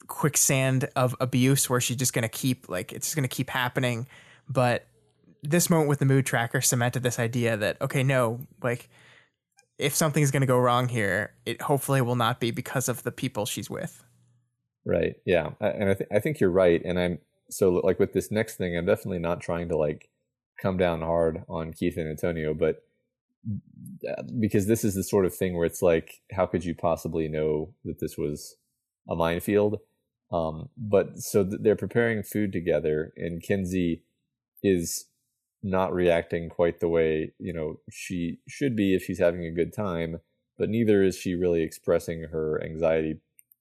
quicksand 0.08 0.90
of 0.96 1.16
abuse 1.20 1.70
where 1.70 1.82
she's 1.82 1.98
just 1.98 2.14
gonna 2.14 2.30
keep 2.30 2.70
like 2.70 2.92
it's 2.92 3.08
just 3.08 3.16
gonna 3.16 3.28
keep 3.28 3.50
happening. 3.50 4.08
But 4.50 4.86
this 5.44 5.70
moment 5.70 5.90
with 5.90 6.00
the 6.00 6.06
mood 6.06 6.26
tracker 6.26 6.62
cemented 6.62 7.04
this 7.04 7.20
idea 7.20 7.58
that 7.58 7.82
okay, 7.82 8.04
no, 8.04 8.40
like 8.62 8.90
if 9.78 9.96
something's 9.96 10.32
going 10.32 10.42
to 10.42 10.48
go 10.48 10.58
wrong 10.58 10.88
here, 10.88 11.34
it 11.46 11.62
hopefully 11.62 12.02
will 12.02 12.16
not 12.16 12.40
be 12.40 12.52
because 12.52 12.90
of 12.90 13.04
the 13.04 13.12
people 13.12 13.46
she's 13.46 13.70
with. 13.70 14.04
Right. 14.86 15.16
Yeah. 15.26 15.52
And 15.60 15.90
I, 15.92 16.16
I 16.16 16.20
think 16.20 16.40
you're 16.40 16.50
right. 16.50 16.82
And 16.84 16.98
I'm 17.00 17.20
so 17.50 17.70
like 17.84 18.00
with 18.00 18.14
this 18.14 18.32
next 18.32 18.56
thing, 18.56 18.76
I'm 18.76 18.86
definitely 18.86 19.20
not 19.20 19.42
trying 19.42 19.70
to 19.70 19.78
like 19.78 20.10
come 20.62 20.78
down 20.78 21.02
hard 21.02 21.44
on 21.48 21.74
Keith 21.74 21.98
and 21.98 22.10
Antonio, 22.10 22.54
but 22.54 22.78
uh, 24.10 24.24
because 24.40 24.68
this 24.68 24.84
is 24.84 24.96
the 24.96 25.04
sort 25.04 25.26
of 25.26 25.36
thing 25.36 25.56
where 25.56 25.66
it's 25.66 25.82
like, 25.82 26.16
how 26.32 26.46
could 26.46 26.66
you 26.66 26.74
possibly 26.74 27.28
know 27.28 27.74
that 27.86 28.00
this 28.00 28.18
was 28.18 28.56
a 29.10 29.16
minefield? 29.16 29.78
Um, 30.32 30.70
but 30.78 31.20
so 31.20 31.44
th- 31.46 31.62
they're 31.62 31.76
preparing 31.76 32.24
food 32.24 32.52
together, 32.52 33.14
and 33.16 33.42
Kenzie 33.42 34.04
is 34.62 35.06
not 35.64 35.94
reacting 35.94 36.50
quite 36.50 36.80
the 36.80 36.88
way 36.88 37.32
you 37.40 37.54
know 37.54 37.80
she 37.90 38.40
should 38.48 38.76
be 38.76 38.96
if 38.96 39.04
she's 39.04 39.20
having 39.20 39.46
a 39.46 39.52
good 39.52 39.74
time 39.74 40.20
but 40.58 40.70
neither 40.70 41.04
is 41.04 41.18
she 41.18 41.36
really 41.36 41.62
expressing 41.62 42.24
her 42.32 42.62
anxiety 42.64 43.20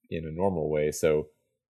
in 0.09 0.25
a 0.25 0.31
normal 0.31 0.69
way. 0.69 0.91
So 0.91 1.27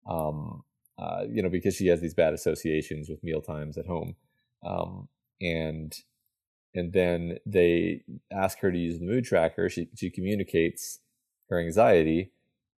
um 0.10 0.64
uh 0.98 1.24
you 1.30 1.42
know 1.42 1.50
because 1.50 1.76
she 1.76 1.88
has 1.88 2.02
these 2.02 2.14
bad 2.14 2.34
associations 2.34 3.10
with 3.10 3.24
meal 3.24 3.42
times 3.42 3.78
at 3.78 3.88
home 3.88 4.16
um 4.66 5.08
and 5.42 5.96
and 6.76 6.92
then 6.92 7.38
they 7.46 8.04
ask 8.32 8.60
her 8.60 8.72
to 8.72 8.78
use 8.78 9.00
the 9.00 9.06
mood 9.06 9.26
tracker. 9.26 9.70
She 9.70 9.90
she 9.96 10.10
communicates 10.10 11.00
her 11.50 11.60
anxiety 11.60 12.32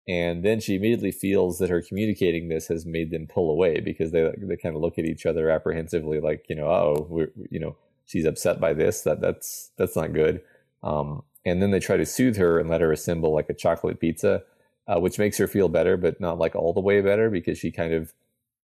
and 0.08 0.46
then 0.46 0.60
she 0.60 0.76
immediately 0.76 1.12
feels 1.12 1.58
that 1.58 1.70
her 1.70 1.82
communicating 1.82 2.48
this 2.48 2.68
has 2.68 2.86
made 2.86 3.12
them 3.12 3.28
pull 3.28 3.52
away 3.52 3.80
because 3.80 4.12
they 4.12 4.32
they 4.38 4.58
kind 4.58 4.76
of 4.76 4.82
look 4.82 5.00
at 5.00 5.06
each 5.06 5.26
other 5.26 5.50
apprehensively 5.50 6.20
like 6.20 6.46
you 6.48 6.56
know 6.56 6.68
oh 6.68 7.28
you 7.50 7.60
know 7.60 7.76
she's 8.06 8.26
upset 8.26 8.60
by 8.60 8.74
this. 8.74 9.02
That 9.02 9.22
that's 9.22 9.72
that's 9.78 9.96
not 9.96 10.14
good. 10.14 10.42
Um, 10.84 11.24
and 11.46 11.62
then 11.62 11.72
they 11.72 11.80
try 11.80 11.98
to 11.98 12.06
soothe 12.06 12.38
her 12.38 12.60
and 12.60 12.70
let 12.70 12.82
her 12.82 12.92
assemble 12.92 13.34
like 13.34 13.50
a 13.50 13.54
chocolate 13.54 14.00
pizza 14.00 14.44
uh, 14.88 15.00
which 15.00 15.18
makes 15.18 15.38
her 15.38 15.48
feel 15.48 15.68
better 15.68 15.98
but 15.98 16.22
not 16.22 16.38
like 16.38 16.56
all 16.56 16.74
the 16.74 16.82
way 16.82 17.02
better 17.02 17.30
because 17.30 17.58
she 17.58 17.72
kind 17.72 17.94
of 17.94 18.14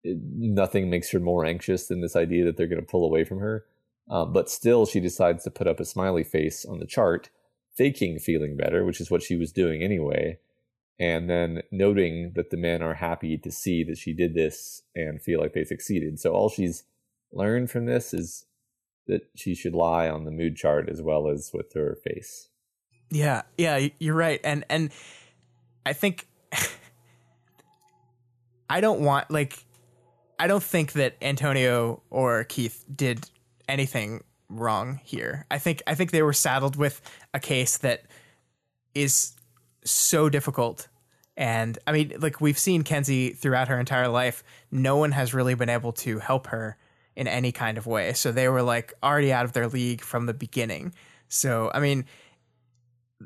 nothing 0.06 0.90
makes 0.90 1.12
her 1.12 1.20
more 1.20 1.46
anxious 1.46 1.88
than 1.88 2.02
this 2.02 2.16
idea 2.16 2.46
that 2.46 2.56
they're 2.56 2.68
going 2.68 2.82
to 2.82 2.88
pull 2.88 3.04
away 3.04 3.24
from 3.26 3.40
her. 3.40 3.66
Um, 4.10 4.32
but 4.32 4.50
still 4.50 4.86
she 4.86 5.02
decides 5.02 5.44
to 5.44 5.52
put 5.52 5.68
up 5.68 5.82
a 5.82 5.86
smiley 5.86 6.24
face 6.24 6.64
on 6.64 6.80
the 6.80 6.86
chart 6.86 7.30
faking 7.78 8.20
feeling 8.20 8.56
better 8.56 8.86
which 8.86 9.02
is 9.02 9.12
what 9.12 9.22
she 9.22 9.36
was 9.36 9.52
doing 9.52 9.84
anyway 9.84 10.40
and 11.00 11.30
then 11.30 11.62
noting 11.72 12.34
that 12.36 12.50
the 12.50 12.58
men 12.58 12.82
are 12.82 12.96
happy 12.96 13.38
to 13.38 13.52
see 13.52 13.84
that 13.84 13.98
she 13.98 14.14
did 14.14 14.34
this 14.34 14.82
and 14.96 15.22
feel 15.22 15.40
like 15.40 15.54
they 15.54 15.64
succeeded. 15.64 16.20
So 16.20 16.34
all 16.34 16.50
she's 16.50 16.84
learned 17.32 17.70
from 17.70 17.86
this 17.86 18.14
is 18.14 18.46
that 19.08 19.30
she 19.36 19.56
should 19.56 19.74
lie 19.74 20.10
on 20.10 20.26
the 20.26 20.32
mood 20.32 20.56
chart 20.56 20.90
as 20.90 21.02
well 21.02 21.28
as 21.28 21.52
with 21.54 21.74
her 21.74 21.98
face. 22.04 22.50
Yeah, 23.10 23.44
yeah, 23.58 23.88
you're 24.00 24.16
right. 24.16 24.42
And 24.44 24.66
and 24.70 24.92
I 25.86 25.94
think 25.94 26.28
I 28.70 28.82
don't 28.82 29.02
want 29.02 29.32
like 29.32 29.64
I 30.40 30.48
don't 30.48 30.64
think 30.64 30.94
that 30.94 31.16
Antonio 31.22 32.02
or 32.10 32.44
Keith 32.44 32.84
did 32.94 33.30
anything 33.70 34.24
wrong 34.50 35.00
here. 35.04 35.46
I 35.50 35.58
think 35.58 35.82
I 35.88 35.96
think 35.96 36.12
they 36.12 36.22
were 36.22 36.34
saddled 36.34 36.76
with 36.76 37.02
a 37.34 37.40
case 37.40 37.78
that 37.78 38.04
is 38.94 39.37
so 39.92 40.30
difficult. 40.30 40.88
And 41.36 41.78
I 41.86 41.92
mean, 41.92 42.14
like 42.20 42.42
we've 42.42 42.58
seen 42.58 42.84
Kenzie 42.84 43.30
throughout 43.30 43.68
her 43.68 43.80
entire 43.80 44.08
life, 44.08 44.44
no 44.72 44.98
one 44.98 45.12
has 45.12 45.34
really 45.34 45.54
been 45.54 45.70
able 45.70 45.94
to 45.94 46.20
help 46.20 46.48
her 46.48 46.78
in 47.16 47.28
any 47.28 47.52
kind 47.52 47.78
of 47.78 47.86
way. 47.86 48.14
So 48.14 48.32
they 48.32 48.48
were 48.48 48.64
like 48.64 48.94
already 49.04 49.32
out 49.32 49.46
of 49.46 49.54
their 49.54 49.68
league 49.68 50.02
from 50.02 50.26
the 50.26 50.34
beginning. 50.34 50.94
So, 51.30 51.72
I 51.74 51.80
mean, 51.80 52.06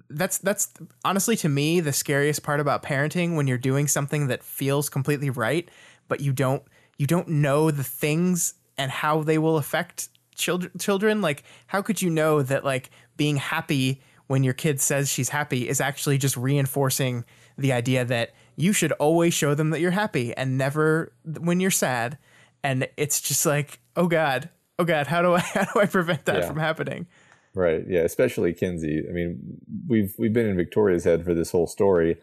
that's 0.10 0.38
that's 0.38 0.72
honestly 1.04 1.36
to 1.38 1.50
me 1.50 1.80
the 1.82 1.92
scariest 1.92 2.44
part 2.44 2.60
about 2.60 2.84
parenting 2.84 3.36
when 3.36 3.48
you're 3.48 3.58
doing 3.58 3.88
something 3.88 4.28
that 4.28 4.44
feels 4.44 4.90
completely 4.90 5.30
right, 5.30 5.70
but 6.08 6.22
you 6.22 6.32
don't 6.32 6.64
you 6.98 7.08
don't 7.08 7.28
know 7.28 7.72
the 7.72 7.84
things 7.84 8.54
and 8.78 8.92
how 8.92 9.24
they 9.24 9.38
will 9.38 9.58
affect 9.58 10.10
children 10.36 10.72
children 10.80 11.22
like 11.22 11.44
how 11.68 11.82
could 11.82 12.02
you 12.02 12.10
know 12.10 12.42
that 12.42 12.64
like 12.64 12.90
being 13.18 13.36
happy 13.36 14.02
when 14.32 14.46
your 14.46 14.54
kid 14.54 14.80
says 14.80 15.10
she's 15.10 15.28
happy 15.28 15.68
is 15.68 15.82
actually 15.82 16.18
just 16.18 16.38
reinforcing 16.38 17.26
the 17.58 17.74
idea 17.74 18.06
that 18.06 18.32
you 18.56 18.72
should 18.72 18.94
always 18.94 19.34
show 19.34 19.54
them 19.54 19.72
that 19.72 19.82
you're 19.82 19.92
happy 19.92 20.34
and 20.38 20.58
never 20.58 21.12
when 21.42 21.60
you're 21.60 21.70
sad. 21.70 22.18
And 22.64 22.88
it's 22.96 23.20
just 23.20 23.46
like, 23.46 23.82
oh 23.98 24.08
God, 24.08 24.50
oh 24.80 24.86
God, 24.86 25.08
how 25.08 25.22
do 25.22 25.34
I 25.34 25.40
how 25.54 25.66
do 25.66 25.82
I 25.82 25.86
prevent 25.86 26.24
that 26.26 26.40
yeah. 26.40 26.48
from 26.48 26.56
happening? 26.56 27.08
Right. 27.54 27.84
Yeah. 27.86 28.04
Especially 28.04 28.54
Kenzie. 28.54 29.04
I 29.06 29.12
mean, 29.12 29.60
we've 29.86 30.16
we've 30.18 30.32
been 30.32 30.48
in 30.48 30.56
Victoria's 30.56 31.04
head 31.04 31.26
for 31.26 31.34
this 31.34 31.52
whole 31.52 31.68
story, 31.68 32.16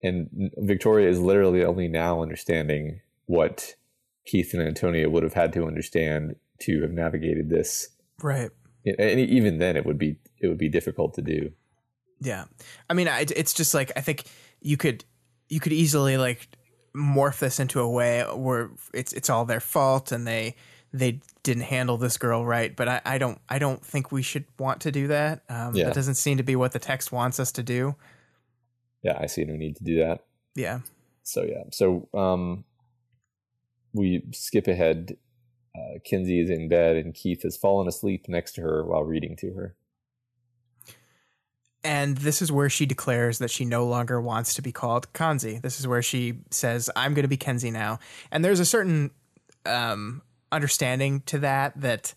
and 0.00 0.52
Victoria 0.58 1.08
is 1.08 1.18
literally 1.18 1.64
only 1.64 1.88
now 1.88 2.22
understanding 2.22 3.00
what 3.26 3.74
Keith 4.24 4.54
and 4.54 4.62
Antonia 4.62 5.10
would 5.10 5.24
have 5.24 5.34
had 5.34 5.52
to 5.54 5.66
understand 5.66 6.36
to 6.60 6.82
have 6.82 6.92
navigated 6.92 7.50
this. 7.50 7.88
Right 8.22 8.50
and 8.98 9.20
even 9.20 9.58
then 9.58 9.76
it 9.76 9.84
would 9.86 9.98
be 9.98 10.16
it 10.40 10.48
would 10.48 10.58
be 10.58 10.68
difficult 10.68 11.14
to 11.14 11.22
do. 11.22 11.52
Yeah. 12.20 12.44
I 12.88 12.94
mean 12.94 13.08
it's 13.08 13.54
just 13.54 13.74
like 13.74 13.92
i 13.96 14.00
think 14.00 14.24
you 14.60 14.76
could 14.76 15.04
you 15.48 15.60
could 15.60 15.72
easily 15.72 16.16
like 16.16 16.48
morph 16.94 17.38
this 17.38 17.60
into 17.60 17.80
a 17.80 17.88
way 17.88 18.22
where 18.34 18.70
it's 18.92 19.12
it's 19.12 19.30
all 19.30 19.44
their 19.44 19.60
fault 19.60 20.10
and 20.10 20.26
they 20.26 20.56
they 20.92 21.20
didn't 21.42 21.64
handle 21.64 21.98
this 21.98 22.16
girl 22.16 22.44
right 22.44 22.74
but 22.74 22.88
i, 22.88 23.00
I 23.04 23.18
don't 23.18 23.38
i 23.48 23.58
don't 23.58 23.84
think 23.84 24.10
we 24.10 24.22
should 24.22 24.46
want 24.58 24.80
to 24.82 24.90
do 24.90 25.08
that. 25.08 25.42
Um, 25.48 25.74
yeah. 25.74 25.84
that 25.84 25.94
doesn't 25.94 26.16
seem 26.16 26.38
to 26.38 26.42
be 26.42 26.56
what 26.56 26.72
the 26.72 26.78
text 26.78 27.12
wants 27.12 27.38
us 27.38 27.52
to 27.52 27.62
do. 27.62 27.94
Yeah 29.02 29.16
i 29.20 29.26
see 29.26 29.44
no 29.44 29.54
need 29.54 29.76
to 29.76 29.84
do 29.84 29.98
that. 29.98 30.24
Yeah. 30.54 30.80
So 31.22 31.44
yeah. 31.44 31.64
So 31.70 32.08
um 32.14 32.64
we 33.92 34.22
skip 34.32 34.66
ahead. 34.66 35.16
Uh, 35.88 35.98
Kenzie 36.04 36.40
is 36.40 36.50
in 36.50 36.68
bed 36.68 36.96
and 36.96 37.14
Keith 37.14 37.42
has 37.42 37.56
fallen 37.56 37.88
asleep 37.88 38.26
next 38.28 38.52
to 38.52 38.62
her 38.62 38.84
while 38.84 39.04
reading 39.04 39.36
to 39.36 39.52
her. 39.54 39.74
And 41.84 42.18
this 42.18 42.42
is 42.42 42.50
where 42.50 42.68
she 42.68 42.86
declares 42.86 43.38
that 43.38 43.50
she 43.50 43.64
no 43.64 43.86
longer 43.86 44.20
wants 44.20 44.54
to 44.54 44.62
be 44.62 44.72
called 44.72 45.12
Kanzi. 45.12 45.62
This 45.62 45.78
is 45.78 45.86
where 45.86 46.02
she 46.02 46.40
says, 46.50 46.90
I'm 46.96 47.14
going 47.14 47.22
to 47.22 47.28
be 47.28 47.36
Kenzie 47.36 47.70
now. 47.70 48.00
And 48.30 48.44
there's 48.44 48.60
a 48.60 48.64
certain 48.64 49.12
um, 49.64 50.22
understanding 50.50 51.22
to 51.26 51.38
that, 51.38 51.80
that 51.80 52.14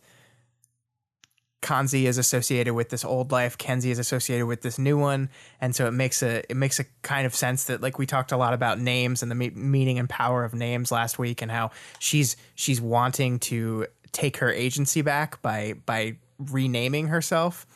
Kanzi 1.61 2.05
is 2.05 2.17
associated 2.17 2.73
with 2.73 2.89
this 2.89 3.05
old 3.05 3.31
life, 3.31 3.57
Kenzie 3.57 3.91
is 3.91 3.99
associated 3.99 4.47
with 4.47 4.61
this 4.61 4.79
new 4.79 4.97
one, 4.97 5.29
and 5.59 5.75
so 5.75 5.87
it 5.87 5.91
makes 5.91 6.23
a 6.23 6.43
it 6.49 6.57
makes 6.57 6.79
a 6.79 6.85
kind 7.03 7.25
of 7.25 7.35
sense 7.35 7.65
that 7.65 7.81
like 7.81 7.99
we 7.99 8.07
talked 8.07 8.31
a 8.31 8.37
lot 8.37 8.53
about 8.53 8.79
names 8.79 9.21
and 9.21 9.29
the 9.29 9.35
me- 9.35 9.51
meaning 9.51 9.99
and 9.99 10.09
power 10.09 10.43
of 10.43 10.55
names 10.55 10.91
last 10.91 11.19
week, 11.19 11.41
and 11.41 11.51
how 11.51 11.69
she's 11.99 12.35
she's 12.55 12.81
wanting 12.81 13.37
to 13.39 13.85
take 14.11 14.37
her 14.37 14.51
agency 14.51 15.01
back 15.01 15.41
by 15.41 15.73
by 15.85 16.15
renaming 16.39 17.07
herself. 17.07 17.67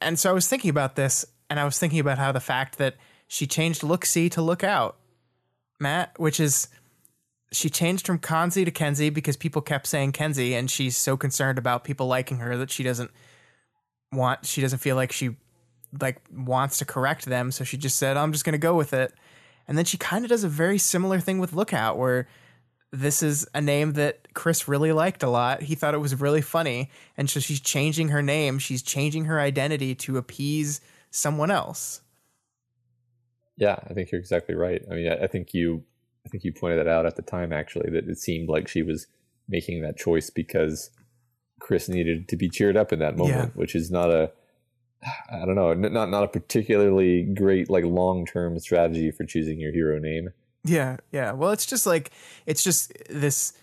And 0.00 0.18
so 0.18 0.30
I 0.30 0.32
was 0.32 0.46
thinking 0.46 0.70
about 0.70 0.94
this, 0.94 1.24
and 1.48 1.58
I 1.58 1.64
was 1.64 1.78
thinking 1.78 2.00
about 2.00 2.18
how 2.18 2.32
the 2.32 2.40
fact 2.40 2.78
that 2.78 2.96
she 3.26 3.46
changed 3.46 3.82
Looksee 3.82 4.30
to 4.32 4.42
Lookout, 4.42 4.96
Matt, 5.80 6.18
which 6.18 6.38
is 6.38 6.68
she 7.52 7.70
changed 7.70 8.06
from 8.06 8.18
Kanzi 8.18 8.64
to 8.64 8.70
Kenzie 8.70 9.10
because 9.10 9.36
people 9.36 9.62
kept 9.62 9.86
saying 9.86 10.12
Kenzie, 10.12 10.54
and 10.54 10.70
she's 10.70 10.96
so 10.96 11.16
concerned 11.16 11.58
about 11.58 11.84
people 11.84 12.06
liking 12.06 12.38
her 12.38 12.56
that 12.56 12.70
she 12.70 12.82
doesn't 12.82 13.10
want 14.12 14.46
she 14.46 14.60
doesn't 14.60 14.78
feel 14.78 14.96
like 14.96 15.12
she 15.12 15.36
like 16.00 16.20
wants 16.32 16.78
to 16.78 16.84
correct 16.84 17.24
them, 17.24 17.50
so 17.50 17.64
she 17.64 17.76
just 17.76 17.96
said, 17.96 18.16
I'm 18.16 18.32
just 18.32 18.44
gonna 18.44 18.58
go 18.58 18.76
with 18.76 18.92
it. 18.92 19.12
And 19.66 19.76
then 19.76 19.84
she 19.84 19.98
kind 19.98 20.24
of 20.24 20.30
does 20.30 20.44
a 20.44 20.48
very 20.48 20.78
similar 20.78 21.20
thing 21.20 21.38
with 21.38 21.52
Lookout, 21.52 21.98
where 21.98 22.26
this 22.90 23.22
is 23.22 23.46
a 23.54 23.60
name 23.60 23.92
that 23.94 24.32
Chris 24.34 24.66
really 24.66 24.92
liked 24.92 25.22
a 25.22 25.28
lot. 25.28 25.62
He 25.62 25.74
thought 25.74 25.94
it 25.94 25.98
was 25.98 26.18
really 26.18 26.40
funny. 26.40 26.90
And 27.18 27.28
so 27.28 27.38
she's 27.38 27.60
changing 27.60 28.08
her 28.08 28.22
name, 28.22 28.58
she's 28.58 28.82
changing 28.82 29.26
her 29.26 29.40
identity 29.40 29.94
to 29.96 30.16
appease 30.16 30.80
someone 31.10 31.50
else. 31.50 32.00
Yeah, 33.56 33.76
I 33.88 33.92
think 33.92 34.10
you're 34.10 34.20
exactly 34.20 34.54
right. 34.54 34.82
I 34.90 34.94
mean, 34.94 35.12
I 35.12 35.26
think 35.26 35.52
you 35.52 35.84
I 36.28 36.30
think 36.30 36.44
you 36.44 36.52
pointed 36.52 36.78
that 36.78 36.88
out 36.88 37.06
at 37.06 37.16
the 37.16 37.22
time 37.22 37.54
actually 37.54 37.90
that 37.90 38.06
it 38.06 38.18
seemed 38.18 38.50
like 38.50 38.68
she 38.68 38.82
was 38.82 39.06
making 39.48 39.80
that 39.80 39.96
choice 39.96 40.28
because 40.28 40.90
Chris 41.58 41.88
needed 41.88 42.28
to 42.28 42.36
be 42.36 42.50
cheered 42.50 42.76
up 42.76 42.92
in 42.92 42.98
that 42.98 43.16
moment, 43.16 43.34
yeah. 43.34 43.46
which 43.54 43.74
is 43.74 43.90
not 43.90 44.10
a 44.10 44.30
I 45.30 45.46
don't 45.46 45.54
know, 45.54 45.72
not 45.72 46.10
not 46.10 46.24
a 46.24 46.28
particularly 46.28 47.22
great 47.22 47.70
like 47.70 47.84
long-term 47.84 48.58
strategy 48.58 49.10
for 49.10 49.24
choosing 49.24 49.58
your 49.58 49.72
hero 49.72 49.98
name. 49.98 50.30
Yeah, 50.64 50.98
yeah. 51.12 51.32
Well, 51.32 51.52
it's 51.52 51.64
just 51.64 51.86
like 51.86 52.10
it's 52.44 52.62
just 52.62 52.92
this 53.08 53.54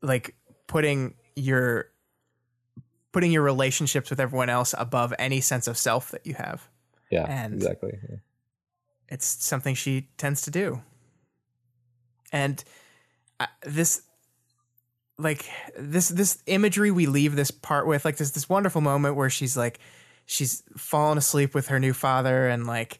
like 0.00 0.36
putting 0.68 1.14
your 1.34 1.86
putting 3.10 3.32
your 3.32 3.42
relationships 3.42 4.10
with 4.10 4.20
everyone 4.20 4.48
else 4.48 4.74
above 4.78 5.12
any 5.18 5.40
sense 5.40 5.66
of 5.66 5.76
self 5.76 6.12
that 6.12 6.24
you 6.24 6.34
have. 6.34 6.68
Yeah, 7.10 7.24
and 7.24 7.54
exactly. 7.54 7.98
Yeah. 8.08 8.16
It's 9.08 9.26
something 9.26 9.74
she 9.74 10.08
tends 10.18 10.42
to 10.42 10.52
do 10.52 10.82
and 12.32 12.62
uh, 13.40 13.46
this 13.62 14.02
like 15.18 15.46
this 15.78 16.08
this 16.08 16.42
imagery 16.46 16.90
we 16.90 17.06
leave 17.06 17.36
this 17.36 17.50
part 17.50 17.86
with 17.86 18.04
like 18.04 18.16
this 18.16 18.32
this 18.32 18.48
wonderful 18.48 18.80
moment 18.80 19.16
where 19.16 19.30
she's 19.30 19.56
like 19.56 19.78
she's 20.26 20.62
fallen 20.76 21.16
asleep 21.16 21.54
with 21.54 21.68
her 21.68 21.80
new 21.80 21.92
father 21.92 22.48
and 22.48 22.66
like 22.66 22.98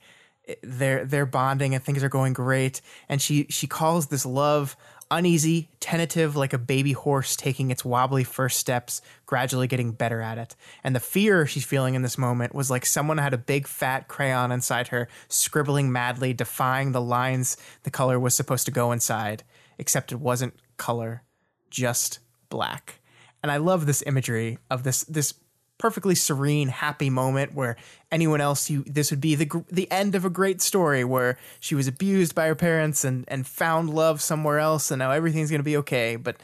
they're 0.63 1.05
they're 1.05 1.27
bonding 1.27 1.75
and 1.75 1.83
things 1.83 2.03
are 2.03 2.09
going 2.09 2.33
great. 2.33 2.81
And 3.09 3.21
she 3.21 3.47
she 3.51 3.67
calls 3.67 4.07
this 4.07 4.25
love 4.25 4.77
uneasy, 5.11 5.69
tentative, 5.81 6.37
like 6.37 6.53
a 6.53 6.59
baby 6.59 6.93
horse 6.93 7.37
taking 7.37 7.71
its 7.71 7.85
wobbly 7.85 8.25
first 8.25 8.59
steps, 8.59 9.01
gradually 9.25 9.67
getting 9.67 9.93
better 9.93 10.21
at 10.21 10.39
it. 10.39 10.57
And 10.83 10.95
the 10.95 11.01
fear 11.01 11.47
she's 11.47 11.65
feeling 11.65 11.95
in 11.95 12.03
this 12.03 12.19
moment 12.19 12.55
was 12.55 12.71
like 12.71 12.85
someone 12.87 13.19
had 13.19 13.35
a 13.35 13.39
big 13.39 13.67
fat 13.67 14.09
crayon 14.09 14.53
inside 14.53 14.89
her, 14.89 15.09
scribbling 15.29 15.93
madly, 15.93 16.33
defying 16.33 16.93
the 16.93 17.01
lines 17.01 17.57
the 17.85 17.91
color 17.91 18.19
was 18.19 18.35
supposed 18.35 18.67
to 18.67 18.73
go 18.73 18.93
inside, 18.93 19.45
except 19.79 20.13
it 20.13 20.21
wasn't 20.21 20.55
color, 20.77 21.23
just 21.71 22.19
black. 22.49 23.01
And 23.43 23.53
I 23.53 23.59
love 23.59 23.87
this 23.87 24.03
imagery 24.07 24.59
of 24.71 24.83
this 24.83 25.05
this 25.05 25.35
perfectly 25.79 26.15
serene, 26.15 26.69
happy 26.69 27.11
moment 27.11 27.55
where 27.55 27.77
anyone 28.11 28.41
else 28.41 28.71
you 28.71 28.83
this 28.85 29.11
would 29.11 29.21
be 29.21 29.35
the 29.35 29.65
the 29.71 29.91
end 29.91 30.15
of 30.15 30.25
a 30.25 30.31
great 30.31 30.61
story 30.61 31.05
where 31.05 31.39
she 31.61 31.75
was 31.75 31.87
abused 31.87 32.35
by 32.35 32.47
her 32.47 32.55
parents 32.55 33.05
and 33.05 33.25
and 33.29 33.47
found 33.47 33.91
love 33.91 34.21
somewhere 34.21 34.59
else 34.59 34.91
and 34.91 34.99
now 34.99 35.11
everything's 35.11 35.51
going 35.51 35.61
to 35.61 35.65
be 35.65 35.77
okay. 35.77 36.17
But 36.17 36.37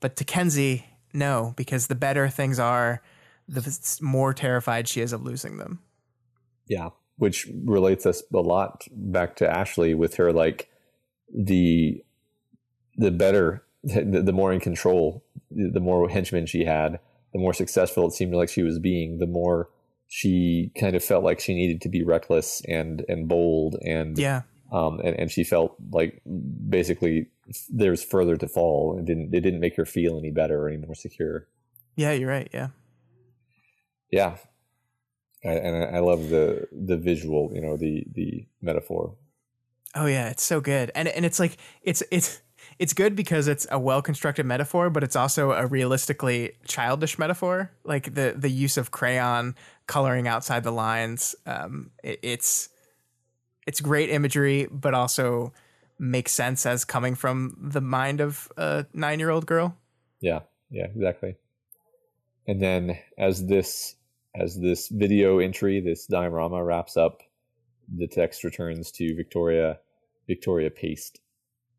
but 0.00 0.16
to 0.16 0.24
Kenzie, 0.24 0.86
no, 1.12 1.54
because 1.56 1.86
the 1.86 1.94
better 1.94 2.28
things 2.28 2.58
are, 2.58 3.02
the 3.48 3.98
more 4.00 4.34
terrified 4.34 4.88
she 4.88 5.00
is 5.00 5.12
of 5.12 5.22
losing 5.22 5.56
them. 5.56 5.80
Yeah, 6.66 6.90
which 7.16 7.48
relates 7.64 8.04
us 8.04 8.22
a 8.32 8.38
lot 8.38 8.84
back 8.92 9.36
to 9.36 9.48
Ashley 9.48 9.94
with 9.94 10.16
her 10.16 10.32
like 10.32 10.68
the 11.34 12.02
the 12.96 13.10
better 13.10 13.64
the, 13.82 14.22
the 14.22 14.32
more 14.32 14.52
in 14.52 14.60
control 14.60 15.24
the 15.50 15.80
more 15.80 16.08
henchmen 16.08 16.46
she 16.46 16.64
had 16.64 16.98
the 17.36 17.42
more 17.42 17.52
successful 17.52 18.06
it 18.06 18.12
seemed 18.12 18.34
like 18.34 18.48
she 18.48 18.62
was 18.62 18.78
being, 18.78 19.18
the 19.18 19.26
more 19.26 19.68
she 20.06 20.72
kind 20.80 20.96
of 20.96 21.04
felt 21.04 21.22
like 21.22 21.38
she 21.38 21.54
needed 21.54 21.82
to 21.82 21.88
be 21.88 22.02
reckless 22.02 22.62
and 22.66 23.04
and 23.08 23.28
bold 23.28 23.76
and 23.82 24.18
yeah. 24.18 24.42
um 24.72 25.00
and, 25.00 25.18
and 25.18 25.30
she 25.30 25.44
felt 25.44 25.76
like 25.90 26.22
basically 26.68 27.26
there's 27.68 28.02
further 28.02 28.36
to 28.36 28.48
fall 28.48 28.96
and 28.96 29.06
didn't 29.06 29.34
it 29.34 29.40
didn't 29.40 29.60
make 29.60 29.76
her 29.76 29.84
feel 29.84 30.16
any 30.18 30.30
better 30.30 30.62
or 30.62 30.68
any 30.68 30.78
more 30.78 30.94
secure. 30.94 31.46
Yeah 31.96 32.12
you're 32.12 32.30
right 32.30 32.48
yeah. 32.54 32.68
Yeah. 34.10 34.36
I, 35.44 35.48
and 35.48 35.76
I, 35.76 35.96
I 35.96 35.98
love 35.98 36.30
the 36.30 36.68
the 36.72 36.96
visual 36.96 37.50
you 37.52 37.60
know 37.60 37.76
the 37.76 38.06
the 38.12 38.46
metaphor. 38.62 39.16
Oh 39.94 40.06
yeah 40.06 40.30
it's 40.30 40.44
so 40.44 40.60
good. 40.60 40.90
And 40.94 41.08
and 41.08 41.26
it's 41.26 41.38
like 41.38 41.58
it's 41.82 42.02
it's 42.10 42.40
it's 42.78 42.92
good 42.92 43.16
because 43.16 43.48
it's 43.48 43.66
a 43.70 43.78
well 43.78 44.02
constructed 44.02 44.46
metaphor, 44.46 44.90
but 44.90 45.02
it's 45.02 45.16
also 45.16 45.52
a 45.52 45.66
realistically 45.66 46.52
childish 46.66 47.18
metaphor. 47.18 47.70
Like 47.84 48.14
the 48.14 48.34
the 48.36 48.50
use 48.50 48.76
of 48.76 48.90
crayon 48.90 49.54
coloring 49.86 50.28
outside 50.28 50.64
the 50.64 50.70
lines. 50.70 51.34
Um, 51.46 51.90
it, 52.02 52.20
it's 52.22 52.68
it's 53.66 53.80
great 53.80 54.10
imagery, 54.10 54.68
but 54.70 54.94
also 54.94 55.52
makes 55.98 56.32
sense 56.32 56.66
as 56.66 56.84
coming 56.84 57.14
from 57.14 57.56
the 57.58 57.80
mind 57.80 58.20
of 58.20 58.52
a 58.56 58.86
nine 58.92 59.18
year 59.18 59.30
old 59.30 59.46
girl. 59.46 59.76
Yeah, 60.20 60.40
yeah, 60.70 60.86
exactly. 60.86 61.36
And 62.46 62.60
then 62.60 62.98
as 63.18 63.46
this 63.46 63.96
as 64.34 64.60
this 64.60 64.88
video 64.88 65.38
entry, 65.38 65.80
this 65.80 66.06
diorama 66.06 66.62
wraps 66.62 66.96
up, 66.96 67.22
the 67.94 68.06
text 68.06 68.44
returns 68.44 68.90
to 68.92 69.14
Victoria 69.14 69.78
Victoria 70.26 70.70
Paste 70.70 71.20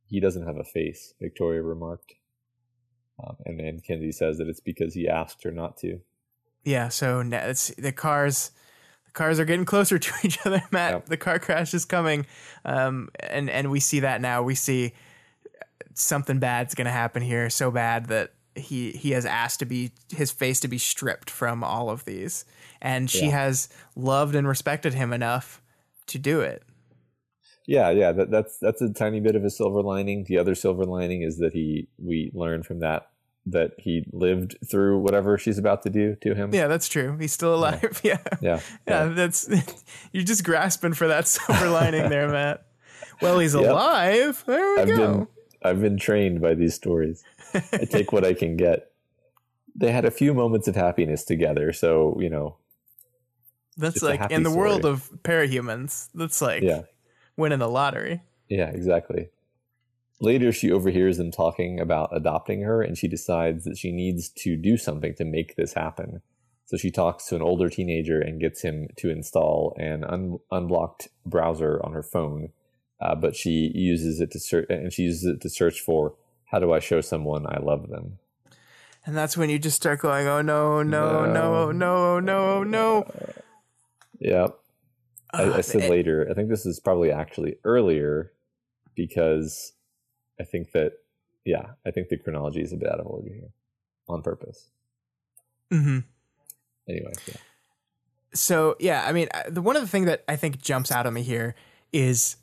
he 0.07 0.19
doesn't 0.19 0.45
have 0.45 0.57
a 0.57 0.63
face, 0.63 1.13
Victoria 1.21 1.61
remarked. 1.61 2.13
Um, 3.23 3.35
and 3.45 3.59
then 3.59 3.79
Kenzie 3.79 4.11
says 4.11 4.37
that 4.37 4.47
it's 4.47 4.59
because 4.59 4.93
he 4.93 5.07
asked 5.07 5.43
her 5.43 5.51
not 5.51 5.77
to. 5.77 5.99
Yeah, 6.63 6.89
so 6.89 7.21
it's 7.21 7.69
the 7.75 7.91
cars. 7.91 8.51
The 9.05 9.11
cars 9.11 9.39
are 9.39 9.45
getting 9.45 9.65
closer 9.65 9.97
to 9.99 10.13
each 10.23 10.45
other, 10.45 10.61
Matt. 10.71 10.93
Yep. 10.93 11.05
The 11.07 11.17
car 11.17 11.39
crash 11.39 11.73
is 11.73 11.85
coming, 11.85 12.25
um, 12.65 13.09
and 13.19 13.49
and 13.49 13.71
we 13.71 13.79
see 13.79 14.01
that 14.01 14.21
now. 14.21 14.43
We 14.43 14.55
see 14.55 14.93
something 15.93 16.39
bad's 16.39 16.75
going 16.75 16.85
to 16.85 16.91
happen 16.91 17.23
here, 17.23 17.49
so 17.49 17.71
bad 17.71 18.07
that 18.07 18.33
he 18.55 18.91
he 18.91 19.11
has 19.11 19.25
asked 19.25 19.59
to 19.59 19.65
be 19.65 19.91
his 20.09 20.31
face 20.31 20.59
to 20.61 20.67
be 20.67 20.77
stripped 20.77 21.29
from 21.29 21.63
all 21.63 21.89
of 21.89 22.05
these, 22.05 22.45
and 22.81 23.09
she 23.09 23.25
yeah. 23.25 23.45
has 23.45 23.69
loved 23.95 24.35
and 24.35 24.47
respected 24.47 24.93
him 24.93 25.11
enough 25.11 25.61
to 26.07 26.19
do 26.19 26.41
it 26.41 26.63
yeah, 27.67 27.89
yeah, 27.89 28.13
that, 28.13 28.31
that's 28.31 28.57
that's 28.59 28.81
a 28.81 28.91
tiny 28.91 29.19
bit 29.19 29.35
of 29.35 29.43
a 29.43 29.49
silver 29.49 29.81
lining. 29.81 30.23
The 30.23 30.37
other 30.37 30.55
silver 30.55 30.85
lining 30.85 31.21
is 31.21 31.37
that 31.39 31.53
he 31.53 31.89
we 31.99 32.31
learn 32.33 32.63
from 32.63 32.79
that 32.79 33.09
that 33.45 33.71
he 33.77 34.05
lived 34.11 34.57
through 34.69 34.99
whatever 34.99 35.37
she's 35.37 35.57
about 35.57 35.83
to 35.83 35.89
do 35.89 36.15
to 36.21 36.33
him. 36.33 36.53
Yeah, 36.53 36.67
that's 36.67 36.87
true. 36.87 37.17
He's 37.17 37.33
still 37.33 37.53
alive. 37.53 38.01
Yeah. 38.03 38.19
Yeah. 38.41 38.59
Yeah. 38.87 39.05
yeah, 39.05 39.05
that's 39.09 39.49
you're 40.13 40.23
just 40.23 40.45
grasping 40.45 40.93
for 40.93 41.09
that 41.09 41.27
silver 41.27 41.69
lining 41.69 42.09
there, 42.09 42.29
Matt. 42.29 42.65
Well, 43.21 43.39
he's 43.39 43.53
yep. 43.53 43.65
alive. 43.65 44.43
There 44.47 44.75
we 44.75 44.81
I've 44.81 44.87
go. 44.87 44.95
Been, 44.97 45.27
I've 45.63 45.81
been 45.81 45.97
trained 45.97 46.39
by 46.39 46.53
these 46.53 46.73
stories. 46.73 47.23
I 47.53 47.85
take 47.89 48.13
what 48.13 48.23
I 48.25 48.33
can 48.33 48.55
get. 48.55 48.91
They 49.75 49.91
had 49.91 50.05
a 50.05 50.11
few 50.11 50.33
moments 50.33 50.67
of 50.67 50.75
happiness 50.75 51.23
together, 51.23 51.73
so, 51.73 52.17
you 52.19 52.29
know. 52.29 52.57
That's 53.75 54.01
like 54.01 54.31
in 54.31 54.43
the 54.43 54.49
story. 54.49 54.69
world 54.69 54.85
of 54.85 55.09
parahumans. 55.23 56.09
That's 56.13 56.41
like 56.41 56.63
yeah 56.63 56.83
winning 57.37 57.59
the 57.59 57.69
lottery. 57.69 58.21
Yeah, 58.49 58.69
exactly. 58.69 59.29
Later, 60.19 60.51
she 60.51 60.71
overhears 60.71 61.17
them 61.17 61.31
talking 61.31 61.79
about 61.79 62.09
adopting 62.11 62.63
her, 62.63 62.81
and 62.81 62.97
she 62.97 63.07
decides 63.07 63.65
that 63.65 63.77
she 63.77 63.91
needs 63.91 64.29
to 64.29 64.57
do 64.57 64.75
something 64.75 65.13
to 65.15 65.25
make 65.25 65.55
this 65.55 65.73
happen. 65.73 66.21
So 66.65 66.75
she 66.75 66.91
talks 66.91 67.27
to 67.27 67.35
an 67.35 67.41
older 67.41 67.69
teenager 67.69 68.19
and 68.19 68.41
gets 68.41 68.61
him 68.61 68.87
to 68.97 69.09
install 69.09 69.75
an 69.79 70.03
un- 70.03 70.39
unblocked 70.51 71.07
browser 71.25 71.79
on 71.85 71.93
her 71.93 72.03
phone. 72.03 72.49
Uh, 72.99 73.13
but 73.13 73.35
she 73.35 73.71
uses 73.73 74.19
it 74.19 74.31
to 74.31 74.39
search, 74.39 74.65
and 74.69 74.91
she 74.91 75.03
uses 75.03 75.23
it 75.23 75.41
to 75.41 75.49
search 75.49 75.79
for 75.79 76.15
how 76.45 76.59
do 76.59 76.73
I 76.73 76.79
show 76.79 76.99
someone 76.99 77.45
I 77.45 77.59
love 77.59 77.89
them? 77.89 78.17
And 79.05 79.15
that's 79.15 79.37
when 79.37 79.49
you 79.49 79.59
just 79.59 79.77
start 79.77 79.99
going, 79.99 80.27
oh 80.27 80.41
no, 80.41 80.81
no, 80.81 81.25
no, 81.31 81.71
no, 81.71 82.19
no, 82.19 82.63
no. 82.63 83.09
Yep. 84.19 84.59
I, 85.33 85.53
I 85.53 85.61
said 85.61 85.89
later. 85.89 86.27
I 86.29 86.33
think 86.33 86.49
this 86.49 86.65
is 86.65 86.79
probably 86.79 87.11
actually 87.11 87.57
earlier 87.63 88.31
because 88.95 89.73
I 90.39 90.43
think 90.43 90.71
that, 90.71 90.93
yeah, 91.45 91.71
I 91.85 91.91
think 91.91 92.09
the 92.09 92.17
chronology 92.17 92.61
is 92.61 92.73
a 92.73 92.77
bit 92.77 92.91
out 92.91 92.99
of 92.99 93.07
order 93.07 93.29
here 93.29 93.49
on 94.07 94.21
purpose. 94.21 94.69
Mm-hmm. 95.71 95.99
Anyway, 96.89 97.13
yeah. 97.27 97.35
So 98.33 98.75
yeah, 98.79 99.03
I 99.05 99.11
mean, 99.11 99.27
the 99.49 99.61
one 99.61 99.75
of 99.75 99.81
the 99.81 99.87
things 99.87 100.05
that 100.05 100.23
I 100.27 100.35
think 100.35 100.61
jumps 100.61 100.91
out 100.91 101.05
at 101.05 101.13
me 101.13 101.23
here 101.23 101.55
is 101.91 102.37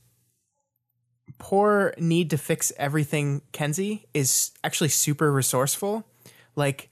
poor 1.39 1.95
need 1.99 2.31
to 2.31 2.39
fix 2.39 2.73
everything 2.77 3.43
Kenzie 3.53 4.07
is 4.13 4.53
actually 4.63 4.89
super 4.89 5.33
resourceful. 5.33 6.07
Like 6.57 6.91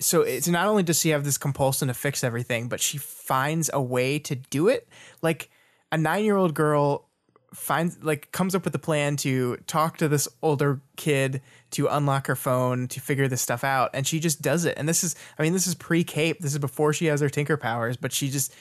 so 0.00 0.22
it's 0.22 0.48
not 0.48 0.66
only 0.66 0.82
does 0.82 1.00
she 1.00 1.10
have 1.10 1.24
this 1.24 1.38
compulsion 1.38 1.88
to 1.88 1.94
fix 1.94 2.24
everything, 2.24 2.68
but 2.68 2.80
she 2.80 2.98
finds 2.98 3.70
a 3.72 3.80
way 3.80 4.18
to 4.20 4.34
do 4.34 4.68
it. 4.68 4.88
Like 5.22 5.50
a 5.92 5.96
9-year-old 5.96 6.54
girl 6.54 7.08
finds 7.52 8.02
like 8.02 8.32
comes 8.32 8.56
up 8.56 8.64
with 8.64 8.74
a 8.74 8.80
plan 8.80 9.14
to 9.14 9.56
talk 9.68 9.96
to 9.98 10.08
this 10.08 10.26
older 10.42 10.80
kid 10.96 11.40
to 11.70 11.86
unlock 11.86 12.26
her 12.26 12.34
phone 12.34 12.88
to 12.88 13.00
figure 13.00 13.28
this 13.28 13.40
stuff 13.40 13.62
out 13.62 13.90
and 13.94 14.06
she 14.06 14.18
just 14.18 14.42
does 14.42 14.64
it. 14.64 14.74
And 14.76 14.88
this 14.88 15.04
is 15.04 15.14
i 15.38 15.42
mean 15.42 15.52
this 15.52 15.68
is 15.68 15.76
pre-cape 15.76 16.40
this 16.40 16.50
is 16.50 16.58
before 16.58 16.92
she 16.92 17.06
has 17.06 17.20
her 17.20 17.28
tinker 17.28 17.56
powers 17.56 17.96
but 17.96 18.12
she 18.12 18.28
just 18.28 18.52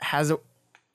has 0.00 0.30
a, 0.30 0.38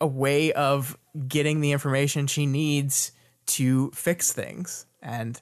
a 0.01 0.07
way 0.07 0.51
of 0.53 0.97
getting 1.27 1.61
the 1.61 1.73
information 1.73 2.25
she 2.25 2.47
needs 2.47 3.11
to 3.45 3.91
fix 3.91 4.31
things. 4.31 4.85
And 5.01 5.39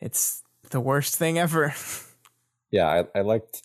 it's 0.00 0.42
the 0.70 0.80
worst 0.80 1.16
thing 1.16 1.38
ever 1.38 1.74
yeah 2.72 3.04
i, 3.14 3.18
I 3.18 3.22
liked 3.22 3.62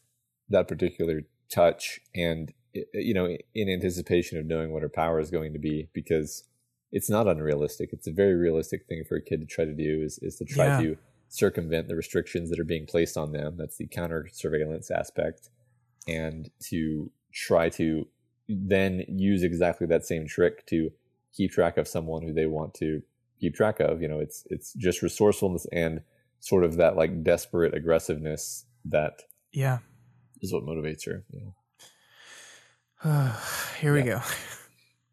that 0.49 0.67
particular 0.67 1.21
touch 1.51 1.99
and 2.15 2.53
you 2.93 3.13
know 3.13 3.35
in 3.55 3.69
anticipation 3.69 4.37
of 4.37 4.45
knowing 4.45 4.71
what 4.71 4.83
her 4.83 4.89
power 4.89 5.19
is 5.19 5.31
going 5.31 5.53
to 5.53 5.59
be 5.59 5.89
because 5.93 6.43
it's 6.91 7.09
not 7.09 7.27
unrealistic 7.27 7.89
it's 7.91 8.07
a 8.07 8.11
very 8.11 8.35
realistic 8.35 8.85
thing 8.87 9.03
for 9.07 9.15
a 9.15 9.21
kid 9.21 9.39
to 9.39 9.47
try 9.47 9.65
to 9.65 9.73
do 9.73 10.01
is, 10.03 10.19
is 10.21 10.35
to 10.35 10.45
try 10.45 10.65
yeah. 10.65 10.81
to 10.81 10.97
circumvent 11.29 11.87
the 11.87 11.95
restrictions 11.95 12.49
that 12.49 12.59
are 12.59 12.63
being 12.63 12.85
placed 12.85 13.17
on 13.17 13.31
them 13.31 13.55
that's 13.57 13.77
the 13.77 13.87
counter 13.87 14.29
surveillance 14.31 14.91
aspect 14.91 15.49
and 16.07 16.49
to 16.61 17.11
try 17.33 17.69
to 17.69 18.07
then 18.47 19.03
use 19.07 19.43
exactly 19.43 19.87
that 19.87 20.05
same 20.05 20.25
trick 20.27 20.65
to 20.67 20.91
keep 21.33 21.51
track 21.51 21.77
of 21.77 21.87
someone 21.87 22.23
who 22.23 22.33
they 22.33 22.45
want 22.45 22.73
to 22.75 23.01
keep 23.39 23.55
track 23.55 23.79
of. 23.79 24.01
You 24.01 24.07
know, 24.07 24.19
it's 24.19 24.43
it's 24.49 24.73
just 24.73 25.01
resourcefulness 25.01 25.67
and 25.71 26.01
sort 26.39 26.63
of 26.63 26.77
that 26.77 26.95
like 26.95 27.23
desperate 27.23 27.73
aggressiveness 27.73 28.65
that 28.89 29.21
yeah 29.51 29.79
is 30.41 30.53
what 30.53 30.63
motivates 30.63 31.05
her. 31.05 31.23
Here 33.79 33.93
we 33.93 34.03
go. 34.03 34.21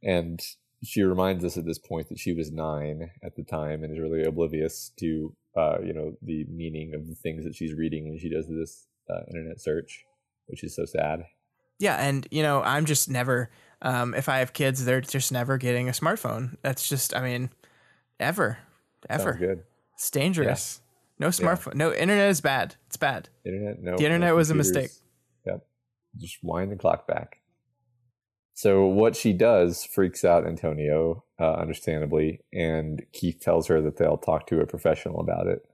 And 0.06 0.38
she 0.82 1.02
reminds 1.02 1.46
us 1.46 1.56
at 1.56 1.64
this 1.64 1.78
point 1.78 2.10
that 2.10 2.18
she 2.18 2.34
was 2.34 2.52
nine 2.52 3.10
at 3.24 3.36
the 3.36 3.42
time 3.42 3.82
and 3.82 3.90
is 3.90 3.98
really 3.98 4.22
oblivious 4.22 4.92
to 4.98 5.34
uh, 5.56 5.78
you 5.82 5.94
know 5.94 6.12
the 6.20 6.44
meaning 6.50 6.92
of 6.94 7.06
the 7.08 7.14
things 7.14 7.44
that 7.44 7.54
she's 7.54 7.72
reading 7.72 8.10
when 8.10 8.18
she 8.18 8.28
does 8.28 8.46
this 8.46 8.86
uh, 9.08 9.20
internet 9.28 9.60
search, 9.60 10.04
which 10.46 10.62
is 10.62 10.76
so 10.76 10.84
sad. 10.84 11.24
Yeah, 11.78 11.96
and 11.96 12.28
you 12.30 12.42
know 12.42 12.62
I'm 12.62 12.84
just 12.84 13.08
never. 13.08 13.50
Um, 13.82 14.14
if 14.14 14.28
I 14.28 14.38
have 14.38 14.52
kids, 14.52 14.84
they're 14.84 15.00
just 15.00 15.32
never 15.32 15.58
getting 15.58 15.88
a 15.88 15.92
smartphone. 15.92 16.56
That's 16.62 16.88
just, 16.88 17.14
I 17.14 17.20
mean, 17.20 17.50
ever, 18.18 18.56
ever. 19.10 19.32
Sounds 19.32 19.38
good. 19.38 19.62
It's 19.94 20.10
dangerous. 20.10 20.80
No 21.18 21.28
smartphone. 21.28 21.74
Yeah. 21.74 21.78
No 21.78 21.92
internet 21.92 22.28
is 22.28 22.40
bad. 22.40 22.76
It's 22.86 22.96
bad. 22.96 23.28
Internet. 23.44 23.82
No. 23.82 23.96
The 23.96 24.04
internet 24.04 24.30
no 24.30 24.36
was 24.36 24.50
a 24.50 24.54
mistake. 24.54 24.90
Yep. 25.46 25.64
Just 26.16 26.38
wind 26.42 26.72
the 26.72 26.76
clock 26.76 27.06
back. 27.06 27.40
So 28.54 28.86
what 28.86 29.16
she 29.16 29.32
does 29.32 29.84
freaks 29.84 30.24
out 30.24 30.46
Antonio, 30.46 31.24
uh, 31.40 31.54
understandably, 31.54 32.40
and 32.52 33.02
Keith 33.12 33.40
tells 33.40 33.66
her 33.66 33.82
that 33.82 33.96
they'll 33.96 34.16
talk 34.16 34.46
to 34.48 34.60
a 34.60 34.66
professional 34.66 35.20
about 35.20 35.48
it. 35.48 35.64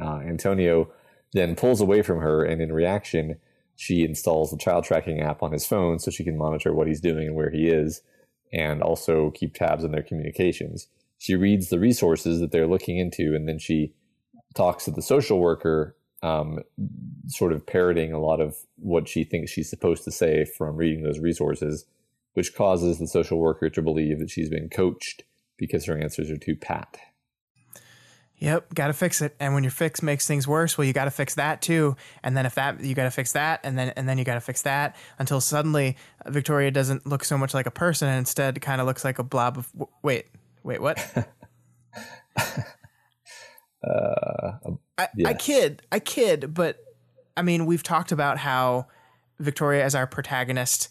Uh, 0.00 0.20
Antonio 0.20 0.90
then 1.34 1.54
pulls 1.54 1.80
away 1.80 2.02
from 2.02 2.20
her, 2.20 2.44
and 2.44 2.62
in 2.62 2.72
reaction, 2.72 3.38
she 3.76 4.04
installs 4.04 4.50
the 4.50 4.56
child 4.56 4.84
tracking 4.84 5.20
app 5.20 5.42
on 5.42 5.52
his 5.52 5.66
phone 5.66 5.98
so 5.98 6.10
she 6.10 6.24
can 6.24 6.38
monitor 6.38 6.72
what 6.72 6.86
he's 6.86 7.00
doing 7.00 7.26
and 7.26 7.36
where 7.36 7.50
he 7.50 7.68
is 7.68 8.02
and 8.52 8.82
also 8.82 9.30
keep 9.30 9.54
tabs 9.54 9.84
on 9.84 9.92
their 9.92 10.02
communications. 10.02 10.88
She 11.22 11.36
reads 11.36 11.68
the 11.68 11.78
resources 11.78 12.40
that 12.40 12.50
they're 12.50 12.66
looking 12.66 12.98
into, 12.98 13.36
and 13.36 13.48
then 13.48 13.60
she 13.60 13.92
talks 14.56 14.86
to 14.86 14.90
the 14.90 15.00
social 15.00 15.38
worker, 15.38 15.96
um, 16.20 16.58
sort 17.28 17.52
of 17.52 17.64
parroting 17.64 18.12
a 18.12 18.18
lot 18.18 18.40
of 18.40 18.56
what 18.74 19.06
she 19.06 19.22
thinks 19.22 19.52
she's 19.52 19.70
supposed 19.70 20.02
to 20.02 20.10
say 20.10 20.44
from 20.44 20.74
reading 20.74 21.04
those 21.04 21.20
resources, 21.20 21.86
which 22.32 22.56
causes 22.56 22.98
the 22.98 23.06
social 23.06 23.38
worker 23.38 23.70
to 23.70 23.80
believe 23.80 24.18
that 24.18 24.30
she's 24.30 24.48
been 24.48 24.68
coached 24.68 25.22
because 25.58 25.84
her 25.84 25.96
answers 25.96 26.28
are 26.28 26.36
too 26.36 26.56
pat. 26.56 26.96
Yep, 28.38 28.74
got 28.74 28.88
to 28.88 28.92
fix 28.92 29.22
it. 29.22 29.36
And 29.38 29.54
when 29.54 29.62
your 29.62 29.70
fix 29.70 30.02
makes 30.02 30.26
things 30.26 30.48
worse, 30.48 30.76
well, 30.76 30.84
you 30.84 30.92
got 30.92 31.04
to 31.04 31.12
fix 31.12 31.36
that 31.36 31.62
too. 31.62 31.94
And 32.24 32.36
then 32.36 32.46
if 32.46 32.56
that, 32.56 32.80
you 32.80 32.96
got 32.96 33.04
to 33.04 33.12
fix 33.12 33.30
that, 33.34 33.60
and 33.62 33.78
then 33.78 33.92
and 33.94 34.08
then 34.08 34.18
you 34.18 34.24
got 34.24 34.34
to 34.34 34.40
fix 34.40 34.62
that 34.62 34.96
until 35.20 35.40
suddenly 35.40 35.96
Victoria 36.26 36.72
doesn't 36.72 37.06
look 37.06 37.22
so 37.22 37.38
much 37.38 37.54
like 37.54 37.66
a 37.66 37.70
person 37.70 38.08
and 38.08 38.18
instead 38.18 38.60
kind 38.60 38.80
of 38.80 38.88
looks 38.88 39.04
like 39.04 39.20
a 39.20 39.22
blob 39.22 39.58
of. 39.58 39.72
Wait, 40.02 40.26
wait, 40.62 40.80
what? 40.80 40.98
uh, 42.36 42.42
I, 44.98 45.08
yes. 45.16 45.26
I 45.26 45.34
kid, 45.34 45.82
I 45.90 45.98
kid, 45.98 46.54
but 46.54 46.78
I 47.36 47.42
mean, 47.42 47.66
we've 47.66 47.82
talked 47.82 48.12
about 48.12 48.38
how 48.38 48.86
Victoria 49.38 49.84
as 49.84 49.94
our 49.94 50.06
protagonist 50.06 50.88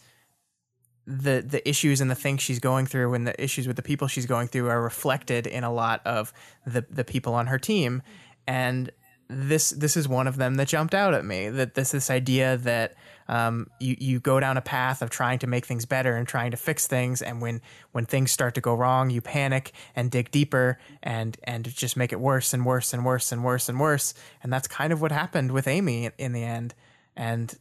the 1.08 1.44
the 1.46 1.68
issues 1.68 2.00
and 2.00 2.12
the 2.12 2.16
things 2.16 2.42
she's 2.42 2.60
going 2.60 2.86
through 2.86 3.14
and 3.14 3.26
the 3.26 3.44
issues 3.44 3.68
with 3.68 3.76
the 3.76 3.82
people 3.82 4.08
she's 4.08 4.28
going 4.28 4.48
through 4.48 4.70
are 4.70 4.82
reflected 4.82 5.48
in 5.48 5.64
a 5.64 5.74
lot 5.74 6.02
of 6.06 6.32
the 6.66 6.86
the 6.90 7.04
people 7.04 7.34
on 7.34 7.48
her 7.48 7.58
team 7.58 8.04
and 8.48 8.92
this 9.32 9.72
this 9.72 9.96
is 9.96 10.08
one 10.08 10.28
of 10.28 10.36
them 10.36 10.56
that 10.56 10.68
jumped 10.68 10.94
out 10.94 11.14
at 11.14 11.24
me 11.24 11.50
that 11.50 11.74
this 11.74 11.92
this 11.92 12.10
idea 12.10 12.58
that 12.58 12.96
um, 13.28 13.68
you 13.80 13.96
you 14.00 14.20
go 14.20 14.40
down 14.40 14.58
a 14.58 14.62
path 14.62 15.02
of 15.02 15.10
trying 15.10 15.40
to 15.40 15.48
make 15.48 15.66
things 15.66 15.86
better 15.86 16.18
and 16.18 16.28
trying 16.28 16.52
to 16.52 16.58
fix 16.58 16.86
things 16.86 17.22
and 17.22 17.42
when 17.42 17.62
when 17.94 18.06
things 18.06 18.32
start 18.32 18.56
to 18.56 18.62
go 18.62 18.76
wrong 18.76 19.10
you 19.10 19.22
panic 19.22 19.72
and 19.96 20.12
dig 20.12 20.32
deeper 20.32 20.78
and 21.02 21.38
and 21.44 21.74
just 21.74 21.96
make 21.96 22.12
it 22.12 22.20
worse 22.20 22.54
and 22.54 22.66
worse 22.66 22.94
and 22.94 23.06
worse 23.06 23.32
and 23.32 23.44
worse 23.44 23.70
and 23.70 23.80
worse. 23.80 24.14
And 24.44 24.52
that's 24.52 24.68
kind 24.68 24.92
of 24.92 25.02
what 25.02 25.12
happened 25.12 25.52
with 25.52 25.68
Amy 25.68 26.10
in 26.18 26.34
the 26.34 26.44
end. 26.44 26.74
And 27.16 27.54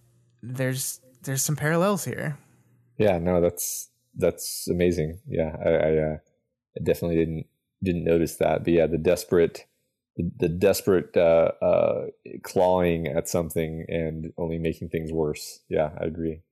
there's 0.43 1.01
there's 1.23 1.43
some 1.43 1.57
parallels 1.57 2.05
here. 2.05 2.39
Yeah, 2.99 3.19
no, 3.19 3.41
that's 3.41 3.91
that's 4.15 4.67
amazing. 4.69 5.21
Yeah, 5.27 5.57
I, 5.65 5.69
I, 5.69 5.97
uh, 5.97 6.17
definitely 6.83 7.17
didn't 7.17 7.47
didn't 7.83 8.05
notice 8.05 8.37
that, 8.37 8.65
but 8.65 8.73
yeah, 8.73 8.87
the 8.87 8.99
desperate 8.99 9.67
the, 10.37 10.49
desperate 10.49 11.17
uh, 11.17 11.53
uh, 11.63 12.07
clawing 12.43 13.07
at 13.07 13.29
something 13.29 13.85
and 13.89 14.33
only 14.37 14.59
making 14.59 14.89
things 14.89 15.13
worse. 15.13 15.61
Yeah, 15.69 15.91
I 16.01 16.05
agree. 16.05 16.43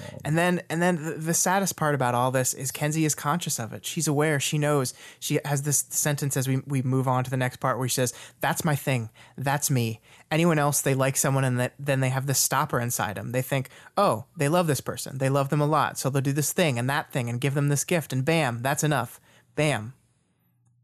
Um, 0.00 0.18
and 0.24 0.38
then, 0.38 0.62
and 0.70 0.80
then 0.80 1.02
the, 1.02 1.12
the, 1.12 1.34
saddest 1.34 1.76
part 1.76 1.94
about 1.94 2.14
all 2.14 2.30
this 2.30 2.54
is 2.54 2.70
Kenzie 2.70 3.04
is 3.04 3.14
conscious 3.14 3.58
of 3.58 3.72
it. 3.72 3.84
She's 3.84 4.06
aware. 4.06 4.38
She 4.38 4.58
knows. 4.58 4.94
She 5.18 5.40
has 5.44 5.62
this 5.62 5.84
sentence 5.88 6.36
as 6.36 6.46
we 6.46 6.62
we 6.66 6.82
move 6.82 7.08
on 7.08 7.24
to 7.24 7.30
the 7.30 7.36
next 7.36 7.56
part 7.56 7.78
where 7.78 7.88
she 7.88 7.94
says, 7.94 8.14
"That's 8.40 8.64
my 8.64 8.76
thing. 8.76 9.10
That's 9.36 9.70
me." 9.70 10.00
Anyone 10.30 10.58
else, 10.58 10.80
they 10.80 10.94
like 10.94 11.16
someone, 11.16 11.44
and 11.44 11.58
that 11.58 11.74
then 11.78 12.00
they 12.00 12.10
have 12.10 12.26
this 12.26 12.38
stopper 12.38 12.78
inside 12.80 13.16
them. 13.16 13.32
They 13.32 13.42
think, 13.42 13.70
"Oh, 13.96 14.26
they 14.36 14.48
love 14.48 14.66
this 14.66 14.80
person. 14.80 15.18
They 15.18 15.30
love 15.30 15.48
them 15.48 15.60
a 15.60 15.66
lot, 15.66 15.98
so 15.98 16.10
they'll 16.10 16.22
do 16.22 16.32
this 16.32 16.52
thing 16.52 16.78
and 16.78 16.88
that 16.88 17.12
thing 17.12 17.28
and 17.28 17.40
give 17.40 17.54
them 17.54 17.68
this 17.68 17.84
gift, 17.84 18.12
and 18.12 18.24
bam, 18.24 18.62
that's 18.62 18.84
enough. 18.84 19.20
Bam." 19.56 19.94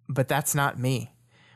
But 0.08 0.28
that's 0.28 0.54
not 0.54 0.78
me. 0.78 1.12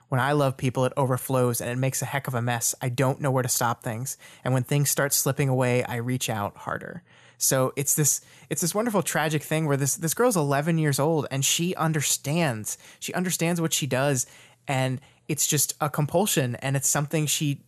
When 0.08 0.20
I 0.20 0.32
love 0.32 0.56
people, 0.56 0.84
it 0.86 0.92
overflows 0.96 1.60
and 1.60 1.70
it 1.70 1.76
makes 1.76 2.00
a 2.00 2.06
heck 2.06 2.28
of 2.28 2.34
a 2.34 2.40
mess. 2.40 2.74
I 2.80 2.88
don't 2.88 3.20
know 3.20 3.30
where 3.30 3.42
to 3.42 3.48
stop 3.48 3.82
things. 3.82 4.16
And 4.42 4.54
when 4.54 4.64
things 4.64 4.90
start 4.90 5.12
slipping 5.12 5.48
away, 5.48 5.84
I 5.84 5.96
reach 5.96 6.30
out 6.30 6.56
harder. 6.56 7.02
So 7.36 7.72
it's 7.76 7.94
this 7.94 8.20
it's 8.50 8.62
this 8.62 8.74
wonderful 8.74 9.02
tragic 9.02 9.42
thing 9.42 9.66
where 9.66 9.76
this 9.76 9.94
this 9.96 10.14
girl's 10.14 10.36
11 10.36 10.78
years 10.78 10.98
old 10.98 11.26
and 11.30 11.44
she 11.44 11.74
understands. 11.76 12.78
She 12.98 13.14
understands 13.14 13.60
what 13.60 13.72
she 13.72 13.86
does 13.86 14.26
and 14.66 15.00
it's 15.28 15.46
just 15.46 15.74
a 15.80 15.88
compulsion 15.88 16.56
and 16.56 16.74
it's 16.74 16.88
something 16.88 17.26
she 17.26 17.62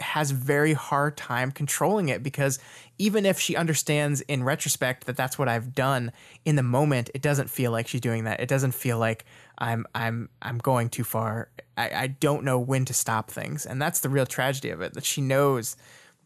has 0.00 0.30
very 0.30 0.72
hard 0.72 1.16
time 1.16 1.50
controlling 1.50 2.08
it 2.08 2.22
because 2.22 2.58
even 2.98 3.24
if 3.26 3.38
she 3.38 3.56
understands 3.56 4.20
in 4.22 4.42
retrospect 4.42 5.06
that 5.06 5.16
that's 5.16 5.38
what 5.38 5.48
I've 5.48 5.74
done 5.74 6.12
in 6.44 6.56
the 6.56 6.62
moment 6.62 7.10
it 7.14 7.22
doesn't 7.22 7.50
feel 7.50 7.70
like 7.70 7.88
she's 7.88 8.00
doing 8.00 8.24
that. 8.24 8.40
It 8.40 8.48
doesn't 8.48 8.72
feel 8.72 8.98
like 8.98 9.24
I'm 9.58 9.86
I'm 9.94 10.28
I'm 10.42 10.58
going 10.58 10.88
too 10.88 11.04
far. 11.04 11.50
I, 11.76 11.90
I 11.90 12.06
don't 12.06 12.44
know 12.44 12.58
when 12.58 12.84
to 12.86 12.94
stop 12.94 13.30
things. 13.30 13.66
And 13.66 13.80
that's 13.80 14.00
the 14.00 14.08
real 14.08 14.26
tragedy 14.26 14.70
of 14.70 14.80
it 14.80 14.94
that 14.94 15.04
she 15.04 15.20
knows 15.20 15.76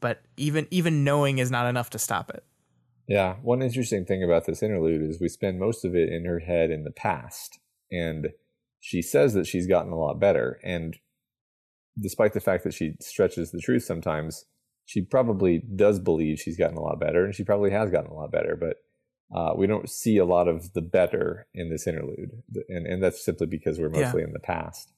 but 0.02 0.20
even 0.36 0.66
even 0.70 1.04
knowing 1.04 1.38
is 1.38 1.50
not 1.50 1.66
enough 1.66 1.88
to 1.90 1.98
stop 1.98 2.28
it. 2.28 2.44
Yeah, 3.08 3.36
one 3.42 3.62
interesting 3.62 4.04
thing 4.04 4.22
about 4.22 4.44
this 4.44 4.62
interlude 4.62 5.08
is 5.08 5.20
we 5.20 5.28
spend 5.28 5.58
most 5.58 5.84
of 5.84 5.94
it 5.94 6.10
in 6.10 6.26
her 6.26 6.40
head 6.40 6.70
in 6.70 6.84
the 6.84 6.90
past, 6.90 7.58
and 7.90 8.28
she 8.80 9.00
says 9.00 9.32
that 9.32 9.46
she's 9.46 9.66
gotten 9.66 9.92
a 9.92 9.98
lot 9.98 10.20
better. 10.20 10.60
And 10.62 10.98
despite 11.98 12.32
the 12.32 12.40
fact 12.40 12.64
that 12.64 12.74
she 12.74 12.94
stretches 13.00 13.50
the 13.50 13.60
truth 13.60 13.84
sometimes, 13.84 14.44
she 14.84 15.02
probably 15.02 15.62
does 15.76 15.98
believe 15.98 16.40
she's 16.40 16.56
gotten 16.56 16.76
a 16.76 16.82
lot 16.82 17.00
better, 17.00 17.24
and 17.24 17.34
she 17.34 17.44
probably 17.44 17.70
has 17.70 17.90
gotten 17.90 18.10
a 18.10 18.14
lot 18.14 18.32
better. 18.32 18.56
But 18.56 18.76
uh, 19.34 19.54
we 19.56 19.66
don't 19.66 19.88
see 19.88 20.18
a 20.18 20.24
lot 20.24 20.48
of 20.48 20.72
the 20.72 20.82
better 20.82 21.46
in 21.54 21.70
this 21.70 21.86
interlude, 21.86 22.30
and 22.68 22.86
and 22.86 23.02
that's 23.02 23.24
simply 23.24 23.46
because 23.46 23.78
we're 23.78 23.88
mostly 23.88 24.22
yeah. 24.22 24.26
in 24.26 24.32
the 24.32 24.40
past, 24.40 24.92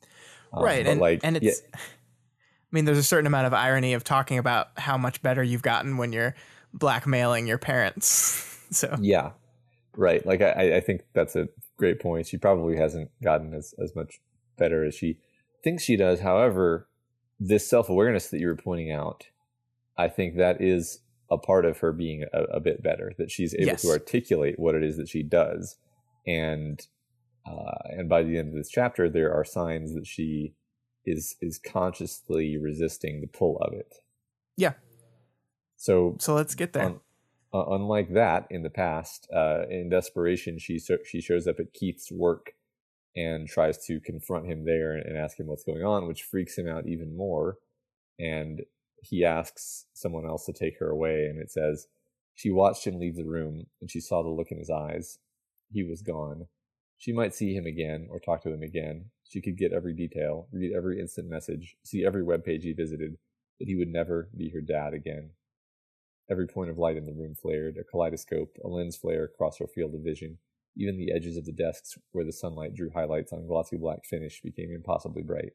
um, 0.53 0.65
right? 0.65 0.87
And 0.87 1.01
like, 1.01 1.21
and 1.23 1.37
it's, 1.37 1.63
yeah. 1.63 1.79
I 1.79 1.79
mean, 2.73 2.85
there's 2.85 2.99
a 2.99 3.05
certain 3.05 3.27
amount 3.27 3.47
of 3.47 3.55
irony 3.55 3.93
of 3.93 4.03
talking 4.03 4.39
about 4.39 4.69
how 4.77 4.99
much 4.99 5.23
better 5.23 5.43
you've 5.43 5.63
gotten 5.63 5.97
when 5.97 6.13
you're 6.13 6.35
blackmailing 6.73 7.47
your 7.47 7.59
parents. 7.59 8.59
so 8.71 8.97
yeah, 9.01 9.33
right. 9.97 10.25
Like 10.27 10.41
I, 10.41 10.77
I 10.77 10.81
think 10.81 11.03
that's 11.13 11.37
a 11.37 11.49
great 11.77 12.01
point. 12.01 12.27
She 12.27 12.39
probably 12.39 12.77
hasn't 12.77 13.11
gotten 13.23 13.55
as 13.55 13.75
as 13.79 13.95
much 13.95 14.21
better 14.57 14.85
as 14.85 14.95
she 14.95 15.19
thinks 15.65 15.83
she 15.83 15.97
does. 15.97 16.21
However, 16.21 16.89
this 17.41 17.69
self 17.69 17.89
awareness 17.89 18.29
that 18.29 18.39
you 18.39 18.47
were 18.47 18.57
pointing 18.57 18.93
out, 18.93 19.27
I 19.99 20.09
think 20.09 20.37
that 20.37 20.61
is 20.61 21.01
a 21.31 21.39
part 21.39 21.65
of 21.65 21.79
her 21.79 21.93
being 21.93 22.25
a, 22.33 22.43
a 22.45 22.61
bit 22.61 22.83
better. 22.83 23.13
That 23.19 23.31
she's 23.31 23.55
able 23.55 23.67
yes. 23.67 23.83
to 23.83 23.89
articulate 23.89 24.59
what 24.59 24.75
it 24.75 24.85
is 24.85 24.97
that 24.99 25.09
she 25.09 25.23
does, 25.23 25.77
and 26.27 26.87
uh, 27.47 27.89
and 27.91 28.09
by 28.09 28.23
the 28.23 28.39
end 28.39 28.49
of 28.49 28.55
this 28.55 28.71
chapter, 28.71 29.09
there 29.09 29.33
are 29.33 29.45
signs 29.45 29.95
that 29.95 30.07
she 30.07 30.55
is 31.05 31.37
is 31.41 31.59
consciously 31.59 32.57
resisting 32.57 33.21
the 33.21 33.27
pull 33.27 33.59
of 33.59 33.73
it. 33.73 33.95
Yeah. 34.57 34.75
So 35.77 36.17
so 36.21 36.35
let's 36.35 36.55
get 36.55 36.73
there. 36.73 36.95
uh, 37.53 37.65
unlike 37.71 38.13
that 38.15 38.47
in 38.51 38.63
the 38.63 38.71
past, 38.71 39.29
uh, 39.35 39.67
in 39.69 39.89
desperation, 39.91 40.59
she 40.59 40.81
she 41.05 41.21
shows 41.21 41.47
up 41.47 41.61
at 41.61 41.73
Keith's 41.73 42.11
work 42.11 42.54
and 43.17 43.49
tries 43.49 43.85
to 43.87 44.01
confront 44.01 44.47
him 44.47 44.65
there 44.65 44.93
and 44.93 45.17
ask 45.17 45.39
him 45.39 45.47
what's 45.47 45.65
going 45.65 45.85
on, 45.85 46.09
which 46.09 46.25
freaks 46.25 46.59
him 46.59 46.69
out 46.69 46.87
even 46.87 47.17
more. 47.17 47.59
And 48.19 48.63
he 49.03 49.25
asks 49.25 49.87
someone 49.95 50.27
else 50.27 50.47
to 50.47 50.53
take 50.53 50.79
her 50.79 50.91
away, 50.91 51.27
and 51.27 51.39
it 51.39 51.51
says, 51.51 51.87
She 52.35 52.51
watched 52.51 52.87
him 52.87 52.99
leave 52.99 53.17
the 53.17 53.25
room, 53.25 53.67
and 53.81 53.91
she 53.91 54.01
saw 54.01 54.23
the 54.23 54.31
look 54.31 54.51
in 54.51 54.59
his 54.59 54.71
eyes. 54.71 55.19
He 55.71 55.83
was 55.83 56.03
gone. 56.03 56.47
She 56.97 57.13
might 57.13 57.35
see 57.35 57.55
him 57.55 57.67
again 57.67 58.09
or 58.11 58.19
talk 58.19 58.43
to 58.43 58.53
him 58.53 58.63
again. 58.63 59.11
She 59.29 59.41
could 59.41 59.59
get 59.59 59.73
every 59.73 59.95
detail, 59.95 60.49
read 60.53 60.73
every 60.75 61.01
instant 61.01 61.29
message, 61.29 61.77
see 61.83 62.05
every 62.05 62.23
web 62.23 62.45
page 62.45 62.63
he 62.65 62.73
visited, 62.73 63.19
but 63.59 63.69
he 63.69 63.75
would 63.75 63.89
never 63.89 64.29
be 64.37 64.51
her 64.51 64.61
dad 64.61 64.95
again. 64.95 65.31
Every 66.31 66.47
point 66.47 66.71
of 66.71 66.79
light 66.79 66.97
in 66.97 67.05
the 67.05 67.13
room 67.13 67.35
flared, 67.35 67.77
a 67.77 67.85
kaleidoscope, 67.85 68.57
a 68.65 68.69
lens 68.69 68.97
flare 68.97 69.25
across 69.25 69.59
her 69.59 69.67
field 69.67 69.95
of 69.95 70.01
vision. 70.01 70.39
Even 70.77 70.99
the 70.99 71.13
edges 71.13 71.37
of 71.37 71.45
the 71.45 71.53
desks 71.53 71.97
where 72.13 72.25
the 72.25 72.33
sunlight 72.33 72.75
drew 72.75 72.91
highlights 72.91 73.33
on 73.33 73.47
glossy 73.47 73.77
black 73.77 74.05
finish 74.05 74.41
became 74.43 74.71
impossibly 74.73 75.23
bright. 75.23 75.53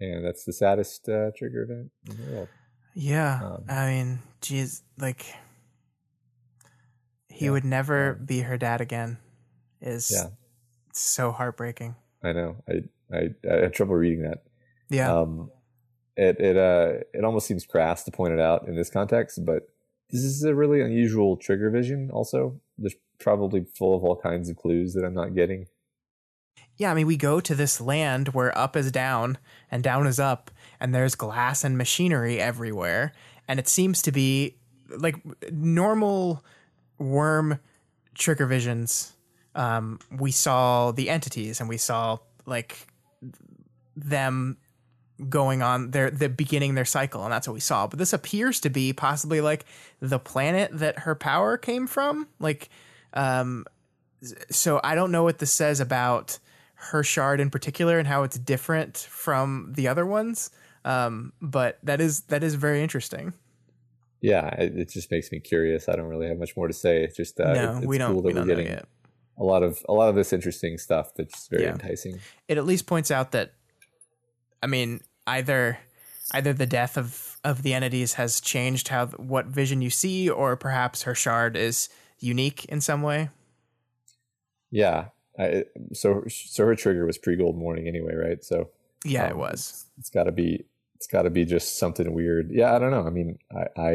And 0.00 0.24
that's 0.24 0.44
the 0.44 0.52
saddest 0.52 1.08
uh, 1.08 1.30
trigger 1.36 1.62
event 1.62 1.90
in 2.10 2.16
the 2.16 2.32
world. 2.32 2.48
Yeah. 2.94 3.40
Um, 3.42 3.64
I 3.68 3.90
mean, 3.90 4.18
geez, 4.40 4.82
like, 4.98 5.24
he 7.28 7.44
yeah, 7.44 7.50
would 7.52 7.64
never 7.64 8.18
yeah. 8.18 8.24
be 8.26 8.40
her 8.40 8.58
dad 8.58 8.80
again 8.80 9.18
is 9.80 10.10
yeah. 10.12 10.30
so 10.92 11.30
heartbreaking. 11.30 11.94
I 12.22 12.32
know. 12.32 12.56
I, 12.68 12.82
I, 13.16 13.28
I 13.48 13.54
had 13.62 13.74
trouble 13.74 13.94
reading 13.94 14.22
that. 14.22 14.42
Yeah. 14.88 15.20
Um, 15.20 15.50
it 16.16 16.38
it 16.40 16.56
uh 16.58 17.00
it 17.14 17.24
almost 17.24 17.46
seems 17.46 17.64
crass 17.64 18.04
to 18.04 18.10
point 18.10 18.34
it 18.34 18.40
out 18.40 18.68
in 18.68 18.76
this 18.76 18.90
context, 18.90 19.44
but 19.46 19.68
this 20.10 20.22
is 20.22 20.44
a 20.44 20.54
really 20.54 20.82
unusual 20.82 21.38
trigger 21.38 21.70
vision. 21.70 22.10
Also, 22.12 22.60
probably 23.18 23.64
full 23.76 23.96
of 23.96 24.04
all 24.04 24.16
kinds 24.16 24.48
of 24.48 24.56
clues 24.56 24.94
that 24.94 25.04
I'm 25.04 25.14
not 25.14 25.34
getting. 25.34 25.66
Yeah, 26.76 26.90
I 26.90 26.94
mean, 26.94 27.06
we 27.06 27.16
go 27.16 27.40
to 27.40 27.54
this 27.54 27.80
land 27.80 28.28
where 28.28 28.56
up 28.56 28.76
is 28.76 28.90
down 28.90 29.38
and 29.70 29.82
down 29.82 30.06
is 30.06 30.18
up, 30.18 30.50
and 30.80 30.94
there's 30.94 31.14
glass 31.14 31.64
and 31.64 31.78
machinery 31.78 32.40
everywhere, 32.40 33.12
and 33.46 33.60
it 33.60 33.68
seems 33.68 34.02
to 34.02 34.12
be 34.12 34.56
like 34.88 35.16
normal 35.50 36.44
worm 36.98 37.58
trigger 38.14 38.46
visions. 38.46 39.12
Um, 39.54 40.00
we 40.10 40.30
saw 40.30 40.92
the 40.92 41.10
entities, 41.10 41.60
and 41.60 41.68
we 41.68 41.76
saw 41.76 42.18
like 42.46 42.86
them 43.94 44.56
going 45.28 45.62
on 45.62 45.90
their 45.90 46.10
the 46.10 46.28
beginning 46.28 46.74
their 46.74 46.84
cycle 46.84 47.22
and 47.22 47.32
that's 47.32 47.46
what 47.46 47.54
we 47.54 47.60
saw 47.60 47.86
but 47.86 47.98
this 47.98 48.12
appears 48.12 48.58
to 48.58 48.70
be 48.70 48.92
possibly 48.92 49.40
like 49.40 49.64
the 50.00 50.18
planet 50.18 50.70
that 50.72 51.00
her 51.00 51.14
power 51.14 51.56
came 51.56 51.86
from 51.86 52.26
like 52.40 52.68
um 53.14 53.64
so 54.50 54.80
i 54.84 54.94
don't 54.94 55.10
know 55.10 55.22
what 55.22 55.38
this 55.38 55.52
says 55.52 55.80
about 55.80 56.38
her 56.82 57.02
shard 57.04 57.38
in 57.40 57.48
particular 57.48 57.98
and 57.98 58.08
how 58.08 58.24
it's 58.24 58.38
different 58.38 58.96
from 58.96 59.72
the 59.76 59.86
other 59.86 60.04
ones. 60.04 60.50
Um 60.84 61.32
but 61.40 61.78
that 61.84 62.00
is 62.00 62.22
that 62.22 62.42
is 62.42 62.56
very 62.56 62.82
interesting. 62.82 63.34
Yeah 64.20 64.48
it, 64.56 64.76
it 64.76 64.90
just 64.90 65.10
makes 65.10 65.30
me 65.30 65.38
curious. 65.38 65.88
I 65.88 65.94
don't 65.94 66.08
really 66.08 66.26
have 66.26 66.38
much 66.38 66.56
more 66.56 66.66
to 66.66 66.74
say. 66.74 67.04
It's 67.04 67.16
just 67.16 67.38
uh, 67.38 67.52
no, 67.52 67.72
it, 67.72 67.76
it's 67.78 67.86
we 67.86 67.98
don't, 67.98 68.12
cool 68.14 68.22
that 68.22 68.34
we 68.34 68.40
are 68.40 68.44
getting 68.44 68.66
it. 68.66 68.84
a 69.38 69.44
lot 69.44 69.62
of 69.62 69.84
a 69.88 69.92
lot 69.92 70.08
of 70.08 70.16
this 70.16 70.32
interesting 70.32 70.76
stuff 70.76 71.14
that's 71.14 71.46
very 71.46 71.64
yeah. 71.64 71.72
enticing. 71.72 72.18
It 72.48 72.58
at 72.58 72.66
least 72.66 72.86
points 72.86 73.12
out 73.12 73.30
that 73.30 73.52
I 74.60 74.66
mean, 74.66 75.00
either 75.26 75.78
either 76.32 76.52
the 76.52 76.66
death 76.66 76.96
of 76.96 77.38
of 77.44 77.62
the 77.62 77.74
entities 77.74 78.14
has 78.14 78.40
changed 78.40 78.88
how 78.88 79.06
what 79.06 79.46
vision 79.46 79.82
you 79.82 79.90
see, 79.90 80.28
or 80.28 80.56
perhaps 80.56 81.02
her 81.02 81.14
shard 81.14 81.56
is 81.56 81.88
unique 82.22 82.64
in 82.66 82.80
some 82.80 83.02
way. 83.02 83.30
Yeah. 84.70 85.06
I, 85.38 85.64
so 85.92 86.24
so 86.28 86.66
her 86.66 86.74
trigger 86.74 87.06
was 87.06 87.18
pre 87.18 87.36
gold 87.36 87.56
morning 87.56 87.88
anyway, 87.88 88.14
right? 88.14 88.44
So 88.44 88.70
yeah, 89.04 89.24
um, 89.24 89.30
it 89.30 89.36
was. 89.36 89.86
it's 89.98 90.10
got 90.10 90.24
to 90.24 90.32
be 90.32 90.64
it's 90.94 91.06
got 91.06 91.22
to 91.22 91.30
be 91.30 91.44
just 91.44 91.78
something 91.78 92.12
weird. 92.12 92.50
Yeah, 92.50 92.74
I 92.74 92.78
don't 92.78 92.90
know. 92.90 93.06
I 93.06 93.10
mean, 93.10 93.38
I, 93.50 93.80
I 93.80 93.90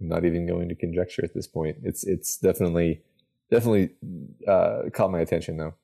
am 0.00 0.08
not 0.08 0.24
even 0.24 0.46
going 0.46 0.68
to 0.70 0.74
conjecture 0.74 1.24
at 1.24 1.34
this 1.34 1.46
point. 1.46 1.76
It's 1.82 2.04
it's 2.04 2.36
definitely 2.36 3.02
definitely 3.50 3.90
uh, 4.48 4.84
caught 4.92 5.12
my 5.12 5.20
attention 5.20 5.58
though. 5.58 5.74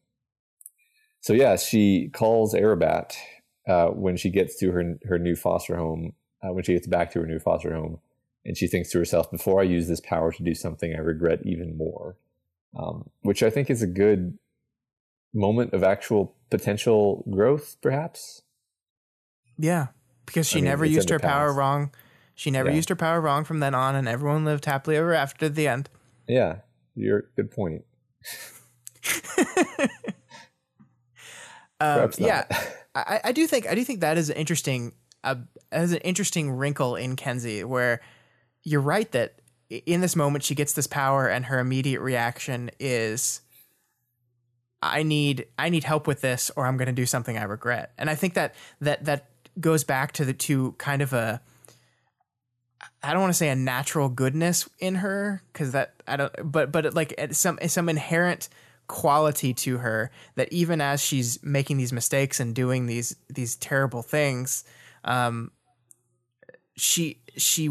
So 1.20 1.32
yeah, 1.32 1.56
she 1.56 2.08
calls 2.08 2.54
Arabat 2.54 3.14
uh, 3.68 3.88
when 3.88 4.16
she 4.16 4.30
gets 4.30 4.56
to 4.56 4.72
her 4.72 4.98
her 5.04 5.18
new 5.18 5.36
foster 5.36 5.76
home, 5.76 6.14
uh, 6.42 6.52
when 6.52 6.64
she 6.64 6.72
gets 6.72 6.86
back 6.86 7.12
to 7.12 7.20
her 7.20 7.26
new 7.26 7.38
foster 7.38 7.74
home, 7.74 7.98
and 8.44 8.56
she 8.56 8.66
thinks 8.66 8.90
to 8.90 8.98
herself, 8.98 9.30
"Before 9.30 9.60
I 9.60 9.64
use 9.64 9.88
this 9.88 10.00
power 10.00 10.32
to 10.32 10.42
do 10.42 10.54
something 10.54 10.94
I 10.94 10.98
regret 10.98 11.40
even 11.44 11.76
more," 11.76 12.16
um, 12.76 13.10
which 13.22 13.42
I 13.42 13.50
think 13.50 13.70
is 13.70 13.82
a 13.82 13.86
good 13.86 14.38
moment 15.34 15.72
of 15.72 15.82
actual 15.82 16.34
potential 16.50 17.24
growth, 17.30 17.76
perhaps. 17.80 18.42
Yeah, 19.58 19.88
because 20.26 20.48
she 20.48 20.58
I 20.58 20.62
mean, 20.62 20.70
never 20.70 20.84
used 20.84 21.10
her 21.10 21.18
power 21.18 21.52
wrong. 21.52 21.90
She 22.34 22.50
never 22.50 22.70
yeah. 22.70 22.76
used 22.76 22.88
her 22.88 22.96
power 22.96 23.20
wrong 23.20 23.44
from 23.44 23.60
then 23.60 23.74
on, 23.74 23.96
and 23.96 24.08
everyone 24.08 24.44
lived 24.44 24.64
happily 24.64 24.96
ever 24.96 25.12
after 25.12 25.48
the 25.48 25.66
end. 25.66 25.90
Yeah, 26.28 26.58
you're 26.94 27.28
good 27.34 27.50
point. 27.50 27.84
um, 31.80 32.10
yeah. 32.18 32.44
I, 32.94 33.20
I 33.24 33.32
do 33.32 33.46
think 33.46 33.68
I 33.68 33.74
do 33.74 33.84
think 33.84 34.00
that 34.00 34.18
is 34.18 34.30
an 34.30 34.36
interesting 34.36 34.92
uh, 35.24 35.36
as 35.70 35.92
an 35.92 35.98
interesting 35.98 36.50
wrinkle 36.50 36.96
in 36.96 37.16
Kenzie 37.16 37.64
where 37.64 38.00
you're 38.64 38.80
right 38.80 39.10
that 39.12 39.40
in 39.70 40.00
this 40.00 40.16
moment 40.16 40.44
she 40.44 40.54
gets 40.54 40.72
this 40.72 40.86
power 40.86 41.26
and 41.26 41.46
her 41.46 41.58
immediate 41.58 42.00
reaction 42.00 42.70
is 42.80 43.40
I 44.80 45.02
need 45.02 45.46
I 45.58 45.68
need 45.68 45.84
help 45.84 46.06
with 46.06 46.20
this 46.20 46.50
or 46.56 46.66
I'm 46.66 46.76
going 46.76 46.86
to 46.86 46.92
do 46.92 47.06
something 47.06 47.36
I 47.36 47.42
regret. 47.44 47.92
And 47.98 48.08
I 48.08 48.14
think 48.14 48.34
that 48.34 48.54
that 48.80 49.04
that 49.04 49.30
goes 49.60 49.84
back 49.84 50.12
to 50.12 50.24
the 50.24 50.32
to 50.32 50.72
kind 50.78 51.02
of 51.02 51.12
a 51.12 51.40
I 53.02 53.12
don't 53.12 53.20
want 53.20 53.32
to 53.32 53.38
say 53.38 53.48
a 53.48 53.56
natural 53.56 54.08
goodness 54.08 54.68
in 54.78 54.96
her 54.96 55.42
cuz 55.52 55.72
that 55.72 55.94
I 56.06 56.16
don't 56.16 56.32
but 56.44 56.72
but 56.72 56.94
like 56.94 57.14
some 57.32 57.58
some 57.66 57.88
inherent 57.88 58.48
quality 58.86 59.52
to 59.52 59.78
her 59.78 60.10
that 60.36 60.50
even 60.50 60.80
as 60.80 61.02
she's 61.02 61.42
making 61.42 61.76
these 61.76 61.92
mistakes 61.92 62.40
and 62.40 62.54
doing 62.54 62.86
these 62.86 63.16
these 63.28 63.56
terrible 63.56 64.02
things 64.02 64.64
um 65.04 65.50
she 66.76 67.20
she 67.36 67.68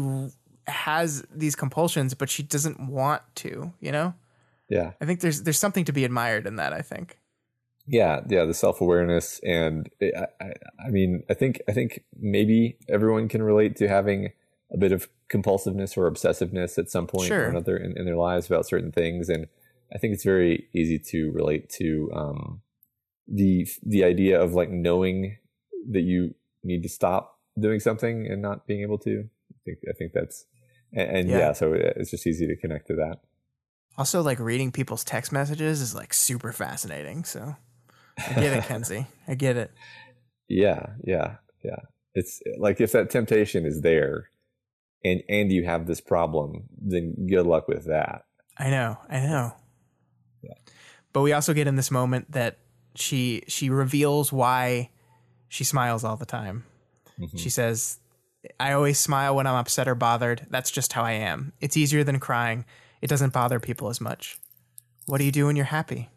has 0.68 1.24
these 1.34 1.54
compulsions 1.54 2.14
but 2.14 2.30
she 2.30 2.42
doesn't 2.42 2.80
want 2.88 3.22
to 3.34 3.72
you 3.80 3.92
know 3.92 4.14
yeah 4.68 4.92
i 5.00 5.04
think 5.04 5.20
there's 5.20 5.42
there's 5.42 5.58
something 5.58 5.84
to 5.84 5.92
be 5.92 6.04
admired 6.04 6.46
in 6.46 6.56
that 6.56 6.72
i 6.72 6.82
think 6.82 7.18
yeah 7.86 8.20
yeah 8.28 8.44
the 8.44 8.54
self-awareness 8.54 9.40
and 9.44 9.88
it, 10.00 10.14
I, 10.40 10.52
I 10.86 10.90
mean 10.90 11.22
i 11.30 11.34
think 11.34 11.60
i 11.68 11.72
think 11.72 12.04
maybe 12.18 12.78
everyone 12.88 13.28
can 13.28 13.42
relate 13.42 13.76
to 13.76 13.88
having 13.88 14.32
a 14.72 14.76
bit 14.76 14.92
of 14.92 15.08
compulsiveness 15.30 15.96
or 15.96 16.10
obsessiveness 16.10 16.78
at 16.78 16.90
some 16.90 17.06
point 17.06 17.28
sure. 17.28 17.44
or 17.44 17.48
another 17.48 17.76
in, 17.76 17.96
in 17.96 18.04
their 18.04 18.16
lives 18.16 18.46
about 18.46 18.66
certain 18.66 18.92
things 18.92 19.28
and 19.28 19.46
I 19.94 19.98
think 19.98 20.14
it's 20.14 20.24
very 20.24 20.68
easy 20.74 20.98
to 20.98 21.30
relate 21.32 21.70
to 21.78 22.10
um, 22.14 22.60
the 23.26 23.66
the 23.82 24.04
idea 24.04 24.40
of 24.40 24.52
like 24.52 24.70
knowing 24.70 25.38
that 25.90 26.02
you 26.02 26.34
need 26.62 26.82
to 26.82 26.88
stop 26.88 27.38
doing 27.58 27.80
something 27.80 28.26
and 28.26 28.42
not 28.42 28.66
being 28.66 28.82
able 28.82 28.98
to. 28.98 29.28
I 29.50 29.58
think 29.64 29.78
I 29.88 29.92
think 29.92 30.12
that's 30.12 30.44
and, 30.92 31.16
and 31.16 31.28
yeah. 31.28 31.38
yeah, 31.38 31.52
so 31.52 31.72
it's 31.72 32.10
just 32.10 32.26
easy 32.26 32.46
to 32.46 32.56
connect 32.56 32.86
to 32.88 32.94
that. 32.96 33.18
Also, 33.96 34.22
like 34.22 34.38
reading 34.38 34.70
people's 34.70 35.04
text 35.04 35.32
messages 35.32 35.80
is 35.80 35.94
like 35.94 36.14
super 36.14 36.52
fascinating. 36.52 37.24
So 37.24 37.56
I 38.18 38.34
get 38.34 38.56
it, 38.56 38.64
Kenzie. 38.68 39.06
I 39.26 39.34
get 39.34 39.56
it. 39.56 39.72
Yeah, 40.48 40.86
yeah, 41.04 41.36
yeah. 41.62 41.80
It's 42.14 42.40
like 42.58 42.80
if 42.80 42.92
that 42.92 43.10
temptation 43.10 43.66
is 43.66 43.80
there, 43.82 44.30
and 45.04 45.22
and 45.28 45.52
you 45.52 45.64
have 45.64 45.86
this 45.86 46.00
problem, 46.00 46.68
then 46.80 47.26
good 47.26 47.46
luck 47.46 47.68
with 47.68 47.86
that. 47.86 48.24
I 48.56 48.70
know, 48.70 48.98
I 49.08 49.20
know. 49.20 49.52
Yeah. 50.42 50.54
But 51.12 51.22
we 51.22 51.32
also 51.32 51.54
get 51.54 51.66
in 51.66 51.76
this 51.76 51.90
moment 51.90 52.32
that 52.32 52.58
she 52.94 53.42
she 53.48 53.70
reveals 53.70 54.32
why 54.32 54.90
she 55.48 55.64
smiles 55.64 56.04
all 56.04 56.16
the 56.16 56.26
time. 56.26 56.64
Mm-hmm. 57.18 57.36
She 57.36 57.50
says, 57.50 57.98
"I 58.58 58.72
always 58.72 58.98
smile 58.98 59.34
when 59.36 59.46
I'm 59.46 59.56
upset 59.56 59.88
or 59.88 59.94
bothered. 59.94 60.46
That's 60.50 60.70
just 60.70 60.92
how 60.92 61.02
I 61.02 61.12
am. 61.12 61.52
It's 61.60 61.76
easier 61.76 62.04
than 62.04 62.20
crying. 62.20 62.64
It 63.00 63.08
doesn't 63.08 63.32
bother 63.32 63.60
people 63.60 63.88
as 63.88 64.00
much. 64.00 64.38
What 65.06 65.18
do 65.18 65.24
you 65.24 65.32
do 65.32 65.46
when 65.46 65.56
you're 65.56 65.66
happy?" 65.66 66.08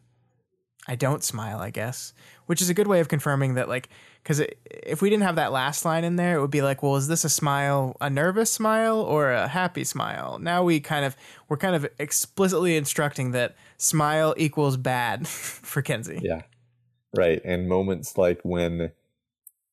I 0.87 0.95
don't 0.95 1.23
smile, 1.23 1.59
I 1.59 1.69
guess, 1.69 2.13
which 2.47 2.61
is 2.61 2.69
a 2.69 2.73
good 2.73 2.87
way 2.87 2.99
of 2.99 3.07
confirming 3.07 3.53
that, 3.53 3.69
like, 3.69 3.89
because 4.23 4.41
if 4.65 5.01
we 5.01 5.09
didn't 5.09 5.23
have 5.23 5.35
that 5.35 5.51
last 5.51 5.85
line 5.85 6.03
in 6.03 6.15
there, 6.15 6.37
it 6.37 6.41
would 6.41 6.51
be 6.51 6.61
like, 6.61 6.81
well, 6.81 6.95
is 6.95 7.07
this 7.07 7.23
a 7.23 7.29
smile, 7.29 7.95
a 8.01 8.09
nervous 8.09 8.51
smile, 8.51 8.99
or 8.99 9.31
a 9.31 9.47
happy 9.47 9.83
smile? 9.83 10.39
Now 10.39 10.63
we 10.63 10.79
kind 10.79 11.05
of 11.05 11.15
we're 11.49 11.57
kind 11.57 11.75
of 11.75 11.87
explicitly 11.99 12.77
instructing 12.77 13.31
that 13.31 13.55
smile 13.77 14.33
equals 14.37 14.77
bad 14.77 15.27
for 15.27 15.81
Kenzie. 15.81 16.19
Yeah, 16.21 16.41
right. 17.15 17.41
And 17.45 17.67
moments 17.69 18.17
like 18.17 18.41
when 18.43 18.91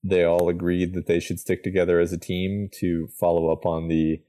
they 0.05 0.25
all 0.25 0.49
agreed 0.49 0.95
that 0.95 1.07
they 1.07 1.21
should 1.21 1.41
stick 1.41 1.63
together 1.63 2.01
as 2.01 2.13
a 2.13 2.19
team 2.19 2.69
to 2.75 3.09
follow 3.09 3.51
up 3.51 3.67
on 3.67 3.89
the 3.89 4.21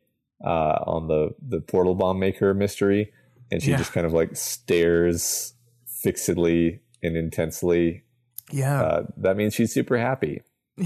uh, 0.43 0.83
on 0.85 1.07
the 1.07 1.35
the 1.45 1.61
portal 1.61 1.95
bomb 1.95 2.19
maker 2.19 2.53
mystery, 2.53 3.11
and 3.51 3.61
she 3.61 3.71
yeah. 3.71 3.77
just 3.77 3.93
kind 3.93 4.05
of 4.05 4.13
like 4.13 4.35
stares 4.35 5.53
fixedly 5.85 6.79
and 7.03 7.15
intensely. 7.15 8.03
Yeah, 8.51 8.81
uh, 8.81 9.05
that 9.17 9.37
means 9.37 9.53
she's 9.53 9.73
super 9.73 9.97
happy. 9.97 10.41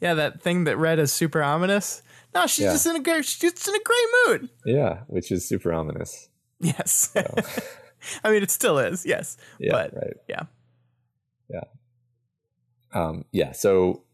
yeah, 0.00 0.14
that 0.14 0.40
thing 0.40 0.64
that 0.64 0.76
read 0.78 0.98
as 0.98 1.12
super 1.12 1.42
ominous. 1.42 2.02
No, 2.34 2.46
she's 2.46 2.64
yeah. 2.64 2.72
just 2.72 2.86
in 2.86 2.96
a 2.96 3.00
great. 3.00 3.24
She's 3.24 3.38
just 3.38 3.68
in 3.68 3.74
a 3.74 3.82
great 3.82 4.40
mood. 4.40 4.50
Yeah, 4.64 5.00
which 5.06 5.30
is 5.30 5.46
super 5.46 5.72
ominous. 5.72 6.28
Yes. 6.60 7.10
So. 7.12 7.22
I 8.24 8.30
mean, 8.30 8.42
it 8.42 8.50
still 8.50 8.78
is. 8.78 9.04
Yes. 9.04 9.36
Yeah. 9.58 9.72
But, 9.72 9.94
right. 9.94 10.16
Yeah. 10.28 10.42
Yeah. 11.50 11.64
Um, 12.92 13.24
yeah. 13.32 13.52
So 13.52 14.04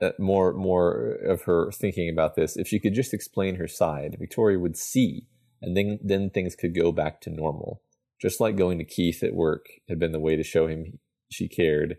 uh, 0.00 0.10
more 0.18 0.52
more 0.52 1.16
of 1.24 1.42
her 1.42 1.70
thinking 1.72 2.10
about 2.10 2.34
this. 2.34 2.56
If 2.56 2.68
she 2.68 2.78
could 2.80 2.94
just 2.94 3.14
explain 3.14 3.56
her 3.56 3.68
side, 3.68 4.16
Victoria 4.18 4.58
would 4.58 4.76
see, 4.76 5.26
and 5.62 5.76
then 5.76 5.98
then 6.02 6.30
things 6.30 6.54
could 6.54 6.74
go 6.74 6.92
back 6.92 7.20
to 7.22 7.30
normal. 7.30 7.80
Just 8.20 8.40
like 8.40 8.56
going 8.56 8.78
to 8.78 8.84
Keith 8.84 9.22
at 9.22 9.34
work 9.34 9.66
had 9.88 9.98
been 9.98 10.12
the 10.12 10.20
way 10.20 10.36
to 10.36 10.42
show 10.42 10.66
him 10.66 10.98
she 11.30 11.48
cared, 11.48 11.96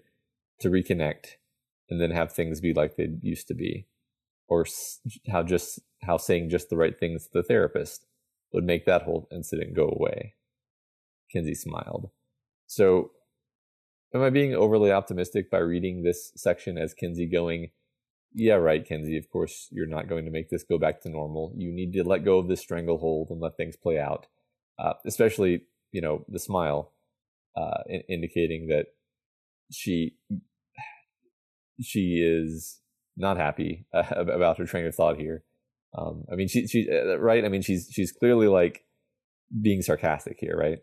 to 0.61 0.69
reconnect, 0.69 1.35
and 1.89 1.99
then 2.01 2.11
have 2.11 2.31
things 2.31 2.61
be 2.61 2.73
like 2.73 2.95
they 2.95 3.09
used 3.21 3.47
to 3.47 3.53
be, 3.53 3.87
or 4.47 4.65
how 5.31 5.43
just 5.43 5.79
how 6.03 6.17
saying 6.17 6.49
just 6.49 6.69
the 6.69 6.77
right 6.77 6.97
things 6.97 7.25
to 7.25 7.29
the 7.33 7.43
therapist 7.43 8.05
would 8.51 8.63
make 8.63 8.85
that 8.85 9.03
whole 9.03 9.27
incident 9.31 9.75
go 9.75 9.87
away. 9.87 10.35
Kenzie 11.31 11.55
smiled. 11.55 12.09
So 12.67 13.11
Am 14.13 14.21
I 14.21 14.29
being 14.29 14.53
overly 14.53 14.91
optimistic 14.91 15.51
by 15.51 15.57
reading 15.57 16.03
this 16.03 16.31
section 16.35 16.77
as 16.77 16.93
Kenzie 16.93 17.29
going, 17.29 17.71
yeah, 18.33 18.53
right, 18.55 18.87
Kenzie, 18.87 19.17
of 19.17 19.29
course 19.29 19.67
you're 19.71 19.87
not 19.87 20.07
going 20.07 20.25
to 20.25 20.31
make 20.31 20.49
this 20.49 20.63
go 20.63 20.77
back 20.77 21.01
to 21.01 21.09
normal. 21.09 21.53
You 21.55 21.71
need 21.71 21.93
to 21.93 22.03
let 22.03 22.23
go 22.23 22.37
of 22.37 22.47
this 22.47 22.61
stranglehold 22.61 23.29
and 23.29 23.41
let 23.41 23.57
things 23.57 23.75
play 23.75 23.99
out. 23.99 24.27
Uh, 24.77 24.93
especially, 25.05 25.63
you 25.91 26.01
know, 26.01 26.25
the 26.27 26.39
smile, 26.39 26.91
uh, 27.55 27.83
in- 27.87 28.03
indicating 28.09 28.67
that 28.67 28.87
she 29.71 30.17
she 31.81 32.21
is 32.23 32.81
not 33.17 33.37
happy 33.37 33.85
uh, 33.93 34.03
about 34.17 34.57
her 34.57 34.65
train 34.65 34.85
of 34.85 34.95
thought 34.95 35.17
here. 35.17 35.43
Um, 35.97 36.25
I 36.31 36.35
mean, 36.35 36.47
she 36.47 36.67
she 36.67 36.89
uh, 36.91 37.17
right. 37.17 37.45
I 37.45 37.49
mean, 37.49 37.61
she's 37.61 37.89
she's 37.91 38.11
clearly 38.11 38.47
like 38.47 38.83
being 39.61 39.81
sarcastic 39.81 40.37
here, 40.39 40.57
right? 40.57 40.79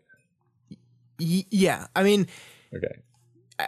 Y- 1.19 1.45
yeah, 1.51 1.87
I 1.95 2.03
mean, 2.03 2.27
okay. 2.75 3.01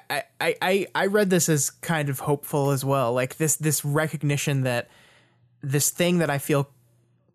I, 0.09 0.55
I, 0.61 0.87
I 0.95 1.05
read 1.07 1.29
this 1.29 1.49
as 1.49 1.69
kind 1.69 2.09
of 2.09 2.19
hopeful 2.19 2.71
as 2.71 2.83
well. 2.83 3.13
Like 3.13 3.37
this 3.37 3.55
this 3.55 3.83
recognition 3.83 4.61
that 4.61 4.89
this 5.61 5.89
thing 5.89 6.19
that 6.19 6.29
I 6.29 6.37
feel 6.37 6.69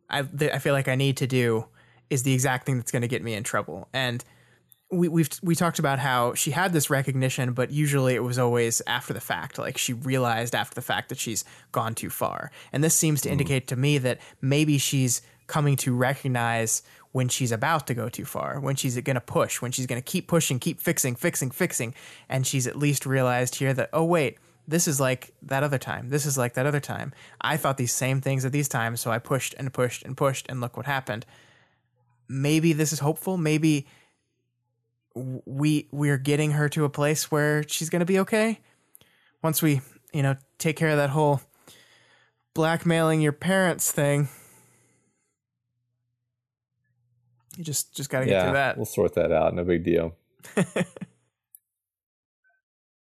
I 0.08 0.20
I 0.20 0.58
feel 0.58 0.74
like 0.74 0.88
I 0.88 0.94
need 0.94 1.16
to 1.18 1.26
do 1.26 1.66
is 2.08 2.22
the 2.24 2.34
exact 2.34 2.66
thing 2.66 2.76
that's 2.76 2.90
going 2.90 3.02
to 3.02 3.08
get 3.08 3.22
me 3.22 3.34
in 3.34 3.44
trouble. 3.44 3.88
And 3.92 4.24
we 4.90 5.08
we've 5.08 5.30
we 5.42 5.54
talked 5.54 5.78
about 5.78 5.98
how 5.98 6.34
she 6.34 6.50
had 6.50 6.72
this 6.72 6.90
recognition, 6.90 7.52
but 7.52 7.70
usually 7.70 8.14
it 8.14 8.22
was 8.24 8.38
always 8.38 8.82
after 8.86 9.12
the 9.12 9.20
fact. 9.20 9.58
Like 9.58 9.78
she 9.78 9.92
realized 9.92 10.54
after 10.54 10.74
the 10.74 10.82
fact 10.82 11.08
that 11.10 11.18
she's 11.18 11.44
gone 11.72 11.94
too 11.94 12.10
far. 12.10 12.50
And 12.72 12.82
this 12.82 12.94
seems 12.94 13.20
to 13.22 13.28
mm. 13.28 13.32
indicate 13.32 13.68
to 13.68 13.76
me 13.76 13.98
that 13.98 14.18
maybe 14.40 14.78
she's 14.78 15.22
coming 15.46 15.76
to 15.76 15.94
recognize 15.94 16.82
when 17.12 17.28
she's 17.28 17.52
about 17.52 17.86
to 17.88 17.94
go 17.94 18.08
too 18.08 18.24
far, 18.24 18.60
when 18.60 18.76
she's 18.76 18.98
going 19.00 19.14
to 19.14 19.20
push, 19.20 19.60
when 19.60 19.72
she's 19.72 19.86
going 19.86 20.00
to 20.00 20.04
keep 20.04 20.28
pushing, 20.28 20.58
keep 20.58 20.80
fixing, 20.80 21.16
fixing, 21.16 21.50
fixing. 21.50 21.94
And 22.28 22.46
she's 22.46 22.66
at 22.66 22.76
least 22.76 23.04
realized 23.04 23.56
here 23.56 23.74
that, 23.74 23.90
oh, 23.92 24.04
wait, 24.04 24.38
this 24.68 24.86
is 24.86 25.00
like 25.00 25.32
that 25.42 25.62
other 25.62 25.78
time. 25.78 26.10
This 26.10 26.24
is 26.24 26.38
like 26.38 26.54
that 26.54 26.66
other 26.66 26.80
time. 26.80 27.12
I 27.40 27.56
thought 27.56 27.76
these 27.76 27.92
same 27.92 28.20
things 28.20 28.44
at 28.44 28.52
these 28.52 28.68
times, 28.68 29.00
so 29.00 29.10
I 29.10 29.18
pushed 29.18 29.54
and 29.58 29.72
pushed 29.72 30.04
and 30.04 30.16
pushed, 30.16 30.46
and 30.48 30.60
look 30.60 30.76
what 30.76 30.86
happened. 30.86 31.26
Maybe 32.28 32.72
this 32.72 32.92
is 32.92 33.00
hopeful. 33.00 33.36
Maybe 33.36 33.86
we 35.14 35.88
we're 35.90 36.18
getting 36.18 36.52
her 36.52 36.68
to 36.68 36.84
a 36.84 36.88
place 36.88 37.32
where 37.32 37.64
she's 37.66 37.90
going 37.90 38.00
to 38.00 38.06
be 38.06 38.20
okay 38.20 38.60
once 39.42 39.60
we, 39.60 39.80
you 40.12 40.22
know, 40.22 40.36
take 40.58 40.76
care 40.76 40.90
of 40.90 40.98
that 40.98 41.10
whole 41.10 41.40
blackmailing 42.54 43.20
your 43.20 43.32
parents 43.32 43.90
thing. 43.90 44.28
You 47.60 47.64
just 47.64 47.94
just 47.94 48.08
got 48.08 48.20
to 48.20 48.24
get 48.24 48.32
yeah, 48.32 48.44
through 48.44 48.52
that. 48.54 48.76
We'll 48.78 48.86
sort 48.86 49.14
that 49.16 49.30
out. 49.30 49.54
No 49.54 49.64
big 49.64 49.84
deal. 49.84 50.16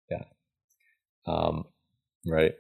yeah. 0.10 0.24
Um, 1.28 1.66
right. 2.26 2.54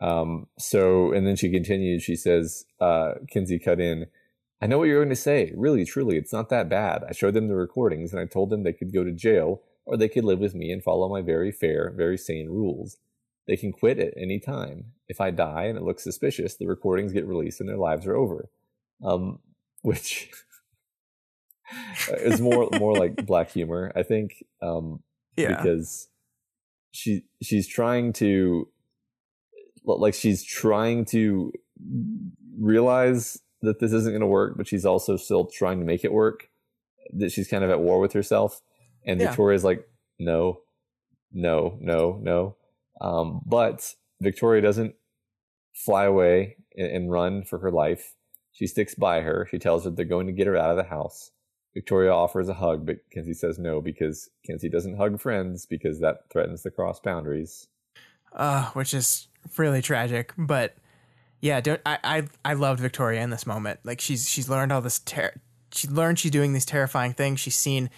Um, 0.00 0.46
so, 0.58 1.12
and 1.12 1.26
then 1.26 1.36
she 1.36 1.50
continues. 1.50 2.02
She 2.02 2.16
says, 2.16 2.64
uh, 2.80 3.16
Kenzie 3.30 3.58
cut 3.58 3.78
in. 3.78 4.06
I 4.62 4.66
know 4.66 4.78
what 4.78 4.84
you're 4.84 5.00
going 5.00 5.10
to 5.10 5.16
say. 5.16 5.52
Really, 5.54 5.84
truly, 5.84 6.16
it's 6.16 6.32
not 6.32 6.48
that 6.48 6.70
bad. 6.70 7.04
I 7.06 7.12
showed 7.12 7.34
them 7.34 7.48
the 7.48 7.56
recordings 7.56 8.14
and 8.14 8.22
I 8.22 8.24
told 8.24 8.48
them 8.48 8.62
they 8.62 8.72
could 8.72 8.94
go 8.94 9.04
to 9.04 9.12
jail 9.12 9.60
or 9.84 9.98
they 9.98 10.08
could 10.08 10.24
live 10.24 10.38
with 10.38 10.54
me 10.54 10.72
and 10.72 10.82
follow 10.82 11.10
my 11.10 11.20
very 11.20 11.52
fair, 11.52 11.92
very 11.94 12.16
sane 12.16 12.48
rules. 12.48 12.96
They 13.46 13.58
can 13.58 13.70
quit 13.70 13.98
at 13.98 14.14
any 14.16 14.40
time. 14.40 14.92
If 15.08 15.20
I 15.20 15.30
die 15.30 15.64
and 15.64 15.76
it 15.76 15.84
looks 15.84 16.04
suspicious, 16.04 16.56
the 16.56 16.68
recordings 16.68 17.12
get 17.12 17.26
released 17.26 17.60
and 17.60 17.68
their 17.68 17.76
lives 17.76 18.06
are 18.06 18.16
over. 18.16 18.48
Um, 19.04 19.40
which 19.82 20.30
it's 22.08 22.40
more 22.40 22.68
more 22.78 22.94
like 22.96 23.26
black 23.26 23.50
humor, 23.50 23.92
I 23.94 24.02
think. 24.02 24.44
Um, 24.62 25.02
yeah. 25.36 25.56
Because 25.56 26.08
she 26.90 27.24
she's 27.42 27.68
trying 27.68 28.12
to 28.14 28.68
like 29.84 30.14
she's 30.14 30.44
trying 30.44 31.04
to 31.06 31.52
realize 32.58 33.38
that 33.62 33.80
this 33.80 33.92
isn't 33.92 34.12
going 34.12 34.20
to 34.20 34.26
work, 34.26 34.54
but 34.56 34.66
she's 34.66 34.84
also 34.84 35.16
still 35.16 35.46
trying 35.46 35.80
to 35.80 35.86
make 35.86 36.04
it 36.04 36.12
work. 36.12 36.48
That 37.16 37.32
she's 37.32 37.48
kind 37.48 37.64
of 37.64 37.70
at 37.70 37.80
war 37.80 38.00
with 38.00 38.12
herself, 38.12 38.60
and 39.06 39.20
yeah. 39.20 39.28
Victoria's 39.28 39.64
like, 39.64 39.88
no, 40.18 40.60
no, 41.32 41.78
no, 41.80 42.18
no. 42.22 42.56
Um, 43.00 43.40
but 43.46 43.94
Victoria 44.20 44.60
doesn't 44.60 44.94
fly 45.72 46.04
away 46.04 46.56
and, 46.76 46.88
and 46.88 47.10
run 47.10 47.44
for 47.44 47.58
her 47.60 47.70
life. 47.70 48.14
She 48.52 48.66
sticks 48.66 48.94
by 48.94 49.20
her. 49.20 49.46
She 49.50 49.58
tells 49.58 49.84
her 49.84 49.90
they're 49.90 50.04
going 50.04 50.26
to 50.26 50.32
get 50.32 50.48
her 50.48 50.56
out 50.56 50.70
of 50.70 50.76
the 50.76 50.90
house. 50.90 51.30
Victoria 51.74 52.12
offers 52.12 52.48
a 52.48 52.54
hug, 52.54 52.86
but 52.86 52.96
Kenzie 53.12 53.34
says 53.34 53.58
no 53.58 53.80
because 53.80 54.30
Kenzie 54.46 54.68
doesn't 54.68 54.96
hug 54.96 55.20
friends 55.20 55.66
because 55.66 56.00
that 56.00 56.30
threatens 56.30 56.62
to 56.62 56.70
cross 56.70 57.00
boundaries. 57.00 57.68
Uh, 58.32 58.70
which 58.70 58.92
is 58.94 59.28
really 59.56 59.82
tragic. 59.82 60.32
But 60.36 60.76
yeah, 61.40 61.60
don't 61.60 61.80
I, 61.86 61.98
I 62.04 62.28
I 62.44 62.54
loved 62.54 62.80
Victoria 62.80 63.22
in 63.22 63.30
this 63.30 63.46
moment. 63.46 63.80
Like 63.84 64.00
she's 64.00 64.28
she's 64.28 64.48
learned 64.48 64.72
all 64.72 64.80
this 64.80 64.98
ter- 64.98 65.40
she 65.72 65.88
learned 65.88 66.18
she's 66.18 66.30
doing 66.30 66.52
these 66.52 66.66
terrifying 66.66 67.12
things. 67.12 67.40
She's 67.40 67.56
seen 67.56 67.90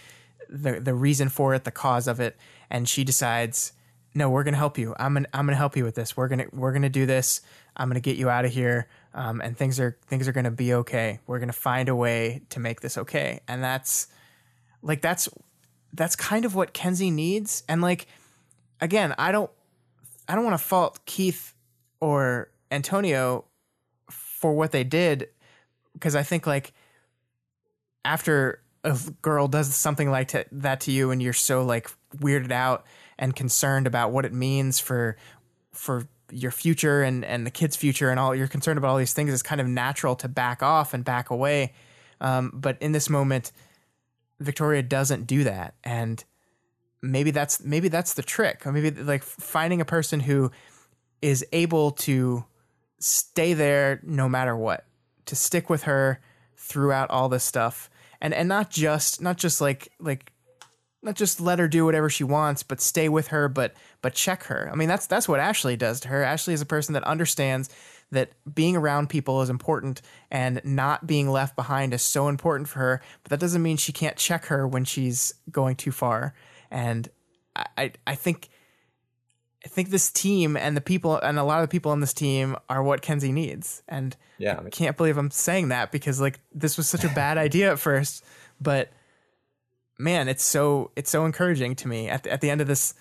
the 0.49 0.81
the 0.81 0.95
reason 0.95 1.29
for 1.29 1.55
it, 1.55 1.65
the 1.65 1.71
cause 1.71 2.07
of 2.07 2.21
it, 2.21 2.37
and 2.69 2.89
she 2.89 3.05
decides, 3.05 3.73
no, 4.15 4.29
we're 4.29 4.45
gonna 4.45 4.57
help 4.57 4.77
you. 4.79 4.95
I'm 4.99 5.15
gonna 5.15 5.29
I'm 5.33 5.47
gonna 5.47 5.57
help 5.57 5.77
you 5.77 5.85
with 5.85 5.95
this. 5.95 6.17
We're 6.17 6.29
gonna 6.29 6.47
we're 6.53 6.73
gonna 6.73 6.91
do 6.91 7.07
this. 7.07 7.41
I'm 7.77 7.89
gonna 7.89 8.01
get 8.01 8.17
you 8.17 8.29
out 8.29 8.45
of 8.45 8.53
here 8.53 8.89
um, 9.13 9.41
and 9.41 9.57
things 9.57 9.81
are 9.81 9.97
things 10.07 10.29
are 10.29 10.33
going 10.33 10.45
to 10.45 10.51
be 10.51 10.73
okay. 10.75 11.21
We're 11.27 11.39
going 11.39 11.49
to 11.49 11.53
find 11.53 11.89
a 11.89 11.97
way 11.97 12.43
to 12.51 12.61
make 12.61 12.81
this 12.81 12.97
okay, 12.97 13.41
and 13.49 13.63
that's 13.63 14.07
like 14.83 15.03
that's 15.03 15.29
that's 15.93 16.15
kind 16.15 16.45
of 16.45 16.55
what 16.55 16.73
Kenzie 16.73 17.11
needs. 17.11 17.65
And 17.69 17.83
like 17.83 18.07
again, 18.81 19.15
I 19.19 19.33
don't 19.33 19.51
I 20.29 20.35
don't 20.35 20.45
want 20.45 20.59
to 20.59 20.65
fault 20.65 21.05
Keith 21.07 21.55
or 22.01 22.51
Antonio 22.71 23.47
for 24.11 24.53
what 24.53 24.71
they 24.71 24.85
did 24.85 25.29
because 25.93 26.15
I 26.15 26.23
think 26.23 26.47
like 26.47 26.73
after 28.05 28.63
a 28.85 28.97
girl 29.21 29.49
does 29.49 29.75
something 29.75 30.11
like 30.11 30.29
to, 30.29 30.47
that 30.53 30.81
to 30.83 30.93
you 30.93 31.11
and 31.11 31.21
you're 31.21 31.33
so 31.33 31.65
like 31.65 31.91
weirded 32.17 32.53
out 32.53 32.87
and 33.19 33.37
concerned 33.37 33.87
about 33.87 34.13
what 34.13 34.25
it 34.25 34.33
means 34.33 34.79
for 34.79 35.17
for 35.73 36.07
your 36.33 36.51
future 36.51 37.03
and 37.03 37.25
and 37.25 37.47
the 37.47 37.51
kids' 37.51 37.77
future 37.77 38.11
and 38.11 38.19
all 38.19 38.35
you're 38.35 38.49
concerned 38.49 38.79
about 38.79 38.89
all 38.89 38.97
these 38.97 39.13
things, 39.13 39.33
it's 39.33 39.43
kind 39.43 39.61
of 39.61 39.67
natural 39.67 40.17
to 40.17 40.29
back 40.29 40.63
off 40.63 40.95
and 40.95 41.05
back 41.05 41.31
away. 41.31 41.73
Um, 42.21 42.53
but 42.55 42.77
in 42.81 42.93
this 42.93 43.09
moment, 43.09 43.53
Victoria 44.39 44.83
doesn't 44.83 45.27
do 45.27 45.45
that, 45.45 45.75
and 45.85 46.23
maybe 47.03 47.31
that's 47.31 47.63
maybe 47.63 47.89
that's 47.89 48.15
the 48.15 48.23
trick. 48.23 48.67
Or 48.67 48.73
maybe 48.73 48.91
like 48.91 49.23
finding 49.23 49.81
a 49.81 49.85
person 49.85 50.21
who 50.21 50.51
is 51.23 51.45
able 51.53 51.91
to 51.93 52.45
stay 52.99 53.55
there 53.55 54.01
no 54.03 54.29
matter 54.29 54.57
what, 54.57 54.85
to 55.27 55.37
stick 55.37 55.71
with 55.71 55.85
her 55.85 56.21
throughout 56.57 57.11
all 57.11 57.29
this 57.29 57.45
stuff, 57.45 57.91
and 58.21 58.35
and 58.35 58.49
not 58.49 58.71
just 58.71 59.21
not 59.21 59.37
just 59.37 59.61
like 59.61 59.93
like 59.99 60.33
not 61.03 61.15
just 61.15 61.41
let 61.41 61.59
her 61.59 61.69
do 61.69 61.85
whatever 61.85 62.11
she 62.11 62.25
wants, 62.25 62.63
but 62.63 62.81
stay 62.81 63.09
with 63.09 63.29
her, 63.29 63.49
but 63.49 63.75
but 64.03 64.15
check 64.15 64.45
her. 64.45 64.69
I 64.71 64.77
mean, 64.77 64.89
that's 64.89 65.07
that's 65.07 65.29
what 65.29 65.41
Ashley 65.41 65.77
does 65.77 66.01
to 66.01 66.09
her. 66.09 66.23
Ashley 66.23 66.55
is 66.55 66.61
a 66.61 66.67
person 66.67 66.93
that 66.95 67.05
understands 67.05 67.71
that 68.11 68.33
being 68.53 68.77
around 68.77 69.09
people 69.09 69.41
is 69.41 69.51
important 69.51 70.03
and 70.31 70.61
not 70.65 71.07
being 71.07 71.31
left 71.31 71.55
behind 71.57 71.95
is 71.95 72.03
so 72.03 72.29
important 72.29 72.69
for 72.69 72.81
her. 72.81 73.03
But 73.23 73.31
that 73.31 73.41
doesn't 73.41 73.63
mean 73.63 73.77
she 73.77 73.93
can't 73.93 74.17
check 74.17 74.47
her 74.47 74.67
when 74.67 74.85
she's 74.85 75.33
going 75.51 75.77
too 75.77 75.93
far. 75.93 76.35
And 76.71 77.09
I 77.57 77.67
I, 77.79 77.93
I 78.07 78.15
think 78.15 78.51
I 79.65 79.69
think 79.69 79.91
this 79.91 80.11
team 80.11 80.57
and 80.57 80.77
the 80.77 80.81
people 80.81 81.19
and 81.19 81.39
a 81.39 81.45
lot 81.45 81.63
of 81.63 81.69
the 81.69 81.73
people 81.73 81.93
on 81.93 82.01
this 82.01 82.15
team 82.15 82.57
are 82.69 82.83
what 82.83 83.01
Kenzie 83.01 83.33
needs. 83.33 83.83
And 83.89 84.17
yeah, 84.39 84.61
I 84.65 84.69
can't 84.69 84.97
believe 84.97 85.17
I'm 85.17 85.31
saying 85.31 85.69
that 85.69 85.93
because 85.93 86.21
like 86.21 86.41
this 86.53 86.77
was 86.77 86.89
such 86.89 87.05
a 87.05 87.09
bad 87.11 87.39
idea 87.39 87.73
at 87.73 87.79
first, 87.79 88.25
but 88.61 88.91
man, 90.01 90.29
it's 90.29 90.45
so 90.45 90.91
it's 90.97 91.11
so 91.11 91.25
encouraging 91.25 91.77
to 91.77 91.89
me. 91.89 92.09
At 92.09 92.25
the, 92.25 92.33
at 92.33 92.41
the 92.41 92.51
end 92.51 92.61
of 92.61 92.67
this 92.67 92.95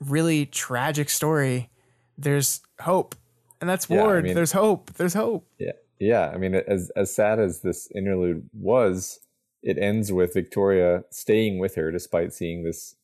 really 0.00 0.46
tragic 0.46 1.10
story, 1.10 1.70
there's 2.16 2.60
hope, 2.80 3.14
and 3.60 3.68
that's 3.68 3.88
yeah, 3.88 4.02
Ward. 4.02 4.24
I 4.24 4.26
mean, 4.28 4.34
there's 4.34 4.52
hope. 4.52 4.92
There's 4.94 5.14
hope. 5.14 5.46
Yeah, 5.58 5.72
yeah. 5.98 6.30
I 6.32 6.36
mean, 6.36 6.54
as 6.54 6.90
as 6.96 7.14
sad 7.14 7.40
as 7.40 7.60
this 7.60 7.90
interlude 7.94 8.48
was, 8.52 9.20
it 9.62 9.78
ends 9.78 10.12
with 10.12 10.34
Victoria 10.34 11.04
staying 11.10 11.58
with 11.58 11.74
her 11.74 11.90
despite 11.90 12.32
seeing 12.32 12.62
this 12.62 12.94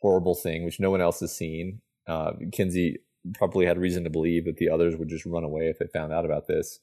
horrible 0.00 0.34
thing, 0.34 0.64
which 0.64 0.80
no 0.80 0.90
one 0.90 1.00
else 1.00 1.20
has 1.20 1.34
seen. 1.34 1.80
Uh, 2.06 2.32
Kenzie 2.52 2.98
probably 3.34 3.66
had 3.66 3.78
reason 3.78 4.04
to 4.04 4.10
believe 4.10 4.44
that 4.44 4.58
the 4.58 4.68
others 4.68 4.96
would 4.96 5.08
just 5.08 5.26
run 5.26 5.44
away 5.44 5.68
if 5.68 5.78
they 5.78 5.86
found 5.86 6.12
out 6.12 6.24
about 6.24 6.46
this, 6.46 6.80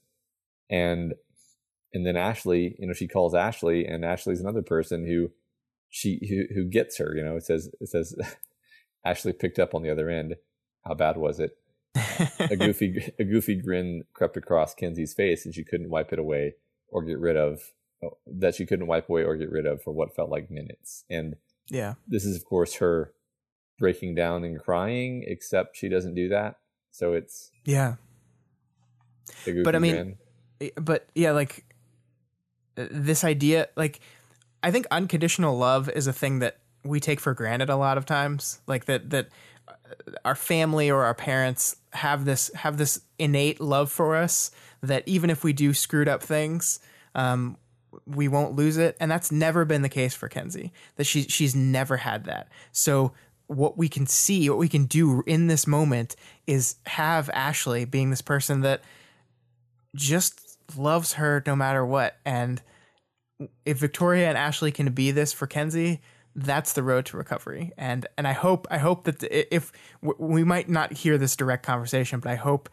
and 0.70 1.14
and 1.94 2.06
then 2.06 2.16
Ashley, 2.16 2.76
you 2.80 2.88
know, 2.88 2.94
she 2.94 3.08
calls 3.08 3.36
Ashley, 3.36 3.86
and 3.86 4.04
Ashley's 4.04 4.42
another 4.42 4.64
person 4.64 5.06
who 5.06 5.32
she 5.94 6.20
who, 6.28 6.56
who 6.56 6.66
gets 6.66 6.98
her. 6.98 7.16
You 7.16 7.24
know, 7.24 7.38
it 7.38 7.46
says 7.46 7.70
it 7.80 7.88
says 7.88 8.16
Ashley 9.06 9.32
picked 9.32 9.60
up 9.60 9.76
on 9.76 9.84
the 9.84 9.92
other 9.92 10.10
end. 10.10 10.36
How 10.84 10.96
bad 10.96 11.18
was 11.18 11.40
it? 11.40 11.56
a 12.40 12.56
goofy 12.56 13.14
a 13.20 13.24
goofy 13.24 13.56
grin 13.56 14.04
crept 14.14 14.36
across 14.36 14.74
Kenzie's 14.74 15.14
face, 15.14 15.46
and 15.46 15.54
she 15.54 15.64
couldn't 15.64 15.92
wipe 15.92 16.12
it 16.12 16.20
away 16.20 16.56
or 16.90 17.04
get 17.04 17.20
rid 17.20 17.38
of. 17.38 17.62
Oh, 18.04 18.18
that 18.26 18.56
she 18.56 18.66
couldn't 18.66 18.88
wipe 18.88 19.08
away 19.08 19.24
or 19.24 19.38
get 19.38 19.52
rid 19.52 19.68
of 19.68 19.84
for 19.84 19.92
what 19.92 20.16
felt 20.16 20.32
like 20.32 20.50
minutes. 20.50 21.06
And 21.10 21.36
yeah, 21.70 21.94
this 22.08 22.26
is 22.26 22.36
of 22.36 22.44
course 22.44 22.76
her 22.76 23.14
breaking 23.78 24.16
down 24.16 24.44
and 24.44 24.60
crying. 24.60 25.24
Except 25.28 25.78
she 25.78 25.90
doesn't 25.90 26.16
do 26.16 26.28
that. 26.30 26.56
So 26.90 27.14
it's 27.14 27.52
yeah. 27.66 27.96
But 29.64 29.76
I 29.76 29.80
mean, 29.80 29.94
grin. 29.94 30.18
Eh, 30.60 30.70
but 30.76 31.08
yeah, 31.14 31.32
like 31.32 31.66
uh, 32.78 32.88
this 32.90 33.24
idea, 33.24 33.68
like 33.78 34.00
I 34.64 34.72
think 34.72 34.88
unconditional 34.90 35.58
love 35.58 35.90
is 35.90 36.08
a 36.08 36.14
thing 36.14 36.40
that 36.40 36.58
we 36.84 37.00
take 37.00 37.20
for 37.20 37.34
granted 37.34 37.70
a 37.70 37.76
lot 37.76 37.98
of 37.98 38.06
times. 38.06 38.60
Like 38.66 38.86
that 38.86 39.10
that 39.12 39.30
our 40.26 40.36
family 40.36 40.90
or 40.90 41.04
our 41.04 41.14
parents 41.14 41.76
have 41.92 42.26
this 42.26 42.52
have 42.56 42.78
this 42.78 43.02
innate 43.20 43.60
love 43.60 43.92
for 43.92 44.16
us 44.16 44.52
that 44.82 45.04
even 45.06 45.30
if 45.30 45.44
we 45.44 45.54
do 45.54 45.74
screwed 45.74 46.08
up 46.08 46.24
things, 46.24 46.80
um, 47.16 47.58
we 48.06 48.28
won't 48.28 48.56
lose 48.56 48.78
it. 48.78 48.98
And 49.00 49.10
that's 49.10 49.32
never 49.32 49.66
been 49.66 49.82
the 49.82 49.90
case 49.90 50.16
for 50.16 50.28
Kenzie. 50.28 50.72
That 50.96 51.06
she 51.06 51.24
she's 51.24 51.56
never 51.56 51.98
had 51.98 52.26
that. 52.26 52.48
So 52.72 53.14
what 53.48 53.78
we 53.78 53.90
can 53.90 54.08
see, 54.08 54.50
what 54.50 54.60
we 54.60 54.70
can 54.70 54.86
do 54.86 55.24
in 55.28 55.48
this 55.48 55.68
moment 55.68 56.16
is 56.48 56.76
have 56.86 57.30
Ashley 57.34 57.86
being 57.86 58.10
this 58.10 58.22
person 58.22 58.62
that 58.62 58.82
just 59.96 60.58
loves 60.78 61.14
her 61.14 61.44
no 61.46 61.56
matter 61.56 61.86
what. 61.86 62.18
And 62.26 62.62
if 63.66 63.78
Victoria 63.78 64.28
and 64.30 64.38
Ashley 64.38 64.72
can 64.72 64.92
be 64.94 65.12
this 65.12 65.34
for 65.34 65.48
Kenzie, 65.48 66.02
that's 66.36 66.74
the 66.74 66.84
road 66.84 67.06
to 67.08 67.18
recovery. 67.18 67.72
And 67.78 68.08
and 68.18 68.28
I 68.28 68.34
hope 68.34 68.68
I 68.72 68.78
hope 68.78 69.04
that 69.06 69.24
if 69.24 69.72
we 70.02 70.44
might 70.44 70.70
not 70.70 70.94
hear 70.94 71.18
this 71.18 71.36
direct 71.36 71.66
conversation, 71.66 72.20
but 72.20 72.32
I 72.32 72.36
hope 72.36 72.70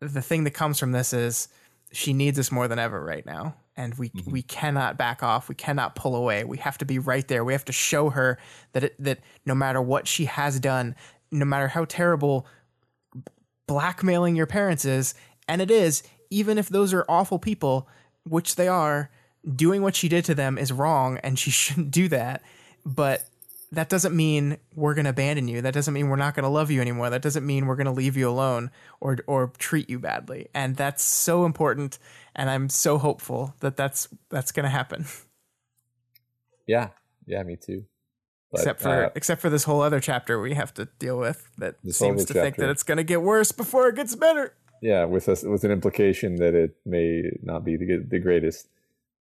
the 0.00 0.22
thing 0.22 0.44
that 0.44 0.52
comes 0.52 0.78
from 0.78 0.92
this 0.92 1.12
is 1.12 1.48
she 1.92 2.12
needs 2.12 2.38
us 2.38 2.50
more 2.50 2.68
than 2.68 2.78
ever 2.78 3.02
right 3.02 3.24
now 3.24 3.54
and 3.76 3.94
we 3.94 4.10
mm-hmm. 4.10 4.30
we 4.30 4.42
cannot 4.42 4.96
back 4.96 5.22
off 5.22 5.48
we 5.48 5.54
cannot 5.54 5.94
pull 5.94 6.16
away 6.16 6.44
we 6.44 6.58
have 6.58 6.78
to 6.78 6.84
be 6.84 6.98
right 6.98 7.28
there 7.28 7.44
we 7.44 7.52
have 7.52 7.64
to 7.64 7.72
show 7.72 8.10
her 8.10 8.38
that 8.72 8.84
it, 8.84 8.96
that 8.98 9.20
no 9.46 9.54
matter 9.54 9.80
what 9.80 10.06
she 10.06 10.24
has 10.24 10.60
done 10.60 10.94
no 11.30 11.44
matter 11.44 11.68
how 11.68 11.84
terrible 11.84 12.46
blackmailing 13.66 14.36
your 14.36 14.46
parents 14.46 14.84
is 14.84 15.14
and 15.48 15.62
it 15.62 15.70
is 15.70 16.02
even 16.30 16.58
if 16.58 16.68
those 16.68 16.92
are 16.92 17.04
awful 17.08 17.38
people 17.38 17.88
which 18.24 18.56
they 18.56 18.68
are 18.68 19.10
doing 19.54 19.82
what 19.82 19.96
she 19.96 20.08
did 20.08 20.24
to 20.26 20.34
them 20.34 20.58
is 20.58 20.72
wrong 20.72 21.18
and 21.18 21.38
she 21.38 21.50
shouldn't 21.50 21.90
do 21.90 22.08
that. 22.08 22.42
But 22.84 23.24
that 23.72 23.88
doesn't 23.88 24.14
mean 24.14 24.58
we're 24.74 24.94
going 24.94 25.04
to 25.04 25.10
abandon 25.10 25.48
you. 25.48 25.60
That 25.62 25.74
doesn't 25.74 25.92
mean 25.92 26.08
we're 26.08 26.16
not 26.16 26.34
going 26.34 26.44
to 26.44 26.50
love 26.50 26.70
you 26.70 26.80
anymore. 26.80 27.10
That 27.10 27.22
doesn't 27.22 27.44
mean 27.44 27.66
we're 27.66 27.76
going 27.76 27.86
to 27.86 27.92
leave 27.92 28.16
you 28.16 28.28
alone 28.28 28.70
or 29.00 29.18
or 29.26 29.52
treat 29.58 29.90
you 29.90 29.98
badly. 29.98 30.48
And 30.54 30.76
that's 30.76 31.02
so 31.02 31.44
important 31.44 31.98
and 32.34 32.50
I'm 32.50 32.68
so 32.68 32.98
hopeful 32.98 33.54
that 33.60 33.76
that's 33.76 34.08
that's 34.30 34.52
going 34.52 34.64
to 34.64 34.70
happen. 34.70 35.06
Yeah. 36.66 36.88
Yeah, 37.26 37.42
me 37.42 37.56
too. 37.56 37.84
But, 38.50 38.60
except 38.60 38.80
for 38.80 39.04
uh, 39.04 39.10
except 39.14 39.42
for 39.42 39.50
this 39.50 39.64
whole 39.64 39.82
other 39.82 40.00
chapter 40.00 40.40
we 40.40 40.54
have 40.54 40.72
to 40.74 40.86
deal 40.98 41.18
with 41.18 41.50
that 41.58 41.74
seems 41.90 42.24
to 42.24 42.32
chapter. 42.32 42.40
think 42.40 42.56
that 42.56 42.70
it's 42.70 42.82
going 42.82 42.96
to 42.96 43.04
get 43.04 43.20
worse 43.20 43.52
before 43.52 43.88
it 43.88 43.96
gets 43.96 44.14
better. 44.14 44.54
Yeah, 44.80 45.04
with 45.04 45.28
us 45.28 45.42
with 45.42 45.64
an 45.64 45.70
implication 45.70 46.36
that 46.36 46.54
it 46.54 46.76
may 46.86 47.32
not 47.42 47.64
be 47.64 47.76
the 47.76 47.98
the 48.08 48.18
greatest. 48.18 48.68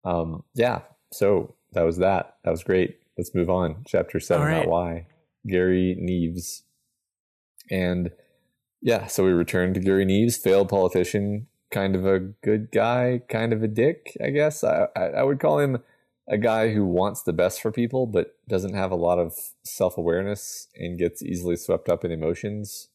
Um, 0.05 0.45
yeah, 0.55 0.81
so 1.13 1.55
that 1.73 1.83
was 1.83 1.99
that. 1.99 2.37
That 2.45 2.51
was 2.51 2.63
great. 2.63 2.99
Let's 3.19 3.35
move 3.35 3.51
on. 3.51 3.85
Chapter 3.87 4.21
seven, 4.21 4.47
right. 4.47 4.69
why. 4.69 5.07
Gary 5.47 5.97
Neves. 6.01 6.63
And 7.71 8.11
yeah, 8.81 9.07
so 9.07 9.25
we 9.25 9.31
return 9.31 9.75
to 9.75 9.81
Gary 9.81 10.05
Neves, 10.05 10.39
failed 10.41 10.69
politician, 10.69 11.47
kind 11.71 11.95
of 11.95 12.07
a 12.07 12.19
good 12.19 12.71
guy, 12.73 13.23
kind 13.29 13.53
of 13.53 13.63
a 13.63 13.69
dick, 13.69 14.17
I 14.23 14.31
guess. 14.31 14.65
I, 14.65 14.89
I, 14.97 15.03
I 15.03 15.23
would 15.23 15.41
call 15.41 15.59
him 15.59 15.83
a 16.29 16.39
guy 16.39 16.73
who 16.73 16.85
wants 16.85 17.23
the 17.23 17.33
best 17.33 17.61
for 17.61 17.73
people, 17.73 18.07
but 18.07 18.37
doesn't 18.49 18.75
have 18.75 18.91
a 18.91 18.97
lot 18.97 19.19
of 19.19 19.35
self 19.65 19.99
awareness 19.99 20.69
and 20.77 20.99
gets 20.99 21.23
easily 21.23 21.57
swept 21.57 21.89
up 21.89 22.05
in 22.05 22.11
emotions. 22.11 22.89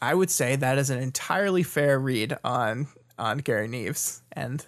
I 0.00 0.14
would 0.14 0.30
say 0.30 0.56
that 0.56 0.78
is 0.78 0.90
an 0.90 0.98
entirely 0.98 1.62
fair 1.62 1.98
read 1.98 2.36
on 2.44 2.88
on 3.18 3.38
Gary 3.38 3.68
Neves, 3.68 4.22
and 4.32 4.66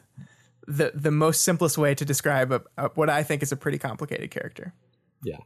the 0.67 0.93
the 0.95 1.11
most 1.11 1.43
simplest 1.43 1.79
way 1.79 1.95
to 1.95 2.05
describe 2.05 2.53
a, 2.53 2.63
a, 2.77 2.89
what 2.95 3.11
I 3.11 3.23
think 3.23 3.43
is 3.43 3.53
a 3.53 3.57
pretty 3.57 3.79
complicated 3.79 4.31
character. 4.31 4.75
Yeah. 5.23 5.39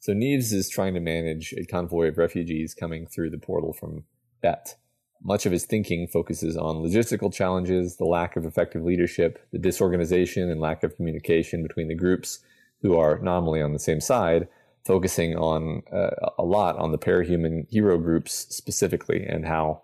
So 0.00 0.12
Neves 0.12 0.52
is 0.52 0.68
trying 0.68 0.94
to 0.94 1.00
manage 1.00 1.52
a 1.54 1.64
convoy 1.64 2.08
of 2.08 2.18
refugees 2.18 2.74
coming 2.74 3.06
through 3.06 3.30
the 3.30 3.38
portal 3.38 3.72
from 3.72 4.04
Bet. 4.40 4.76
Much 5.22 5.46
of 5.46 5.52
his 5.52 5.66
thinking 5.66 6.06
focuses 6.06 6.56
on 6.56 6.76
logistical 6.76 7.32
challenges, 7.32 7.96
the 7.96 8.04
lack 8.04 8.36
of 8.36 8.44
effective 8.44 8.84
leadership, 8.84 9.44
the 9.50 9.58
disorganization 9.58 10.48
and 10.48 10.60
lack 10.60 10.84
of 10.84 10.94
communication 10.94 11.62
between 11.62 11.88
the 11.88 11.94
groups 11.94 12.38
who 12.82 12.96
are 12.96 13.18
nominally 13.18 13.60
on 13.60 13.72
the 13.72 13.80
same 13.80 14.00
side, 14.00 14.46
focusing 14.84 15.36
on 15.36 15.82
uh, 15.92 16.30
a 16.38 16.44
lot 16.44 16.76
on 16.76 16.92
the 16.92 16.98
parahuman 16.98 17.68
hero 17.68 17.98
groups 17.98 18.46
specifically 18.50 19.26
and 19.26 19.44
how 19.44 19.82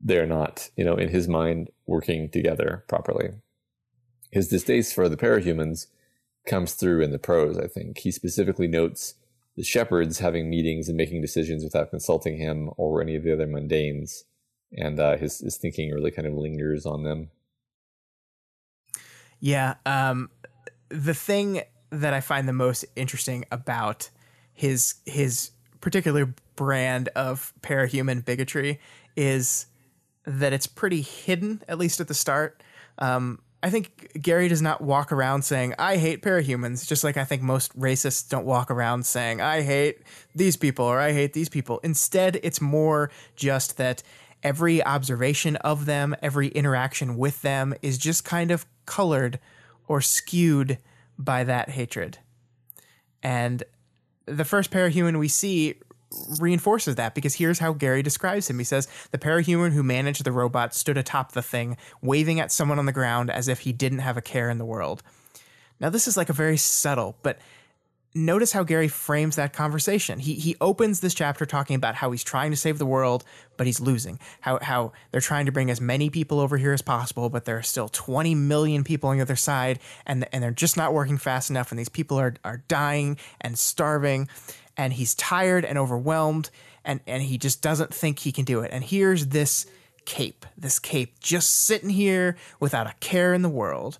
they're 0.00 0.26
not, 0.26 0.70
you 0.76 0.84
know, 0.84 0.94
in 0.94 1.08
his 1.08 1.26
mind, 1.26 1.70
working 1.86 2.30
together 2.30 2.84
properly 2.86 3.30
his 4.30 4.48
distaste 4.48 4.94
for 4.94 5.08
the 5.08 5.16
parahumans 5.16 5.86
comes 6.46 6.74
through 6.74 7.02
in 7.02 7.10
the 7.10 7.18
prose, 7.18 7.58
I 7.58 7.66
think. 7.66 7.98
He 7.98 8.10
specifically 8.10 8.68
notes 8.68 9.14
the 9.56 9.64
shepherds 9.64 10.18
having 10.18 10.48
meetings 10.48 10.88
and 10.88 10.96
making 10.96 11.20
decisions 11.20 11.64
without 11.64 11.90
consulting 11.90 12.36
him 12.36 12.70
or 12.76 13.02
any 13.02 13.16
of 13.16 13.24
the 13.24 13.32
other 13.32 13.46
mundanes. 13.46 14.22
And 14.72 15.00
uh, 15.00 15.16
his, 15.16 15.40
his 15.40 15.56
thinking 15.56 15.90
really 15.90 16.10
kind 16.10 16.28
of 16.28 16.34
lingers 16.34 16.86
on 16.86 17.02
them. 17.02 17.30
Yeah. 19.40 19.74
Um, 19.86 20.30
the 20.88 21.14
thing 21.14 21.62
that 21.90 22.14
I 22.14 22.20
find 22.20 22.48
the 22.48 22.52
most 22.52 22.84
interesting 22.96 23.44
about 23.50 24.10
his 24.52 24.96
his 25.06 25.52
particular 25.80 26.34
brand 26.56 27.08
of 27.14 27.54
parahuman 27.62 28.24
bigotry 28.24 28.80
is 29.16 29.66
that 30.24 30.52
it's 30.52 30.66
pretty 30.66 31.00
hidden, 31.00 31.62
at 31.68 31.78
least 31.78 32.00
at 32.00 32.08
the 32.08 32.14
start. 32.14 32.62
Um, 32.98 33.40
I 33.62 33.70
think 33.70 34.12
Gary 34.20 34.46
does 34.48 34.62
not 34.62 34.80
walk 34.80 35.10
around 35.10 35.42
saying, 35.42 35.74
I 35.78 35.96
hate 35.96 36.22
parahumans, 36.22 36.86
just 36.86 37.02
like 37.02 37.16
I 37.16 37.24
think 37.24 37.42
most 37.42 37.76
racists 37.76 38.28
don't 38.28 38.46
walk 38.46 38.70
around 38.70 39.04
saying, 39.04 39.40
I 39.40 39.62
hate 39.62 39.98
these 40.34 40.56
people 40.56 40.84
or 40.84 41.00
I 41.00 41.12
hate 41.12 41.32
these 41.32 41.48
people. 41.48 41.80
Instead, 41.82 42.38
it's 42.44 42.60
more 42.60 43.10
just 43.34 43.76
that 43.76 44.04
every 44.44 44.82
observation 44.84 45.56
of 45.56 45.86
them, 45.86 46.14
every 46.22 46.48
interaction 46.48 47.16
with 47.16 47.42
them 47.42 47.74
is 47.82 47.98
just 47.98 48.24
kind 48.24 48.52
of 48.52 48.64
colored 48.86 49.40
or 49.88 50.00
skewed 50.00 50.78
by 51.18 51.42
that 51.42 51.70
hatred. 51.70 52.18
And 53.24 53.64
the 54.26 54.44
first 54.44 54.70
parahuman 54.70 55.18
we 55.18 55.28
see 55.28 55.74
reinforces 56.40 56.96
that 56.96 57.14
because 57.14 57.34
here's 57.34 57.58
how 57.58 57.72
Gary 57.72 58.02
describes 58.02 58.48
him. 58.48 58.58
He 58.58 58.64
says, 58.64 58.88
The 59.10 59.18
parahuman 59.18 59.72
who 59.72 59.82
managed 59.82 60.24
the 60.24 60.32
robot 60.32 60.74
stood 60.74 60.98
atop 60.98 61.32
the 61.32 61.42
thing, 61.42 61.76
waving 62.02 62.40
at 62.40 62.52
someone 62.52 62.78
on 62.78 62.86
the 62.86 62.92
ground 62.92 63.30
as 63.30 63.48
if 63.48 63.60
he 63.60 63.72
didn't 63.72 64.00
have 64.00 64.16
a 64.16 64.22
care 64.22 64.50
in 64.50 64.58
the 64.58 64.64
world. 64.64 65.02
Now, 65.80 65.90
this 65.90 66.08
is 66.08 66.16
like 66.16 66.28
a 66.28 66.34
very 66.34 66.56
subtle, 66.56 67.16
but 67.22 67.38
notice 68.14 68.52
how 68.52 68.64
Gary 68.64 68.88
frames 68.88 69.36
that 69.36 69.52
conversation. 69.52 70.18
He 70.18 70.34
he 70.34 70.56
opens 70.60 71.00
this 71.00 71.14
chapter 71.14 71.46
talking 71.46 71.76
about 71.76 71.94
how 71.94 72.10
he's 72.10 72.24
trying 72.24 72.50
to 72.50 72.56
save 72.56 72.78
the 72.78 72.86
world, 72.86 73.24
but 73.56 73.66
he's 73.66 73.80
losing. 73.80 74.18
How 74.40 74.58
how 74.60 74.92
they're 75.10 75.20
trying 75.20 75.46
to 75.46 75.52
bring 75.52 75.70
as 75.70 75.80
many 75.80 76.10
people 76.10 76.40
over 76.40 76.56
here 76.56 76.72
as 76.72 76.82
possible, 76.82 77.28
but 77.28 77.44
there 77.44 77.56
are 77.58 77.62
still 77.62 77.88
20 77.88 78.34
million 78.34 78.82
people 78.82 79.10
on 79.10 79.16
the 79.16 79.22
other 79.22 79.36
side, 79.36 79.78
and 80.06 80.26
and 80.32 80.42
they're 80.42 80.50
just 80.50 80.76
not 80.76 80.92
working 80.92 81.18
fast 81.18 81.50
enough, 81.50 81.70
and 81.70 81.78
these 81.78 81.88
people 81.88 82.18
are 82.18 82.34
are 82.44 82.62
dying 82.68 83.18
and 83.40 83.58
starving 83.58 84.28
and 84.78 84.94
he's 84.94 85.14
tired 85.14 85.64
and 85.64 85.76
overwhelmed 85.76 86.48
and 86.84 87.00
and 87.06 87.24
he 87.24 87.36
just 87.36 87.60
doesn't 87.60 87.92
think 87.92 88.20
he 88.20 88.32
can 88.32 88.44
do 88.44 88.60
it. 88.60 88.70
And 88.72 88.84
here's 88.84 89.26
this 89.26 89.66
cape, 90.06 90.46
this 90.56 90.78
cape 90.78 91.20
just 91.20 91.52
sitting 91.52 91.90
here 91.90 92.36
without 92.60 92.86
a 92.86 92.94
care 93.00 93.34
in 93.34 93.42
the 93.42 93.48
world. 93.50 93.98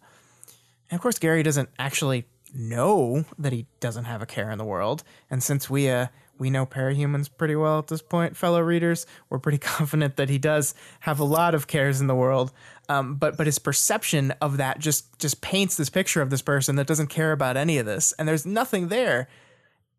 And 0.90 0.96
of 0.96 1.02
course 1.02 1.18
Gary 1.18 1.42
doesn't 1.42 1.68
actually 1.78 2.24
know 2.54 3.26
that 3.38 3.52
he 3.52 3.66
doesn't 3.80 4.04
have 4.04 4.22
a 4.22 4.26
care 4.26 4.50
in 4.50 4.56
the 4.56 4.64
world. 4.64 5.02
And 5.30 5.42
since 5.42 5.68
we 5.68 5.90
uh 5.90 6.06
we 6.38 6.50
know 6.50 6.64
parahumans 6.64 7.28
pretty 7.36 7.56
well 7.56 7.80
at 7.80 7.88
this 7.88 8.00
point, 8.00 8.36
fellow 8.36 8.60
readers. 8.60 9.06
We're 9.28 9.40
pretty 9.40 9.58
confident 9.76 10.16
that 10.16 10.28
he 10.28 10.38
does 10.38 10.72
have 11.00 11.18
a 11.18 11.24
lot 11.24 11.54
of 11.54 11.66
cares 11.66 12.00
in 12.00 12.06
the 12.06 12.14
world. 12.14 12.52
Um, 12.88 13.16
but 13.16 13.36
but 13.36 13.46
his 13.46 13.58
perception 13.58 14.30
of 14.40 14.56
that 14.56 14.78
just 14.78 15.18
just 15.18 15.40
paints 15.40 15.76
this 15.76 15.90
picture 15.90 16.22
of 16.22 16.30
this 16.30 16.40
person 16.40 16.76
that 16.76 16.86
doesn't 16.86 17.08
care 17.08 17.32
about 17.32 17.56
any 17.56 17.76
of 17.78 17.86
this, 17.86 18.14
and 18.18 18.26
there's 18.26 18.46
nothing 18.46 18.88
there 18.88 19.28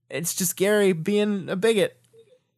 it's 0.09 0.33
just 0.35 0.55
Gary 0.55 0.93
being 0.93 1.49
a 1.49 1.55
bigot. 1.55 1.97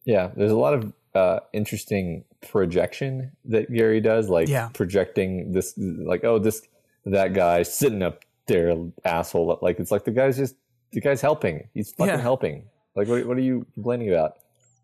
Yeah, 0.06 0.32
there's 0.36 0.52
a 0.52 0.58
lot 0.58 0.74
of 0.74 0.94
uh, 1.14 1.40
interesting 1.54 2.24
projection 2.42 3.32
that 3.46 3.72
Gary 3.72 4.02
does, 4.02 4.30
like 4.30 4.48
yeah. 4.48 4.70
projecting 4.74 5.52
this, 5.52 5.74
like 5.78 6.24
oh 6.24 6.40
this 6.40 6.62
that 7.06 7.34
guy 7.34 7.64
sitting 7.64 8.02
up 8.02 8.24
there, 8.48 8.76
asshole. 9.06 9.60
Like 9.62 9.80
it's 9.80 9.92
like 9.92 10.06
the 10.06 10.12
guy's 10.12 10.38
just 10.38 10.56
the 10.92 11.02
guy's 11.02 11.22
helping. 11.22 11.68
He's 11.74 11.92
fucking 11.92 12.16
yeah. 12.16 12.22
helping. 12.22 12.66
Like 12.96 13.08
what, 13.08 13.26
what 13.26 13.38
are 13.38 13.42
you 13.42 13.66
complaining 13.74 14.10
about? 14.12 14.38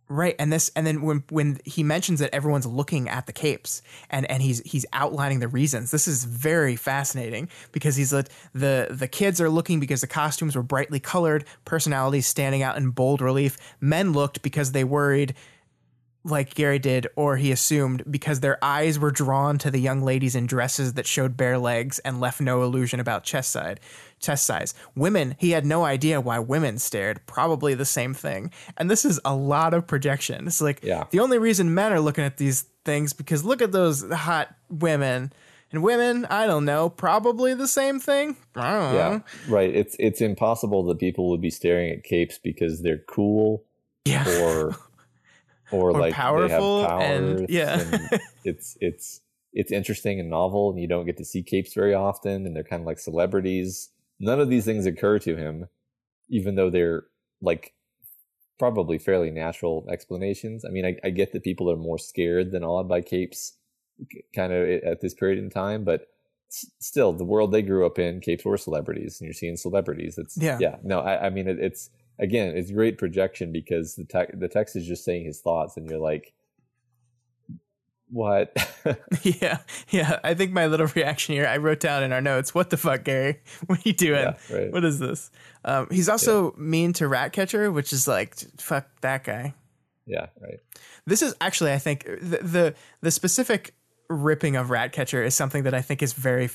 Right, 0.10 0.36
and 0.40 0.54
this, 0.54 0.72
and 0.74 0.88
then 0.88 1.02
when 1.02 1.26
when 1.30 1.60
he 1.66 1.84
mentions 1.84 2.22
that 2.22 2.34
everyone's 2.34 2.66
looking 2.66 3.10
at 3.10 3.26
the 3.26 3.34
capes, 3.34 3.82
and 4.10 4.26
and 4.32 4.42
he's 4.42 4.62
he's 4.62 4.86
outlining 4.94 5.42
the 5.42 5.50
reasons. 5.50 5.92
This 5.92 6.08
is 6.08 6.24
very 6.24 6.78
fascinating 6.78 7.50
because 7.74 7.98
he's 7.98 8.14
like 8.14 8.30
the 8.54 8.88
the 8.90 9.10
kids 9.10 9.42
are 9.42 9.50
looking 9.50 9.82
because 9.82 10.00
the 10.00 10.08
costumes 10.08 10.56
were 10.56 10.64
brightly 10.64 11.02
colored, 11.02 11.44
personalities 11.66 12.26
standing 12.26 12.62
out 12.62 12.78
in 12.78 12.92
bold 12.92 13.20
relief. 13.20 13.58
Men 13.82 14.14
looked 14.14 14.42
because 14.42 14.72
they 14.72 14.86
worried 14.86 15.36
like 16.24 16.54
Gary 16.54 16.80
did, 16.80 17.08
or 17.16 17.38
he 17.38 17.52
assumed 17.52 18.04
because 18.10 18.40
their 18.40 18.64
eyes 18.64 19.00
were 19.00 19.12
drawn 19.12 19.58
to 19.60 19.72
the 19.72 19.80
young 19.80 20.02
ladies 20.04 20.36
in 20.36 20.46
dresses 20.46 20.94
that 20.94 21.06
showed 21.06 21.38
bare 21.38 21.58
legs 21.58 22.00
and 22.00 22.20
left 22.20 22.42
no 22.42 22.64
illusion 22.64 23.00
about 23.00 23.24
chest 23.24 23.52
side, 23.52 23.80
chest 24.20 24.46
size. 24.46 24.74
Women, 24.96 25.36
he 25.40 25.52
had 25.52 25.66
no 25.66 25.86
idea 25.86 26.22
why 26.22 26.40
women 26.40 26.78
stared. 26.78 27.26
Probably 27.26 27.74
the 27.74 27.86
same 27.86 28.14
thing. 28.14 28.52
And 28.78 28.90
this 28.90 29.06
is 29.06 29.20
a 29.24 29.36
lot 29.36 29.74
of 29.74 29.88
projection. 29.88 30.48
It's 30.48 30.62
like 30.62 30.84
yeah. 30.84 31.06
the 31.12 31.20
only 31.20 31.38
reason 31.38 31.74
men 31.74 31.94
are 31.94 32.00
looking 32.00 32.24
at 32.24 32.38
these 32.38 32.64
things 32.86 33.14
because 33.14 33.44
look 33.44 33.62
at 33.62 33.72
those 33.72 34.10
hot 34.12 34.56
women. 34.70 35.32
And 35.70 35.84
women, 35.84 36.26
I 36.30 36.48
don't 36.48 36.64
know, 36.64 36.90
probably 36.90 37.54
the 37.54 37.68
same 37.68 38.00
thing. 38.00 38.38
Yeah, 38.56 39.20
right. 39.50 39.74
It's 39.74 39.98
it's 40.00 40.22
impossible 40.22 40.86
that 40.86 40.98
people 40.98 41.30
would 41.30 41.42
be 41.42 41.50
staring 41.50 41.92
at 41.92 42.04
capes 42.04 42.38
because 42.38 42.82
they're 42.82 43.00
cool 43.00 43.66
yeah. 44.06 44.26
or 44.42 44.78
or, 45.72 45.92
or 45.92 46.00
like 46.00 46.14
powerful 46.14 46.78
they 46.78 46.82
have 46.84 46.90
powers 46.90 47.40
and 47.42 47.50
yeah 47.50 47.80
and 47.80 48.22
it's 48.46 48.78
it's 48.80 49.22
it's 49.54 49.72
interesting 49.72 50.20
and 50.20 50.30
novel 50.30 50.70
and 50.70 50.80
you 50.80 50.88
don't 50.88 51.06
get 51.06 51.18
to 51.18 51.26
see 51.26 51.44
capes 51.44 51.74
very 51.74 51.94
often 51.94 52.46
and 52.46 52.56
they're 52.56 52.64
kind 52.64 52.82
of 52.82 52.86
like 52.86 53.00
celebrities 53.00 53.90
none 54.20 54.40
of 54.40 54.50
these 54.50 54.66
things 54.66 54.86
occur 54.86 55.20
to 55.20 55.36
him 55.36 55.68
even 56.30 56.56
though 56.56 56.70
they're 56.70 57.04
like 57.42 57.74
probably 58.60 58.98
fairly 58.98 59.32
natural 59.32 59.88
explanations. 59.92 60.66
I 60.66 60.70
mean 60.70 60.86
i, 60.86 60.96
I 61.04 61.10
get 61.10 61.34
that 61.34 61.44
people 61.44 61.72
are 61.72 61.78
more 61.78 61.98
scared 61.98 62.52
than 62.52 62.64
awed 62.64 62.88
by 62.88 63.02
capes 63.02 63.54
kind 64.36 64.54
of 64.54 64.68
at 64.84 65.02
this 65.02 65.16
period 65.16 65.40
in 65.40 65.50
time 65.50 65.84
but 65.84 66.08
still 66.80 67.14
the 67.14 67.26
world 67.26 67.52
they 67.52 67.62
grew 67.62 67.86
up 67.86 68.00
in 68.00 68.22
capes 68.22 68.46
were 68.46 68.58
celebrities 68.58 69.20
and 69.20 69.26
you're 69.28 69.34
seeing 69.34 69.58
celebrities. 69.58 70.18
It's 70.18 70.38
yeah. 70.38 70.58
yeah 70.60 70.76
no 70.84 71.00
i, 71.00 71.28
I 71.28 71.30
mean 71.30 71.48
it, 71.48 71.60
it's 71.60 71.90
again, 72.20 72.56
it's 72.56 72.72
great 72.72 72.98
projection 72.98 73.52
because 73.52 73.96
the 73.96 74.06
text 74.06 74.40
the 74.40 74.48
text 74.48 74.76
is 74.76 74.88
just 74.88 75.04
saying 75.04 75.26
his 75.26 75.42
thoughts, 75.42 75.78
and 75.78 75.90
you're 75.90 76.00
like, 76.00 76.34
what? 78.10 78.56
yeah, 79.24 79.60
yeah. 79.90 80.20
I 80.24 80.34
think 80.34 80.52
my 80.52 80.68
little 80.68 80.88
reaction 80.88 81.36
here, 81.36 81.46
I 81.46 81.58
wrote 81.58 81.80
down 81.80 82.04
in 82.04 82.12
our 82.12 82.22
notes, 82.22 82.54
"What 82.56 82.70
the 82.70 82.78
fuck, 82.78 83.04
Gary? 83.04 83.40
What 83.66 83.80
are 83.80 83.82
you 83.86 83.94
doing? 83.94 84.22
Yeah, 84.22 84.56
right. 84.56 84.72
What 84.72 84.86
is 84.86 85.00
this?" 85.00 85.30
Um, 85.66 85.88
he's 85.92 86.10
also 86.10 86.52
yeah. 86.52 86.64
mean 86.64 86.94
to 86.94 87.08
Ratcatcher, 87.08 87.72
which 87.72 87.92
is 87.92 88.08
like, 88.08 88.36
fuck 88.60 88.88
that 89.02 89.24
guy. 89.24 89.54
Yeah, 90.06 90.28
right. 90.42 90.60
This 91.06 91.22
is 91.22 91.36
actually, 91.42 91.74
I 91.74 91.80
think, 91.80 92.06
the 92.06 92.40
the, 92.42 92.76
the 93.02 93.12
specific 93.12 93.74
ripping 94.10 94.56
of 94.56 94.70
Ratcatcher 94.70 95.22
is 95.22 95.36
something 95.36 95.64
that 95.64 95.74
I 95.74 95.82
think 95.82 96.02
is 96.02 96.14
very 96.14 96.50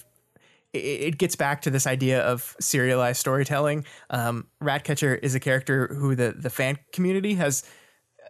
it 0.72 1.18
gets 1.18 1.36
back 1.36 1.60
to 1.62 1.70
this 1.70 1.86
idea 1.86 2.22
of 2.22 2.56
serialized 2.58 3.20
storytelling. 3.20 3.84
Um, 4.08 4.46
Ratcatcher 4.58 5.14
is 5.14 5.34
a 5.34 5.40
character 5.40 5.88
who 5.88 6.14
the 6.14 6.34
the 6.36 6.50
fan 6.50 6.78
community 6.92 7.34
has 7.34 7.62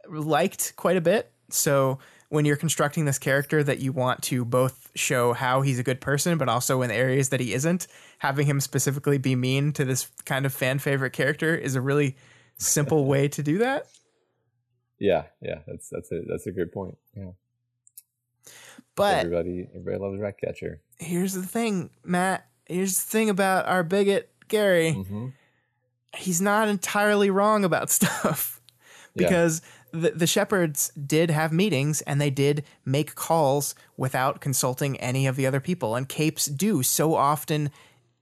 liked 0.08 0.74
quite 0.76 0.96
a 0.96 1.00
bit. 1.00 1.30
So 1.50 2.00
when 2.32 2.44
you're 2.44 2.56
constructing 2.56 3.04
this 3.04 3.18
character 3.18 3.62
that 3.62 3.80
you 3.80 3.92
want 3.92 4.22
to 4.22 4.44
both 4.44 4.90
show 4.94 5.32
how 5.32 5.60
he's 5.60 5.78
a 5.78 5.82
good 5.82 6.00
person, 6.00 6.38
but 6.38 6.48
also 6.48 6.82
in 6.82 6.90
areas 6.90 7.28
that 7.28 7.40
he 7.40 7.52
isn't, 7.52 7.86
having 8.18 8.46
him 8.46 8.60
specifically 8.60 9.18
be 9.18 9.36
mean 9.36 9.72
to 9.72 9.84
this 9.84 10.08
kind 10.24 10.46
of 10.46 10.52
fan 10.52 10.78
favorite 10.78 11.12
character 11.12 11.54
is 11.54 11.74
a 11.74 11.80
really 11.80 12.16
simple 12.58 13.04
way 13.04 13.28
to 13.28 13.42
do 13.42 13.58
that. 13.58 13.86
Yeah, 14.98 15.24
yeah, 15.40 15.58
that's 15.66 15.88
that's 15.90 16.10
a 16.12 16.22
that's 16.28 16.46
a 16.46 16.52
good 16.52 16.72
point. 16.72 16.96
Yeah. 17.14 17.32
But 18.94 19.26
everybody 19.26 19.68
everybody 19.74 19.98
loves 19.98 20.20
Ratcatcher 20.20 20.80
here's 21.02 21.34
the 21.34 21.42
thing, 21.42 21.90
Matt. 22.04 22.46
Here's 22.66 22.94
the 22.94 23.10
thing 23.10 23.28
about 23.28 23.66
our 23.66 23.82
bigot, 23.82 24.30
Gary. 24.48 24.94
Mm-hmm. 24.96 25.28
He's 26.16 26.40
not 26.40 26.68
entirely 26.68 27.30
wrong 27.30 27.64
about 27.64 27.90
stuff 27.98 28.60
because 29.14 29.60
yeah. 29.62 29.81
The, 29.92 30.10
the 30.10 30.26
shepherds 30.26 30.90
did 30.90 31.30
have 31.30 31.52
meetings 31.52 32.00
and 32.02 32.20
they 32.20 32.30
did 32.30 32.64
make 32.84 33.14
calls 33.14 33.74
without 33.96 34.40
consulting 34.40 34.98
any 34.98 35.26
of 35.26 35.36
the 35.36 35.46
other 35.46 35.60
people. 35.60 35.94
And 35.94 36.08
capes 36.08 36.46
do 36.46 36.82
so 36.82 37.14
often 37.14 37.70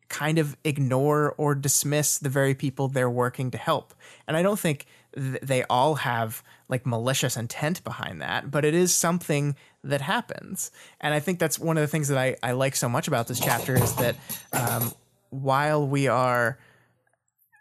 kind 0.09 0.39
of 0.39 0.57
ignore 0.65 1.35
or 1.39 1.55
dismiss 1.55 2.19
the 2.19 2.29
very 2.29 2.55
people 2.55 2.89
they're 2.89 3.09
working 3.09 3.51
to 3.53 3.59
help. 3.59 3.95
And 4.27 4.37
I 4.37 4.43
don't 4.43 4.59
think 4.59 4.87
th- 5.15 5.41
they 5.41 5.63
all 5.65 5.95
have 5.97 6.43
like 6.69 6.85
malicious 6.85 7.37
intent 7.37 7.83
behind 7.85 8.21
that, 8.21 8.51
but 8.51 8.65
it 8.65 8.75
is 8.75 8.95
something 8.95 9.55
that 9.85 10.01
happens. 10.01 10.73
And 11.01 11.15
I 11.15 11.21
think 11.21 11.39
that's 11.39 11.59
one 11.59 11.79
of 11.79 11.83
the 11.83 11.89
things 11.89 12.09
that 12.09 12.19
I, 12.19 12.37
I 12.43 12.53
like 12.53 12.77
so 12.77 12.89
much 12.89 13.09
about 13.09 13.29
this 13.29 13.41
chapter 13.41 13.75
is 13.77 13.95
that 13.97 14.17
um, 14.53 14.93
while 15.31 15.87
we 15.87 16.09
are 16.09 16.59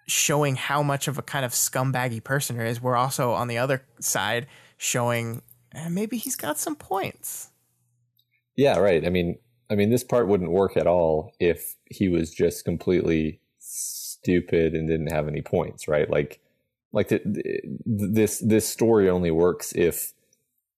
showing 0.09 0.55
how 0.55 0.83
much 0.83 1.07
of 1.07 1.17
a 1.17 1.21
kind 1.21 1.45
of 1.45 1.51
scumbaggy 1.51 2.23
person 2.23 2.59
he 2.59 2.65
is, 2.65 2.81
we're 2.81 2.95
also 2.95 3.31
on 3.31 3.47
the 3.47 3.57
other 3.57 3.85
side 3.99 4.47
showing 4.77 5.41
eh, 5.73 5.89
maybe 5.89 6.17
he's 6.17 6.35
got 6.35 6.57
some 6.57 6.75
points. 6.75 7.49
Yeah, 8.55 8.77
right. 8.77 9.05
I 9.05 9.09
mean, 9.09 9.37
I 9.69 9.75
mean, 9.75 9.89
this 9.89 10.03
part 10.03 10.27
wouldn't 10.27 10.51
work 10.51 10.75
at 10.75 10.87
all 10.87 11.31
if 11.39 11.75
he 11.85 12.09
was 12.09 12.31
just 12.31 12.65
completely 12.65 13.39
stupid 13.59 14.73
and 14.73 14.89
didn't 14.89 15.11
have 15.11 15.27
any 15.27 15.41
points, 15.41 15.87
right? 15.87 16.09
Like, 16.09 16.41
like 16.91 17.09
the, 17.09 17.61
this 17.85 18.39
this 18.39 18.67
story 18.67 19.09
only 19.09 19.29
works 19.29 19.73
if 19.75 20.13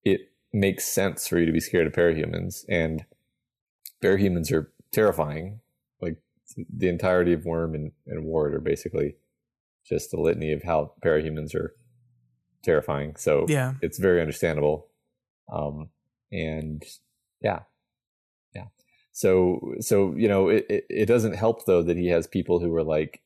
it 0.04 0.32
makes 0.52 0.86
sense 0.86 1.28
for 1.28 1.40
you 1.40 1.46
to 1.46 1.52
be 1.54 1.62
scared 1.62 1.88
of 1.88 1.94
parahumans, 1.94 2.66
and 2.68 3.06
parahumans 4.04 4.52
are 4.52 4.72
terrifying. 4.92 5.62
Like 6.02 6.18
the 6.56 6.90
entirety 6.90 7.32
of 7.32 7.46
Worm 7.46 7.76
and, 7.76 7.94
and 8.08 8.26
Ward 8.26 8.54
are 8.54 8.60
basically 8.60 9.16
just 9.92 10.14
a 10.14 10.22
litany 10.22 10.54
of 10.54 10.64
how 10.64 10.94
parahumans 11.04 11.54
are 11.54 11.76
terrifying. 12.64 13.16
So 13.16 13.46
yeah, 13.48 13.74
it's 13.82 14.00
very 14.00 14.22
understandable. 14.22 14.88
Um, 15.52 15.90
and 16.32 16.84
yeah, 17.42 17.60
yeah. 18.56 18.66
So 19.12 19.76
so 19.80 20.14
you 20.16 20.28
know 20.28 20.50
it, 20.50 20.66
it, 20.70 20.86
it 20.90 21.06
doesn't 21.06 21.36
help 21.36 21.66
though 21.66 21.84
that 21.84 21.98
he 21.98 22.08
has 22.08 22.28
people 22.28 22.60
who 22.60 22.74
are 22.76 22.84
like 22.84 23.22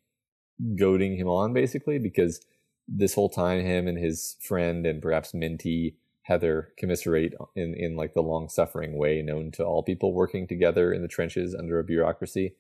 goading 0.78 1.18
him 1.18 1.28
on 1.28 1.54
basically 1.54 2.00
because 2.00 2.42
this 2.88 3.14
whole 3.14 3.30
time 3.30 3.62
him 3.62 3.88
and 3.88 3.98
his 3.98 4.38
friend 4.42 4.86
and 4.86 5.02
perhaps 5.02 5.34
Minty 5.34 5.98
Heather 6.24 6.74
commiserate 6.78 7.34
in 7.56 7.76
in 7.76 7.96
like 7.96 8.14
the 8.14 8.24
long 8.24 8.50
suffering 8.50 8.98
way 8.98 9.22
known 9.22 9.52
to 9.52 9.64
all 9.64 9.84
people 9.84 10.14
working 10.14 10.48
together 10.48 10.92
in 10.92 11.02
the 11.02 11.08
trenches 11.08 11.54
under 11.54 11.78
a 11.78 11.84
bureaucracy 11.84 12.56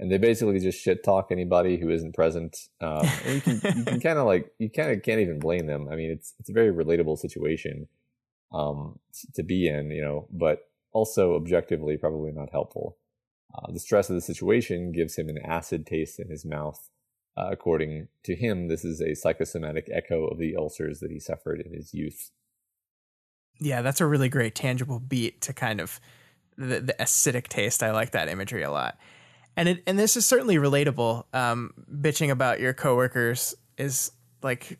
and 0.00 0.10
they 0.10 0.16
basically 0.16 0.58
just 0.58 0.80
shit 0.80 1.04
talk 1.04 1.28
anybody 1.30 1.76
who 1.76 1.90
isn't 1.90 2.14
present. 2.14 2.56
Um, 2.80 3.06
you 3.28 3.40
can 3.42 3.60
you 3.76 3.84
can 3.84 4.00
kind 4.00 4.18
of 4.18 4.24
like 4.24 4.50
you 4.58 4.70
kind 4.70 4.90
of 4.90 5.02
can't 5.02 5.20
even 5.20 5.38
blame 5.38 5.66
them. 5.66 5.88
I 5.92 5.94
mean, 5.94 6.10
it's 6.10 6.32
it's 6.40 6.48
a 6.48 6.54
very 6.54 6.72
relatable 6.72 7.18
situation 7.18 7.86
um, 8.50 8.98
to 9.34 9.42
be 9.42 9.68
in, 9.68 9.90
you 9.90 10.00
know, 10.00 10.26
but 10.32 10.70
also 10.92 11.34
objectively 11.34 11.98
probably 11.98 12.32
not 12.32 12.48
helpful. 12.50 12.96
Uh, 13.54 13.70
the 13.72 13.78
stress 13.78 14.08
of 14.08 14.14
the 14.14 14.22
situation 14.22 14.90
gives 14.90 15.16
him 15.16 15.28
an 15.28 15.38
acid 15.44 15.86
taste 15.86 16.18
in 16.18 16.30
his 16.30 16.46
mouth. 16.46 16.88
Uh, 17.36 17.48
according 17.50 18.08
to 18.24 18.34
him, 18.34 18.68
this 18.68 18.84
is 18.84 19.02
a 19.02 19.14
psychosomatic 19.14 19.88
echo 19.92 20.26
of 20.26 20.38
the 20.38 20.56
ulcers 20.56 21.00
that 21.00 21.10
he 21.10 21.20
suffered 21.20 21.60
in 21.60 21.74
his 21.74 21.92
youth. 21.92 22.30
Yeah, 23.60 23.82
that's 23.82 24.00
a 24.00 24.06
really 24.06 24.30
great 24.30 24.54
tangible 24.54 24.98
beat 24.98 25.42
to 25.42 25.52
kind 25.52 25.80
of 25.80 26.00
the, 26.56 26.80
the 26.80 26.96
acidic 26.98 27.48
taste. 27.48 27.82
I 27.82 27.90
like 27.90 28.12
that 28.12 28.28
imagery 28.28 28.62
a 28.62 28.70
lot 28.70 28.96
and 29.60 29.68
it 29.68 29.82
and 29.86 29.98
this 29.98 30.16
is 30.16 30.24
certainly 30.24 30.56
relatable. 30.56 31.24
Um, 31.34 31.74
bitching 31.92 32.30
about 32.30 32.60
your 32.60 32.72
coworkers 32.72 33.54
is 33.76 34.10
like 34.42 34.78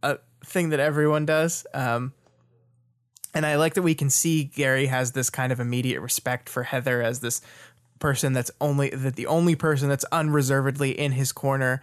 a 0.00 0.18
thing 0.44 0.68
that 0.68 0.78
everyone 0.78 1.26
does. 1.26 1.66
Um, 1.74 2.12
and 3.34 3.44
I 3.44 3.56
like 3.56 3.74
that 3.74 3.82
we 3.82 3.96
can 3.96 4.08
see 4.08 4.44
Gary 4.44 4.86
has 4.86 5.10
this 5.10 5.28
kind 5.28 5.50
of 5.50 5.58
immediate 5.58 6.00
respect 6.00 6.48
for 6.48 6.62
Heather 6.62 7.02
as 7.02 7.18
this 7.18 7.40
person 7.98 8.32
that's 8.32 8.52
only 8.60 8.90
that 8.90 9.16
the 9.16 9.26
only 9.26 9.56
person 9.56 9.88
that's 9.88 10.04
unreservedly 10.12 10.92
in 10.92 11.10
his 11.10 11.32
corner. 11.32 11.82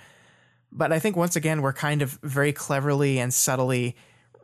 But 0.72 0.94
I 0.94 1.00
think 1.00 1.18
once 1.18 1.36
again 1.36 1.62
we're 1.62 1.74
kind 1.74 2.02
of 2.02 2.20
very 2.24 2.54
cleverly 2.54 3.20
and 3.20 3.34
subtly 3.34 3.98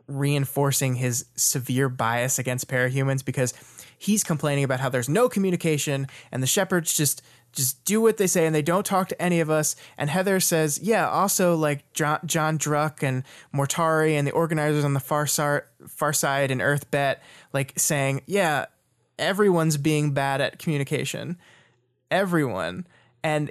reinforcing 0.06 0.96
his 0.96 1.24
severe 1.34 1.88
bias 1.88 2.38
against 2.38 2.68
parahumans 2.68 3.24
because 3.24 3.54
he's 4.00 4.24
complaining 4.24 4.64
about 4.64 4.80
how 4.80 4.88
there's 4.88 5.10
no 5.10 5.28
communication 5.28 6.06
and 6.32 6.42
the 6.42 6.46
shepherds 6.46 6.96
just 6.96 7.20
just 7.52 7.84
do 7.84 8.00
what 8.00 8.16
they 8.16 8.28
say 8.28 8.46
and 8.46 8.54
they 8.54 8.62
don't 8.62 8.86
talk 8.86 9.08
to 9.08 9.20
any 9.20 9.40
of 9.40 9.50
us. 9.50 9.74
And 9.98 10.08
Heather 10.08 10.38
says, 10.38 10.78
yeah, 10.80 11.08
also 11.08 11.56
like 11.56 11.92
John, 11.92 12.20
John 12.24 12.58
Druck 12.58 13.02
and 13.02 13.24
Mortari 13.52 14.12
and 14.12 14.24
the 14.24 14.30
organizers 14.30 14.84
on 14.84 14.94
the 14.94 15.00
far, 15.00 15.26
side, 15.26 15.62
far 15.88 16.12
side 16.12 16.52
and 16.52 16.62
Earth 16.62 16.92
Bet, 16.92 17.20
like 17.52 17.72
saying, 17.76 18.22
yeah, 18.26 18.66
everyone's 19.18 19.76
being 19.76 20.12
bad 20.12 20.40
at 20.40 20.60
communication. 20.60 21.36
Everyone. 22.08 22.86
And 23.24 23.50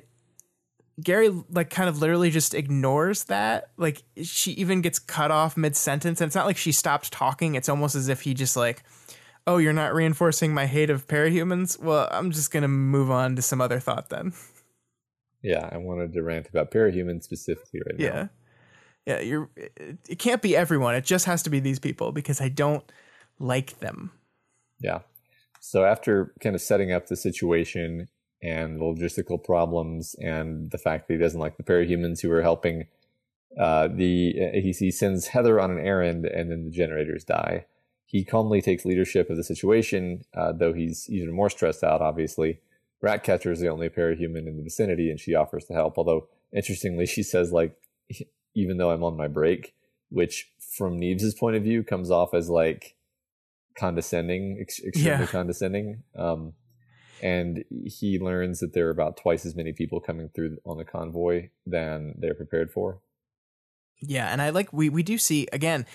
Gary 1.03 1.29
like 1.49 1.69
kind 1.69 1.89
of 1.89 1.99
literally 1.99 2.29
just 2.29 2.53
ignores 2.53 3.25
that. 3.25 3.69
Like 3.75 4.03
she 4.23 4.53
even 4.53 4.79
gets 4.79 4.97
cut 4.97 5.29
off 5.29 5.57
mid 5.57 5.75
sentence. 5.75 6.21
And 6.21 6.29
it's 6.29 6.35
not 6.37 6.45
like 6.45 6.57
she 6.57 6.71
stopped 6.71 7.11
talking. 7.11 7.55
It's 7.55 7.67
almost 7.67 7.95
as 7.95 8.07
if 8.07 8.21
he 8.21 8.33
just 8.33 8.55
like 8.55 8.81
oh, 9.49 9.57
you're 9.57 9.73
not 9.73 9.93
reinforcing 9.93 10.53
my 10.53 10.67
hate 10.67 10.89
of 10.89 11.07
parahumans? 11.07 11.79
Well, 11.79 12.07
I'm 12.11 12.31
just 12.31 12.51
going 12.51 12.61
to 12.61 12.67
move 12.67 13.09
on 13.09 13.35
to 13.35 13.41
some 13.41 13.61
other 13.61 13.79
thought 13.79 14.09
then. 14.09 14.33
Yeah, 15.41 15.67
I 15.71 15.77
wanted 15.77 16.13
to 16.13 16.21
rant 16.21 16.47
about 16.47 16.71
parahumans 16.71 17.23
specifically 17.23 17.81
right 17.85 17.99
yeah. 17.99 18.09
now. 18.09 18.29
Yeah. 19.05 19.19
you're 19.21 19.49
it 19.55 20.19
can't 20.19 20.41
be 20.41 20.55
everyone. 20.55 20.95
It 20.95 21.05
just 21.05 21.25
has 21.25 21.41
to 21.43 21.49
be 21.49 21.59
these 21.59 21.79
people 21.79 22.11
because 22.11 22.41
I 22.41 22.49
don't 22.49 22.83
like 23.39 23.79
them. 23.79 24.11
Yeah. 24.79 24.99
So 25.61 25.83
after 25.83 26.33
kind 26.41 26.55
of 26.55 26.61
setting 26.61 26.91
up 26.91 27.07
the 27.07 27.15
situation 27.15 28.07
and 28.43 28.79
the 28.79 28.83
logistical 28.83 29.43
problems 29.43 30.15
and 30.19 30.69
the 30.71 30.77
fact 30.77 31.07
that 31.07 31.15
he 31.15 31.19
doesn't 31.19 31.39
like 31.39 31.57
the 31.57 31.63
parahumans 31.63 32.21
who 32.21 32.31
are 32.31 32.41
helping 32.41 32.87
uh, 33.59 33.87
the 33.87 34.33
he, 34.53 34.75
he 34.77 34.91
sends 34.91 35.27
Heather 35.27 35.59
on 35.59 35.71
an 35.71 35.79
errand 35.79 36.25
and 36.25 36.51
then 36.51 36.65
the 36.65 36.71
generators 36.71 37.23
die. 37.23 37.65
He 38.09 38.25
calmly 38.25 38.59
takes 38.59 38.85
leadership 38.85 39.29
of 39.29 39.37
the 39.37 39.43
situation, 39.43 40.25
uh, 40.35 40.51
though 40.51 40.73
he's 40.73 41.07
even 41.11 41.31
more 41.31 41.49
stressed 41.51 41.83
out, 41.83 42.01
obviously. 42.01 42.59
Ratcatcher 43.03 43.51
is 43.51 43.59
the 43.59 43.67
only 43.67 43.87
parahuman 43.87 44.47
in 44.47 44.57
the 44.57 44.63
vicinity, 44.63 45.11
and 45.11 45.19
she 45.19 45.35
offers 45.35 45.65
to 45.65 45.73
help. 45.73 45.95
Although, 45.95 46.27
interestingly, 46.51 47.05
she 47.05 47.21
says, 47.21 47.51
like, 47.51 47.77
even 48.55 48.77
though 48.77 48.89
I'm 48.89 49.03
on 49.03 49.15
my 49.15 49.27
break, 49.27 49.75
which 50.09 50.51
from 50.57 50.99
Neves' 50.99 51.37
point 51.37 51.55
of 51.55 51.61
view 51.61 51.83
comes 51.83 52.09
off 52.09 52.33
as 52.33 52.49
like 52.49 52.95
condescending, 53.77 54.57
ex- 54.59 54.83
extremely 54.83 55.19
yeah. 55.19 55.25
condescending. 55.27 56.01
Um, 56.17 56.53
and 57.21 57.63
he 57.85 58.17
learns 58.17 58.59
that 58.59 58.73
there 58.73 58.87
are 58.87 58.91
about 58.91 59.17
twice 59.17 59.45
as 59.45 59.55
many 59.55 59.71
people 59.71 59.99
coming 59.99 60.29
through 60.29 60.57
on 60.65 60.77
the 60.77 60.83
convoy 60.83 61.49
than 61.63 62.15
they're 62.17 62.33
prepared 62.33 62.71
for. 62.71 63.01
Yeah, 64.01 64.29
and 64.29 64.41
I 64.41 64.49
like 64.49 64.73
we 64.73 64.89
we 64.89 65.03
do 65.03 65.19
see 65.19 65.47
again 65.51 65.85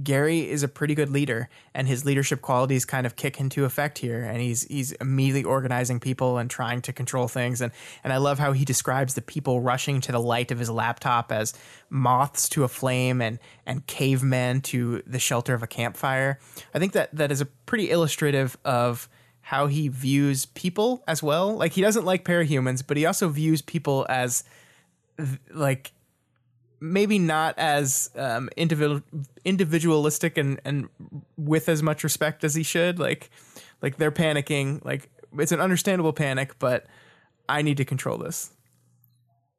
Gary 0.00 0.48
is 0.48 0.62
a 0.62 0.68
pretty 0.68 0.94
good 0.94 1.10
leader, 1.10 1.48
and 1.74 1.86
his 1.86 2.04
leadership 2.04 2.40
qualities 2.40 2.84
kind 2.84 3.06
of 3.06 3.16
kick 3.16 3.38
into 3.40 3.64
effect 3.64 3.98
here. 3.98 4.22
And 4.22 4.40
he's 4.40 4.62
he's 4.62 4.92
immediately 4.92 5.44
organizing 5.44 6.00
people 6.00 6.38
and 6.38 6.48
trying 6.48 6.80
to 6.82 6.92
control 6.92 7.28
things. 7.28 7.60
And 7.60 7.72
and 8.02 8.12
I 8.12 8.16
love 8.16 8.38
how 8.38 8.52
he 8.52 8.64
describes 8.64 9.14
the 9.14 9.22
people 9.22 9.60
rushing 9.60 10.00
to 10.02 10.12
the 10.12 10.20
light 10.20 10.50
of 10.50 10.58
his 10.58 10.70
laptop 10.70 11.30
as 11.30 11.54
moths 11.90 12.48
to 12.50 12.64
a 12.64 12.68
flame 12.68 13.20
and 13.20 13.38
and 13.66 13.86
cavemen 13.86 14.60
to 14.62 15.02
the 15.06 15.18
shelter 15.18 15.54
of 15.54 15.62
a 15.62 15.66
campfire. 15.66 16.38
I 16.74 16.78
think 16.78 16.92
that 16.92 17.14
that 17.14 17.30
is 17.30 17.40
a 17.40 17.46
pretty 17.46 17.90
illustrative 17.90 18.56
of 18.64 19.08
how 19.42 19.66
he 19.66 19.88
views 19.88 20.46
people 20.46 21.02
as 21.06 21.22
well. 21.22 21.54
Like 21.54 21.72
he 21.72 21.82
doesn't 21.82 22.04
like 22.04 22.24
parahumans, 22.24 22.82
but 22.86 22.96
he 22.96 23.04
also 23.04 23.28
views 23.28 23.60
people 23.60 24.06
as 24.08 24.44
like 25.52 25.92
maybe 26.82 27.18
not 27.18 27.56
as 27.58 28.10
um, 28.16 28.50
individual 28.56 29.02
individualistic 29.44 30.36
and 30.36 30.60
and 30.64 30.88
with 31.36 31.68
as 31.68 31.82
much 31.82 32.02
respect 32.02 32.42
as 32.44 32.54
he 32.54 32.62
should. 32.62 32.98
Like 32.98 33.30
like 33.80 33.96
they're 33.96 34.10
panicking. 34.10 34.84
Like 34.84 35.08
it's 35.38 35.52
an 35.52 35.60
understandable 35.60 36.12
panic, 36.12 36.58
but 36.58 36.86
I 37.48 37.62
need 37.62 37.76
to 37.76 37.84
control 37.84 38.18
this. 38.18 38.52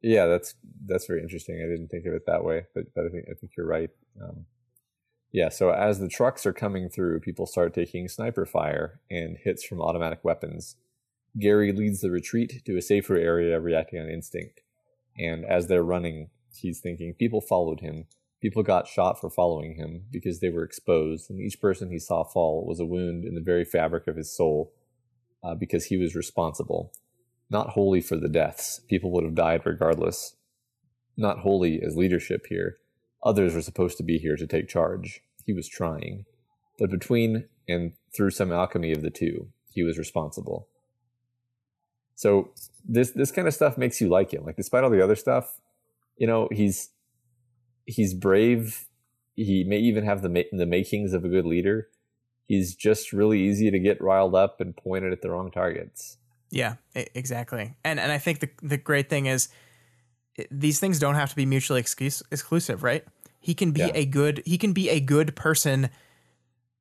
Yeah, 0.01 0.25
that's 0.25 0.55
that's 0.85 1.07
very 1.07 1.21
interesting. 1.21 1.63
I 1.63 1.69
didn't 1.69 1.87
think 1.87 2.05
of 2.05 2.13
it 2.13 2.23
that 2.27 2.43
way, 2.43 2.65
but 2.75 2.85
but 2.93 3.05
I 3.05 3.09
think 3.09 3.25
I 3.31 3.33
think 3.39 3.53
you're 3.57 3.67
right. 3.67 3.89
Um, 4.21 4.45
yeah, 5.31 5.49
so 5.49 5.71
as 5.71 5.99
the 5.99 6.09
trucks 6.09 6.45
are 6.45 6.53
coming 6.53 6.89
through, 6.89 7.21
people 7.21 7.47
start 7.47 7.73
taking 7.73 8.07
sniper 8.07 8.45
fire 8.45 8.99
and 9.09 9.37
hits 9.43 9.63
from 9.63 9.81
automatic 9.81 10.19
weapons. 10.23 10.75
Gary 11.39 11.71
leads 11.71 12.01
the 12.01 12.11
retreat 12.11 12.61
to 12.65 12.77
a 12.77 12.81
safer 12.81 13.15
area, 13.15 13.59
reacting 13.59 13.99
on 13.99 14.09
instinct. 14.09 14.61
And 15.17 15.43
as 15.43 15.65
they're 15.65 15.83
running, 15.83 16.29
he's 16.55 16.79
thinking 16.79 17.13
people 17.13 17.41
followed 17.41 17.79
him. 17.79 18.05
People 18.41 18.63
got 18.63 18.87
shot 18.87 19.19
for 19.19 19.29
following 19.29 19.75
him 19.75 20.03
because 20.11 20.39
they 20.39 20.49
were 20.49 20.63
exposed, 20.63 21.29
and 21.29 21.39
each 21.39 21.61
person 21.61 21.89
he 21.89 21.99
saw 21.99 22.23
fall 22.23 22.65
was 22.65 22.79
a 22.79 22.85
wound 22.85 23.23
in 23.23 23.35
the 23.35 23.41
very 23.41 23.63
fabric 23.63 24.07
of 24.07 24.17
his 24.17 24.35
soul 24.35 24.73
uh, 25.43 25.55
because 25.55 25.85
he 25.85 25.97
was 25.97 26.15
responsible. 26.15 26.91
Not 27.49 27.69
wholly 27.69 28.01
for 28.01 28.17
the 28.17 28.29
deaths, 28.29 28.81
people 28.89 29.11
would 29.11 29.23
have 29.23 29.35
died 29.35 29.61
regardless. 29.65 30.35
Not 31.15 31.39
wholly 31.39 31.81
as 31.81 31.95
leadership 31.95 32.47
here. 32.47 32.77
Others 33.23 33.53
were 33.53 33.61
supposed 33.61 33.97
to 33.97 34.03
be 34.03 34.17
here 34.17 34.35
to 34.35 34.47
take 34.47 34.67
charge. 34.67 35.21
He 35.45 35.53
was 35.53 35.69
trying. 35.69 36.25
But 36.79 36.89
between 36.89 37.45
and 37.67 37.93
through 38.15 38.31
some 38.31 38.51
alchemy 38.51 38.91
of 38.91 39.01
the 39.01 39.09
two, 39.09 39.49
he 39.71 39.83
was 39.83 39.97
responsible. 39.97 40.67
So 42.15 42.51
this 42.87 43.11
this 43.11 43.31
kind 43.31 43.47
of 43.47 43.53
stuff 43.53 43.77
makes 43.77 43.99
you 44.01 44.09
like 44.09 44.33
him. 44.33 44.45
Like 44.45 44.55
despite 44.55 44.83
all 44.83 44.89
the 44.89 45.03
other 45.03 45.15
stuff, 45.15 45.59
you 46.17 46.27
know 46.27 46.47
he's 46.51 46.89
he's 47.85 48.13
brave. 48.13 48.87
He 49.35 49.63
may 49.63 49.79
even 49.79 50.03
have 50.05 50.21
the 50.21 50.29
ma- 50.29 50.49
the 50.51 50.65
makings 50.65 51.13
of 51.13 51.25
a 51.25 51.29
good 51.29 51.45
leader. 51.45 51.89
He's 52.45 52.75
just 52.75 53.13
really 53.13 53.41
easy 53.41 53.71
to 53.71 53.79
get 53.79 54.01
riled 54.01 54.35
up 54.35 54.59
and 54.61 54.75
pointed 54.75 55.13
at 55.13 55.21
the 55.21 55.29
wrong 55.29 55.49
targets. 55.49 56.17
Yeah 56.49 56.75
exactly. 56.93 57.75
And 57.83 57.99
and 57.99 58.11
i 58.11 58.17
think 58.19 58.39
the 58.39 58.49
the 58.61 58.77
great 58.77 59.09
thing 59.09 59.25
is 59.25 59.49
these 60.49 60.79
things 60.79 60.99
don't 60.99 61.15
have 61.15 61.29
to 61.29 61.35
be 61.35 61.45
mutually 61.45 61.79
exclusive 61.79 62.83
right? 62.83 63.03
He 63.39 63.53
can 63.53 63.71
be 63.71 63.81
yeah. 63.81 63.91
a 63.93 64.05
good 64.05 64.43
he 64.45 64.57
can 64.57 64.73
be 64.73 64.89
a 64.89 64.99
good 64.99 65.35
person 65.35 65.89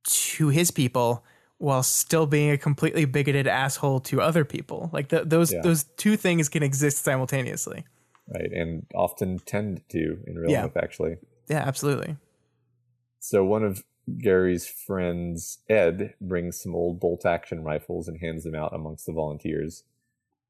to 0.05 0.49
his 0.49 0.71
people 0.71 1.25
while 1.57 1.81
still 1.81 2.25
being 2.25 2.51
a 2.51 2.57
completely 2.57 3.05
bigoted 3.05 3.47
asshole 3.47 4.01
to 4.01 4.21
other 4.21 4.43
people. 4.43 4.89
Like 4.91 5.09
the, 5.09 5.23
those 5.23 5.51
yeah. 5.51 5.61
those 5.61 5.85
two 5.97 6.17
things 6.17 6.49
can 6.49 6.61
exist 6.61 7.03
simultaneously 7.03 7.85
right? 8.27 8.51
And 8.51 8.85
often 8.93 9.39
tend 9.39 9.81
to 9.89 10.19
in 10.25 10.37
real 10.37 10.51
yeah. 10.51 10.63
life, 10.63 10.77
actually. 10.77 11.17
Yeah, 11.49 11.63
absolutely. 11.65 12.17
So 13.19 13.43
one 13.43 13.63
of 13.63 13.83
Gary's 14.17 14.67
friends, 14.67 15.59
Ed, 15.69 16.13
brings 16.19 16.61
some 16.61 16.75
old 16.75 16.99
bolt 16.99 17.25
action 17.25 17.63
rifles 17.63 18.07
and 18.07 18.19
hands 18.19 18.43
them 18.43 18.55
out 18.55 18.73
amongst 18.73 19.05
the 19.05 19.13
volunteers. 19.13 19.83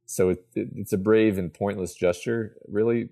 So 0.06 0.30
it, 0.30 0.46
it, 0.56 0.70
it's 0.76 0.94
a 0.94 0.98
brave 0.98 1.38
and 1.38 1.54
pointless 1.54 1.94
gesture. 1.96 2.56
Really, 2.68 3.10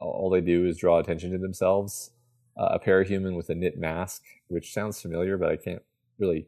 all 0.00 0.30
they 0.30 0.40
do 0.40 0.66
is 0.66 0.78
draw 0.78 0.98
attention 0.98 1.30
to 1.32 1.38
themselves. 1.38 2.10
Uh, 2.56 2.70
a 2.72 2.78
parahuman 2.78 3.36
with 3.36 3.50
a 3.50 3.54
knit 3.54 3.78
mask, 3.78 4.22
which 4.48 4.72
sounds 4.72 5.00
familiar, 5.00 5.36
but 5.36 5.50
I 5.50 5.56
can't 5.56 5.82
really 6.18 6.46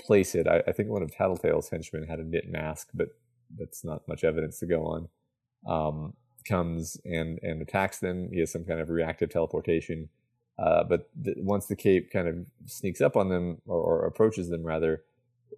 place 0.00 0.34
it. 0.34 0.46
I, 0.46 0.62
I 0.66 0.72
think 0.72 0.88
one 0.88 1.02
of 1.02 1.10
Tattletale's 1.10 1.68
henchmen 1.68 2.06
had 2.06 2.20
a 2.20 2.24
knit 2.24 2.48
mask, 2.48 2.88
but 2.94 3.08
that's 3.58 3.84
not 3.84 4.06
much 4.08 4.24
evidence 4.24 4.58
to 4.60 4.66
go 4.66 4.86
on. 4.86 5.08
Um, 5.66 6.14
comes 6.44 6.96
and 7.04 7.38
and 7.42 7.62
attacks 7.62 7.98
them. 7.98 8.30
He 8.32 8.40
has 8.40 8.52
some 8.52 8.64
kind 8.64 8.80
of 8.80 8.88
reactive 8.88 9.30
teleportation. 9.30 10.08
Uh, 10.58 10.84
but 10.84 11.08
th- 11.24 11.38
once 11.40 11.66
the 11.66 11.76
cape 11.76 12.10
kind 12.12 12.28
of 12.28 12.36
sneaks 12.66 13.00
up 13.00 13.16
on 13.16 13.30
them 13.30 13.60
or, 13.66 13.80
or, 13.80 14.06
approaches 14.06 14.50
them 14.50 14.62
rather, 14.62 15.02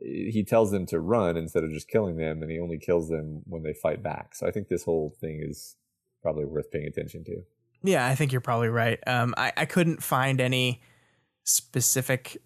he 0.01 0.45
tells 0.47 0.71
them 0.71 0.87
to 0.87 1.01
run 1.01 1.37
instead 1.37 1.65
of 1.65 1.71
just 1.73 1.89
killing 1.89 2.17
them, 2.17 2.43
and 2.43 2.51
he 2.51 2.61
only 2.61 2.79
kills 2.79 3.09
them 3.09 3.43
when 3.47 3.63
they 3.63 3.75
fight 3.75 4.03
back. 4.03 4.35
So 4.35 4.47
I 4.47 4.51
think 4.51 4.69
this 4.69 4.85
whole 4.85 5.15
thing 5.21 5.43
is 5.43 5.77
probably 6.23 6.45
worth 6.45 6.71
paying 6.71 6.87
attention 6.87 7.25
to. 7.25 7.43
Yeah, 7.83 8.07
I 8.07 8.15
think 8.15 8.33
you're 8.33 8.41
probably 8.41 8.69
right. 8.69 8.99
Um, 9.07 9.35
I 9.37 9.53
I 9.57 9.65
couldn't 9.67 10.03
find 10.03 10.41
any 10.41 10.81
specific 11.45 12.39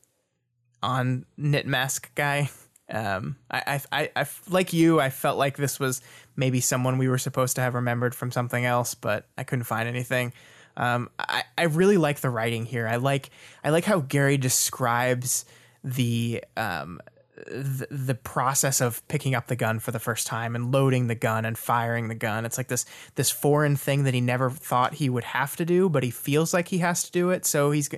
on 0.83 1.27
Knit 1.37 1.67
Mask 1.67 2.13
guy. 2.15 2.51
Um, 2.91 3.37
I, 3.51 3.83
I, 3.93 4.11
I, 4.17 4.27
like 4.49 4.73
you, 4.73 5.01
I 5.01 5.11
felt 5.11 5.39
like 5.39 5.57
this 5.57 5.79
was 5.79 6.01
maybe 6.37 6.61
someone 6.61 6.99
we 6.99 7.09
were 7.09 7.19
supposed 7.19 7.57
to 7.57 7.63
have 7.63 7.75
remembered 7.75 8.15
from 8.15 8.31
something 8.31 8.65
else, 8.65 8.95
but 8.95 9.27
I 9.37 9.45
couldn't 9.45 9.65
find 9.65 9.89
anything. 9.89 10.33
Um, 10.77 11.11
I, 11.19 11.43
I 11.57 11.65
really 11.65 11.97
like 11.99 12.21
the 12.21 12.31
writing 12.31 12.65
here. 12.65 12.87
I 12.87 12.97
like, 12.97 13.31
I 13.63 13.71
like 13.71 13.85
how 13.85 14.01
Gary 14.01 14.39
describes 14.39 15.45
the, 15.85 16.45
um, 16.57 17.01
the, 17.47 17.87
the 17.91 18.15
process 18.15 18.81
of 18.81 19.07
picking 19.09 19.35
up 19.35 19.47
the 19.47 19.57
gun 19.57 19.79
for 19.79 19.91
the 19.91 19.99
first 19.99 20.27
time 20.27 20.57
and 20.57 20.73
loading 20.73 21.07
the 21.07 21.15
gun 21.15 21.45
and 21.45 21.57
firing 21.57 22.09
the 22.09 22.15
gun. 22.15 22.45
It's 22.45 22.59
like 22.59 22.69
this 22.69 22.85
this 23.15 23.31
foreign 23.31 23.77
thing 23.77 24.05
that 24.05 24.15
he 24.15 24.21
never 24.21 24.51
thought 24.51 24.95
he 24.95 25.09
would 25.09 25.25
have 25.25 25.57
to 25.57 25.65
do, 25.65 25.89
but 25.89 26.03
he 26.03 26.11
feels 26.11 26.53
like 26.53 26.69
he 26.69 26.79
has 26.79 27.05
to 27.05 27.13
do 27.13 27.31
it. 27.31 27.47
So 27.47 27.71
he's 27.71 27.89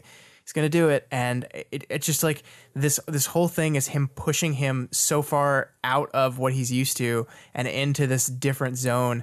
he's 0.50 0.54
gonna 0.54 0.68
do 0.68 0.88
it, 0.88 1.06
and 1.12 1.46
it, 1.70 1.86
it's 1.88 2.04
just 2.04 2.24
like 2.24 2.42
this 2.74 2.98
this 3.06 3.26
whole 3.26 3.46
thing 3.46 3.76
is 3.76 3.86
him 3.86 4.08
pushing 4.08 4.54
him 4.54 4.88
so 4.90 5.22
far 5.22 5.72
out 5.84 6.10
of 6.12 6.38
what 6.38 6.52
he's 6.52 6.72
used 6.72 6.96
to 6.96 7.26
and 7.54 7.68
into 7.68 8.08
this 8.08 8.26
different 8.26 8.76
zone 8.76 9.22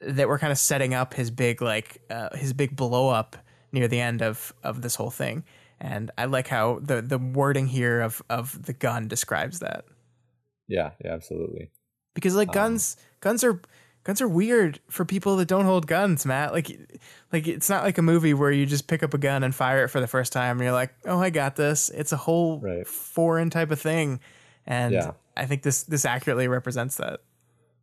that 0.00 0.26
we're 0.26 0.40
kind 0.40 0.50
of 0.50 0.58
setting 0.58 0.92
up 0.92 1.14
his 1.14 1.30
big 1.30 1.62
like 1.62 2.02
uh, 2.10 2.36
his 2.36 2.52
big 2.52 2.74
blow 2.74 3.08
up 3.08 3.36
near 3.70 3.86
the 3.86 4.00
end 4.00 4.22
of 4.22 4.52
of 4.64 4.82
this 4.82 4.96
whole 4.96 5.10
thing. 5.10 5.44
And 5.78 6.10
I 6.18 6.24
like 6.24 6.48
how 6.48 6.80
the 6.82 7.00
the 7.00 7.18
wording 7.18 7.68
here 7.68 8.00
of 8.00 8.20
of 8.28 8.66
the 8.66 8.72
gun 8.72 9.06
describes 9.06 9.60
that. 9.60 9.84
Yeah, 10.66 10.90
yeah, 11.04 11.12
absolutely. 11.12 11.70
Because 12.14 12.34
like 12.34 12.48
um, 12.48 12.54
guns, 12.54 12.96
guns 13.20 13.44
are 13.44 13.60
guns 14.06 14.22
are 14.22 14.28
weird 14.28 14.78
for 14.88 15.04
people 15.04 15.36
that 15.36 15.48
don't 15.48 15.64
hold 15.64 15.88
guns, 15.88 16.24
Matt. 16.24 16.52
Like, 16.52 16.70
like 17.32 17.48
it's 17.48 17.68
not 17.68 17.82
like 17.82 17.98
a 17.98 18.02
movie 18.02 18.34
where 18.34 18.52
you 18.52 18.64
just 18.64 18.86
pick 18.86 19.02
up 19.02 19.12
a 19.14 19.18
gun 19.18 19.42
and 19.42 19.52
fire 19.52 19.84
it 19.84 19.88
for 19.88 20.00
the 20.00 20.06
first 20.06 20.32
time 20.32 20.58
and 20.58 20.64
you're 20.64 20.72
like, 20.72 20.94
oh, 21.06 21.20
I 21.20 21.30
got 21.30 21.56
this. 21.56 21.88
It's 21.88 22.12
a 22.12 22.16
whole 22.16 22.60
right. 22.60 22.86
foreign 22.86 23.50
type 23.50 23.72
of 23.72 23.80
thing, 23.80 24.20
and 24.64 24.94
yeah. 24.94 25.10
I 25.36 25.46
think 25.46 25.62
this 25.62 25.82
this 25.82 26.04
accurately 26.04 26.46
represents 26.46 26.96
that. 26.98 27.20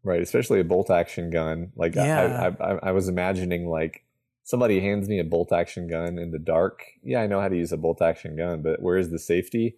Right, 0.05 0.21
especially 0.21 0.61
a 0.61 0.63
bolt 0.63 0.89
action 0.89 1.29
gun. 1.29 1.73
Like 1.75 1.95
yeah. 1.95 2.51
I, 2.59 2.63
I, 2.63 2.79
I 2.83 2.91
was 2.91 3.09
imagining 3.09 3.67
like 3.67 4.05
somebody 4.43 4.79
hands 4.79 5.09
me 5.09 5.19
a 5.19 5.25
bolt 5.25 5.51
action 5.51 5.89
gun 5.89 6.17
in 6.17 6.31
the 6.31 6.39
dark. 6.39 6.83
Yeah, 7.03 7.21
I 7.21 7.27
know 7.27 7.41
how 7.41 7.49
to 7.49 7.57
use 7.57 7.73
a 7.73 7.77
bolt 7.77 8.01
action 8.01 8.37
gun, 8.37 8.61
but 8.61 8.81
where 8.81 8.97
is 8.97 9.11
the 9.11 9.19
safety? 9.19 9.77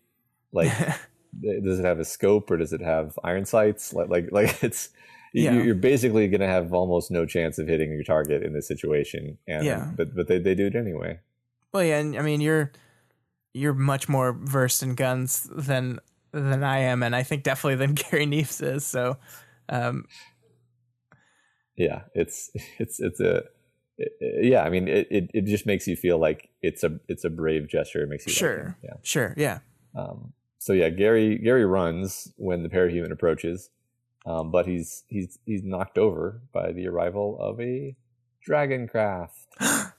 Like, 0.52 0.72
does 1.42 1.80
it 1.80 1.86
have 1.86 2.00
a 2.00 2.06
scope 2.06 2.52
or 2.52 2.58
does 2.58 2.72
it 2.72 2.82
have 2.82 3.18
iron 3.24 3.46
sights? 3.46 3.94
Like, 3.94 4.10
like, 4.10 4.32
like 4.32 4.58
it's 4.64 4.90
yeah. 5.44 5.64
you're 5.64 5.76
basically 5.76 6.28
going 6.28 6.42
to 6.42 6.48
have 6.48 6.74
almost 6.74 7.12
no 7.12 7.26
chance 7.26 7.58
of 7.58 7.68
hitting 7.68 7.92
your 7.92 8.04
target 8.04 8.44
in 8.44 8.54
this 8.54 8.68
situation. 8.68 9.38
And, 9.48 9.66
yeah. 9.66 9.92
But 9.96 10.16
but 10.16 10.28
they, 10.28 10.40
they 10.40 10.56
do 10.56 10.68
it 10.68 10.76
anyway. 10.76 11.20
Well, 11.74 11.84
yeah, 11.84 12.00
and 12.00 12.18
I 12.18 12.22
mean 12.22 12.42
you're 12.42 12.72
you're 13.54 13.74
much 13.74 14.08
more 14.10 14.34
versed 14.34 14.84
in 14.84 14.96
guns 14.96 15.50
than 15.52 16.00
than 16.32 16.64
I 16.64 16.80
am, 16.80 17.04
and 17.04 17.16
I 17.16 17.24
think 17.24 17.44
definitely 17.44 17.76
than 17.76 17.94
Gary 18.12 18.26
Neves 18.26 18.62
is. 18.62 18.86
So, 18.86 19.18
um, 19.70 20.06
yeah, 21.76 22.04
it's 22.14 22.52
it's 22.80 23.00
it's 23.00 23.20
a 23.20 23.44
it, 23.98 24.12
yeah. 24.44 24.64
I 24.64 24.70
mean, 24.70 24.88
it, 24.88 25.08
it, 25.10 25.32
it 25.34 25.46
just 25.46 25.66
makes 25.66 25.88
you 25.88 25.96
feel 25.96 26.18
like 26.18 26.50
it's 26.62 26.84
a 26.84 27.00
it's 27.08 27.24
a 27.24 27.30
brave 27.30 27.68
gesture. 27.68 28.04
It 28.04 28.10
makes 28.10 28.26
you 28.26 28.34
sure, 28.34 28.66
like 28.66 28.76
yeah, 28.84 28.94
sure, 29.04 29.34
yeah. 29.38 29.60
Um, 29.96 30.34
so 30.60 30.74
yeah, 30.74 30.90
Gary 30.90 31.38
Gary 31.38 31.66
runs 31.66 32.32
when 32.38 32.64
the 32.64 32.70
parahuman 32.70 33.12
approaches. 33.12 33.70
Um, 34.26 34.52
but 34.52 34.66
he's 34.66 35.04
he's 35.08 35.38
he's 35.46 35.64
knocked 35.64 35.98
over 35.98 36.42
by 36.52 36.72
the 36.72 36.88
arrival 36.88 37.38
of 37.40 37.60
a 37.62 37.96
dragon 38.42 38.88
craft. 38.88 39.48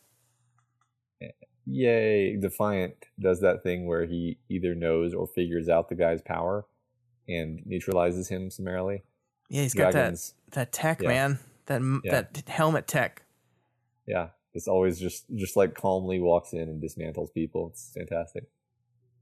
Yay! 1.66 2.36
Defiant 2.36 2.94
does 3.20 3.40
that 3.40 3.62
thing 3.62 3.86
where 3.86 4.04
he 4.06 4.38
either 4.48 4.74
knows 4.74 5.14
or 5.14 5.26
figures 5.26 5.68
out 5.68 5.88
the 5.88 5.94
guy's 5.94 6.22
power 6.22 6.64
and 7.28 7.60
neutralizes 7.64 8.28
him 8.28 8.50
summarily. 8.50 9.02
Yeah, 9.48 9.62
he's 9.62 9.74
Dragons, 9.74 10.34
got 10.50 10.54
that 10.54 10.60
that 10.60 10.72
tech, 10.72 11.02
yeah. 11.02 11.08
man. 11.08 11.38
That 11.66 11.82
yeah. 12.04 12.10
that 12.10 12.48
helmet 12.48 12.86
tech. 12.86 13.22
Yeah, 14.06 14.28
it's 14.54 14.68
always 14.68 14.98
just 14.98 15.24
just 15.34 15.56
like 15.56 15.74
calmly 15.74 16.20
walks 16.20 16.52
in 16.52 16.62
and 16.62 16.82
dismantles 16.82 17.32
people. 17.32 17.68
It's 17.72 17.92
fantastic. 17.94 18.44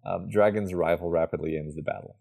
Um, 0.04 0.28
Dragon's 0.28 0.72
arrival 0.72 1.10
rapidly 1.10 1.56
ends 1.56 1.74
the 1.74 1.82
battle. 1.82 2.16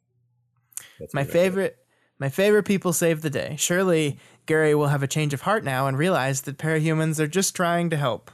That's 0.99 1.13
my 1.13 1.25
favorite. 1.25 1.82
My 2.23 2.29
favorite 2.29 2.63
people 2.63 2.93
save 2.93 3.21
the 3.21 3.29
day. 3.29 3.57
Surely 3.59 4.17
Gary 4.45 4.73
will 4.73 4.87
have 4.87 5.03
a 5.03 5.07
change 5.07 5.33
of 5.33 5.41
heart 5.41 5.65
now 5.65 5.87
and 5.87 5.97
realize 5.97 6.43
that 6.43 6.57
parahumans 6.57 7.19
are 7.19 7.27
just 7.27 7.53
trying 7.53 7.89
to 7.89 7.97
help. 7.97 8.31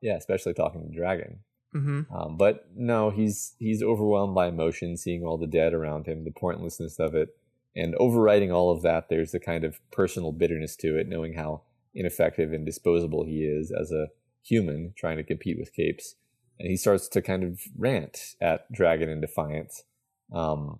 Yeah, 0.00 0.14
especially 0.14 0.54
talking 0.54 0.88
to 0.88 0.96
Dragon. 0.96 1.40
Mm-hmm. 1.74 2.14
Um, 2.16 2.36
but 2.36 2.68
no, 2.76 3.10
he's 3.10 3.56
he's 3.58 3.82
overwhelmed 3.82 4.36
by 4.36 4.46
emotion, 4.46 4.96
seeing 4.96 5.24
all 5.24 5.36
the 5.36 5.48
dead 5.48 5.74
around 5.74 6.06
him, 6.06 6.22
the 6.22 6.30
pointlessness 6.30 7.00
of 7.00 7.16
it, 7.16 7.30
and 7.74 7.96
overriding 7.96 8.52
all 8.52 8.70
of 8.70 8.82
that, 8.82 9.08
there's 9.08 9.34
a 9.34 9.40
kind 9.40 9.64
of 9.64 9.80
personal 9.90 10.30
bitterness 10.30 10.76
to 10.76 10.96
it, 10.96 11.08
knowing 11.08 11.34
how 11.34 11.62
ineffective 11.96 12.52
and 12.52 12.64
disposable 12.64 13.24
he 13.24 13.42
is 13.42 13.72
as 13.72 13.90
a 13.90 14.10
human 14.44 14.94
trying 14.96 15.16
to 15.16 15.24
compete 15.24 15.58
with 15.58 15.74
capes, 15.74 16.14
and 16.60 16.70
he 16.70 16.76
starts 16.76 17.08
to 17.08 17.20
kind 17.20 17.42
of 17.42 17.62
rant 17.76 18.36
at 18.40 18.70
Dragon 18.70 19.08
in 19.08 19.20
defiance. 19.20 19.82
Um, 20.32 20.78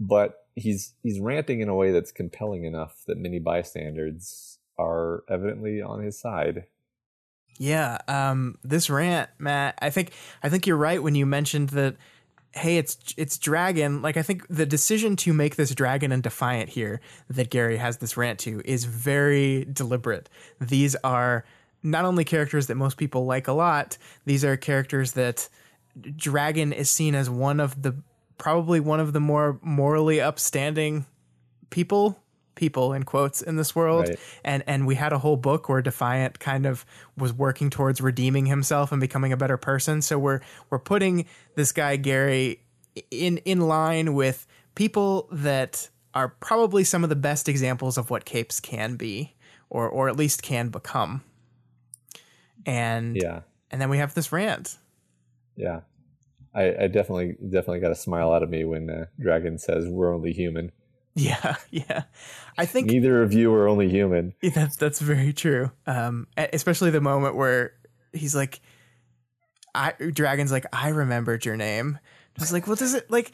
but 0.00 0.45
he's 0.56 0.94
he's 1.02 1.20
ranting 1.20 1.60
in 1.60 1.68
a 1.68 1.74
way 1.74 1.92
that's 1.92 2.10
compelling 2.10 2.64
enough 2.64 3.02
that 3.06 3.18
many 3.18 3.38
bystanders 3.38 4.58
are 4.78 5.22
evidently 5.30 5.80
on 5.80 6.02
his 6.02 6.18
side. 6.18 6.64
Yeah, 7.58 7.98
um, 8.08 8.58
this 8.64 8.90
rant, 8.90 9.30
Matt. 9.38 9.78
I 9.80 9.90
think 9.90 10.12
I 10.42 10.48
think 10.48 10.66
you're 10.66 10.76
right 10.76 11.02
when 11.02 11.14
you 11.14 11.26
mentioned 11.26 11.70
that. 11.70 11.96
Hey, 12.52 12.78
it's 12.78 12.96
it's 13.18 13.36
dragon. 13.36 14.00
Like 14.00 14.16
I 14.16 14.22
think 14.22 14.46
the 14.48 14.64
decision 14.64 15.14
to 15.16 15.34
make 15.34 15.56
this 15.56 15.74
dragon 15.74 16.10
and 16.10 16.22
defiant 16.22 16.70
here 16.70 17.02
that 17.28 17.50
Gary 17.50 17.76
has 17.76 17.98
this 17.98 18.16
rant 18.16 18.38
to 18.40 18.62
is 18.64 18.86
very 18.86 19.66
deliberate. 19.66 20.30
These 20.58 20.96
are 21.04 21.44
not 21.82 22.06
only 22.06 22.24
characters 22.24 22.66
that 22.66 22.76
most 22.76 22.96
people 22.96 23.26
like 23.26 23.46
a 23.46 23.52
lot. 23.52 23.98
These 24.24 24.42
are 24.42 24.56
characters 24.56 25.12
that 25.12 25.50
Dragon 26.16 26.72
is 26.72 26.90
seen 26.90 27.14
as 27.14 27.30
one 27.30 27.60
of 27.60 27.82
the 27.82 27.96
probably 28.38 28.80
one 28.80 29.00
of 29.00 29.12
the 29.12 29.20
more 29.20 29.58
morally 29.62 30.20
upstanding 30.20 31.06
people 31.70 32.18
people 32.56 32.94
in 32.94 33.04
quotes 33.04 33.42
in 33.42 33.56
this 33.56 33.76
world. 33.76 34.08
Right. 34.08 34.18
and 34.42 34.64
and 34.66 34.86
we 34.86 34.96
had 34.96 35.12
a 35.12 35.18
whole 35.18 35.36
book 35.36 35.68
where 35.68 35.80
defiant 35.80 36.40
kind 36.40 36.66
of 36.66 36.84
was 37.16 37.32
working 37.32 37.70
towards 37.70 38.00
redeeming 38.00 38.46
himself 38.46 38.90
and 38.90 39.00
becoming 39.00 39.32
a 39.32 39.36
better 39.36 39.56
person. 39.56 40.02
So 40.02 40.18
we're 40.18 40.40
we're 40.70 40.80
putting 40.80 41.26
this 41.54 41.70
guy 41.70 41.96
Gary 41.96 42.60
in 43.10 43.38
in 43.38 43.60
line 43.60 44.14
with 44.14 44.46
people 44.74 45.28
that 45.30 45.88
are 46.14 46.28
probably 46.28 46.82
some 46.82 47.04
of 47.04 47.10
the 47.10 47.16
best 47.16 47.48
examples 47.48 47.98
of 47.98 48.10
what 48.10 48.24
capes 48.24 48.58
can 48.58 48.96
be 48.96 49.34
or 49.70 49.88
or 49.88 50.08
at 50.08 50.16
least 50.16 50.42
can 50.42 50.70
become. 50.70 51.22
And 52.64 53.16
yeah. 53.16 53.42
and 53.70 53.80
then 53.80 53.90
we 53.90 53.98
have 53.98 54.14
this 54.14 54.32
rant. 54.32 54.78
Yeah 55.54 55.80
I, 56.56 56.84
I 56.84 56.86
definitely 56.88 57.36
definitely 57.42 57.80
got 57.80 57.92
a 57.92 57.96
smile 57.96 58.32
out 58.32 58.42
of 58.42 58.48
me 58.48 58.64
when 58.64 58.88
uh, 58.88 59.06
Dragon 59.20 59.58
says 59.58 59.86
we're 59.88 60.14
only 60.14 60.32
human. 60.32 60.72
Yeah, 61.14 61.56
yeah. 61.70 62.04
I 62.56 62.64
think 62.64 62.88
neither 62.88 63.22
of 63.22 63.32
you 63.32 63.52
are 63.54 63.68
only 63.68 63.88
human. 63.88 64.34
That's 64.42 64.76
that's 64.76 65.00
very 65.00 65.32
true. 65.32 65.70
Um, 65.86 66.28
especially 66.36 66.90
the 66.90 67.00
moment 67.00 67.36
where 67.36 67.72
he's 68.12 68.34
like, 68.34 68.60
"I." 69.74 69.92
Dragon's 69.92 70.50
like, 70.50 70.66
"I 70.72 70.88
remembered 70.88 71.44
your 71.44 71.56
name." 71.56 71.98
I 72.38 72.40
was 72.40 72.52
like, 72.52 72.66
"Well, 72.66 72.76
does 72.76 72.94
it 72.94 73.10
like?" 73.10 73.32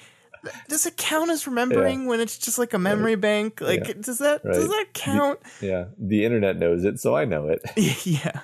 Does 0.68 0.86
it 0.86 0.96
count 0.96 1.30
as 1.30 1.46
remembering 1.46 2.02
yeah. 2.02 2.08
when 2.08 2.18
it's 2.18 2.36
just 2.36 2.58
like 2.58 2.74
a 2.74 2.78
memory 2.78 3.14
right. 3.14 3.20
bank? 3.20 3.60
Like, 3.60 3.86
yeah. 3.86 3.94
does 4.00 4.18
that 4.18 4.44
right. 4.44 4.52
does 4.52 4.66
that 4.66 4.86
count? 4.92 5.38
The, 5.60 5.66
yeah, 5.66 5.84
the 5.96 6.24
internet 6.24 6.56
knows 6.56 6.82
it, 6.82 6.98
so 6.98 7.14
I 7.14 7.26
know 7.26 7.46
it. 7.46 7.62
yeah. 8.04 8.40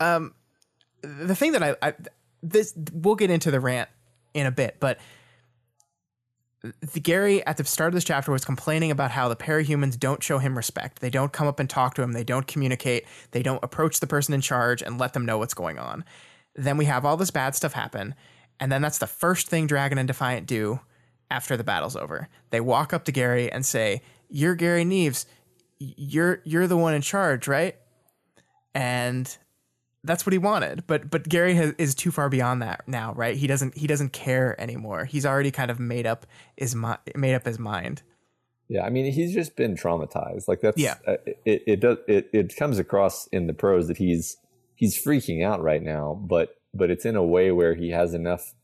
Um, 0.00 0.34
the 1.02 1.34
thing 1.34 1.52
that 1.52 1.62
I, 1.62 1.76
I 1.82 1.94
this 2.42 2.72
we'll 2.94 3.14
get 3.14 3.28
into 3.28 3.50
the 3.50 3.60
rant 3.60 3.90
in 4.34 4.46
a 4.46 4.50
bit, 4.50 4.76
but 4.80 4.98
the 6.92 7.00
Gary 7.00 7.44
at 7.46 7.56
the 7.58 7.64
start 7.64 7.88
of 7.88 7.94
this 7.94 8.04
chapter 8.04 8.32
was 8.32 8.44
complaining 8.44 8.90
about 8.90 9.10
how 9.10 9.28
the 9.28 9.36
parahumans 9.36 9.98
don't 9.98 10.22
show 10.22 10.38
him 10.38 10.56
respect. 10.56 11.00
They 11.00 11.10
don't 11.10 11.32
come 11.32 11.46
up 11.46 11.60
and 11.60 11.68
talk 11.68 11.94
to 11.94 12.02
him. 12.02 12.12
They 12.12 12.24
don't 12.24 12.46
communicate. 12.46 13.04
They 13.32 13.42
don't 13.42 13.62
approach 13.62 14.00
the 14.00 14.06
person 14.06 14.34
in 14.34 14.40
charge 14.40 14.80
and 14.82 14.98
let 14.98 15.12
them 15.12 15.26
know 15.26 15.36
what's 15.38 15.54
going 15.54 15.78
on. 15.78 16.04
Then 16.54 16.76
we 16.76 16.86
have 16.86 17.04
all 17.04 17.16
this 17.16 17.30
bad 17.30 17.54
stuff 17.54 17.72
happen, 17.74 18.14
and 18.60 18.72
then 18.72 18.80
that's 18.80 18.98
the 18.98 19.06
first 19.06 19.48
thing 19.48 19.66
Dragon 19.66 19.98
and 19.98 20.08
Defiant 20.08 20.46
do 20.46 20.80
after 21.30 21.56
the 21.56 21.64
battle's 21.64 21.96
over. 21.96 22.28
They 22.50 22.60
walk 22.60 22.92
up 22.92 23.04
to 23.04 23.12
Gary 23.12 23.50
and 23.50 23.66
say, 23.66 24.02
"You're 24.28 24.54
Gary 24.54 24.84
Neves. 24.84 25.26
you're 25.78 26.40
you're 26.44 26.66
the 26.66 26.76
one 26.76 26.94
in 26.94 27.02
charge, 27.02 27.48
right? 27.48 27.76
And 28.74 29.36
that's 30.04 30.26
what 30.26 30.32
he 30.32 30.38
wanted. 30.38 30.86
But 30.86 31.10
but 31.10 31.28
Gary 31.28 31.54
has, 31.54 31.74
is 31.78 31.94
too 31.94 32.10
far 32.10 32.28
beyond 32.28 32.62
that 32.62 32.86
now, 32.86 33.12
right? 33.14 33.36
He 33.36 33.46
doesn't 33.46 33.76
he 33.76 33.86
doesn't 33.86 34.12
care 34.12 34.60
anymore. 34.60 35.06
He's 35.06 35.26
already 35.26 35.50
kind 35.50 35.70
of 35.70 35.80
made 35.80 36.06
up 36.06 36.26
his 36.56 36.76
made 36.76 37.34
up 37.34 37.44
his 37.44 37.58
mind. 37.58 38.02
Yeah, 38.68 38.84
I 38.84 38.90
mean, 38.90 39.12
he's 39.12 39.34
just 39.34 39.56
been 39.56 39.76
traumatized. 39.76 40.46
Like 40.46 40.60
that's 40.60 40.78
yeah. 40.78 40.96
Uh, 41.06 41.16
it 41.44 41.62
it 41.66 41.80
does 41.80 41.98
it 42.06 42.30
it 42.32 42.56
comes 42.56 42.78
across 42.78 43.26
in 43.28 43.46
the 43.46 43.54
prose 43.54 43.88
that 43.88 43.96
he's 43.96 44.36
he's 44.74 45.02
freaking 45.02 45.44
out 45.44 45.62
right 45.62 45.82
now, 45.82 46.20
but 46.22 46.56
but 46.72 46.90
it's 46.90 47.04
in 47.04 47.16
a 47.16 47.24
way 47.24 47.50
where 47.50 47.74
he 47.74 47.90
has 47.90 48.14
enough 48.14 48.54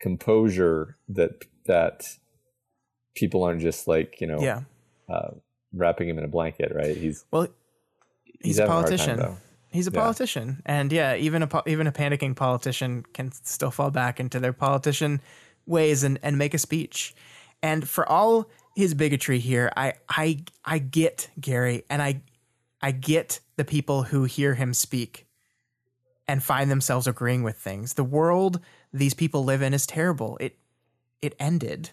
composure 0.00 0.96
that 1.08 1.44
that 1.66 2.04
people 3.14 3.44
aren't 3.44 3.60
just 3.60 3.86
like 3.88 4.20
you 4.20 4.26
know 4.26 4.40
yeah. 4.40 4.62
Uh, 5.08 5.30
wrapping 5.72 6.08
him 6.08 6.18
in 6.18 6.24
a 6.24 6.28
blanket, 6.28 6.72
right? 6.74 6.96
He's 6.96 7.24
well, 7.32 7.48
he's, 8.24 8.34
he's 8.42 8.58
a 8.60 8.66
politician. 8.66 9.36
He's 9.72 9.86
a 9.86 9.92
politician, 9.92 10.62
and 10.66 10.92
yeah, 10.92 11.14
even 11.14 11.42
a 11.44 11.62
even 11.66 11.86
a 11.86 11.92
panicking 11.92 12.34
politician 12.34 13.04
can 13.14 13.30
still 13.30 13.70
fall 13.70 13.90
back 13.90 14.18
into 14.18 14.40
their 14.40 14.52
politician 14.52 15.20
ways 15.64 16.02
and 16.02 16.18
and 16.22 16.36
make 16.36 16.54
a 16.54 16.58
speech. 16.58 17.14
And 17.62 17.88
for 17.88 18.08
all 18.08 18.48
his 18.74 18.94
bigotry 18.94 19.38
here, 19.38 19.70
I 19.76 19.94
I 20.08 20.44
I 20.64 20.78
get 20.78 21.30
Gary, 21.40 21.84
and 21.88 22.02
I 22.02 22.22
I 22.82 22.90
get 22.90 23.40
the 23.56 23.64
people 23.64 24.04
who 24.04 24.24
hear 24.24 24.54
him 24.54 24.74
speak 24.74 25.26
and 26.26 26.42
find 26.42 26.70
themselves 26.70 27.06
agreeing 27.06 27.42
with 27.42 27.56
things. 27.56 27.94
The 27.94 28.04
world 28.04 28.60
these 28.92 29.14
people 29.14 29.44
live 29.44 29.62
in 29.62 29.74
is 29.74 29.86
terrible. 29.86 30.36
It 30.40 30.58
it 31.22 31.36
ended, 31.38 31.90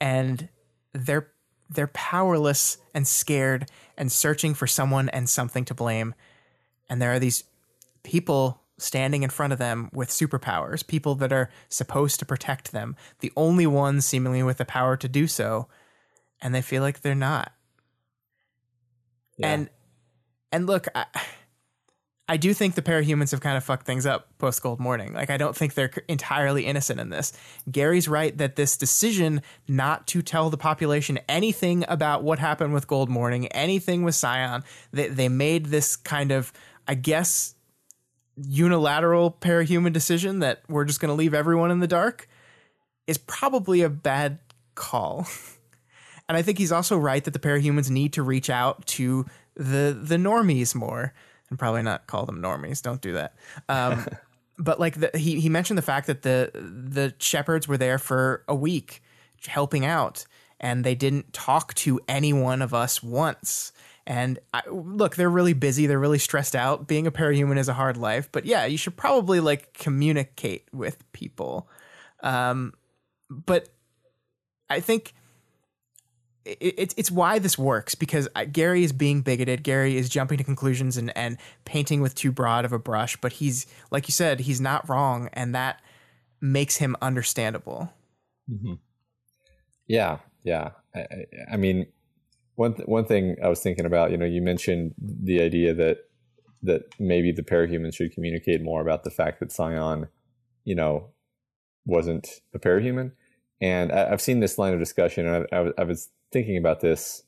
and 0.00 0.48
they're 0.92 1.32
they're 1.68 1.88
powerless 1.88 2.78
and 2.94 3.06
scared 3.06 3.68
and 3.98 4.10
searching 4.10 4.54
for 4.54 4.66
someone 4.66 5.08
and 5.08 5.28
something 5.28 5.64
to 5.66 5.74
blame. 5.74 6.14
And 6.88 7.00
there 7.00 7.12
are 7.12 7.18
these 7.18 7.44
people 8.02 8.62
standing 8.78 9.22
in 9.22 9.30
front 9.30 9.52
of 9.52 9.58
them 9.58 9.88
with 9.92 10.08
superpowers, 10.10 10.86
people 10.86 11.14
that 11.16 11.32
are 11.32 11.50
supposed 11.68 12.18
to 12.18 12.26
protect 12.26 12.72
them, 12.72 12.94
the 13.20 13.32
only 13.36 13.66
ones 13.66 14.04
seemingly 14.04 14.42
with 14.42 14.58
the 14.58 14.64
power 14.64 14.96
to 14.96 15.08
do 15.08 15.26
so, 15.26 15.68
and 16.40 16.54
they 16.54 16.62
feel 16.62 16.82
like 16.82 17.00
they're 17.00 17.14
not. 17.14 17.52
Yeah. 19.38 19.52
And 19.52 19.70
and 20.52 20.66
look, 20.66 20.86
I, 20.94 21.06
I 22.28 22.36
do 22.36 22.52
think 22.54 22.74
the 22.74 22.82
parahumans 22.82 23.30
have 23.30 23.40
kind 23.40 23.56
of 23.56 23.62
fucked 23.62 23.86
things 23.86 24.04
up 24.04 24.36
post 24.38 24.60
Gold 24.62 24.80
Morning. 24.80 25.12
Like, 25.12 25.30
I 25.30 25.36
don't 25.36 25.54
think 25.54 25.74
they're 25.74 25.92
entirely 26.08 26.66
innocent 26.66 26.98
in 26.98 27.10
this. 27.10 27.32
Gary's 27.70 28.08
right 28.08 28.36
that 28.38 28.56
this 28.56 28.76
decision 28.76 29.42
not 29.68 30.06
to 30.08 30.22
tell 30.22 30.50
the 30.50 30.56
population 30.56 31.20
anything 31.28 31.84
about 31.88 32.24
what 32.24 32.38
happened 32.38 32.74
with 32.74 32.88
Gold 32.88 33.08
Morning, 33.08 33.46
anything 33.48 34.02
with 34.02 34.16
Scion, 34.16 34.64
they, 34.92 35.08
they 35.08 35.28
made 35.28 35.66
this 35.66 35.94
kind 35.94 36.32
of, 36.32 36.52
I 36.88 36.94
guess, 36.94 37.54
unilateral 38.36 39.36
parahuman 39.40 39.92
decision 39.92 40.40
that 40.40 40.62
we're 40.68 40.84
just 40.84 41.00
going 41.00 41.08
to 41.08 41.14
leave 41.14 41.34
everyone 41.34 41.70
in 41.70 41.80
the 41.80 41.86
dark 41.86 42.28
is 43.06 43.18
probably 43.18 43.82
a 43.82 43.88
bad 43.88 44.38
call. 44.74 45.26
and 46.28 46.36
I 46.36 46.42
think 46.42 46.58
he's 46.58 46.72
also 46.72 46.98
right 46.98 47.24
that 47.24 47.32
the 47.32 47.38
parahumans 47.38 47.90
need 47.90 48.12
to 48.14 48.22
reach 48.22 48.50
out 48.50 48.86
to 48.86 49.26
the 49.54 49.98
the 49.98 50.16
normies 50.16 50.74
more 50.74 51.14
and 51.48 51.58
probably 51.58 51.82
not 51.82 52.06
call 52.06 52.26
them 52.26 52.42
normies. 52.42 52.82
Don't 52.82 53.00
do 53.00 53.12
that. 53.14 53.34
Um, 53.68 54.06
but 54.58 54.80
like 54.80 55.00
the, 55.00 55.10
he 55.14 55.40
he 55.40 55.48
mentioned 55.48 55.78
the 55.78 55.82
fact 55.82 56.06
that 56.06 56.22
the 56.22 56.50
the 56.54 57.14
shepherds 57.18 57.66
were 57.66 57.78
there 57.78 57.98
for 57.98 58.44
a 58.48 58.54
week 58.54 59.02
helping 59.46 59.84
out, 59.84 60.26
and 60.60 60.84
they 60.84 60.94
didn't 60.94 61.32
talk 61.32 61.74
to 61.74 62.00
any 62.08 62.32
one 62.32 62.62
of 62.62 62.74
us 62.74 63.02
once. 63.02 63.72
And 64.06 64.38
I, 64.54 64.62
look, 64.70 65.16
they're 65.16 65.28
really 65.28 65.52
busy. 65.52 65.86
They're 65.86 65.98
really 65.98 66.18
stressed 66.18 66.54
out. 66.54 66.86
Being 66.86 67.06
a 67.06 67.10
parahuman 67.10 67.58
is 67.58 67.68
a 67.68 67.74
hard 67.74 67.96
life, 67.96 68.28
but 68.30 68.46
yeah, 68.46 68.64
you 68.64 68.78
should 68.78 68.96
probably 68.96 69.40
like 69.40 69.72
communicate 69.74 70.68
with 70.72 71.10
people. 71.12 71.68
Um, 72.22 72.72
but 73.28 73.68
I 74.70 74.80
think 74.80 75.12
it's 76.44 76.94
it's 76.96 77.10
why 77.10 77.40
this 77.40 77.58
works 77.58 77.96
because 77.96 78.28
Gary 78.52 78.84
is 78.84 78.92
being 78.92 79.22
bigoted. 79.22 79.64
Gary 79.64 79.96
is 79.96 80.08
jumping 80.08 80.38
to 80.38 80.44
conclusions 80.44 80.96
and 80.96 81.16
and 81.16 81.38
painting 81.64 82.00
with 82.00 82.14
too 82.14 82.30
broad 82.30 82.64
of 82.64 82.72
a 82.72 82.78
brush. 82.78 83.16
But 83.16 83.34
he's 83.34 83.66
like 83.90 84.06
you 84.06 84.12
said, 84.12 84.40
he's 84.40 84.60
not 84.60 84.88
wrong, 84.88 85.28
and 85.32 85.54
that 85.54 85.82
makes 86.40 86.76
him 86.76 86.94
understandable. 87.02 87.92
Mm-hmm. 88.48 88.74
Yeah, 89.88 90.18
yeah. 90.44 90.70
I, 90.94 91.00
I, 91.00 91.26
I 91.52 91.56
mean, 91.56 91.86
one 92.56 92.74
th- 92.74 92.88
one 92.88 93.04
thing 93.04 93.36
I 93.42 93.48
was 93.48 93.60
thinking 93.60 93.86
about, 93.86 94.10
you 94.10 94.16
know, 94.16 94.26
you 94.26 94.42
mentioned 94.42 94.94
the 94.98 95.40
idea 95.40 95.72
that 95.74 95.98
that 96.62 96.82
maybe 96.98 97.30
the 97.32 97.42
parahumans 97.42 97.94
should 97.94 98.12
communicate 98.12 98.62
more 98.62 98.80
about 98.80 99.04
the 99.04 99.10
fact 99.10 99.40
that 99.40 99.52
Scion, 99.52 100.08
you 100.64 100.74
know, 100.74 101.10
wasn't 101.84 102.40
a 102.54 102.58
parahuman. 102.58 103.12
And 103.60 103.92
I, 103.92 104.08
have 104.08 104.20
seen 104.20 104.40
this 104.40 104.58
line 104.58 104.72
of 104.72 104.80
discussion. 104.80 105.26
I, 105.26 105.56
I, 105.56 105.70
I 105.78 105.84
was 105.84 106.08
thinking 106.32 106.56
about 106.56 106.80
this 106.80 107.22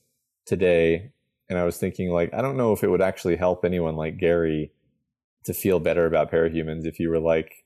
today 0.45 1.13
and 1.49 1.59
I 1.59 1.65
was 1.65 1.79
thinking 1.79 2.11
like 2.11 2.33
I 2.35 2.43
don't 2.43 2.57
know 2.57 2.73
if 2.73 2.83
it 2.83 2.91
would 2.91 3.03
actually 3.03 3.37
help 3.37 3.65
anyone 3.65 3.97
like 3.97 4.19
Gary 4.19 4.73
to 5.45 5.55
feel 5.55 5.79
better 5.79 6.07
about 6.07 6.31
parahumans 6.31 6.87
if 6.87 6.99
you 6.99 7.11
were 7.11 7.21
like 7.21 7.65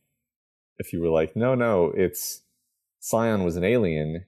if 0.78 0.92
you 0.92 1.00
were 1.00 1.08
like 1.08 1.34
no 1.36 1.54
no 1.54 1.92
it's 1.96 2.42
Scion 3.00 3.44
was 3.44 3.56
an 3.56 3.64
alien 3.64 4.24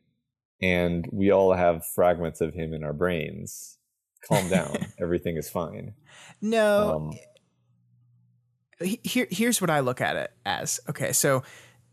and 0.62 1.08
we 1.12 1.30
all 1.30 1.52
have 1.52 1.86
fragments 1.86 2.40
of 2.40 2.54
him 2.54 2.72
in 2.72 2.84
our 2.84 2.92
brains 2.92 3.78
calm 4.26 4.48
down 4.48 4.76
everything 5.00 5.36
is 5.36 5.48
fine 5.48 5.94
no 6.40 7.12
um, 8.80 8.88
here 9.02 9.26
here's 9.30 9.60
what 9.60 9.70
I 9.70 9.80
look 9.80 10.00
at 10.00 10.16
it 10.16 10.32
as 10.44 10.80
okay 10.88 11.12
so 11.12 11.42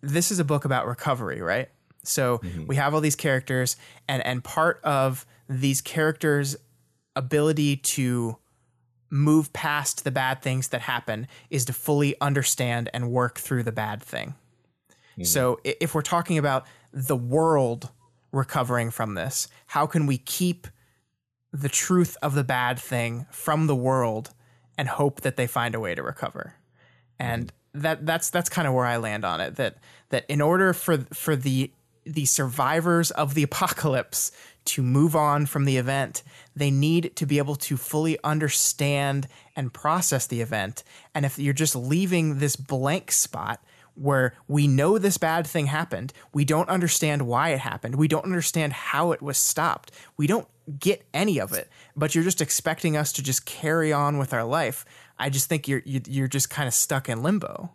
this 0.01 0.31
is 0.31 0.39
a 0.39 0.45
book 0.45 0.65
about 0.65 0.87
recovery 0.87 1.41
right 1.41 1.69
so 2.03 2.39
mm-hmm. 2.39 2.67
we 2.67 2.75
have 2.75 2.93
all 2.93 3.01
these 3.01 3.15
characters, 3.15 3.75
and 4.07 4.25
and 4.25 4.43
part 4.43 4.79
of 4.83 5.25
these 5.49 5.81
characters' 5.81 6.55
ability 7.15 7.77
to 7.77 8.37
move 9.09 9.51
past 9.51 10.03
the 10.03 10.11
bad 10.11 10.41
things 10.41 10.69
that 10.69 10.81
happen 10.81 11.27
is 11.49 11.65
to 11.65 11.73
fully 11.73 12.15
understand 12.21 12.89
and 12.93 13.11
work 13.11 13.37
through 13.37 13.63
the 13.63 13.71
bad 13.71 14.01
thing. 14.01 14.35
Mm-hmm. 15.13 15.23
So 15.23 15.59
if 15.63 15.93
we're 15.93 16.01
talking 16.01 16.37
about 16.37 16.65
the 16.93 17.17
world 17.17 17.89
recovering 18.31 18.91
from 18.91 19.15
this, 19.15 19.47
how 19.67 19.85
can 19.85 20.05
we 20.05 20.17
keep 20.17 20.67
the 21.51 21.69
truth 21.69 22.17
of 22.21 22.33
the 22.33 22.43
bad 22.43 22.79
thing 22.79 23.25
from 23.31 23.67
the 23.67 23.75
world 23.75 24.33
and 24.77 24.87
hope 24.87 25.21
that 25.21 25.35
they 25.35 25.47
find 25.47 25.75
a 25.75 25.79
way 25.79 25.95
to 25.95 26.03
recover? 26.03 26.55
And 27.19 27.51
that 27.73 28.05
that's 28.05 28.29
that's 28.29 28.49
kind 28.49 28.67
of 28.67 28.73
where 28.73 28.85
I 28.85 28.97
land 28.97 29.23
on 29.23 29.41
it. 29.41 29.55
That 29.55 29.77
that 30.09 30.25
in 30.27 30.41
order 30.41 30.73
for 30.73 30.99
for 31.13 31.35
the 31.35 31.71
the 32.05 32.25
survivors 32.25 33.11
of 33.11 33.33
the 33.35 33.43
apocalypse 33.43 34.31
to 34.63 34.81
move 34.81 35.15
on 35.15 35.45
from 35.45 35.65
the 35.65 35.77
event, 35.77 36.23
they 36.55 36.71
need 36.71 37.15
to 37.15 37.25
be 37.25 37.37
able 37.37 37.55
to 37.55 37.77
fully 37.77 38.17
understand 38.23 39.27
and 39.55 39.73
process 39.73 40.27
the 40.27 40.41
event. 40.41 40.83
And 41.13 41.25
if 41.25 41.37
you're 41.39 41.53
just 41.53 41.75
leaving 41.75 42.39
this 42.39 42.55
blank 42.55 43.11
spot 43.11 43.63
where 43.95 44.33
we 44.47 44.67
know 44.67 44.97
this 44.97 45.17
bad 45.17 45.45
thing 45.45 45.67
happened, 45.67 46.13
we 46.33 46.45
don't 46.45 46.69
understand 46.69 47.23
why 47.23 47.49
it 47.49 47.59
happened, 47.59 47.95
we 47.95 48.07
don't 48.07 48.25
understand 48.25 48.73
how 48.73 49.11
it 49.11 49.21
was 49.21 49.37
stopped, 49.37 49.91
we 50.17 50.27
don't 50.27 50.47
get 50.79 51.03
any 51.13 51.39
of 51.39 51.53
it, 51.53 51.69
but 51.95 52.15
you're 52.15 52.23
just 52.23 52.41
expecting 52.41 52.95
us 52.95 53.11
to 53.13 53.23
just 53.23 53.45
carry 53.45 53.91
on 53.91 54.17
with 54.17 54.33
our 54.33 54.43
life. 54.43 54.85
I 55.19 55.29
just 55.29 55.49
think 55.49 55.67
you're 55.67 55.83
you're 55.85 56.27
just 56.27 56.49
kind 56.49 56.67
of 56.67 56.73
stuck 56.73 57.09
in 57.09 57.21
limbo. 57.21 57.71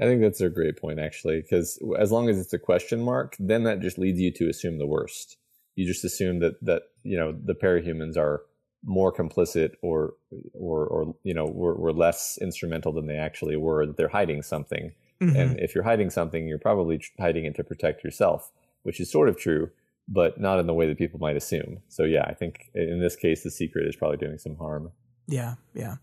I 0.00 0.04
think 0.04 0.20
that's 0.20 0.40
a 0.40 0.48
great 0.48 0.80
point, 0.80 1.00
actually, 1.00 1.40
because 1.40 1.82
as 1.98 2.12
long 2.12 2.28
as 2.28 2.38
it's 2.38 2.52
a 2.52 2.58
question 2.58 3.00
mark, 3.00 3.34
then 3.40 3.64
that 3.64 3.80
just 3.80 3.98
leads 3.98 4.20
you 4.20 4.30
to 4.32 4.48
assume 4.48 4.78
the 4.78 4.86
worst. 4.86 5.36
You 5.74 5.86
just 5.86 6.04
assume 6.04 6.38
that 6.40 6.62
that 6.64 6.82
you 7.02 7.18
know 7.18 7.32
the 7.32 7.54
parahumans 7.54 8.16
are 8.16 8.42
more 8.84 9.12
complicit 9.12 9.72
or 9.82 10.14
or 10.54 10.86
or 10.86 11.14
you 11.24 11.34
know 11.34 11.46
were, 11.46 11.74
were 11.74 11.92
less 11.92 12.38
instrumental 12.40 12.92
than 12.92 13.06
they 13.06 13.16
actually 13.16 13.56
were. 13.56 13.86
That 13.86 13.96
they're 13.96 14.08
hiding 14.08 14.42
something, 14.42 14.92
mm-hmm. 15.20 15.36
and 15.36 15.60
if 15.60 15.74
you're 15.74 15.84
hiding 15.84 16.10
something, 16.10 16.46
you're 16.46 16.58
probably 16.58 17.00
hiding 17.18 17.44
it 17.44 17.56
to 17.56 17.64
protect 17.64 18.04
yourself, 18.04 18.50
which 18.82 19.00
is 19.00 19.10
sort 19.10 19.28
of 19.28 19.36
true, 19.36 19.70
but 20.08 20.40
not 20.40 20.58
in 20.58 20.66
the 20.66 20.74
way 20.74 20.86
that 20.86 20.98
people 20.98 21.18
might 21.18 21.36
assume. 21.36 21.78
So 21.88 22.04
yeah, 22.04 22.24
I 22.24 22.34
think 22.34 22.70
in 22.74 23.00
this 23.00 23.16
case, 23.16 23.42
the 23.42 23.50
secret 23.50 23.86
is 23.86 23.96
probably 23.96 24.18
doing 24.18 24.38
some 24.38 24.56
harm. 24.56 24.92
Yeah, 25.26 25.56
yeah. 25.74 25.96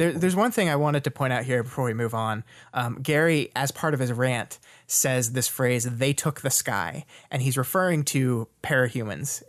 There, 0.00 0.12
there's 0.12 0.34
one 0.34 0.50
thing 0.50 0.70
I 0.70 0.76
wanted 0.76 1.04
to 1.04 1.10
point 1.10 1.34
out 1.34 1.44
here 1.44 1.62
before 1.62 1.84
we 1.84 1.92
move 1.92 2.14
on. 2.14 2.42
Um, 2.72 3.02
Gary, 3.02 3.52
as 3.54 3.70
part 3.70 3.92
of 3.92 4.00
his 4.00 4.10
rant, 4.10 4.58
says 4.86 5.32
this 5.32 5.46
phrase 5.46 5.84
"they 5.84 6.14
took 6.14 6.40
the 6.40 6.48
sky," 6.48 7.04
and 7.30 7.42
he's 7.42 7.58
referring 7.58 8.04
to 8.04 8.48
parahumans 8.62 9.42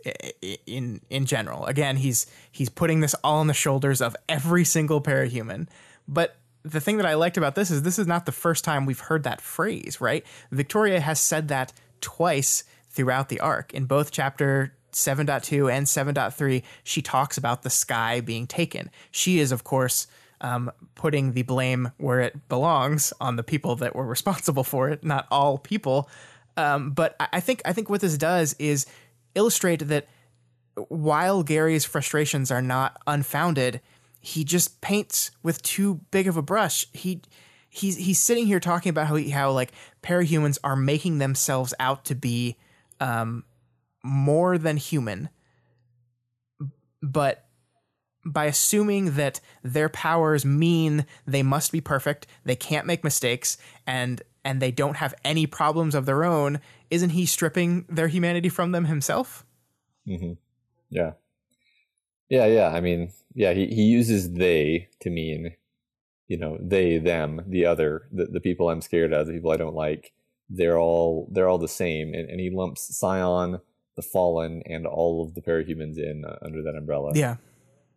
in 0.66 1.00
in 1.08 1.24
general. 1.24 1.64
Again, 1.64 1.96
he's 1.96 2.26
he's 2.50 2.68
putting 2.68 3.00
this 3.00 3.14
all 3.24 3.38
on 3.38 3.46
the 3.46 3.54
shoulders 3.54 4.02
of 4.02 4.14
every 4.28 4.66
single 4.66 5.00
parahuman. 5.00 5.68
But 6.06 6.36
the 6.62 6.80
thing 6.80 6.98
that 6.98 7.06
I 7.06 7.14
liked 7.14 7.38
about 7.38 7.54
this 7.54 7.70
is 7.70 7.80
this 7.80 7.98
is 7.98 8.06
not 8.06 8.26
the 8.26 8.30
first 8.30 8.62
time 8.62 8.84
we've 8.84 9.00
heard 9.00 9.22
that 9.22 9.40
phrase. 9.40 10.02
Right? 10.02 10.22
Victoria 10.50 11.00
has 11.00 11.18
said 11.18 11.48
that 11.48 11.72
twice 12.02 12.64
throughout 12.90 13.30
the 13.30 13.40
arc 13.40 13.72
in 13.72 13.86
both 13.86 14.10
chapter 14.10 14.74
7.2 14.92 15.72
and 15.72 15.86
7.3, 15.86 16.62
she 16.84 17.00
talks 17.00 17.38
about 17.38 17.62
the 17.62 17.70
sky 17.70 18.20
being 18.20 18.46
taken. 18.46 18.90
She 19.10 19.38
is, 19.38 19.50
of 19.50 19.64
course, 19.64 20.06
um, 20.42 20.70
putting 20.94 21.32
the 21.32 21.42
blame 21.42 21.92
where 21.96 22.20
it 22.20 22.48
belongs 22.48 23.12
on 23.20 23.36
the 23.36 23.42
people 23.42 23.76
that 23.76 23.96
were 23.96 24.06
responsible 24.06 24.64
for 24.64 24.88
it, 24.90 25.04
not 25.04 25.26
all 25.30 25.56
people. 25.56 26.10
Um, 26.56 26.90
but 26.90 27.16
I 27.18 27.40
think 27.40 27.62
I 27.64 27.72
think 27.72 27.88
what 27.88 28.02
this 28.02 28.18
does 28.18 28.54
is 28.58 28.84
illustrate 29.34 29.88
that 29.88 30.06
while 30.88 31.42
Gary's 31.42 31.84
frustrations 31.84 32.50
are 32.50 32.60
not 32.60 33.00
unfounded, 33.06 33.80
he 34.20 34.44
just 34.44 34.80
paints 34.80 35.30
with 35.42 35.62
too 35.62 36.00
big 36.10 36.28
of 36.28 36.36
a 36.36 36.42
brush. 36.42 36.86
He 36.92 37.22
he's 37.70 37.96
he's 37.96 38.18
sitting 38.18 38.46
here 38.46 38.60
talking 38.60 38.90
about 38.90 39.06
how 39.06 39.14
he, 39.14 39.30
how 39.30 39.52
like 39.52 39.72
parahumans 40.02 40.58
are 40.62 40.76
making 40.76 41.18
themselves 41.18 41.72
out 41.80 42.04
to 42.06 42.14
be 42.14 42.58
um, 43.00 43.44
more 44.02 44.58
than 44.58 44.76
human, 44.76 45.30
but 47.00 47.46
by 48.24 48.46
assuming 48.46 49.12
that 49.12 49.40
their 49.62 49.88
powers 49.88 50.44
mean 50.44 51.06
they 51.26 51.42
must 51.42 51.72
be 51.72 51.80
perfect, 51.80 52.26
they 52.44 52.56
can't 52.56 52.86
make 52.86 53.04
mistakes, 53.04 53.56
and 53.86 54.22
and 54.44 54.60
they 54.60 54.70
don't 54.70 54.96
have 54.96 55.14
any 55.24 55.46
problems 55.46 55.94
of 55.94 56.04
their 56.04 56.24
own, 56.24 56.60
isn't 56.90 57.10
he 57.10 57.26
stripping 57.26 57.84
their 57.88 58.08
humanity 58.08 58.48
from 58.48 58.72
them 58.72 58.86
himself? 58.86 59.44
Mm-hmm. 60.06 60.32
Yeah, 60.90 61.12
yeah, 62.28 62.46
yeah. 62.46 62.68
I 62.68 62.80
mean, 62.80 63.12
yeah, 63.34 63.52
he 63.52 63.66
he 63.66 63.82
uses 63.82 64.32
they 64.32 64.88
to 65.00 65.10
mean, 65.10 65.54
you 66.28 66.38
know, 66.38 66.58
they, 66.60 66.98
them, 66.98 67.42
the 67.46 67.66
other, 67.66 68.08
the 68.12 68.26
the 68.26 68.40
people 68.40 68.68
I'm 68.68 68.80
scared 68.82 69.12
of, 69.12 69.26
the 69.26 69.32
people 69.32 69.52
I 69.52 69.56
don't 69.56 69.74
like. 69.74 70.12
They're 70.48 70.78
all 70.78 71.28
they're 71.32 71.48
all 71.48 71.58
the 71.58 71.68
same, 71.68 72.14
and, 72.14 72.28
and 72.28 72.38
he 72.38 72.50
lumps 72.50 72.94
Scion, 72.96 73.60
the 73.96 74.02
Fallen, 74.02 74.62
and 74.66 74.86
all 74.86 75.24
of 75.24 75.34
the 75.34 75.40
parahumans 75.40 75.96
in 75.96 76.24
uh, 76.24 76.36
under 76.42 76.62
that 76.62 76.76
umbrella. 76.76 77.12
Yeah 77.14 77.36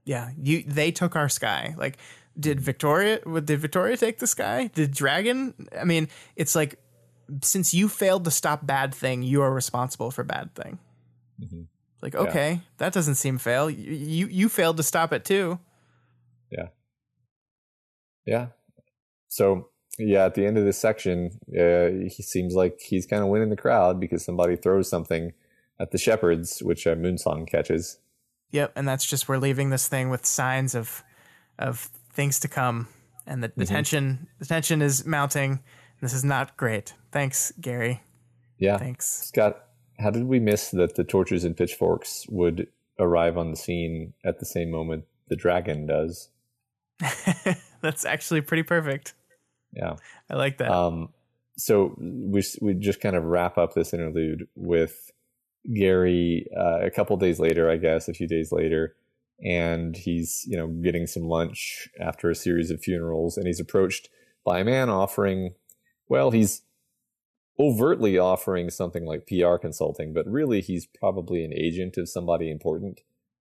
yeah, 0.05 0.31
you 0.41 0.63
they 0.63 0.91
took 0.91 1.15
our 1.15 1.29
sky. 1.29 1.75
Like, 1.77 1.97
did 2.39 2.59
Victoria? 2.59 3.19
Did 3.19 3.59
Victoria 3.59 3.97
take 3.97 4.19
the 4.19 4.27
sky? 4.27 4.69
Did 4.73 4.91
Dragon? 4.91 5.53
I 5.77 5.83
mean, 5.83 6.07
it's 6.35 6.55
like 6.55 6.79
since 7.41 7.73
you 7.73 7.89
failed 7.89 8.23
to 8.25 8.31
stop 8.31 8.65
bad 8.65 8.93
thing, 8.93 9.23
you 9.23 9.41
are 9.41 9.53
responsible 9.53 10.11
for 10.11 10.23
bad 10.23 10.53
thing. 10.55 10.79
Mm-hmm. 11.41 11.61
Like, 12.01 12.15
okay, 12.15 12.51
yeah. 12.51 12.59
that 12.77 12.93
doesn't 12.93 13.15
seem 13.15 13.39
fail. 13.39 13.69
You, 13.69 13.91
you 13.91 14.27
you 14.27 14.49
failed 14.49 14.77
to 14.77 14.83
stop 14.83 15.11
it 15.11 15.25
too. 15.25 15.59
Yeah. 16.51 16.67
Yeah. 18.25 18.47
So 19.27 19.69
yeah, 19.97 20.25
at 20.25 20.35
the 20.35 20.45
end 20.45 20.57
of 20.57 20.65
this 20.65 20.77
section, 20.77 21.31
uh, 21.49 22.07
he 22.07 22.21
seems 22.21 22.53
like 22.53 22.79
he's 22.79 23.05
kind 23.05 23.23
of 23.23 23.29
winning 23.29 23.49
the 23.49 23.55
crowd 23.55 23.99
because 23.99 24.23
somebody 24.23 24.55
throws 24.55 24.89
something 24.89 25.31
at 25.79 25.91
the 25.91 25.97
shepherds, 25.97 26.61
which 26.61 26.85
uh, 26.85 26.95
Moonsong 26.95 27.47
catches. 27.47 27.99
Yep, 28.55 28.71
and 28.77 28.87
that's 28.87 29.05
just 29.05 29.27
we're 29.27 29.37
leaving 29.37 29.69
this 29.69 29.89
thing 29.89 30.09
with 30.09 30.25
signs 30.25 30.75
of 30.75 31.03
of 31.59 31.89
things 32.13 32.39
to 32.39 32.47
come, 32.47 32.87
and 33.27 33.43
the, 33.43 33.49
the 33.49 33.65
mm-hmm. 33.65 33.73
tension 33.75 34.27
the 34.39 34.45
tension 34.45 34.81
is 34.81 35.05
mounting. 35.05 35.59
This 36.01 36.13
is 36.13 36.23
not 36.23 36.55
great. 36.55 36.93
Thanks, 37.11 37.51
Gary. 37.59 38.01
Yeah, 38.57 38.77
thanks, 38.77 39.27
Scott. 39.27 39.65
How 39.99 40.09
did 40.09 40.23
we 40.23 40.39
miss 40.39 40.71
that 40.71 40.95
the 40.95 41.03
torches 41.03 41.43
and 41.43 41.57
pitchforks 41.57 42.25
would 42.29 42.67
arrive 42.97 43.37
on 43.37 43.51
the 43.51 43.57
scene 43.57 44.13
at 44.23 44.39
the 44.39 44.45
same 44.45 44.71
moment 44.71 45.03
the 45.27 45.35
dragon 45.35 45.85
does? 45.85 46.29
that's 47.81 48.05
actually 48.05 48.39
pretty 48.39 48.63
perfect. 48.63 49.15
Yeah, 49.73 49.97
I 50.29 50.35
like 50.35 50.59
that. 50.59 50.71
Um, 50.71 51.09
so 51.57 51.93
we 51.99 52.41
we 52.61 52.73
just 52.75 53.01
kind 53.01 53.17
of 53.17 53.25
wrap 53.25 53.57
up 53.57 53.73
this 53.73 53.93
interlude 53.93 54.47
with 54.55 55.11
Gary 55.73 56.47
uh, 56.57 56.79
a 56.81 56.91
couple 56.91 57.17
days 57.17 57.39
later, 57.39 57.69
I 57.69 57.77
guess, 57.77 58.07
a 58.07 58.13
few 58.13 58.27
days 58.27 58.51
later, 58.51 58.95
and 59.43 59.95
he's 59.95 60.43
you 60.47 60.57
know 60.57 60.67
getting 60.67 61.07
some 61.07 61.23
lunch 61.23 61.89
after 61.99 62.29
a 62.29 62.35
series 62.35 62.71
of 62.71 62.81
funerals, 62.81 63.37
and 63.37 63.47
he's 63.47 63.59
approached 63.59 64.09
by 64.43 64.59
a 64.59 64.65
man 64.65 64.89
offering, 64.89 65.55
well, 66.07 66.31
he's 66.31 66.61
overtly 67.59 68.17
offering 68.17 68.69
something 68.69 69.05
like 69.05 69.27
PR 69.27 69.55
consulting, 69.55 70.13
but 70.13 70.27
really 70.27 70.61
he's 70.61 70.85
probably 70.85 71.43
an 71.43 71.53
agent 71.53 71.97
of 71.97 72.09
somebody 72.09 72.51
important, 72.51 73.01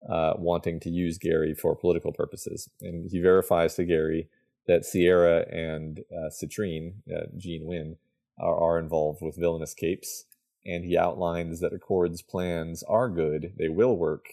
uh, 0.09 0.33
wanting 0.37 0.79
to 0.79 0.89
use 0.89 1.17
Gary 1.17 1.53
for 1.53 1.75
political 1.75 2.11
purposes, 2.11 2.69
and 2.81 3.09
he 3.11 3.19
verifies 3.19 3.75
to 3.75 3.85
Gary 3.85 4.27
that 4.67 4.85
Sierra 4.85 5.45
and 5.49 6.01
uh, 6.11 6.29
Citrine, 6.29 6.95
uh, 7.11 7.25
Jeanne 7.37 7.65
Wynn, 7.65 7.97
are, 8.37 8.55
are 8.55 8.79
involved 8.79 9.19
with 9.21 9.39
villainous 9.39 9.73
capes 9.73 10.25
and 10.65 10.83
he 10.83 10.97
outlines 10.97 11.59
that 11.59 11.73
Accord's 11.73 12.21
plans 12.21 12.83
are 12.83 13.09
good, 13.09 13.53
they 13.57 13.69
will 13.69 13.97
work, 13.97 14.25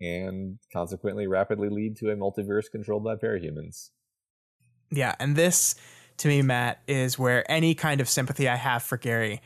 and 0.00 0.58
consequently 0.72 1.26
rapidly 1.26 1.68
lead 1.68 1.96
to 1.98 2.10
a 2.10 2.16
multiverse 2.16 2.70
controlled 2.70 3.04
by 3.04 3.16
parahumans. 3.16 3.90
Yeah, 4.90 5.14
and 5.18 5.36
this, 5.36 5.74
to 6.18 6.28
me, 6.28 6.42
Matt, 6.42 6.82
is 6.86 7.18
where 7.18 7.50
any 7.50 7.74
kind 7.74 8.00
of 8.00 8.08
sympathy 8.08 8.48
I 8.48 8.56
have 8.56 8.82
for 8.82 8.96
Gary 8.98 9.40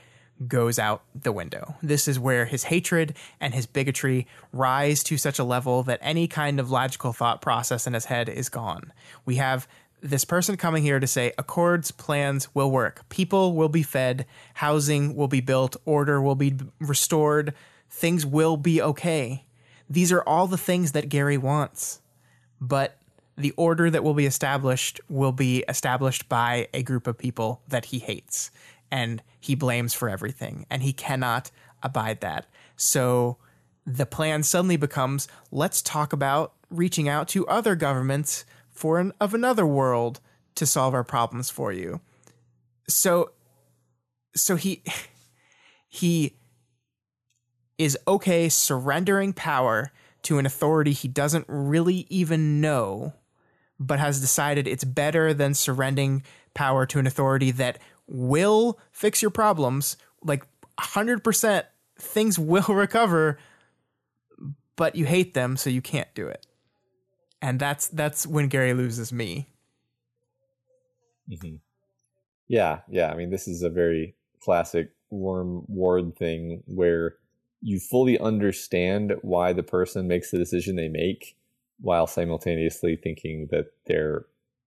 goes 0.46 0.78
out 0.78 1.02
the 1.14 1.32
window. 1.32 1.76
This 1.82 2.08
is 2.08 2.18
where 2.18 2.44
his 2.44 2.64
hatred 2.64 3.16
and 3.40 3.54
his 3.54 3.66
bigotry 3.66 4.26
rise 4.52 5.02
to 5.04 5.16
such 5.16 5.38
a 5.38 5.44
level 5.44 5.82
that 5.84 5.98
any 6.02 6.28
kind 6.28 6.60
of 6.60 6.70
logical 6.70 7.12
thought 7.12 7.40
process 7.40 7.86
in 7.86 7.94
his 7.94 8.06
head 8.06 8.28
is 8.28 8.48
gone. 8.48 8.92
We 9.24 9.36
have 9.36 9.66
this 10.00 10.24
person 10.24 10.56
coming 10.56 10.82
here 10.82 11.00
to 11.00 11.06
say 11.06 11.32
Accord's 11.38 11.90
plans 11.90 12.54
will 12.54 12.70
work. 12.70 13.08
People 13.08 13.54
will 13.54 13.68
be 13.68 13.82
fed, 13.82 14.26
housing 14.54 15.16
will 15.16 15.28
be 15.28 15.40
built, 15.40 15.76
order 15.84 16.20
will 16.20 16.34
be 16.34 16.54
restored, 16.80 17.54
things 17.90 18.26
will 18.26 18.56
be 18.56 18.80
okay. 18.80 19.44
These 19.88 20.12
are 20.12 20.22
all 20.22 20.46
the 20.46 20.58
things 20.58 20.92
that 20.92 21.08
Gary 21.08 21.38
wants. 21.38 22.00
But 22.60 22.98
the 23.36 23.52
order 23.52 23.90
that 23.90 24.02
will 24.02 24.14
be 24.14 24.26
established 24.26 25.00
will 25.08 25.32
be 25.32 25.64
established 25.68 26.28
by 26.28 26.68
a 26.72 26.82
group 26.82 27.06
of 27.06 27.18
people 27.18 27.60
that 27.68 27.86
he 27.86 27.98
hates 27.98 28.50
and 28.90 29.22
he 29.40 29.54
blames 29.54 29.92
for 29.92 30.08
everything 30.08 30.66
and 30.70 30.82
he 30.82 30.92
cannot 30.92 31.50
abide 31.82 32.20
that. 32.20 32.46
So 32.76 33.36
the 33.86 34.06
plan 34.06 34.42
suddenly 34.42 34.76
becomes 34.76 35.28
let's 35.52 35.82
talk 35.82 36.12
about 36.12 36.52
reaching 36.70 37.08
out 37.08 37.28
to 37.28 37.46
other 37.46 37.76
governments 37.76 38.44
for 38.76 38.98
an, 38.98 39.12
of 39.20 39.34
another 39.34 39.66
world 39.66 40.20
to 40.54 40.66
solve 40.66 40.94
our 40.94 41.04
problems 41.04 41.50
for 41.50 41.72
you. 41.72 42.00
So 42.88 43.30
so 44.36 44.56
he 44.56 44.82
he 45.88 46.36
is 47.78 47.98
okay 48.06 48.48
surrendering 48.48 49.32
power 49.32 49.90
to 50.22 50.38
an 50.38 50.46
authority 50.46 50.92
he 50.92 51.08
doesn't 51.08 51.44
really 51.48 52.06
even 52.08 52.60
know 52.60 53.12
but 53.78 53.98
has 53.98 54.20
decided 54.20 54.66
it's 54.66 54.84
better 54.84 55.34
than 55.34 55.52
surrendering 55.52 56.22
power 56.54 56.86
to 56.86 56.98
an 56.98 57.06
authority 57.06 57.50
that 57.50 57.78
will 58.06 58.78
fix 58.92 59.20
your 59.20 59.30
problems 59.30 59.96
like 60.22 60.46
100% 60.80 61.64
things 61.98 62.38
will 62.38 62.62
recover 62.68 63.38
but 64.76 64.96
you 64.96 65.04
hate 65.04 65.34
them 65.34 65.56
so 65.56 65.70
you 65.70 65.82
can't 65.82 66.12
do 66.14 66.26
it 66.26 66.45
and 67.46 67.60
that's 67.60 67.86
that's 67.86 68.26
when 68.26 68.48
Gary 68.48 68.74
loses 68.74 69.12
me. 69.12 69.46
Mm-hmm. 71.30 71.56
Yeah, 72.48 72.80
yeah. 72.88 73.12
I 73.12 73.14
mean, 73.14 73.30
this 73.30 73.46
is 73.46 73.62
a 73.62 73.70
very 73.70 74.16
classic 74.40 74.90
Worm 75.10 75.64
Ward 75.68 76.16
thing 76.16 76.64
where 76.66 77.14
you 77.62 77.78
fully 77.78 78.18
understand 78.18 79.14
why 79.22 79.52
the 79.52 79.62
person 79.62 80.08
makes 80.08 80.32
the 80.32 80.38
decision 80.38 80.74
they 80.74 80.88
make, 80.88 81.36
while 81.80 82.08
simultaneously 82.08 82.96
thinking 82.96 83.46
that 83.52 83.66
they're, 83.86 84.26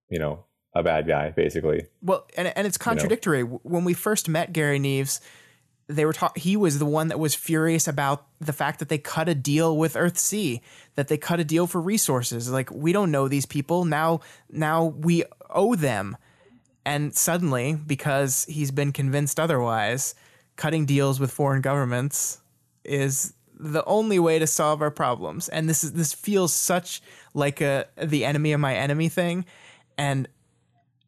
you 0.10 0.18
know, 0.18 0.45
a 0.73 0.81
bad 0.81 1.06
guy, 1.06 1.31
basically. 1.31 1.85
Well, 2.01 2.27
and 2.38 2.47
and 2.56 2.65
it's 2.65 2.77
contradictory. 2.77 3.39
You 3.39 3.47
know? 3.47 3.60
When 3.64 3.84
we 3.84 3.93
first 3.93 4.30
met 4.30 4.53
Gary 4.53 4.80
Neves, 4.80 5.19
they 5.90 6.06
were 6.06 6.14
he 6.36 6.56
was 6.56 6.78
the 6.78 6.86
one 6.86 7.07
that 7.07 7.20
was 7.20 7.34
furious 7.34 7.88
about 7.88 8.28
the 8.40 8.53
fact 8.53 8.78
that 8.80 8.90
they 8.90 8.99
cut 8.99 9.28
a 9.28 9.34
deal 9.34 9.76
with 9.76 9.95
Earthsea, 9.95 10.61
that 10.95 11.07
they 11.07 11.18
cut 11.18 11.40
a 11.40 11.44
deal 11.44 11.66
for 11.66 11.82
resources. 11.82 12.49
Like 12.49 12.70
we 12.72 12.94
don't 12.94 13.11
know 13.11 13.28
these 13.28 13.48
people. 13.48 13.86
Now 13.86 14.22
now 14.52 14.86
we 14.86 15.24
owe 15.49 15.76
them. 15.76 16.16
And 16.86 17.16
suddenly, 17.16 17.74
because 17.74 18.45
he's 18.45 18.72
been 18.72 18.91
convinced 18.91 19.40
otherwise, 19.40 20.16
cutting 20.56 20.86
deals 20.86 21.20
with 21.20 21.32
foreign 21.32 21.61
governments 21.61 22.40
is 22.84 23.34
the 23.60 23.84
only 23.86 24.20
way 24.20 24.40
to 24.40 24.48
solve 24.48 24.82
our 24.82 24.91
problems. 24.91 25.49
And 25.49 25.68
this 25.68 25.84
is 25.84 25.94
this 25.94 26.14
feels 26.14 26.53
such 26.53 27.02
like 27.34 27.61
a 27.61 27.88
the 27.98 28.26
enemy 28.26 28.53
of 28.53 28.60
my 28.60 28.76
enemy 28.76 29.10
thing. 29.10 29.44
And 29.98 30.28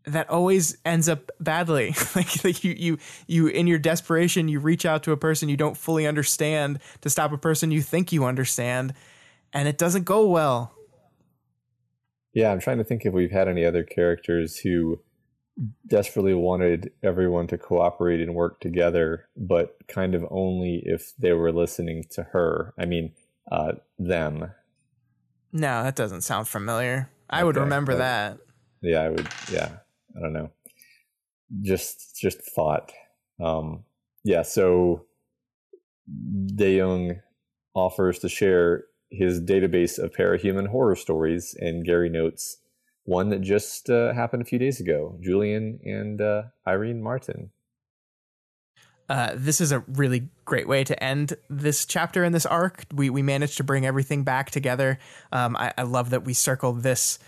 that 0.06 0.30
always 0.30 0.78
ends 0.86 1.08
up 1.08 1.32
badly. 1.40 1.96
like, 2.16 2.44
like 2.44 2.64
you, 2.64 2.74
you, 2.78 2.98
you, 3.28 3.48
in 3.48 3.68
your 3.68 3.80
desperation, 3.80 4.48
you 4.48 4.60
reach 4.60 4.86
out 4.86 5.04
to 5.04 5.12
a 5.12 5.18
person 5.18 5.50
you 5.50 5.58
don't 5.58 5.78
fully 5.78 6.08
understand 6.08 6.80
to 7.02 7.10
stop 7.10 7.32
a 7.32 7.38
person 7.38 7.72
you 7.72 7.82
think 7.82 8.12
you 8.12 8.26
understand, 8.26 8.94
and 9.54 9.68
it 9.68 9.78
doesn't 9.78 10.04
go 10.04 10.28
well. 10.28 10.74
Yeah, 12.34 12.52
I'm 12.52 12.60
trying 12.60 12.78
to 12.78 12.84
think 12.84 13.06
if 13.06 13.14
we've 13.14 13.32
had 13.32 13.48
any 13.48 13.66
other 13.66 13.84
characters 13.84 14.58
who 14.58 15.02
desperately 15.88 16.34
wanted 16.34 16.92
everyone 17.04 17.48
to 17.48 17.58
cooperate 17.58 18.22
and 18.22 18.34
work 18.34 18.60
together, 18.62 19.28
but 19.36 19.76
kind 19.88 20.16
of 20.16 20.26
only 20.32 20.82
if 20.86 21.14
they 21.18 21.34
were 21.34 21.52
listening 21.52 22.06
to 22.12 22.24
her. 22.24 22.74
I 22.80 22.86
mean, 22.86 23.14
uh, 23.52 23.74
them. 24.00 24.52
No, 25.52 25.84
that 25.84 25.96
doesn't 25.96 26.22
sound 26.22 26.48
familiar. 26.48 27.10
I 27.30 27.44
would 27.44 27.58
remember 27.58 27.96
that. 27.96 28.38
Yeah, 28.82 29.02
I 29.02 29.10
would. 29.10 29.28
Yeah, 29.52 29.78
I 30.16 30.20
don't 30.20 30.34
know. 30.34 30.52
Just 31.62 32.18
just 32.20 32.42
thought. 32.42 32.92
Um, 33.40 33.84
yeah, 34.24 34.44
so 34.44 35.06
Young 36.08 37.22
offers 37.74 38.20
to 38.20 38.30
share 38.30 38.86
his 39.10 39.42
database 39.42 39.98
of 39.98 40.14
parahuman 40.14 40.68
horror 40.68 40.96
stories, 40.96 41.56
and 41.60 41.86
Gary 41.86 42.10
notes 42.10 42.58
one 43.04 43.30
that 43.30 43.42
just 43.42 43.90
uh, 43.90 44.14
happened 44.14 44.42
a 44.42 44.46
few 44.46 44.60
days 44.60 44.80
ago 44.80 45.18
Julian 45.22 45.80
and 45.84 46.22
uh, 46.22 46.44
Irene 46.68 47.02
Martin. 47.02 47.52
Uh, 49.10 49.34
this 49.36 49.60
is 49.60 49.74
a 49.74 49.80
really 49.88 50.30
great 50.46 50.70
way 50.70 50.86
to 50.86 51.04
end 51.04 51.34
this 51.50 51.86
chapter 51.86 52.24
in 52.24 52.32
this 52.32 52.46
arc. 52.46 52.86
We 52.94 53.10
we 53.10 53.22
managed 53.22 53.58
to 53.58 53.64
bring 53.64 53.86
everything 53.86 54.24
back 54.24 54.52
together. 54.52 55.00
Um, 55.34 55.58
I, 55.58 55.74
I, 55.78 55.82
love 55.82 56.12
that 56.12 56.24
we 56.24 56.34
circled 56.34 56.82
this 56.82 57.20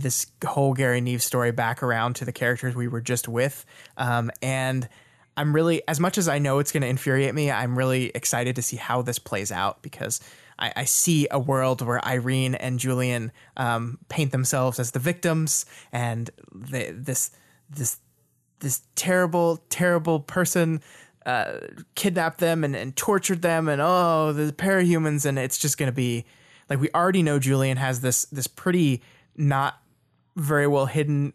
this 0.00 0.26
whole 0.44 0.74
Gary 0.74 1.00
Neves 1.00 1.22
story 1.22 1.52
back 1.52 1.82
around 1.82 2.16
to 2.16 2.24
the 2.24 2.32
characters 2.32 2.74
we 2.74 2.88
were 2.88 3.00
just 3.00 3.28
with, 3.28 3.64
um, 3.96 4.30
and 4.40 4.88
I'm 5.36 5.54
really 5.54 5.86
as 5.88 5.98
much 6.00 6.18
as 6.18 6.28
I 6.28 6.38
know 6.38 6.58
it's 6.58 6.72
going 6.72 6.82
to 6.82 6.88
infuriate 6.88 7.34
me. 7.34 7.50
I'm 7.50 7.76
really 7.76 8.10
excited 8.14 8.56
to 8.56 8.62
see 8.62 8.76
how 8.76 9.02
this 9.02 9.18
plays 9.18 9.50
out 9.50 9.82
because 9.82 10.20
I, 10.58 10.72
I 10.76 10.84
see 10.84 11.26
a 11.30 11.38
world 11.38 11.82
where 11.82 12.04
Irene 12.04 12.54
and 12.54 12.78
Julian 12.78 13.32
um, 13.56 13.98
paint 14.08 14.32
themselves 14.32 14.78
as 14.78 14.90
the 14.90 14.98
victims, 14.98 15.66
and 15.92 16.30
they, 16.54 16.90
this 16.90 17.30
this 17.70 17.98
this 18.60 18.82
terrible 18.94 19.64
terrible 19.68 20.20
person 20.20 20.80
uh, 21.26 21.58
kidnapped 21.94 22.38
them 22.38 22.64
and, 22.64 22.74
and 22.76 22.96
tortured 22.96 23.42
them 23.42 23.68
and 23.68 23.80
oh 23.82 24.32
the 24.32 24.52
parahumans 24.52 25.24
and 25.24 25.38
it's 25.38 25.58
just 25.58 25.78
gonna 25.78 25.92
be 25.92 26.24
like 26.68 26.80
we 26.80 26.88
already 26.94 27.22
know 27.22 27.38
Julian 27.38 27.76
has 27.76 28.00
this 28.00 28.24
this 28.26 28.46
pretty 28.46 29.02
not 29.36 29.81
very 30.36 30.66
well 30.66 30.86
hidden 30.86 31.32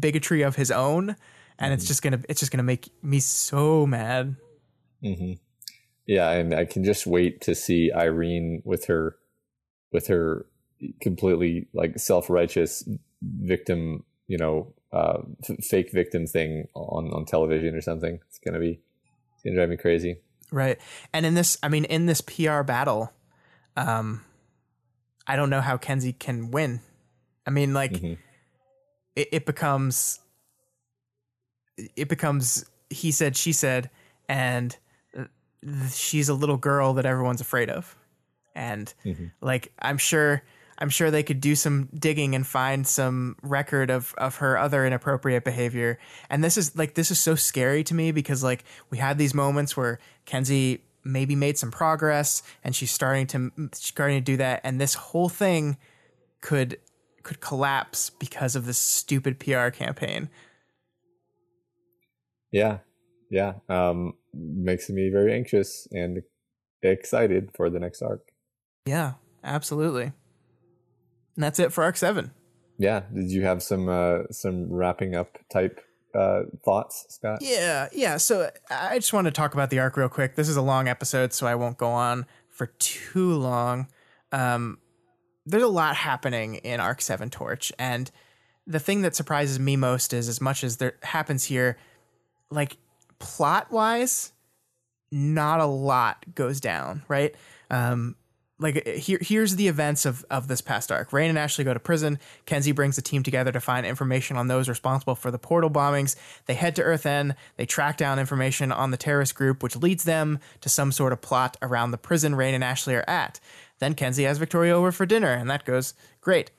bigotry 0.00 0.42
of 0.42 0.56
his 0.56 0.70
own 0.70 1.16
and 1.58 1.66
mm-hmm. 1.66 1.74
it's 1.74 1.86
just 1.86 2.02
gonna 2.02 2.20
it's 2.28 2.40
just 2.40 2.52
gonna 2.52 2.62
make 2.62 2.90
me 3.02 3.20
so 3.20 3.86
mad. 3.86 4.36
Mm-hmm. 5.02 5.32
Yeah, 6.06 6.30
and 6.30 6.54
I 6.54 6.64
can 6.64 6.84
just 6.84 7.06
wait 7.06 7.40
to 7.42 7.54
see 7.54 7.92
Irene 7.92 8.62
with 8.64 8.86
her 8.86 9.16
with 9.92 10.06
her 10.08 10.46
completely 11.00 11.68
like 11.72 11.98
self 11.98 12.28
righteous 12.30 12.88
victim, 13.22 14.04
you 14.26 14.38
know, 14.38 14.74
uh, 14.92 15.18
f- 15.48 15.64
fake 15.64 15.92
victim 15.92 16.26
thing 16.26 16.68
on 16.74 17.12
on 17.12 17.24
television 17.24 17.74
or 17.74 17.80
something. 17.80 18.20
It's 18.28 18.38
gonna 18.38 18.60
be 18.60 18.80
gonna 19.44 19.56
drive 19.56 19.70
me 19.70 19.76
crazy. 19.76 20.18
Right. 20.52 20.78
And 21.12 21.26
in 21.26 21.34
this, 21.34 21.58
I 21.62 21.68
mean, 21.68 21.84
in 21.86 22.06
this 22.06 22.20
PR 22.20 22.62
battle, 22.62 23.12
um, 23.76 24.24
I 25.26 25.34
don't 25.34 25.50
know 25.50 25.60
how 25.60 25.76
Kenzie 25.76 26.12
can 26.12 26.52
win. 26.52 26.80
I 27.46 27.50
mean, 27.50 27.74
like, 27.74 27.92
mm-hmm. 27.92 28.14
It, 29.16 29.28
it 29.32 29.46
becomes, 29.46 30.20
it 31.96 32.08
becomes 32.08 32.64
he 32.90 33.10
said, 33.10 33.36
she 33.36 33.52
said, 33.52 33.90
and 34.28 34.76
she's 35.92 36.28
a 36.28 36.34
little 36.34 36.56
girl 36.56 36.94
that 36.94 37.06
everyone's 37.06 37.40
afraid 37.40 37.70
of. 37.70 37.96
And 38.54 38.92
mm-hmm. 39.04 39.26
like, 39.40 39.72
I'm 39.78 39.98
sure 39.98 40.42
I'm 40.78 40.90
sure 40.90 41.10
they 41.10 41.22
could 41.22 41.40
do 41.40 41.54
some 41.54 41.88
digging 41.94 42.34
and 42.34 42.46
find 42.46 42.86
some 42.86 43.36
record 43.42 43.90
of 43.90 44.14
of 44.18 44.36
her 44.36 44.58
other 44.58 44.86
inappropriate 44.86 45.44
behavior. 45.44 45.98
And 46.30 46.44
this 46.44 46.56
is 46.56 46.76
like 46.76 46.94
this 46.94 47.10
is 47.10 47.18
so 47.18 47.34
scary 47.34 47.82
to 47.84 47.94
me 47.94 48.12
because 48.12 48.42
like 48.42 48.64
we 48.90 48.98
had 48.98 49.18
these 49.18 49.34
moments 49.34 49.76
where 49.76 49.98
Kenzie 50.24 50.82
maybe 51.04 51.36
made 51.36 51.56
some 51.56 51.70
progress 51.70 52.42
and 52.64 52.74
she's 52.74 52.90
starting 52.90 53.26
to 53.28 53.52
she's 53.74 53.88
starting 53.88 54.18
to 54.18 54.24
do 54.24 54.36
that 54.36 54.60
and 54.64 54.80
this 54.80 54.94
whole 54.94 55.28
thing 55.28 55.76
could 56.40 56.78
could 57.26 57.40
collapse 57.40 58.08
because 58.08 58.54
of 58.56 58.66
this 58.66 58.78
stupid 58.78 59.38
PR 59.38 59.68
campaign. 59.68 60.30
Yeah. 62.52 62.78
Yeah. 63.30 63.54
Um 63.68 64.14
makes 64.32 64.88
me 64.88 65.10
very 65.10 65.34
anxious 65.34 65.88
and 65.90 66.22
excited 66.82 67.50
for 67.54 67.68
the 67.68 67.80
next 67.80 68.00
arc. 68.00 68.22
Yeah, 68.86 69.14
absolutely. 69.42 70.04
And 70.04 71.44
that's 71.44 71.58
it 71.58 71.72
for 71.72 71.82
arc 71.82 71.96
seven. 71.96 72.30
Yeah. 72.78 73.02
Did 73.12 73.30
you 73.30 73.42
have 73.42 73.62
some 73.62 73.88
uh, 73.88 74.24
some 74.30 74.72
wrapping 74.72 75.14
up 75.16 75.38
type 75.52 75.80
uh, 76.14 76.42
thoughts, 76.64 77.06
Scott? 77.08 77.38
Yeah, 77.42 77.88
yeah. 77.92 78.16
So 78.18 78.50
I 78.70 78.98
just 78.98 79.12
want 79.12 79.26
to 79.26 79.30
talk 79.30 79.54
about 79.54 79.70
the 79.70 79.78
arc 79.78 79.96
real 79.96 80.08
quick. 80.08 80.36
This 80.36 80.48
is 80.48 80.56
a 80.56 80.62
long 80.62 80.88
episode, 80.88 81.32
so 81.32 81.46
I 81.46 81.54
won't 81.54 81.78
go 81.78 81.90
on 81.90 82.26
for 82.48 82.66
too 82.78 83.34
long. 83.34 83.88
Um, 84.32 84.78
there's 85.46 85.62
a 85.62 85.68
lot 85.68 85.96
happening 85.96 86.56
in 86.56 86.80
arc 86.80 87.00
seven 87.00 87.30
torch, 87.30 87.72
and 87.78 88.10
the 88.66 88.80
thing 88.80 89.02
that 89.02 89.14
surprises 89.14 89.58
me 89.58 89.76
most 89.76 90.12
is 90.12 90.28
as 90.28 90.40
much 90.40 90.64
as 90.64 90.78
there 90.78 90.96
happens 91.02 91.44
here, 91.44 91.78
like 92.50 92.76
plot 93.18 93.70
wise, 93.70 94.32
not 95.12 95.60
a 95.60 95.66
lot 95.66 96.24
goes 96.34 96.60
down, 96.60 97.02
right? 97.08 97.34
Um, 97.70 98.16
like 98.58 98.86
here 98.86 99.18
here's 99.20 99.56
the 99.56 99.68
events 99.68 100.06
of 100.06 100.24
of 100.30 100.48
this 100.48 100.60
past 100.60 100.90
arc. 100.90 101.12
Rain 101.12 101.28
and 101.28 101.38
Ashley 101.38 101.64
go 101.64 101.74
to 101.74 101.80
prison. 101.80 102.18
Kenzie 102.46 102.72
brings 102.72 102.96
the 102.96 103.02
team 103.02 103.22
together 103.22 103.52
to 103.52 103.60
find 103.60 103.84
information 103.84 104.36
on 104.36 104.48
those 104.48 104.68
responsible 104.68 105.14
for 105.14 105.30
the 105.30 105.38
portal 105.38 105.70
bombings. 105.70 106.16
They 106.46 106.54
head 106.54 106.74
to 106.76 106.82
Earth 106.82 107.04
N. 107.04 107.36
They 107.56 107.66
track 107.66 107.98
down 107.98 108.18
information 108.18 108.72
on 108.72 108.90
the 108.90 108.96
terrorist 108.96 109.34
group, 109.34 109.62
which 109.62 109.76
leads 109.76 110.04
them 110.04 110.38
to 110.62 110.68
some 110.68 110.90
sort 110.90 111.12
of 111.12 111.20
plot 111.20 111.56
around 111.60 111.90
the 111.90 111.98
prison 111.98 112.34
Rain 112.34 112.54
and 112.54 112.64
Ashley 112.64 112.94
are 112.94 113.04
at. 113.06 113.40
Then 113.78 113.94
Kenzie 113.94 114.24
has 114.24 114.38
Victoria 114.38 114.74
over 114.74 114.92
for 114.92 115.06
dinner, 115.06 115.32
and 115.32 115.50
that 115.50 115.64
goes 115.64 115.94
great. 116.20 116.50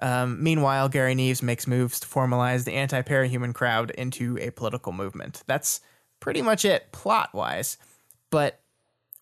Um, 0.00 0.42
meanwhile, 0.42 0.88
Gary 0.88 1.14
Neves 1.14 1.42
makes 1.42 1.66
moves 1.66 2.00
to 2.00 2.06
formalize 2.06 2.64
the 2.64 2.72
anti-parahuman 2.72 3.54
crowd 3.54 3.90
into 3.92 4.38
a 4.38 4.50
political 4.50 4.92
movement. 4.92 5.42
That's 5.46 5.80
pretty 6.20 6.42
much 6.42 6.64
it 6.64 6.92
plot 6.92 7.34
wise. 7.34 7.76
But 8.30 8.60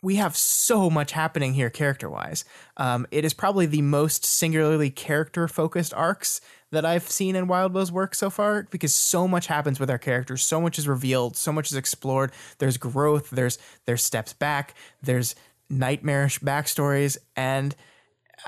we 0.02 0.16
have 0.16 0.36
so 0.36 0.90
much 0.90 1.12
happening 1.12 1.54
here 1.54 1.70
character 1.70 2.10
wise. 2.10 2.44
Um, 2.76 3.06
it 3.10 3.24
is 3.24 3.32
probably 3.32 3.66
the 3.66 3.82
most 3.82 4.24
singularly 4.24 4.90
character 4.90 5.48
focused 5.48 5.94
arcs 5.94 6.42
that 6.70 6.84
I've 6.84 7.10
seen 7.10 7.36
in 7.36 7.46
Wildbow's 7.46 7.90
work 7.90 8.14
so 8.14 8.28
far 8.28 8.64
because 8.70 8.94
so 8.94 9.26
much 9.26 9.46
happens 9.46 9.80
with 9.80 9.90
our 9.90 9.98
characters, 9.98 10.42
so 10.42 10.60
much 10.60 10.78
is 10.78 10.86
revealed, 10.86 11.36
so 11.36 11.52
much 11.52 11.70
is 11.70 11.76
explored. 11.76 12.32
There's 12.58 12.76
growth, 12.76 13.30
there's 13.30 13.58
there's 13.86 14.02
steps 14.02 14.34
back, 14.34 14.74
there's 15.02 15.34
nightmarish 15.78 16.40
backstories, 16.40 17.18
and 17.36 17.74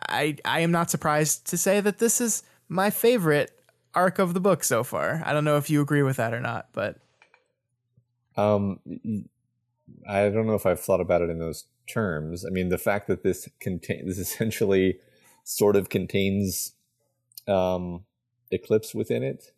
I 0.08 0.36
I 0.44 0.60
am 0.60 0.70
not 0.70 0.90
surprised 0.90 1.46
to 1.48 1.58
say 1.58 1.80
that 1.80 1.98
this 1.98 2.20
is 2.20 2.42
my 2.68 2.90
favorite 2.90 3.52
arc 3.94 4.18
of 4.18 4.34
the 4.34 4.40
book 4.40 4.64
so 4.64 4.84
far. 4.84 5.22
I 5.24 5.32
don't 5.32 5.44
know 5.44 5.56
if 5.56 5.70
you 5.70 5.80
agree 5.80 6.02
with 6.02 6.16
that 6.16 6.34
or 6.34 6.40
not, 6.40 6.68
but 6.72 6.98
um 8.36 8.80
I 10.08 10.28
don't 10.28 10.46
know 10.46 10.54
if 10.54 10.66
I've 10.66 10.80
thought 10.80 11.00
about 11.00 11.22
it 11.22 11.30
in 11.30 11.38
those 11.38 11.64
terms. 11.86 12.44
I 12.44 12.50
mean, 12.50 12.68
the 12.68 12.78
fact 12.78 13.06
that 13.08 13.22
this 13.22 13.48
contain 13.60 14.06
this 14.06 14.18
essentially 14.26 14.98
sort 15.44 15.76
of 15.76 15.88
contains 15.88 16.72
um, 17.46 18.04
Eclipse 18.50 18.94
within 18.94 19.22
it, 19.22 19.52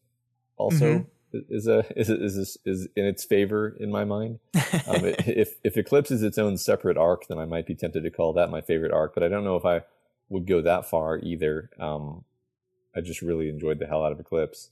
also 0.56 0.94
mm-hmm. 0.94 1.08
Is 1.32 1.66
a 1.66 1.84
is 1.98 2.08
is 2.10 2.58
is 2.64 2.88
in 2.96 3.04
its 3.04 3.24
favor 3.24 3.76
in 3.78 3.90
my 3.90 4.04
mind. 4.04 4.40
Um, 4.86 5.00
if 5.02 5.56
if 5.64 5.76
Eclipse 5.76 6.10
is 6.10 6.22
its 6.22 6.38
own 6.38 6.56
separate 6.58 6.96
arc, 6.96 7.26
then 7.26 7.38
I 7.38 7.44
might 7.44 7.66
be 7.66 7.74
tempted 7.74 8.02
to 8.02 8.10
call 8.10 8.34
that 8.34 8.50
my 8.50 8.60
favorite 8.60 8.92
arc. 8.92 9.14
But 9.14 9.22
I 9.22 9.28
don't 9.28 9.44
know 9.44 9.56
if 9.56 9.64
I 9.64 9.82
would 10.28 10.46
go 10.46 10.60
that 10.60 10.88
far 10.88 11.18
either. 11.18 11.70
Um, 11.78 12.24
I 12.94 13.00
just 13.00 13.22
really 13.22 13.48
enjoyed 13.48 13.78
the 13.78 13.86
hell 13.86 14.04
out 14.04 14.12
of 14.12 14.20
Eclipse. 14.20 14.70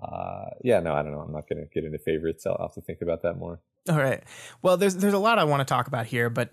Uh, 0.00 0.50
yeah, 0.62 0.80
no, 0.80 0.94
I 0.94 1.02
don't 1.02 1.12
know. 1.12 1.20
I'm 1.20 1.32
not 1.32 1.48
going 1.48 1.62
to 1.62 1.68
get 1.72 1.84
into 1.84 1.98
favorites. 1.98 2.46
I'll 2.46 2.58
have 2.60 2.74
to 2.74 2.80
think 2.80 3.00
about 3.02 3.22
that 3.22 3.38
more. 3.38 3.60
All 3.88 3.98
right. 3.98 4.22
Well, 4.62 4.76
there's 4.76 4.96
there's 4.96 5.14
a 5.14 5.18
lot 5.18 5.38
I 5.38 5.44
want 5.44 5.60
to 5.60 5.64
talk 5.64 5.86
about 5.86 6.06
here, 6.06 6.30
but 6.30 6.52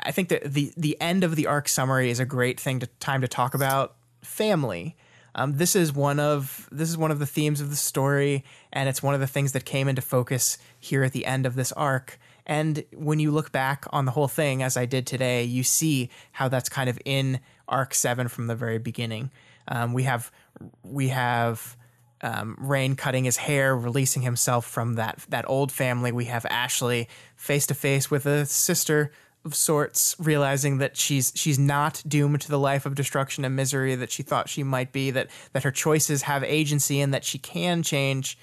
I 0.00 0.10
think 0.10 0.28
that 0.28 0.52
the 0.52 0.72
the 0.76 1.00
end 1.00 1.24
of 1.24 1.36
the 1.36 1.46
arc 1.46 1.68
summary 1.68 2.10
is 2.10 2.20
a 2.20 2.24
great 2.24 2.58
thing 2.58 2.80
to 2.80 2.86
time 2.86 3.20
to 3.20 3.28
talk 3.28 3.54
about 3.54 3.96
family. 4.22 4.96
Um, 5.34 5.56
this 5.56 5.74
is 5.74 5.92
one 5.92 6.20
of 6.20 6.68
this 6.70 6.88
is 6.88 6.98
one 6.98 7.10
of 7.10 7.18
the 7.18 7.26
themes 7.26 7.60
of 7.60 7.70
the 7.70 7.76
story, 7.76 8.44
and 8.72 8.88
it's 8.88 9.02
one 9.02 9.14
of 9.14 9.20
the 9.20 9.26
things 9.26 9.52
that 9.52 9.64
came 9.64 9.88
into 9.88 10.02
focus 10.02 10.58
here 10.78 11.02
at 11.04 11.12
the 11.12 11.26
end 11.26 11.46
of 11.46 11.54
this 11.54 11.72
arc. 11.72 12.18
And 12.46 12.84
when 12.94 13.20
you 13.20 13.30
look 13.30 13.52
back 13.52 13.86
on 13.90 14.04
the 14.04 14.10
whole 14.10 14.28
thing, 14.28 14.62
as 14.62 14.76
I 14.76 14.84
did 14.84 15.06
today, 15.06 15.44
you 15.44 15.62
see 15.62 16.10
how 16.32 16.48
that's 16.48 16.68
kind 16.68 16.90
of 16.90 16.98
in 17.04 17.40
arc 17.68 17.94
seven 17.94 18.28
from 18.28 18.46
the 18.46 18.56
very 18.56 18.78
beginning. 18.78 19.30
Um, 19.68 19.92
we 19.92 20.02
have 20.02 20.30
we 20.82 21.08
have 21.08 21.76
um, 22.20 22.56
Rain 22.58 22.94
cutting 22.94 23.24
his 23.24 23.36
hair, 23.36 23.76
releasing 23.76 24.22
himself 24.22 24.66
from 24.66 24.94
that 24.94 25.24
that 25.28 25.48
old 25.48 25.72
family. 25.72 26.12
We 26.12 26.26
have 26.26 26.44
Ashley 26.46 27.08
face 27.36 27.66
to 27.68 27.74
face 27.74 28.10
with 28.10 28.26
a 28.26 28.44
sister 28.46 29.12
of 29.44 29.54
sorts, 29.54 30.14
realizing 30.18 30.78
that 30.78 30.96
she's 30.96 31.32
she's 31.34 31.58
not 31.58 32.02
doomed 32.06 32.40
to 32.42 32.48
the 32.48 32.58
life 32.58 32.86
of 32.86 32.94
destruction 32.94 33.44
and 33.44 33.56
misery 33.56 33.94
that 33.94 34.10
she 34.10 34.22
thought 34.22 34.48
she 34.48 34.62
might 34.62 34.92
be. 34.92 35.10
That 35.10 35.28
that 35.52 35.64
her 35.64 35.70
choices 35.70 36.22
have 36.22 36.44
agency 36.44 37.00
and 37.00 37.12
that 37.12 37.24
she 37.24 37.38
can 37.38 37.82
change. 37.82 38.38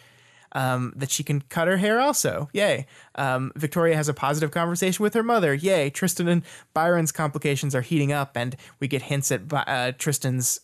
Um, 0.51 0.93
that 0.95 1.11
she 1.11 1.23
can 1.23 1.41
cut 1.41 1.67
her 1.67 1.77
hair 1.77 1.99
also. 1.99 2.49
Yay. 2.53 2.88
Um, 3.13 3.51
Victoria 3.55 3.95
has 3.95 4.09
a 4.09 4.15
positive 4.15 4.49
conversation 4.49 5.03
with 5.03 5.13
her 5.13 5.21
mother. 5.21 5.53
Yay. 5.53 5.91
Tristan 5.91 6.27
and 6.27 6.41
Byron's 6.73 7.11
complications 7.11 7.76
are 7.76 7.81
heating 7.81 8.11
up, 8.11 8.35
and 8.35 8.55
we 8.80 8.88
get 8.88 9.03
hints 9.03 9.31
at 9.31 9.41
uh, 9.53 9.91
Tristan's 9.99 10.59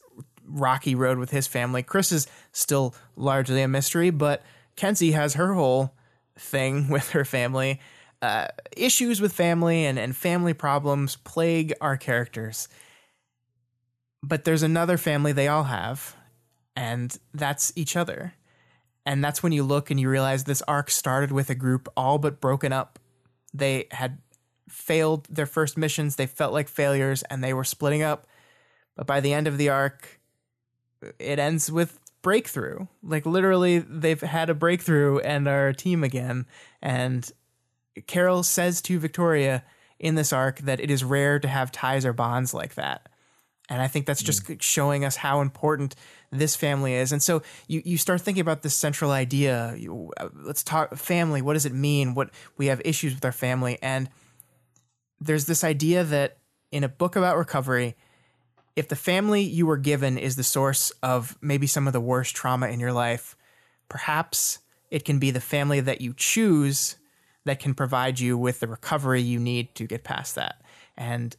rocky 0.48 0.96
road 0.96 1.20
with 1.20 1.30
his 1.30 1.46
family. 1.46 1.84
Chris 1.84 2.12
is 2.12 2.28
still 2.52 2.96
largely 3.16 3.62
a 3.62 3.68
mystery, 3.68 4.10
but 4.10 4.42
Kenzie 4.76 5.12
has 5.12 5.36
her 5.36 5.54
whole 5.54 5.94
thing 6.38 6.90
with 6.90 7.12
her 7.12 7.26
family. 7.26 7.80
Uh, 8.26 8.48
issues 8.76 9.22
with 9.22 9.32
family 9.32 9.86
and, 9.86 10.00
and 10.00 10.16
family 10.16 10.52
problems 10.52 11.16
plague 11.18 11.72
our 11.80 11.96
characters. 11.96 12.68
But 14.24 14.46
there's 14.46 14.64
another 14.64 14.98
family 14.98 15.32
they 15.32 15.48
all 15.48 15.66
have, 15.66 16.16
and 16.76 17.16
that's 17.36 17.72
each 17.76 17.96
other. 17.96 18.34
And 19.06 19.24
that's 19.24 19.44
when 19.44 19.52
you 19.52 19.64
look 19.64 19.92
and 19.92 20.00
you 20.00 20.10
realize 20.10 20.46
this 20.46 20.64
arc 20.64 20.90
started 20.90 21.32
with 21.32 21.52
a 21.52 21.56
group 21.56 21.88
all 21.96 22.18
but 22.18 22.42
broken 22.42 22.74
up. 22.74 22.98
They 23.54 23.86
had 23.92 24.18
failed 24.70 25.28
their 25.30 25.46
first 25.46 25.78
missions, 25.78 26.16
they 26.16 26.26
felt 26.26 26.52
like 26.52 26.68
failures, 26.68 27.22
and 27.30 27.44
they 27.44 27.54
were 27.54 27.64
splitting 27.64 28.02
up. 28.02 28.26
But 28.96 29.06
by 29.06 29.20
the 29.20 29.34
end 29.34 29.46
of 29.46 29.60
the 29.60 29.70
arc, 29.70 30.20
it 31.20 31.38
ends 31.38 31.72
with 31.72 32.00
breakthrough. 32.24 32.88
Like 33.04 33.28
literally, 33.28 33.78
they've 33.78 34.20
had 34.20 34.50
a 34.50 34.56
breakthrough 34.56 35.20
and 35.20 35.48
are 35.48 35.68
a 35.68 35.76
team 35.76 36.04
again. 36.04 36.48
And 36.82 37.32
Carol 38.08 38.44
says 38.44 38.82
to 38.84 39.00
Victoria 39.00 39.64
in 40.00 40.16
this 40.16 40.34
arc 40.34 40.60
that 40.60 40.80
it 40.80 40.92
is 40.92 41.04
rare 41.04 41.40
to 41.40 41.48
have 41.48 41.72
ties 41.72 42.06
or 42.06 42.14
bonds 42.14 42.54
like 42.54 42.76
that. 42.76 43.08
And 43.70 43.82
I 43.82 43.88
think 43.88 44.06
that's 44.06 44.22
just 44.22 44.44
mm. 44.44 44.62
showing 44.62 45.04
us 45.04 45.16
how 45.16 45.42
important 45.42 45.96
this 46.32 46.56
family 46.56 46.94
is. 46.94 47.12
And 47.12 47.22
so 47.22 47.42
you, 47.68 47.82
you 47.84 47.98
start 47.98 48.22
thinking 48.22 48.42
about 48.42 48.62
this 48.62 48.76
central 48.76 49.12
idea. 49.12 49.74
You, 49.78 50.12
uh, 50.18 50.30
let's 50.34 50.64
talk 50.64 50.96
family. 50.96 51.42
What 51.42 51.54
does 51.54 51.66
it 51.66 51.74
mean? 51.74 52.14
What 52.14 52.30
we 52.58 52.68
have 52.68 52.82
issues 52.86 53.16
with 53.16 53.26
our 53.26 53.32
family. 53.32 53.80
And 53.82 54.10
there's 55.20 55.46
this 55.46 55.64
idea 55.64 56.04
that 56.04 56.38
in 56.72 56.84
a 56.84 56.90
book 56.90 57.16
about 57.16 57.38
recovery, 57.38 57.96
if 58.76 58.88
the 58.88 58.96
family 58.96 59.42
you 59.42 59.66
were 59.66 59.78
given 59.78 60.18
is 60.18 60.36
the 60.36 60.44
source 60.44 60.92
of 61.02 61.38
maybe 61.42 61.66
some 61.66 61.88
of 61.88 61.94
the 61.94 62.02
worst 62.02 62.36
trauma 62.36 62.68
in 62.68 62.80
your 62.80 62.94
life, 62.94 63.36
perhaps 63.90 64.60
it 64.92 65.06
can 65.06 65.18
be 65.18 65.32
the 65.32 65.42
family 65.42 65.80
that 65.80 66.02
you 66.02 66.14
choose 66.16 66.98
that 67.46 67.60
can 67.60 67.74
provide 67.74 68.20
you 68.20 68.38
with 68.38 68.60
the 68.60 68.68
recovery 68.68 69.22
you 69.22 69.40
need 69.40 69.74
to 69.76 69.86
get 69.86 70.04
past 70.04 70.36
that. 70.36 70.62
And 70.98 71.36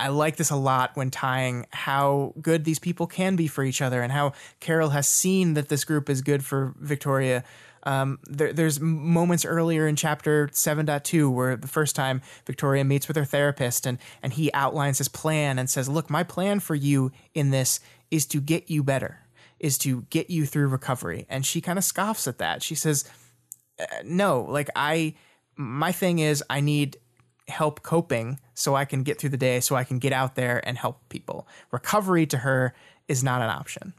I 0.00 0.08
like 0.08 0.36
this 0.36 0.50
a 0.50 0.56
lot 0.56 0.92
when 0.94 1.10
tying 1.10 1.66
how 1.72 2.34
good 2.40 2.64
these 2.64 2.78
people 2.78 3.06
can 3.06 3.36
be 3.36 3.46
for 3.46 3.62
each 3.62 3.80
other 3.80 4.02
and 4.02 4.12
how 4.12 4.32
Carol 4.60 4.90
has 4.90 5.06
seen 5.06 5.54
that 5.54 5.68
this 5.68 5.84
group 5.84 6.08
is 6.10 6.22
good 6.22 6.44
for 6.44 6.74
Victoria. 6.78 7.44
Um, 7.84 8.18
there, 8.24 8.52
there's 8.52 8.80
moments 8.80 9.44
earlier 9.44 9.86
in 9.86 9.94
chapter 9.94 10.48
7.2 10.48 11.32
where 11.32 11.56
the 11.56 11.68
first 11.68 11.94
time 11.94 12.20
Victoria 12.46 12.84
meets 12.84 13.06
with 13.06 13.16
her 13.16 13.24
therapist 13.24 13.86
and, 13.86 13.98
and 14.22 14.32
he 14.32 14.52
outlines 14.52 14.98
his 14.98 15.08
plan 15.08 15.58
and 15.58 15.70
says, 15.70 15.88
Look, 15.88 16.10
my 16.10 16.24
plan 16.24 16.58
for 16.58 16.74
you 16.74 17.12
in 17.34 17.50
this 17.50 17.78
is 18.10 18.26
to 18.26 18.40
get 18.40 18.68
you 18.68 18.82
better, 18.82 19.20
is 19.60 19.78
to 19.78 20.02
get 20.10 20.30
you 20.30 20.46
through 20.46 20.68
recovery. 20.68 21.26
And 21.28 21.46
she 21.46 21.60
kind 21.60 21.78
of 21.78 21.84
scoffs 21.84 22.26
at 22.26 22.38
that. 22.38 22.62
She 22.62 22.74
says, 22.74 23.08
uh, 23.78 23.84
No, 24.04 24.42
like 24.42 24.68
I, 24.74 25.14
my 25.56 25.92
thing 25.92 26.18
is, 26.18 26.42
I 26.48 26.60
need 26.60 26.98
help 27.48 27.82
coping 27.82 28.40
so 28.54 28.74
I 28.74 28.84
can 28.84 29.02
get 29.02 29.18
through 29.18 29.30
the 29.30 29.36
day, 29.36 29.60
so 29.60 29.76
I 29.76 29.84
can 29.84 29.98
get 29.98 30.12
out 30.12 30.34
there 30.34 30.66
and 30.66 30.76
help 30.76 31.08
people. 31.08 31.46
Recovery 31.70 32.26
to 32.26 32.38
her 32.38 32.74
is 33.08 33.22
not 33.22 33.42
an 33.42 33.50
option. 33.50 33.94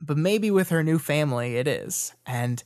But 0.00 0.16
maybe 0.16 0.50
with 0.50 0.70
her 0.70 0.82
new 0.82 0.98
family, 0.98 1.56
it 1.56 1.66
is. 1.66 2.12
And 2.26 2.62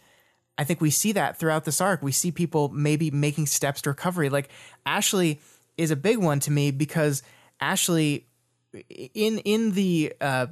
I 0.58 0.64
think 0.64 0.80
we 0.80 0.90
see 0.90 1.12
that 1.12 1.38
throughout 1.38 1.64
this 1.64 1.80
arc. 1.80 2.02
We 2.02 2.12
see 2.12 2.30
people 2.30 2.68
maybe 2.68 3.10
making 3.10 3.46
steps 3.46 3.82
to 3.82 3.90
recovery. 3.90 4.28
Like 4.28 4.50
Ashley 4.84 5.40
is 5.76 5.90
a 5.90 5.96
big 5.96 6.18
one 6.18 6.40
to 6.40 6.50
me 6.50 6.70
because 6.70 7.22
Ashley, 7.60 8.26
in 8.72 9.38
in 9.38 9.72
the 9.72 10.12
uh, 10.20 10.46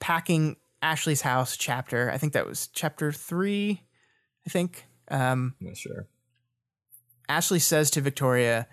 packing 0.00 0.56
Ashley's 0.82 1.22
house 1.22 1.56
chapter, 1.56 2.10
I 2.10 2.18
think 2.18 2.34
that 2.34 2.46
was 2.46 2.68
chapter 2.68 3.12
three. 3.12 3.82
I 4.46 4.50
think. 4.50 4.84
Um, 5.08 5.54
Not 5.60 5.76
sure. 5.76 6.08
Ashley 7.32 7.60
says 7.60 7.90
to 7.92 8.02
Victoria, 8.02 8.66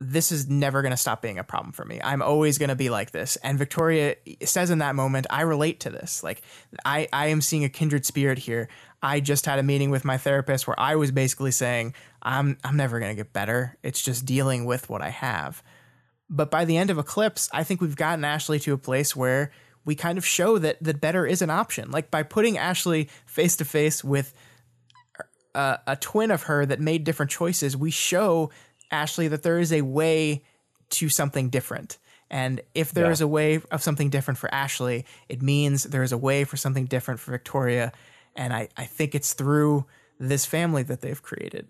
this 0.00 0.30
is 0.30 0.48
never 0.48 0.82
going 0.82 0.92
to 0.92 0.96
stop 0.96 1.20
being 1.20 1.36
a 1.36 1.42
problem 1.42 1.72
for 1.72 1.84
me. 1.84 2.00
I'm 2.02 2.22
always 2.22 2.58
going 2.58 2.68
to 2.68 2.76
be 2.76 2.90
like 2.90 3.10
this. 3.10 3.34
And 3.42 3.58
Victoria 3.58 4.14
says 4.44 4.70
in 4.70 4.78
that 4.78 4.94
moment, 4.94 5.26
I 5.28 5.40
relate 5.40 5.80
to 5.80 5.90
this. 5.90 6.22
Like, 6.22 6.42
I, 6.84 7.08
I 7.12 7.26
am 7.28 7.40
seeing 7.40 7.64
a 7.64 7.68
kindred 7.68 8.06
spirit 8.06 8.38
here. 8.38 8.68
I 9.02 9.18
just 9.18 9.46
had 9.46 9.58
a 9.58 9.64
meeting 9.64 9.90
with 9.90 10.04
my 10.04 10.16
therapist 10.16 10.68
where 10.68 10.78
I 10.78 10.94
was 10.94 11.10
basically 11.10 11.50
saying, 11.50 11.94
I'm, 12.22 12.56
I'm 12.62 12.76
never 12.76 13.00
going 13.00 13.10
to 13.10 13.20
get 13.20 13.32
better. 13.32 13.76
It's 13.82 14.00
just 14.00 14.24
dealing 14.24 14.64
with 14.64 14.88
what 14.88 15.02
I 15.02 15.10
have. 15.10 15.64
But 16.30 16.52
by 16.52 16.64
the 16.64 16.76
end 16.76 16.90
of 16.90 16.98
Eclipse, 16.98 17.48
I 17.52 17.64
think 17.64 17.80
we've 17.80 17.96
gotten 17.96 18.24
Ashley 18.24 18.60
to 18.60 18.74
a 18.74 18.78
place 18.78 19.16
where 19.16 19.50
we 19.84 19.96
kind 19.96 20.18
of 20.18 20.24
show 20.24 20.58
that, 20.58 20.80
that 20.80 21.00
better 21.00 21.26
is 21.26 21.42
an 21.42 21.50
option. 21.50 21.90
Like, 21.90 22.12
by 22.12 22.22
putting 22.22 22.56
Ashley 22.56 23.08
face 23.26 23.56
to 23.56 23.64
face 23.64 24.04
with 24.04 24.32
a, 25.54 25.78
a 25.86 25.96
twin 25.96 26.30
of 26.30 26.44
her 26.44 26.66
that 26.66 26.80
made 26.80 27.04
different 27.04 27.30
choices, 27.30 27.76
we 27.76 27.90
show 27.90 28.50
Ashley 28.90 29.28
that 29.28 29.42
there 29.42 29.58
is 29.58 29.72
a 29.72 29.82
way 29.82 30.42
to 30.90 31.08
something 31.08 31.50
different. 31.50 31.98
And 32.30 32.60
if 32.74 32.92
there 32.92 33.06
yeah. 33.06 33.12
is 33.12 33.20
a 33.20 33.28
way 33.28 33.60
of 33.70 33.82
something 33.82 34.10
different 34.10 34.38
for 34.38 34.52
Ashley, 34.52 35.06
it 35.28 35.42
means 35.42 35.84
there 35.84 36.02
is 36.02 36.12
a 36.12 36.18
way 36.18 36.44
for 36.44 36.56
something 36.56 36.84
different 36.84 37.20
for 37.20 37.30
Victoria. 37.30 37.92
And 38.36 38.52
I, 38.52 38.68
I 38.76 38.84
think 38.84 39.14
it's 39.14 39.32
through 39.32 39.86
this 40.20 40.44
family 40.44 40.82
that 40.84 41.00
they've 41.00 41.22
created. 41.22 41.68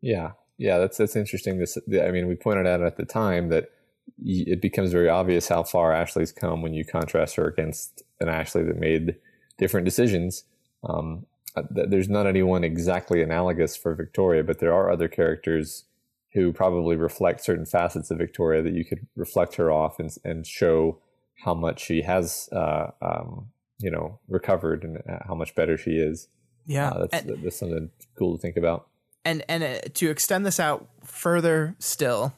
Yeah. 0.00 0.32
Yeah. 0.58 0.78
That's, 0.78 0.96
that's 0.96 1.16
interesting. 1.16 1.58
This, 1.58 1.78
I 1.78 2.10
mean, 2.10 2.26
we 2.26 2.34
pointed 2.34 2.66
out 2.66 2.82
at 2.82 2.96
the 2.96 3.04
time 3.04 3.48
that 3.50 3.70
it 4.18 4.60
becomes 4.60 4.90
very 4.90 5.08
obvious 5.08 5.46
how 5.46 5.62
far 5.62 5.92
Ashley's 5.92 6.32
come 6.32 6.62
when 6.62 6.74
you 6.74 6.84
contrast 6.84 7.36
her 7.36 7.46
against 7.46 8.02
an 8.18 8.28
Ashley 8.28 8.64
that 8.64 8.76
made 8.76 9.16
different 9.58 9.84
decisions. 9.84 10.44
Um, 10.82 11.26
there's 11.70 12.08
not 12.08 12.26
anyone 12.26 12.64
exactly 12.64 13.22
analogous 13.22 13.76
for 13.76 13.94
Victoria, 13.94 14.44
but 14.44 14.58
there 14.58 14.72
are 14.72 14.90
other 14.90 15.08
characters 15.08 15.84
who 16.32 16.52
probably 16.52 16.96
reflect 16.96 17.44
certain 17.44 17.66
facets 17.66 18.10
of 18.10 18.18
Victoria 18.18 18.62
that 18.62 18.72
you 18.72 18.84
could 18.84 19.06
reflect 19.16 19.56
her 19.56 19.70
off 19.70 19.98
and, 19.98 20.14
and 20.24 20.46
show 20.46 20.98
how 21.44 21.54
much 21.54 21.82
she 21.82 22.02
has, 22.02 22.48
uh, 22.52 22.90
um, 23.02 23.48
you 23.78 23.90
know, 23.90 24.20
recovered 24.28 24.84
and 24.84 24.98
uh, 24.98 25.18
how 25.26 25.34
much 25.34 25.54
better 25.54 25.76
she 25.76 25.92
is. 25.92 26.28
Yeah, 26.66 26.90
uh, 26.90 27.06
that's, 27.06 27.24
and, 27.24 27.42
that's 27.42 27.58
something 27.58 27.90
cool 28.16 28.36
to 28.36 28.40
think 28.40 28.56
about. 28.56 28.86
And 29.24 29.42
and 29.48 29.64
uh, 29.64 29.78
to 29.94 30.10
extend 30.10 30.46
this 30.46 30.60
out 30.60 30.88
further, 31.04 31.74
still, 31.78 32.32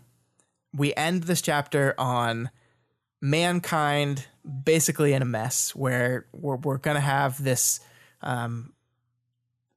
we 0.73 0.95
end 0.95 1.25
this 1.25 1.43
chapter 1.43 1.95
on 1.99 2.51
mankind 3.21 4.27
basically 4.65 5.13
in 5.13 5.23
a 5.23 5.27
mess 5.27 5.75
where 5.77 6.27
we're, 6.33 6.57
we're 6.57 6.79
going 6.79 6.97
to 6.97 7.01
have 7.01 7.43
this 7.43 7.79
um, 8.21 8.73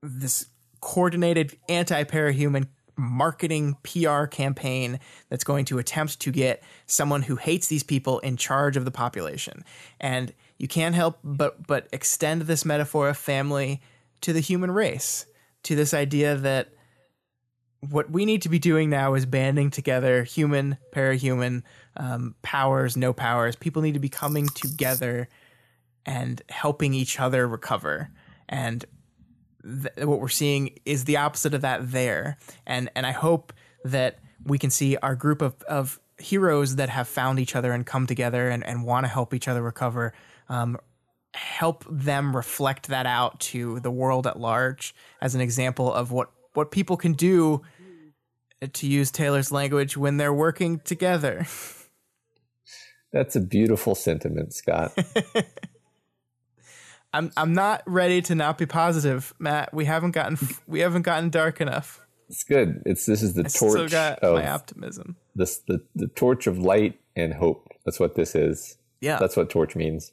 this 0.05 0.47
coordinated 0.81 1.57
anti-parahuman 1.67 2.67
marketing 2.97 3.75
PR 3.83 4.25
campaign 4.25 4.99
that's 5.29 5.43
going 5.43 5.65
to 5.65 5.79
attempt 5.79 6.19
to 6.21 6.31
get 6.31 6.63
someone 6.85 7.23
who 7.23 7.35
hates 7.35 7.67
these 7.67 7.83
people 7.83 8.19
in 8.19 8.37
charge 8.37 8.77
of 8.77 8.85
the 8.85 8.91
population. 8.91 9.63
And 9.99 10.33
you 10.57 10.67
can't 10.67 10.95
help 10.95 11.19
but 11.23 11.67
but 11.67 11.87
extend 11.91 12.43
this 12.43 12.63
metaphor 12.63 13.09
of 13.09 13.17
family 13.17 13.81
to 14.21 14.31
the 14.31 14.39
human 14.39 14.71
race, 14.71 15.25
to 15.63 15.75
this 15.75 15.93
idea 15.93 16.35
that 16.35 16.69
what 17.89 18.09
we 18.09 18.25
need 18.25 18.41
to 18.43 18.49
be 18.49 18.59
doing 18.59 18.89
now 18.89 19.13
is 19.13 19.25
banding 19.25 19.69
together 19.69 20.23
human, 20.23 20.77
parahuman, 20.91 21.63
um, 21.97 22.35
powers, 22.41 22.97
no 22.97 23.13
powers. 23.13 23.55
People 23.55 23.81
need 23.81 23.93
to 23.93 23.99
be 23.99 24.09
coming 24.09 24.47
together 24.47 25.27
and 26.05 26.41
helping 26.49 26.93
each 26.93 27.19
other 27.19 27.47
recover. 27.47 28.09
And 28.47 28.85
th- 29.65 30.05
what 30.05 30.19
we're 30.19 30.29
seeing 30.29 30.79
is 30.85 31.05
the 31.05 31.17
opposite 31.17 31.53
of 31.53 31.61
that 31.61 31.91
there. 31.91 32.37
And 32.65 32.89
and 32.95 33.05
I 33.05 33.11
hope 33.11 33.53
that 33.83 34.19
we 34.43 34.57
can 34.57 34.69
see 34.69 34.97
our 34.97 35.15
group 35.15 35.41
of, 35.41 35.55
of 35.63 35.99
heroes 36.17 36.75
that 36.75 36.89
have 36.89 37.07
found 37.07 37.39
each 37.39 37.55
other 37.55 37.71
and 37.71 37.85
come 37.85 38.07
together 38.07 38.49
and, 38.49 38.65
and 38.65 38.85
want 38.85 39.05
to 39.05 39.07
help 39.07 39.33
each 39.33 39.47
other 39.47 39.61
recover 39.61 40.13
um, 40.49 40.77
help 41.33 41.83
them 41.89 42.35
reflect 42.35 42.87
that 42.87 43.05
out 43.05 43.39
to 43.39 43.79
the 43.81 43.91
world 43.91 44.25
at 44.25 44.39
large 44.39 44.95
as 45.21 45.35
an 45.35 45.41
example 45.41 45.93
of 45.93 46.11
what 46.11 46.31
what 46.53 46.71
people 46.71 46.95
can 46.95 47.13
do 47.13 47.61
to 48.73 48.87
use 48.87 49.11
Taylor's 49.11 49.51
language 49.51 49.97
when 49.97 50.17
they're 50.17 50.33
working 50.33 50.79
together. 50.79 51.45
That's 53.11 53.35
a 53.35 53.41
beautiful 53.41 53.95
sentiment, 53.95 54.53
Scott. 54.53 54.97
I'm 57.15 57.31
I'm 57.37 57.53
not 57.53 57.81
ready 57.85 58.21
to 58.23 58.35
not 58.35 58.57
be 58.57 58.65
positive, 58.65 59.33
Matt. 59.39 59.73
We 59.73 59.85
haven't 59.85 60.11
gotten 60.11 60.37
we 60.67 60.81
haven't 60.81 61.03
gotten 61.03 61.29
dark 61.29 61.61
enough. 61.61 62.01
It's 62.27 62.43
good. 62.43 62.81
It's 62.85 63.05
this 63.05 63.23
is 63.23 63.33
the 63.33 63.45
I 63.45 63.47
torch 63.47 63.71
still 63.71 63.87
got 63.87 64.19
of 64.19 64.35
my 64.35 64.49
optimism. 64.49 65.15
This 65.33 65.59
the 65.59 65.81
the 65.95 66.07
torch 66.07 66.45
of 66.45 66.59
light 66.59 66.99
and 67.15 67.33
hope. 67.33 67.69
That's 67.85 67.99
what 67.99 68.15
this 68.15 68.35
is. 68.35 68.77
Yeah. 68.99 69.17
That's 69.17 69.37
what 69.37 69.49
torch 69.49 69.75
means, 69.75 70.11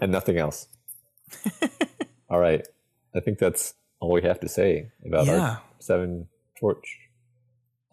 and 0.00 0.12
nothing 0.12 0.38
else. 0.38 0.68
All 2.30 2.38
right. 2.38 2.66
I 3.16 3.20
think 3.20 3.38
that's 3.38 3.74
all 4.00 4.10
we 4.10 4.22
have 4.22 4.40
to 4.40 4.48
say 4.48 4.90
about 5.06 5.26
yeah. 5.26 5.40
our 5.40 5.62
Seven 5.78 6.28
Torch. 6.58 6.98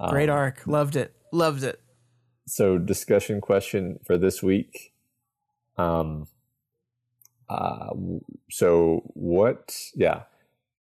Great 0.10 0.30
um, 0.30 0.36
arc. 0.36 0.66
Loved 0.66 0.96
it. 0.96 1.16
Loved 1.32 1.64
it. 1.64 1.80
So, 2.48 2.78
discussion 2.78 3.40
question 3.40 4.00
for 4.04 4.18
this 4.18 4.42
week. 4.42 4.94
Um, 5.78 6.28
uh, 7.52 7.90
so 8.50 9.02
what? 9.14 9.76
Yeah, 9.94 10.24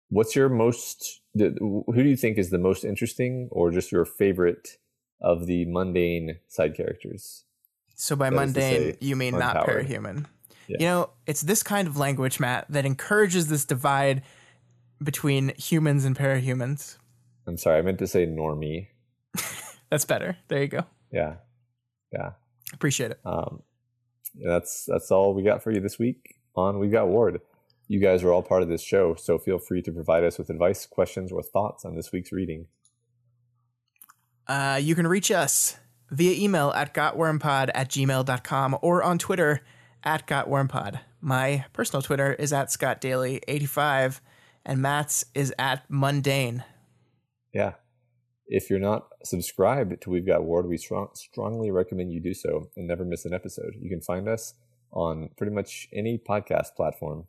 what's 0.09 0.37
your 0.37 0.49
most? 0.49 1.21
Who 1.35 1.85
do 1.95 2.09
you 2.09 2.17
think 2.17 2.39
is 2.39 2.51
the 2.51 2.59
most 2.59 2.85
interesting, 2.85 3.49
or 3.51 3.71
just 3.71 3.91
your 3.91 4.05
favorite 4.05 4.79
of 5.21 5.47
the 5.47 5.65
mundane 5.67 6.39
side 6.49 6.77
characters? 6.77 7.45
So 7.97 8.15
by 8.15 8.31
that 8.31 8.37
mundane, 8.37 8.97
you 9.01 9.17
mean 9.17 9.35
unpowered. 9.35 9.39
not 9.39 9.67
parahuman. 9.67 10.27
Yeah. 10.69 10.77
You 10.79 10.87
know, 10.87 11.11
it's 11.27 11.43
this 11.43 11.65
kind 11.65 11.89
of 11.89 11.97
language, 11.97 12.39
Matt, 12.39 12.67
that 12.69 12.87
encourages 12.87 13.49
this 13.49 13.65
divide 13.65 14.23
between 15.03 15.53
humans 15.57 16.05
and 16.05 16.17
parahumans. 16.17 16.99
I'm 17.49 17.57
sorry, 17.57 17.79
I 17.79 17.83
meant 17.83 17.99
to 17.99 18.07
say 18.07 18.27
normie. 18.27 18.87
that's 19.91 20.05
better. 20.05 20.37
There 20.47 20.63
you 20.63 20.69
go. 20.69 20.85
Yeah, 21.11 21.37
yeah. 22.13 22.31
Appreciate 22.73 23.11
it. 23.11 23.21
Um, 23.25 23.63
that's 24.45 24.85
that's 24.85 25.11
all 25.11 25.35
we 25.35 25.43
got 25.43 25.65
for 25.65 25.73
you 25.73 25.81
this 25.81 25.99
week 25.99 26.37
on 26.57 26.79
We've 26.79 26.93
Got 26.93 27.09
Worm. 27.09 27.39
You 27.89 28.01
guys 28.01 28.23
are 28.23 28.33
all 28.33 28.43
part 28.43 28.63
of 28.63 28.69
this 28.69 28.83
show, 28.83 29.15
so 29.17 29.39
feel 29.39 29.59
free 29.59 29.83
to 29.83 29.91
provide 29.91 30.23
us 30.23 30.39
with 30.39 30.49
advice, 30.49 30.87
questions, 30.87 31.33
or 31.33 31.43
thoughts 31.43 31.85
on 31.85 31.97
this 31.97 32.13
week's 32.13 32.31
reading. 32.31 32.67
Uh, 34.47 34.79
you 34.81 34.95
can 34.95 35.07
reach 35.07 35.31
us 35.31 35.77
via 36.11 36.33
email 36.33 36.71
at 36.71 36.95
gotwormpod 36.95 37.71
at 37.75 37.89
gmail.com 37.89 38.79
or 38.83 39.03
on 39.03 39.19
Twitter 39.19 39.61
at 40.05 40.27
gotwormpod. 40.27 41.01
My 41.21 41.65
personal 41.73 42.03
Twitter 42.03 42.33
is 42.35 42.53
at 42.53 42.69
scottdaly85 42.69 44.21
and 44.65 44.81
Matt's 44.81 45.25
is 45.35 45.55
at 45.59 45.85
mundane. 45.89 46.65
Yeah. 47.53 47.75
If 48.47 48.69
you're 48.69 48.81
not 48.81 49.09
subscribed 49.25 50.01
to 50.03 50.11
We've 50.11 50.27
Got 50.27 50.45
Worm, 50.45 50.69
we 50.69 50.77
strong, 50.77 51.09
strongly 51.15 51.71
recommend 51.71 52.13
you 52.13 52.21
do 52.21 52.35
so 52.35 52.71
and 52.77 52.89
never 52.89 53.05
miss 53.05 53.25
an 53.25 53.33
episode. 53.33 53.75
You 53.81 53.89
can 53.89 54.01
find 54.01 54.29
us 54.29 54.55
on 54.93 55.31
pretty 55.37 55.53
much 55.53 55.89
any 55.93 56.19
podcast 56.19 56.75
platform. 56.77 57.27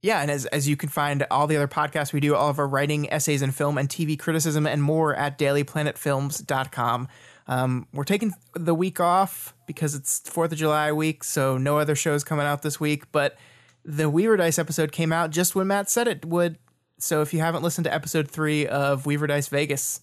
Yeah, 0.00 0.20
and 0.22 0.30
as 0.30 0.46
as 0.46 0.68
you 0.68 0.76
can 0.76 0.88
find 0.88 1.26
all 1.30 1.46
the 1.46 1.56
other 1.56 1.66
podcasts 1.66 2.12
we 2.12 2.20
do, 2.20 2.34
all 2.34 2.50
of 2.50 2.58
our 2.58 2.68
writing, 2.68 3.12
essays, 3.12 3.42
and 3.42 3.54
film 3.54 3.76
and 3.76 3.88
TV 3.88 4.16
criticism 4.18 4.66
and 4.66 4.82
more 4.82 5.14
at 5.14 5.38
dailyplanetfilms.com. 5.38 7.08
Um, 7.48 7.88
we're 7.92 8.04
taking 8.04 8.32
the 8.54 8.74
week 8.74 9.00
off 9.00 9.54
because 9.66 9.94
it's 9.94 10.20
Fourth 10.20 10.52
of 10.52 10.58
July 10.58 10.92
week, 10.92 11.24
so 11.24 11.58
no 11.58 11.78
other 11.78 11.96
shows 11.96 12.22
coming 12.22 12.46
out 12.46 12.62
this 12.62 12.78
week. 12.78 13.10
But 13.10 13.36
the 13.84 14.08
Weaver 14.08 14.36
Dice 14.36 14.58
episode 14.58 14.92
came 14.92 15.12
out 15.12 15.30
just 15.30 15.56
when 15.56 15.66
Matt 15.66 15.90
said 15.90 16.06
it 16.06 16.24
would. 16.24 16.58
So 17.00 17.22
if 17.22 17.32
you 17.32 17.40
haven't 17.40 17.62
listened 17.62 17.84
to 17.84 17.94
episode 17.94 18.30
three 18.30 18.66
of 18.66 19.06
Weaver 19.06 19.26
Dice 19.26 19.48
Vegas, 19.48 20.00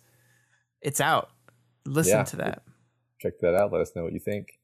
it's 0.81 0.99
out. 0.99 1.29
Listen 1.85 2.17
yeah, 2.17 2.23
to 2.23 2.35
that. 2.37 2.63
Check 3.21 3.39
that 3.39 3.55
out. 3.55 3.71
Let 3.71 3.81
us 3.81 3.91
know 3.95 4.03
what 4.03 4.13
you 4.13 4.19
think. 4.19 4.59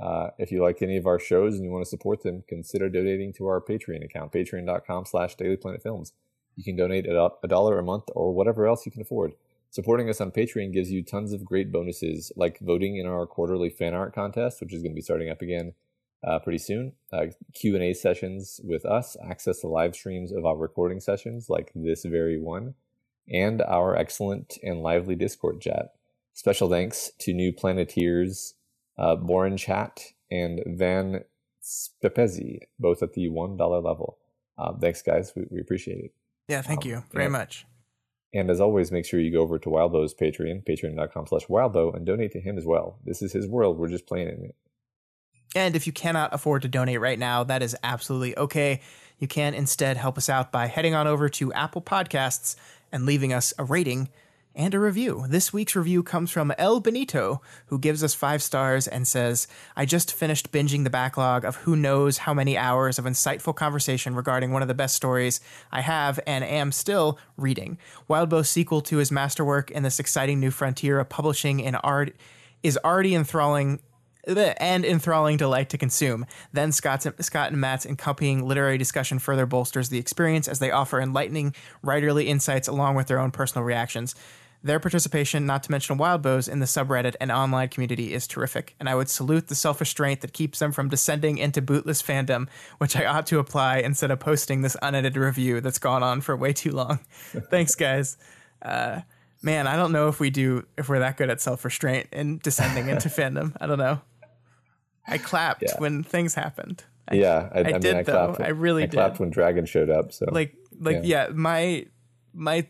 Uh, 0.00 0.28
if 0.38 0.52
you 0.52 0.62
like 0.62 0.80
any 0.80 0.96
of 0.96 1.06
our 1.06 1.18
shows 1.18 1.54
and 1.54 1.64
you 1.64 1.70
want 1.70 1.84
to 1.84 1.90
support 1.90 2.22
them, 2.22 2.44
consider 2.48 2.88
donating 2.88 3.32
to 3.32 3.46
our 3.46 3.60
Patreon 3.60 4.04
account, 4.04 4.32
patreon.com 4.32 5.04
slash 5.06 5.36
dailyplanetfilms. 5.36 6.12
You 6.56 6.64
can 6.64 6.76
donate 6.76 7.06
a 7.06 7.30
dollar 7.46 7.78
a 7.78 7.82
month 7.82 8.04
or 8.14 8.32
whatever 8.32 8.66
else 8.66 8.86
you 8.86 8.92
can 8.92 9.02
afford. 9.02 9.32
Supporting 9.70 10.08
us 10.08 10.20
on 10.20 10.30
Patreon 10.30 10.72
gives 10.72 10.90
you 10.90 11.02
tons 11.02 11.32
of 11.32 11.44
great 11.44 11.70
bonuses, 11.70 12.32
like 12.36 12.58
voting 12.60 12.96
in 12.96 13.06
our 13.06 13.26
quarterly 13.26 13.68
fan 13.68 13.94
art 13.94 14.14
contest, 14.14 14.60
which 14.60 14.72
is 14.72 14.82
going 14.82 14.92
to 14.92 14.96
be 14.96 15.02
starting 15.02 15.30
up 15.30 15.42
again 15.42 15.74
uh, 16.26 16.38
pretty 16.38 16.58
soon. 16.58 16.92
Uh, 17.12 17.26
Q 17.54 17.74
and 17.74 17.84
A 17.84 17.92
sessions 17.92 18.60
with 18.64 18.84
us, 18.86 19.16
access 19.22 19.60
to 19.60 19.68
live 19.68 19.94
streams 19.94 20.32
of 20.32 20.46
our 20.46 20.56
recording 20.56 21.00
sessions, 21.00 21.50
like 21.50 21.70
this 21.74 22.04
very 22.04 22.40
one, 22.40 22.74
and 23.30 23.62
our 23.62 23.94
excellent 23.94 24.58
and 24.62 24.82
lively 24.82 25.14
Discord 25.14 25.60
chat. 25.60 25.92
Special 26.32 26.68
thanks 26.68 27.12
to 27.18 27.34
new 27.34 27.52
Planeteers 27.52 28.54
uh, 28.98 29.16
Boren 29.16 29.56
Chat 29.56 30.00
and 30.30 30.60
Van 30.66 31.24
Spepezi, 31.62 32.60
both 32.78 33.02
at 33.02 33.12
the 33.12 33.28
$1 33.28 33.84
level. 33.84 34.18
Um, 34.58 34.78
thanks, 34.80 35.02
guys. 35.02 35.32
We, 35.36 35.44
we, 35.50 35.60
appreciate 35.60 36.04
it. 36.04 36.12
Yeah, 36.48 36.62
thank 36.62 36.84
um, 36.84 36.90
you 36.90 37.04
very 37.12 37.26
and, 37.26 37.32
much. 37.32 37.66
And 38.34 38.50
as 38.50 38.60
always, 38.60 38.90
make 38.90 39.06
sure 39.06 39.20
you 39.20 39.32
go 39.32 39.40
over 39.40 39.58
to 39.58 39.68
Wildbow's 39.68 40.14
Patreon, 40.14 40.64
patreon.com 40.66 41.26
slash 41.28 41.46
wildbow, 41.46 41.94
and 41.94 42.04
donate 42.04 42.32
to 42.32 42.40
him 42.40 42.58
as 42.58 42.66
well. 42.66 42.98
This 43.04 43.22
is 43.22 43.32
his 43.32 43.46
world. 43.46 43.78
We're 43.78 43.88
just 43.88 44.06
playing 44.06 44.28
in 44.28 44.44
it. 44.44 44.56
And 45.54 45.76
if 45.76 45.86
you 45.86 45.92
cannot 45.92 46.34
afford 46.34 46.62
to 46.62 46.68
donate 46.68 47.00
right 47.00 47.18
now, 47.18 47.44
that 47.44 47.62
is 47.62 47.76
absolutely 47.82 48.36
okay. 48.36 48.80
You 49.18 49.28
can 49.28 49.54
instead 49.54 49.96
help 49.96 50.18
us 50.18 50.28
out 50.28 50.52
by 50.52 50.66
heading 50.66 50.94
on 50.94 51.06
over 51.06 51.28
to 51.30 51.52
Apple 51.52 51.80
Podcasts 51.80 52.56
and 52.92 53.06
leaving 53.06 53.32
us 53.32 53.54
a 53.58 53.64
rating 53.64 54.08
and 54.58 54.74
a 54.74 54.78
review. 54.80 55.24
This 55.28 55.52
week's 55.52 55.76
review 55.76 56.02
comes 56.02 56.32
from 56.32 56.52
El 56.58 56.80
Benito, 56.80 57.40
who 57.66 57.78
gives 57.78 58.02
us 58.02 58.12
five 58.12 58.42
stars 58.42 58.88
and 58.88 59.06
says, 59.06 59.46
I 59.76 59.86
just 59.86 60.12
finished 60.12 60.50
binging 60.50 60.82
the 60.82 60.90
backlog 60.90 61.44
of 61.44 61.56
who 61.56 61.76
knows 61.76 62.18
how 62.18 62.34
many 62.34 62.58
hours 62.58 62.98
of 62.98 63.04
insightful 63.04 63.54
conversation 63.54 64.16
regarding 64.16 64.50
one 64.50 64.60
of 64.60 64.68
the 64.68 64.74
best 64.74 64.96
stories 64.96 65.40
I 65.70 65.80
have 65.82 66.18
and 66.26 66.42
am 66.42 66.72
still 66.72 67.20
reading. 67.36 67.78
Wildbow's 68.08 68.50
sequel 68.50 68.80
to 68.82 68.96
his 68.96 69.12
masterwork 69.12 69.70
in 69.70 69.84
this 69.84 70.00
exciting 70.00 70.40
new 70.40 70.50
frontier 70.50 70.98
of 70.98 71.08
publishing 71.08 71.60
in 71.60 71.76
art 71.76 72.16
is 72.64 72.76
already 72.84 73.14
enthralling 73.14 73.78
and 74.26 74.84
enthralling 74.84 75.36
delight 75.36 75.70
to 75.70 75.78
consume. 75.78 76.26
Then 76.52 76.72
Scott's, 76.72 77.06
Scott 77.20 77.52
and 77.52 77.60
Matt's 77.60 77.86
accompanying 77.86 78.46
literary 78.46 78.76
discussion 78.76 79.18
further 79.18 79.46
bolsters 79.46 79.88
the 79.88 79.98
experience 79.98 80.48
as 80.48 80.58
they 80.58 80.70
offer 80.70 81.00
enlightening 81.00 81.54
writerly 81.82 82.26
insights 82.26 82.68
along 82.68 82.96
with 82.96 83.06
their 83.06 83.20
own 83.20 83.30
personal 83.30 83.64
reactions. 83.64 84.14
Their 84.60 84.80
participation, 84.80 85.46
not 85.46 85.62
to 85.64 85.70
mention 85.70 85.98
Wildbow's, 85.98 86.48
in 86.48 86.58
the 86.58 86.66
subreddit 86.66 87.14
and 87.20 87.30
online 87.30 87.68
community 87.68 88.12
is 88.12 88.26
terrific, 88.26 88.74
and 88.80 88.88
I 88.88 88.96
would 88.96 89.08
salute 89.08 89.46
the 89.46 89.54
self 89.54 89.78
restraint 89.78 90.20
that 90.22 90.32
keeps 90.32 90.58
them 90.58 90.72
from 90.72 90.88
descending 90.88 91.38
into 91.38 91.62
bootless 91.62 92.02
fandom, 92.02 92.48
which 92.78 92.96
I 92.96 93.04
ought 93.06 93.26
to 93.28 93.38
apply 93.38 93.78
instead 93.78 94.10
of 94.10 94.18
posting 94.18 94.62
this 94.62 94.76
unedited 94.82 95.16
review 95.16 95.60
that's 95.60 95.78
gone 95.78 96.02
on 96.02 96.20
for 96.22 96.36
way 96.36 96.52
too 96.52 96.72
long. 96.72 96.98
Thanks, 97.50 97.76
guys. 97.76 98.16
Uh, 98.60 99.02
man, 99.42 99.68
I 99.68 99.76
don't 99.76 99.92
know 99.92 100.08
if 100.08 100.18
we 100.18 100.30
do 100.30 100.66
if 100.76 100.88
we're 100.88 100.98
that 100.98 101.16
good 101.16 101.30
at 101.30 101.40
self 101.40 101.64
restraint 101.64 102.08
and 102.12 102.42
descending 102.42 102.88
into 102.88 103.08
fandom. 103.08 103.56
I 103.60 103.68
don't 103.68 103.78
know. 103.78 104.00
I 105.06 105.18
clapped 105.18 105.62
yeah. 105.62 105.78
when 105.78 106.02
things 106.02 106.34
happened. 106.34 106.84
I, 107.06 107.14
yeah, 107.14 107.48
I, 107.52 107.58
I, 107.58 107.60
I 107.60 107.64
mean, 107.64 107.80
did 107.80 107.96
I 107.96 108.02
though. 108.02 108.34
When, 108.36 108.46
I 108.46 108.50
really 108.50 108.82
I 108.82 108.86
did. 108.86 108.96
clapped 108.96 109.20
when 109.20 109.30
Dragon 109.30 109.66
showed 109.66 109.88
up. 109.88 110.12
So 110.12 110.26
like, 110.30 110.54
like 110.80 110.96
yeah, 111.04 111.28
yeah 111.28 111.32
my 111.32 111.86
my 112.34 112.66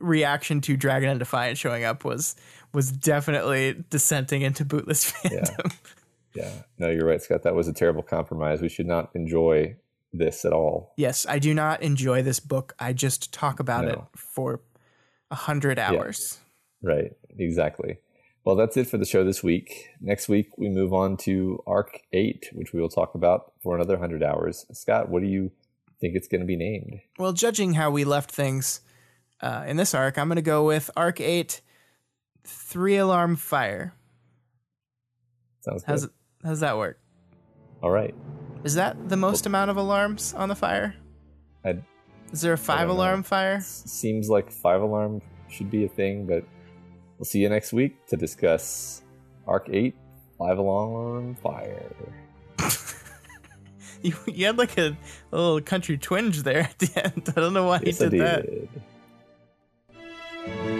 reaction 0.00 0.60
to 0.62 0.76
Dragon 0.76 1.08
and 1.08 1.18
Defiant 1.18 1.58
showing 1.58 1.84
up 1.84 2.04
was 2.04 2.36
was 2.72 2.90
definitely 2.90 3.84
dissenting 3.90 4.42
into 4.42 4.64
bootless 4.64 5.10
fandom. 5.10 5.74
Yeah. 6.34 6.44
yeah. 6.44 6.52
No, 6.78 6.90
you're 6.90 7.06
right, 7.06 7.22
Scott. 7.22 7.42
That 7.42 7.54
was 7.54 7.68
a 7.68 7.72
terrible 7.72 8.02
compromise. 8.02 8.60
We 8.60 8.68
should 8.68 8.86
not 8.86 9.10
enjoy 9.14 9.76
this 10.12 10.44
at 10.44 10.52
all. 10.52 10.92
Yes, 10.96 11.26
I 11.28 11.38
do 11.38 11.54
not 11.54 11.82
enjoy 11.82 12.22
this 12.22 12.40
book. 12.40 12.74
I 12.78 12.92
just 12.92 13.32
talk 13.32 13.60
about 13.60 13.84
no. 13.84 13.90
it 13.90 14.00
for 14.14 14.60
a 15.30 15.34
hundred 15.34 15.78
hours. 15.78 16.38
Yeah. 16.82 16.90
Right. 16.90 17.12
Exactly. 17.38 17.98
Well, 18.44 18.54
that's 18.54 18.76
it 18.76 18.86
for 18.86 18.96
the 18.96 19.04
show 19.04 19.24
this 19.24 19.42
week. 19.42 19.88
Next 20.00 20.28
week 20.28 20.50
we 20.56 20.68
move 20.68 20.92
on 20.92 21.16
to 21.18 21.62
Arc 21.66 22.00
Eight, 22.12 22.48
which 22.52 22.72
we 22.72 22.80
will 22.80 22.88
talk 22.88 23.14
about 23.14 23.52
for 23.60 23.74
another 23.74 23.98
hundred 23.98 24.22
hours. 24.22 24.66
Scott, 24.72 25.08
what 25.08 25.22
do 25.22 25.28
you 25.28 25.50
think 26.00 26.14
it's 26.14 26.28
going 26.28 26.42
to 26.42 26.46
be 26.46 26.56
named? 26.56 27.00
Well, 27.18 27.32
judging 27.32 27.74
how 27.74 27.90
we 27.90 28.04
left 28.04 28.30
things 28.30 28.82
uh, 29.40 29.64
in 29.66 29.76
this 29.76 29.94
arc, 29.94 30.18
I'm 30.18 30.28
going 30.28 30.36
to 30.36 30.42
go 30.42 30.64
with 30.64 30.90
Arc 30.96 31.20
8 31.20 31.60
Three 32.44 32.96
Alarm 32.96 33.36
Fire. 33.36 33.94
Sounds 35.60 35.82
good. 35.82 35.90
How's, 35.90 36.08
how's 36.44 36.60
that 36.60 36.76
work? 36.78 36.98
All 37.82 37.90
right. 37.90 38.14
Is 38.64 38.74
that 38.74 39.08
the 39.08 39.16
most 39.16 39.44
well, 39.44 39.50
amount 39.50 39.70
of 39.70 39.76
alarms 39.76 40.34
on 40.34 40.48
the 40.48 40.54
fire? 40.54 40.94
I'd, 41.64 41.82
Is 42.32 42.40
there 42.40 42.52
a 42.52 42.58
five 42.58 42.88
alarm 42.88 43.20
know. 43.20 43.24
fire? 43.24 43.60
Seems 43.60 44.28
like 44.28 44.50
five 44.50 44.80
alarm 44.80 45.20
should 45.48 45.70
be 45.70 45.84
a 45.84 45.88
thing, 45.88 46.26
but 46.26 46.44
we'll 47.18 47.24
see 47.24 47.40
you 47.40 47.48
next 47.48 47.72
week 47.72 48.06
to 48.06 48.16
discuss 48.16 49.02
Arc 49.46 49.68
8 49.70 49.94
Five 50.38 50.58
Alarm 50.58 51.34
Fire. 51.36 51.96
you, 54.02 54.14
you 54.26 54.46
had 54.46 54.58
like 54.58 54.76
a, 54.78 54.96
a, 55.32 55.36
little 55.36 55.60
country 55.60 55.96
twinge 55.96 56.42
there 56.42 56.60
at 56.60 56.78
the 56.78 57.04
end. 57.04 57.32
I 57.36 57.40
don't 57.40 57.54
know 57.54 57.66
why 57.66 57.80
yes, 57.84 58.00
you 58.00 58.10
did, 58.10 58.18
did. 58.18 58.68
that. 58.72 58.82
Bye. 60.46 60.75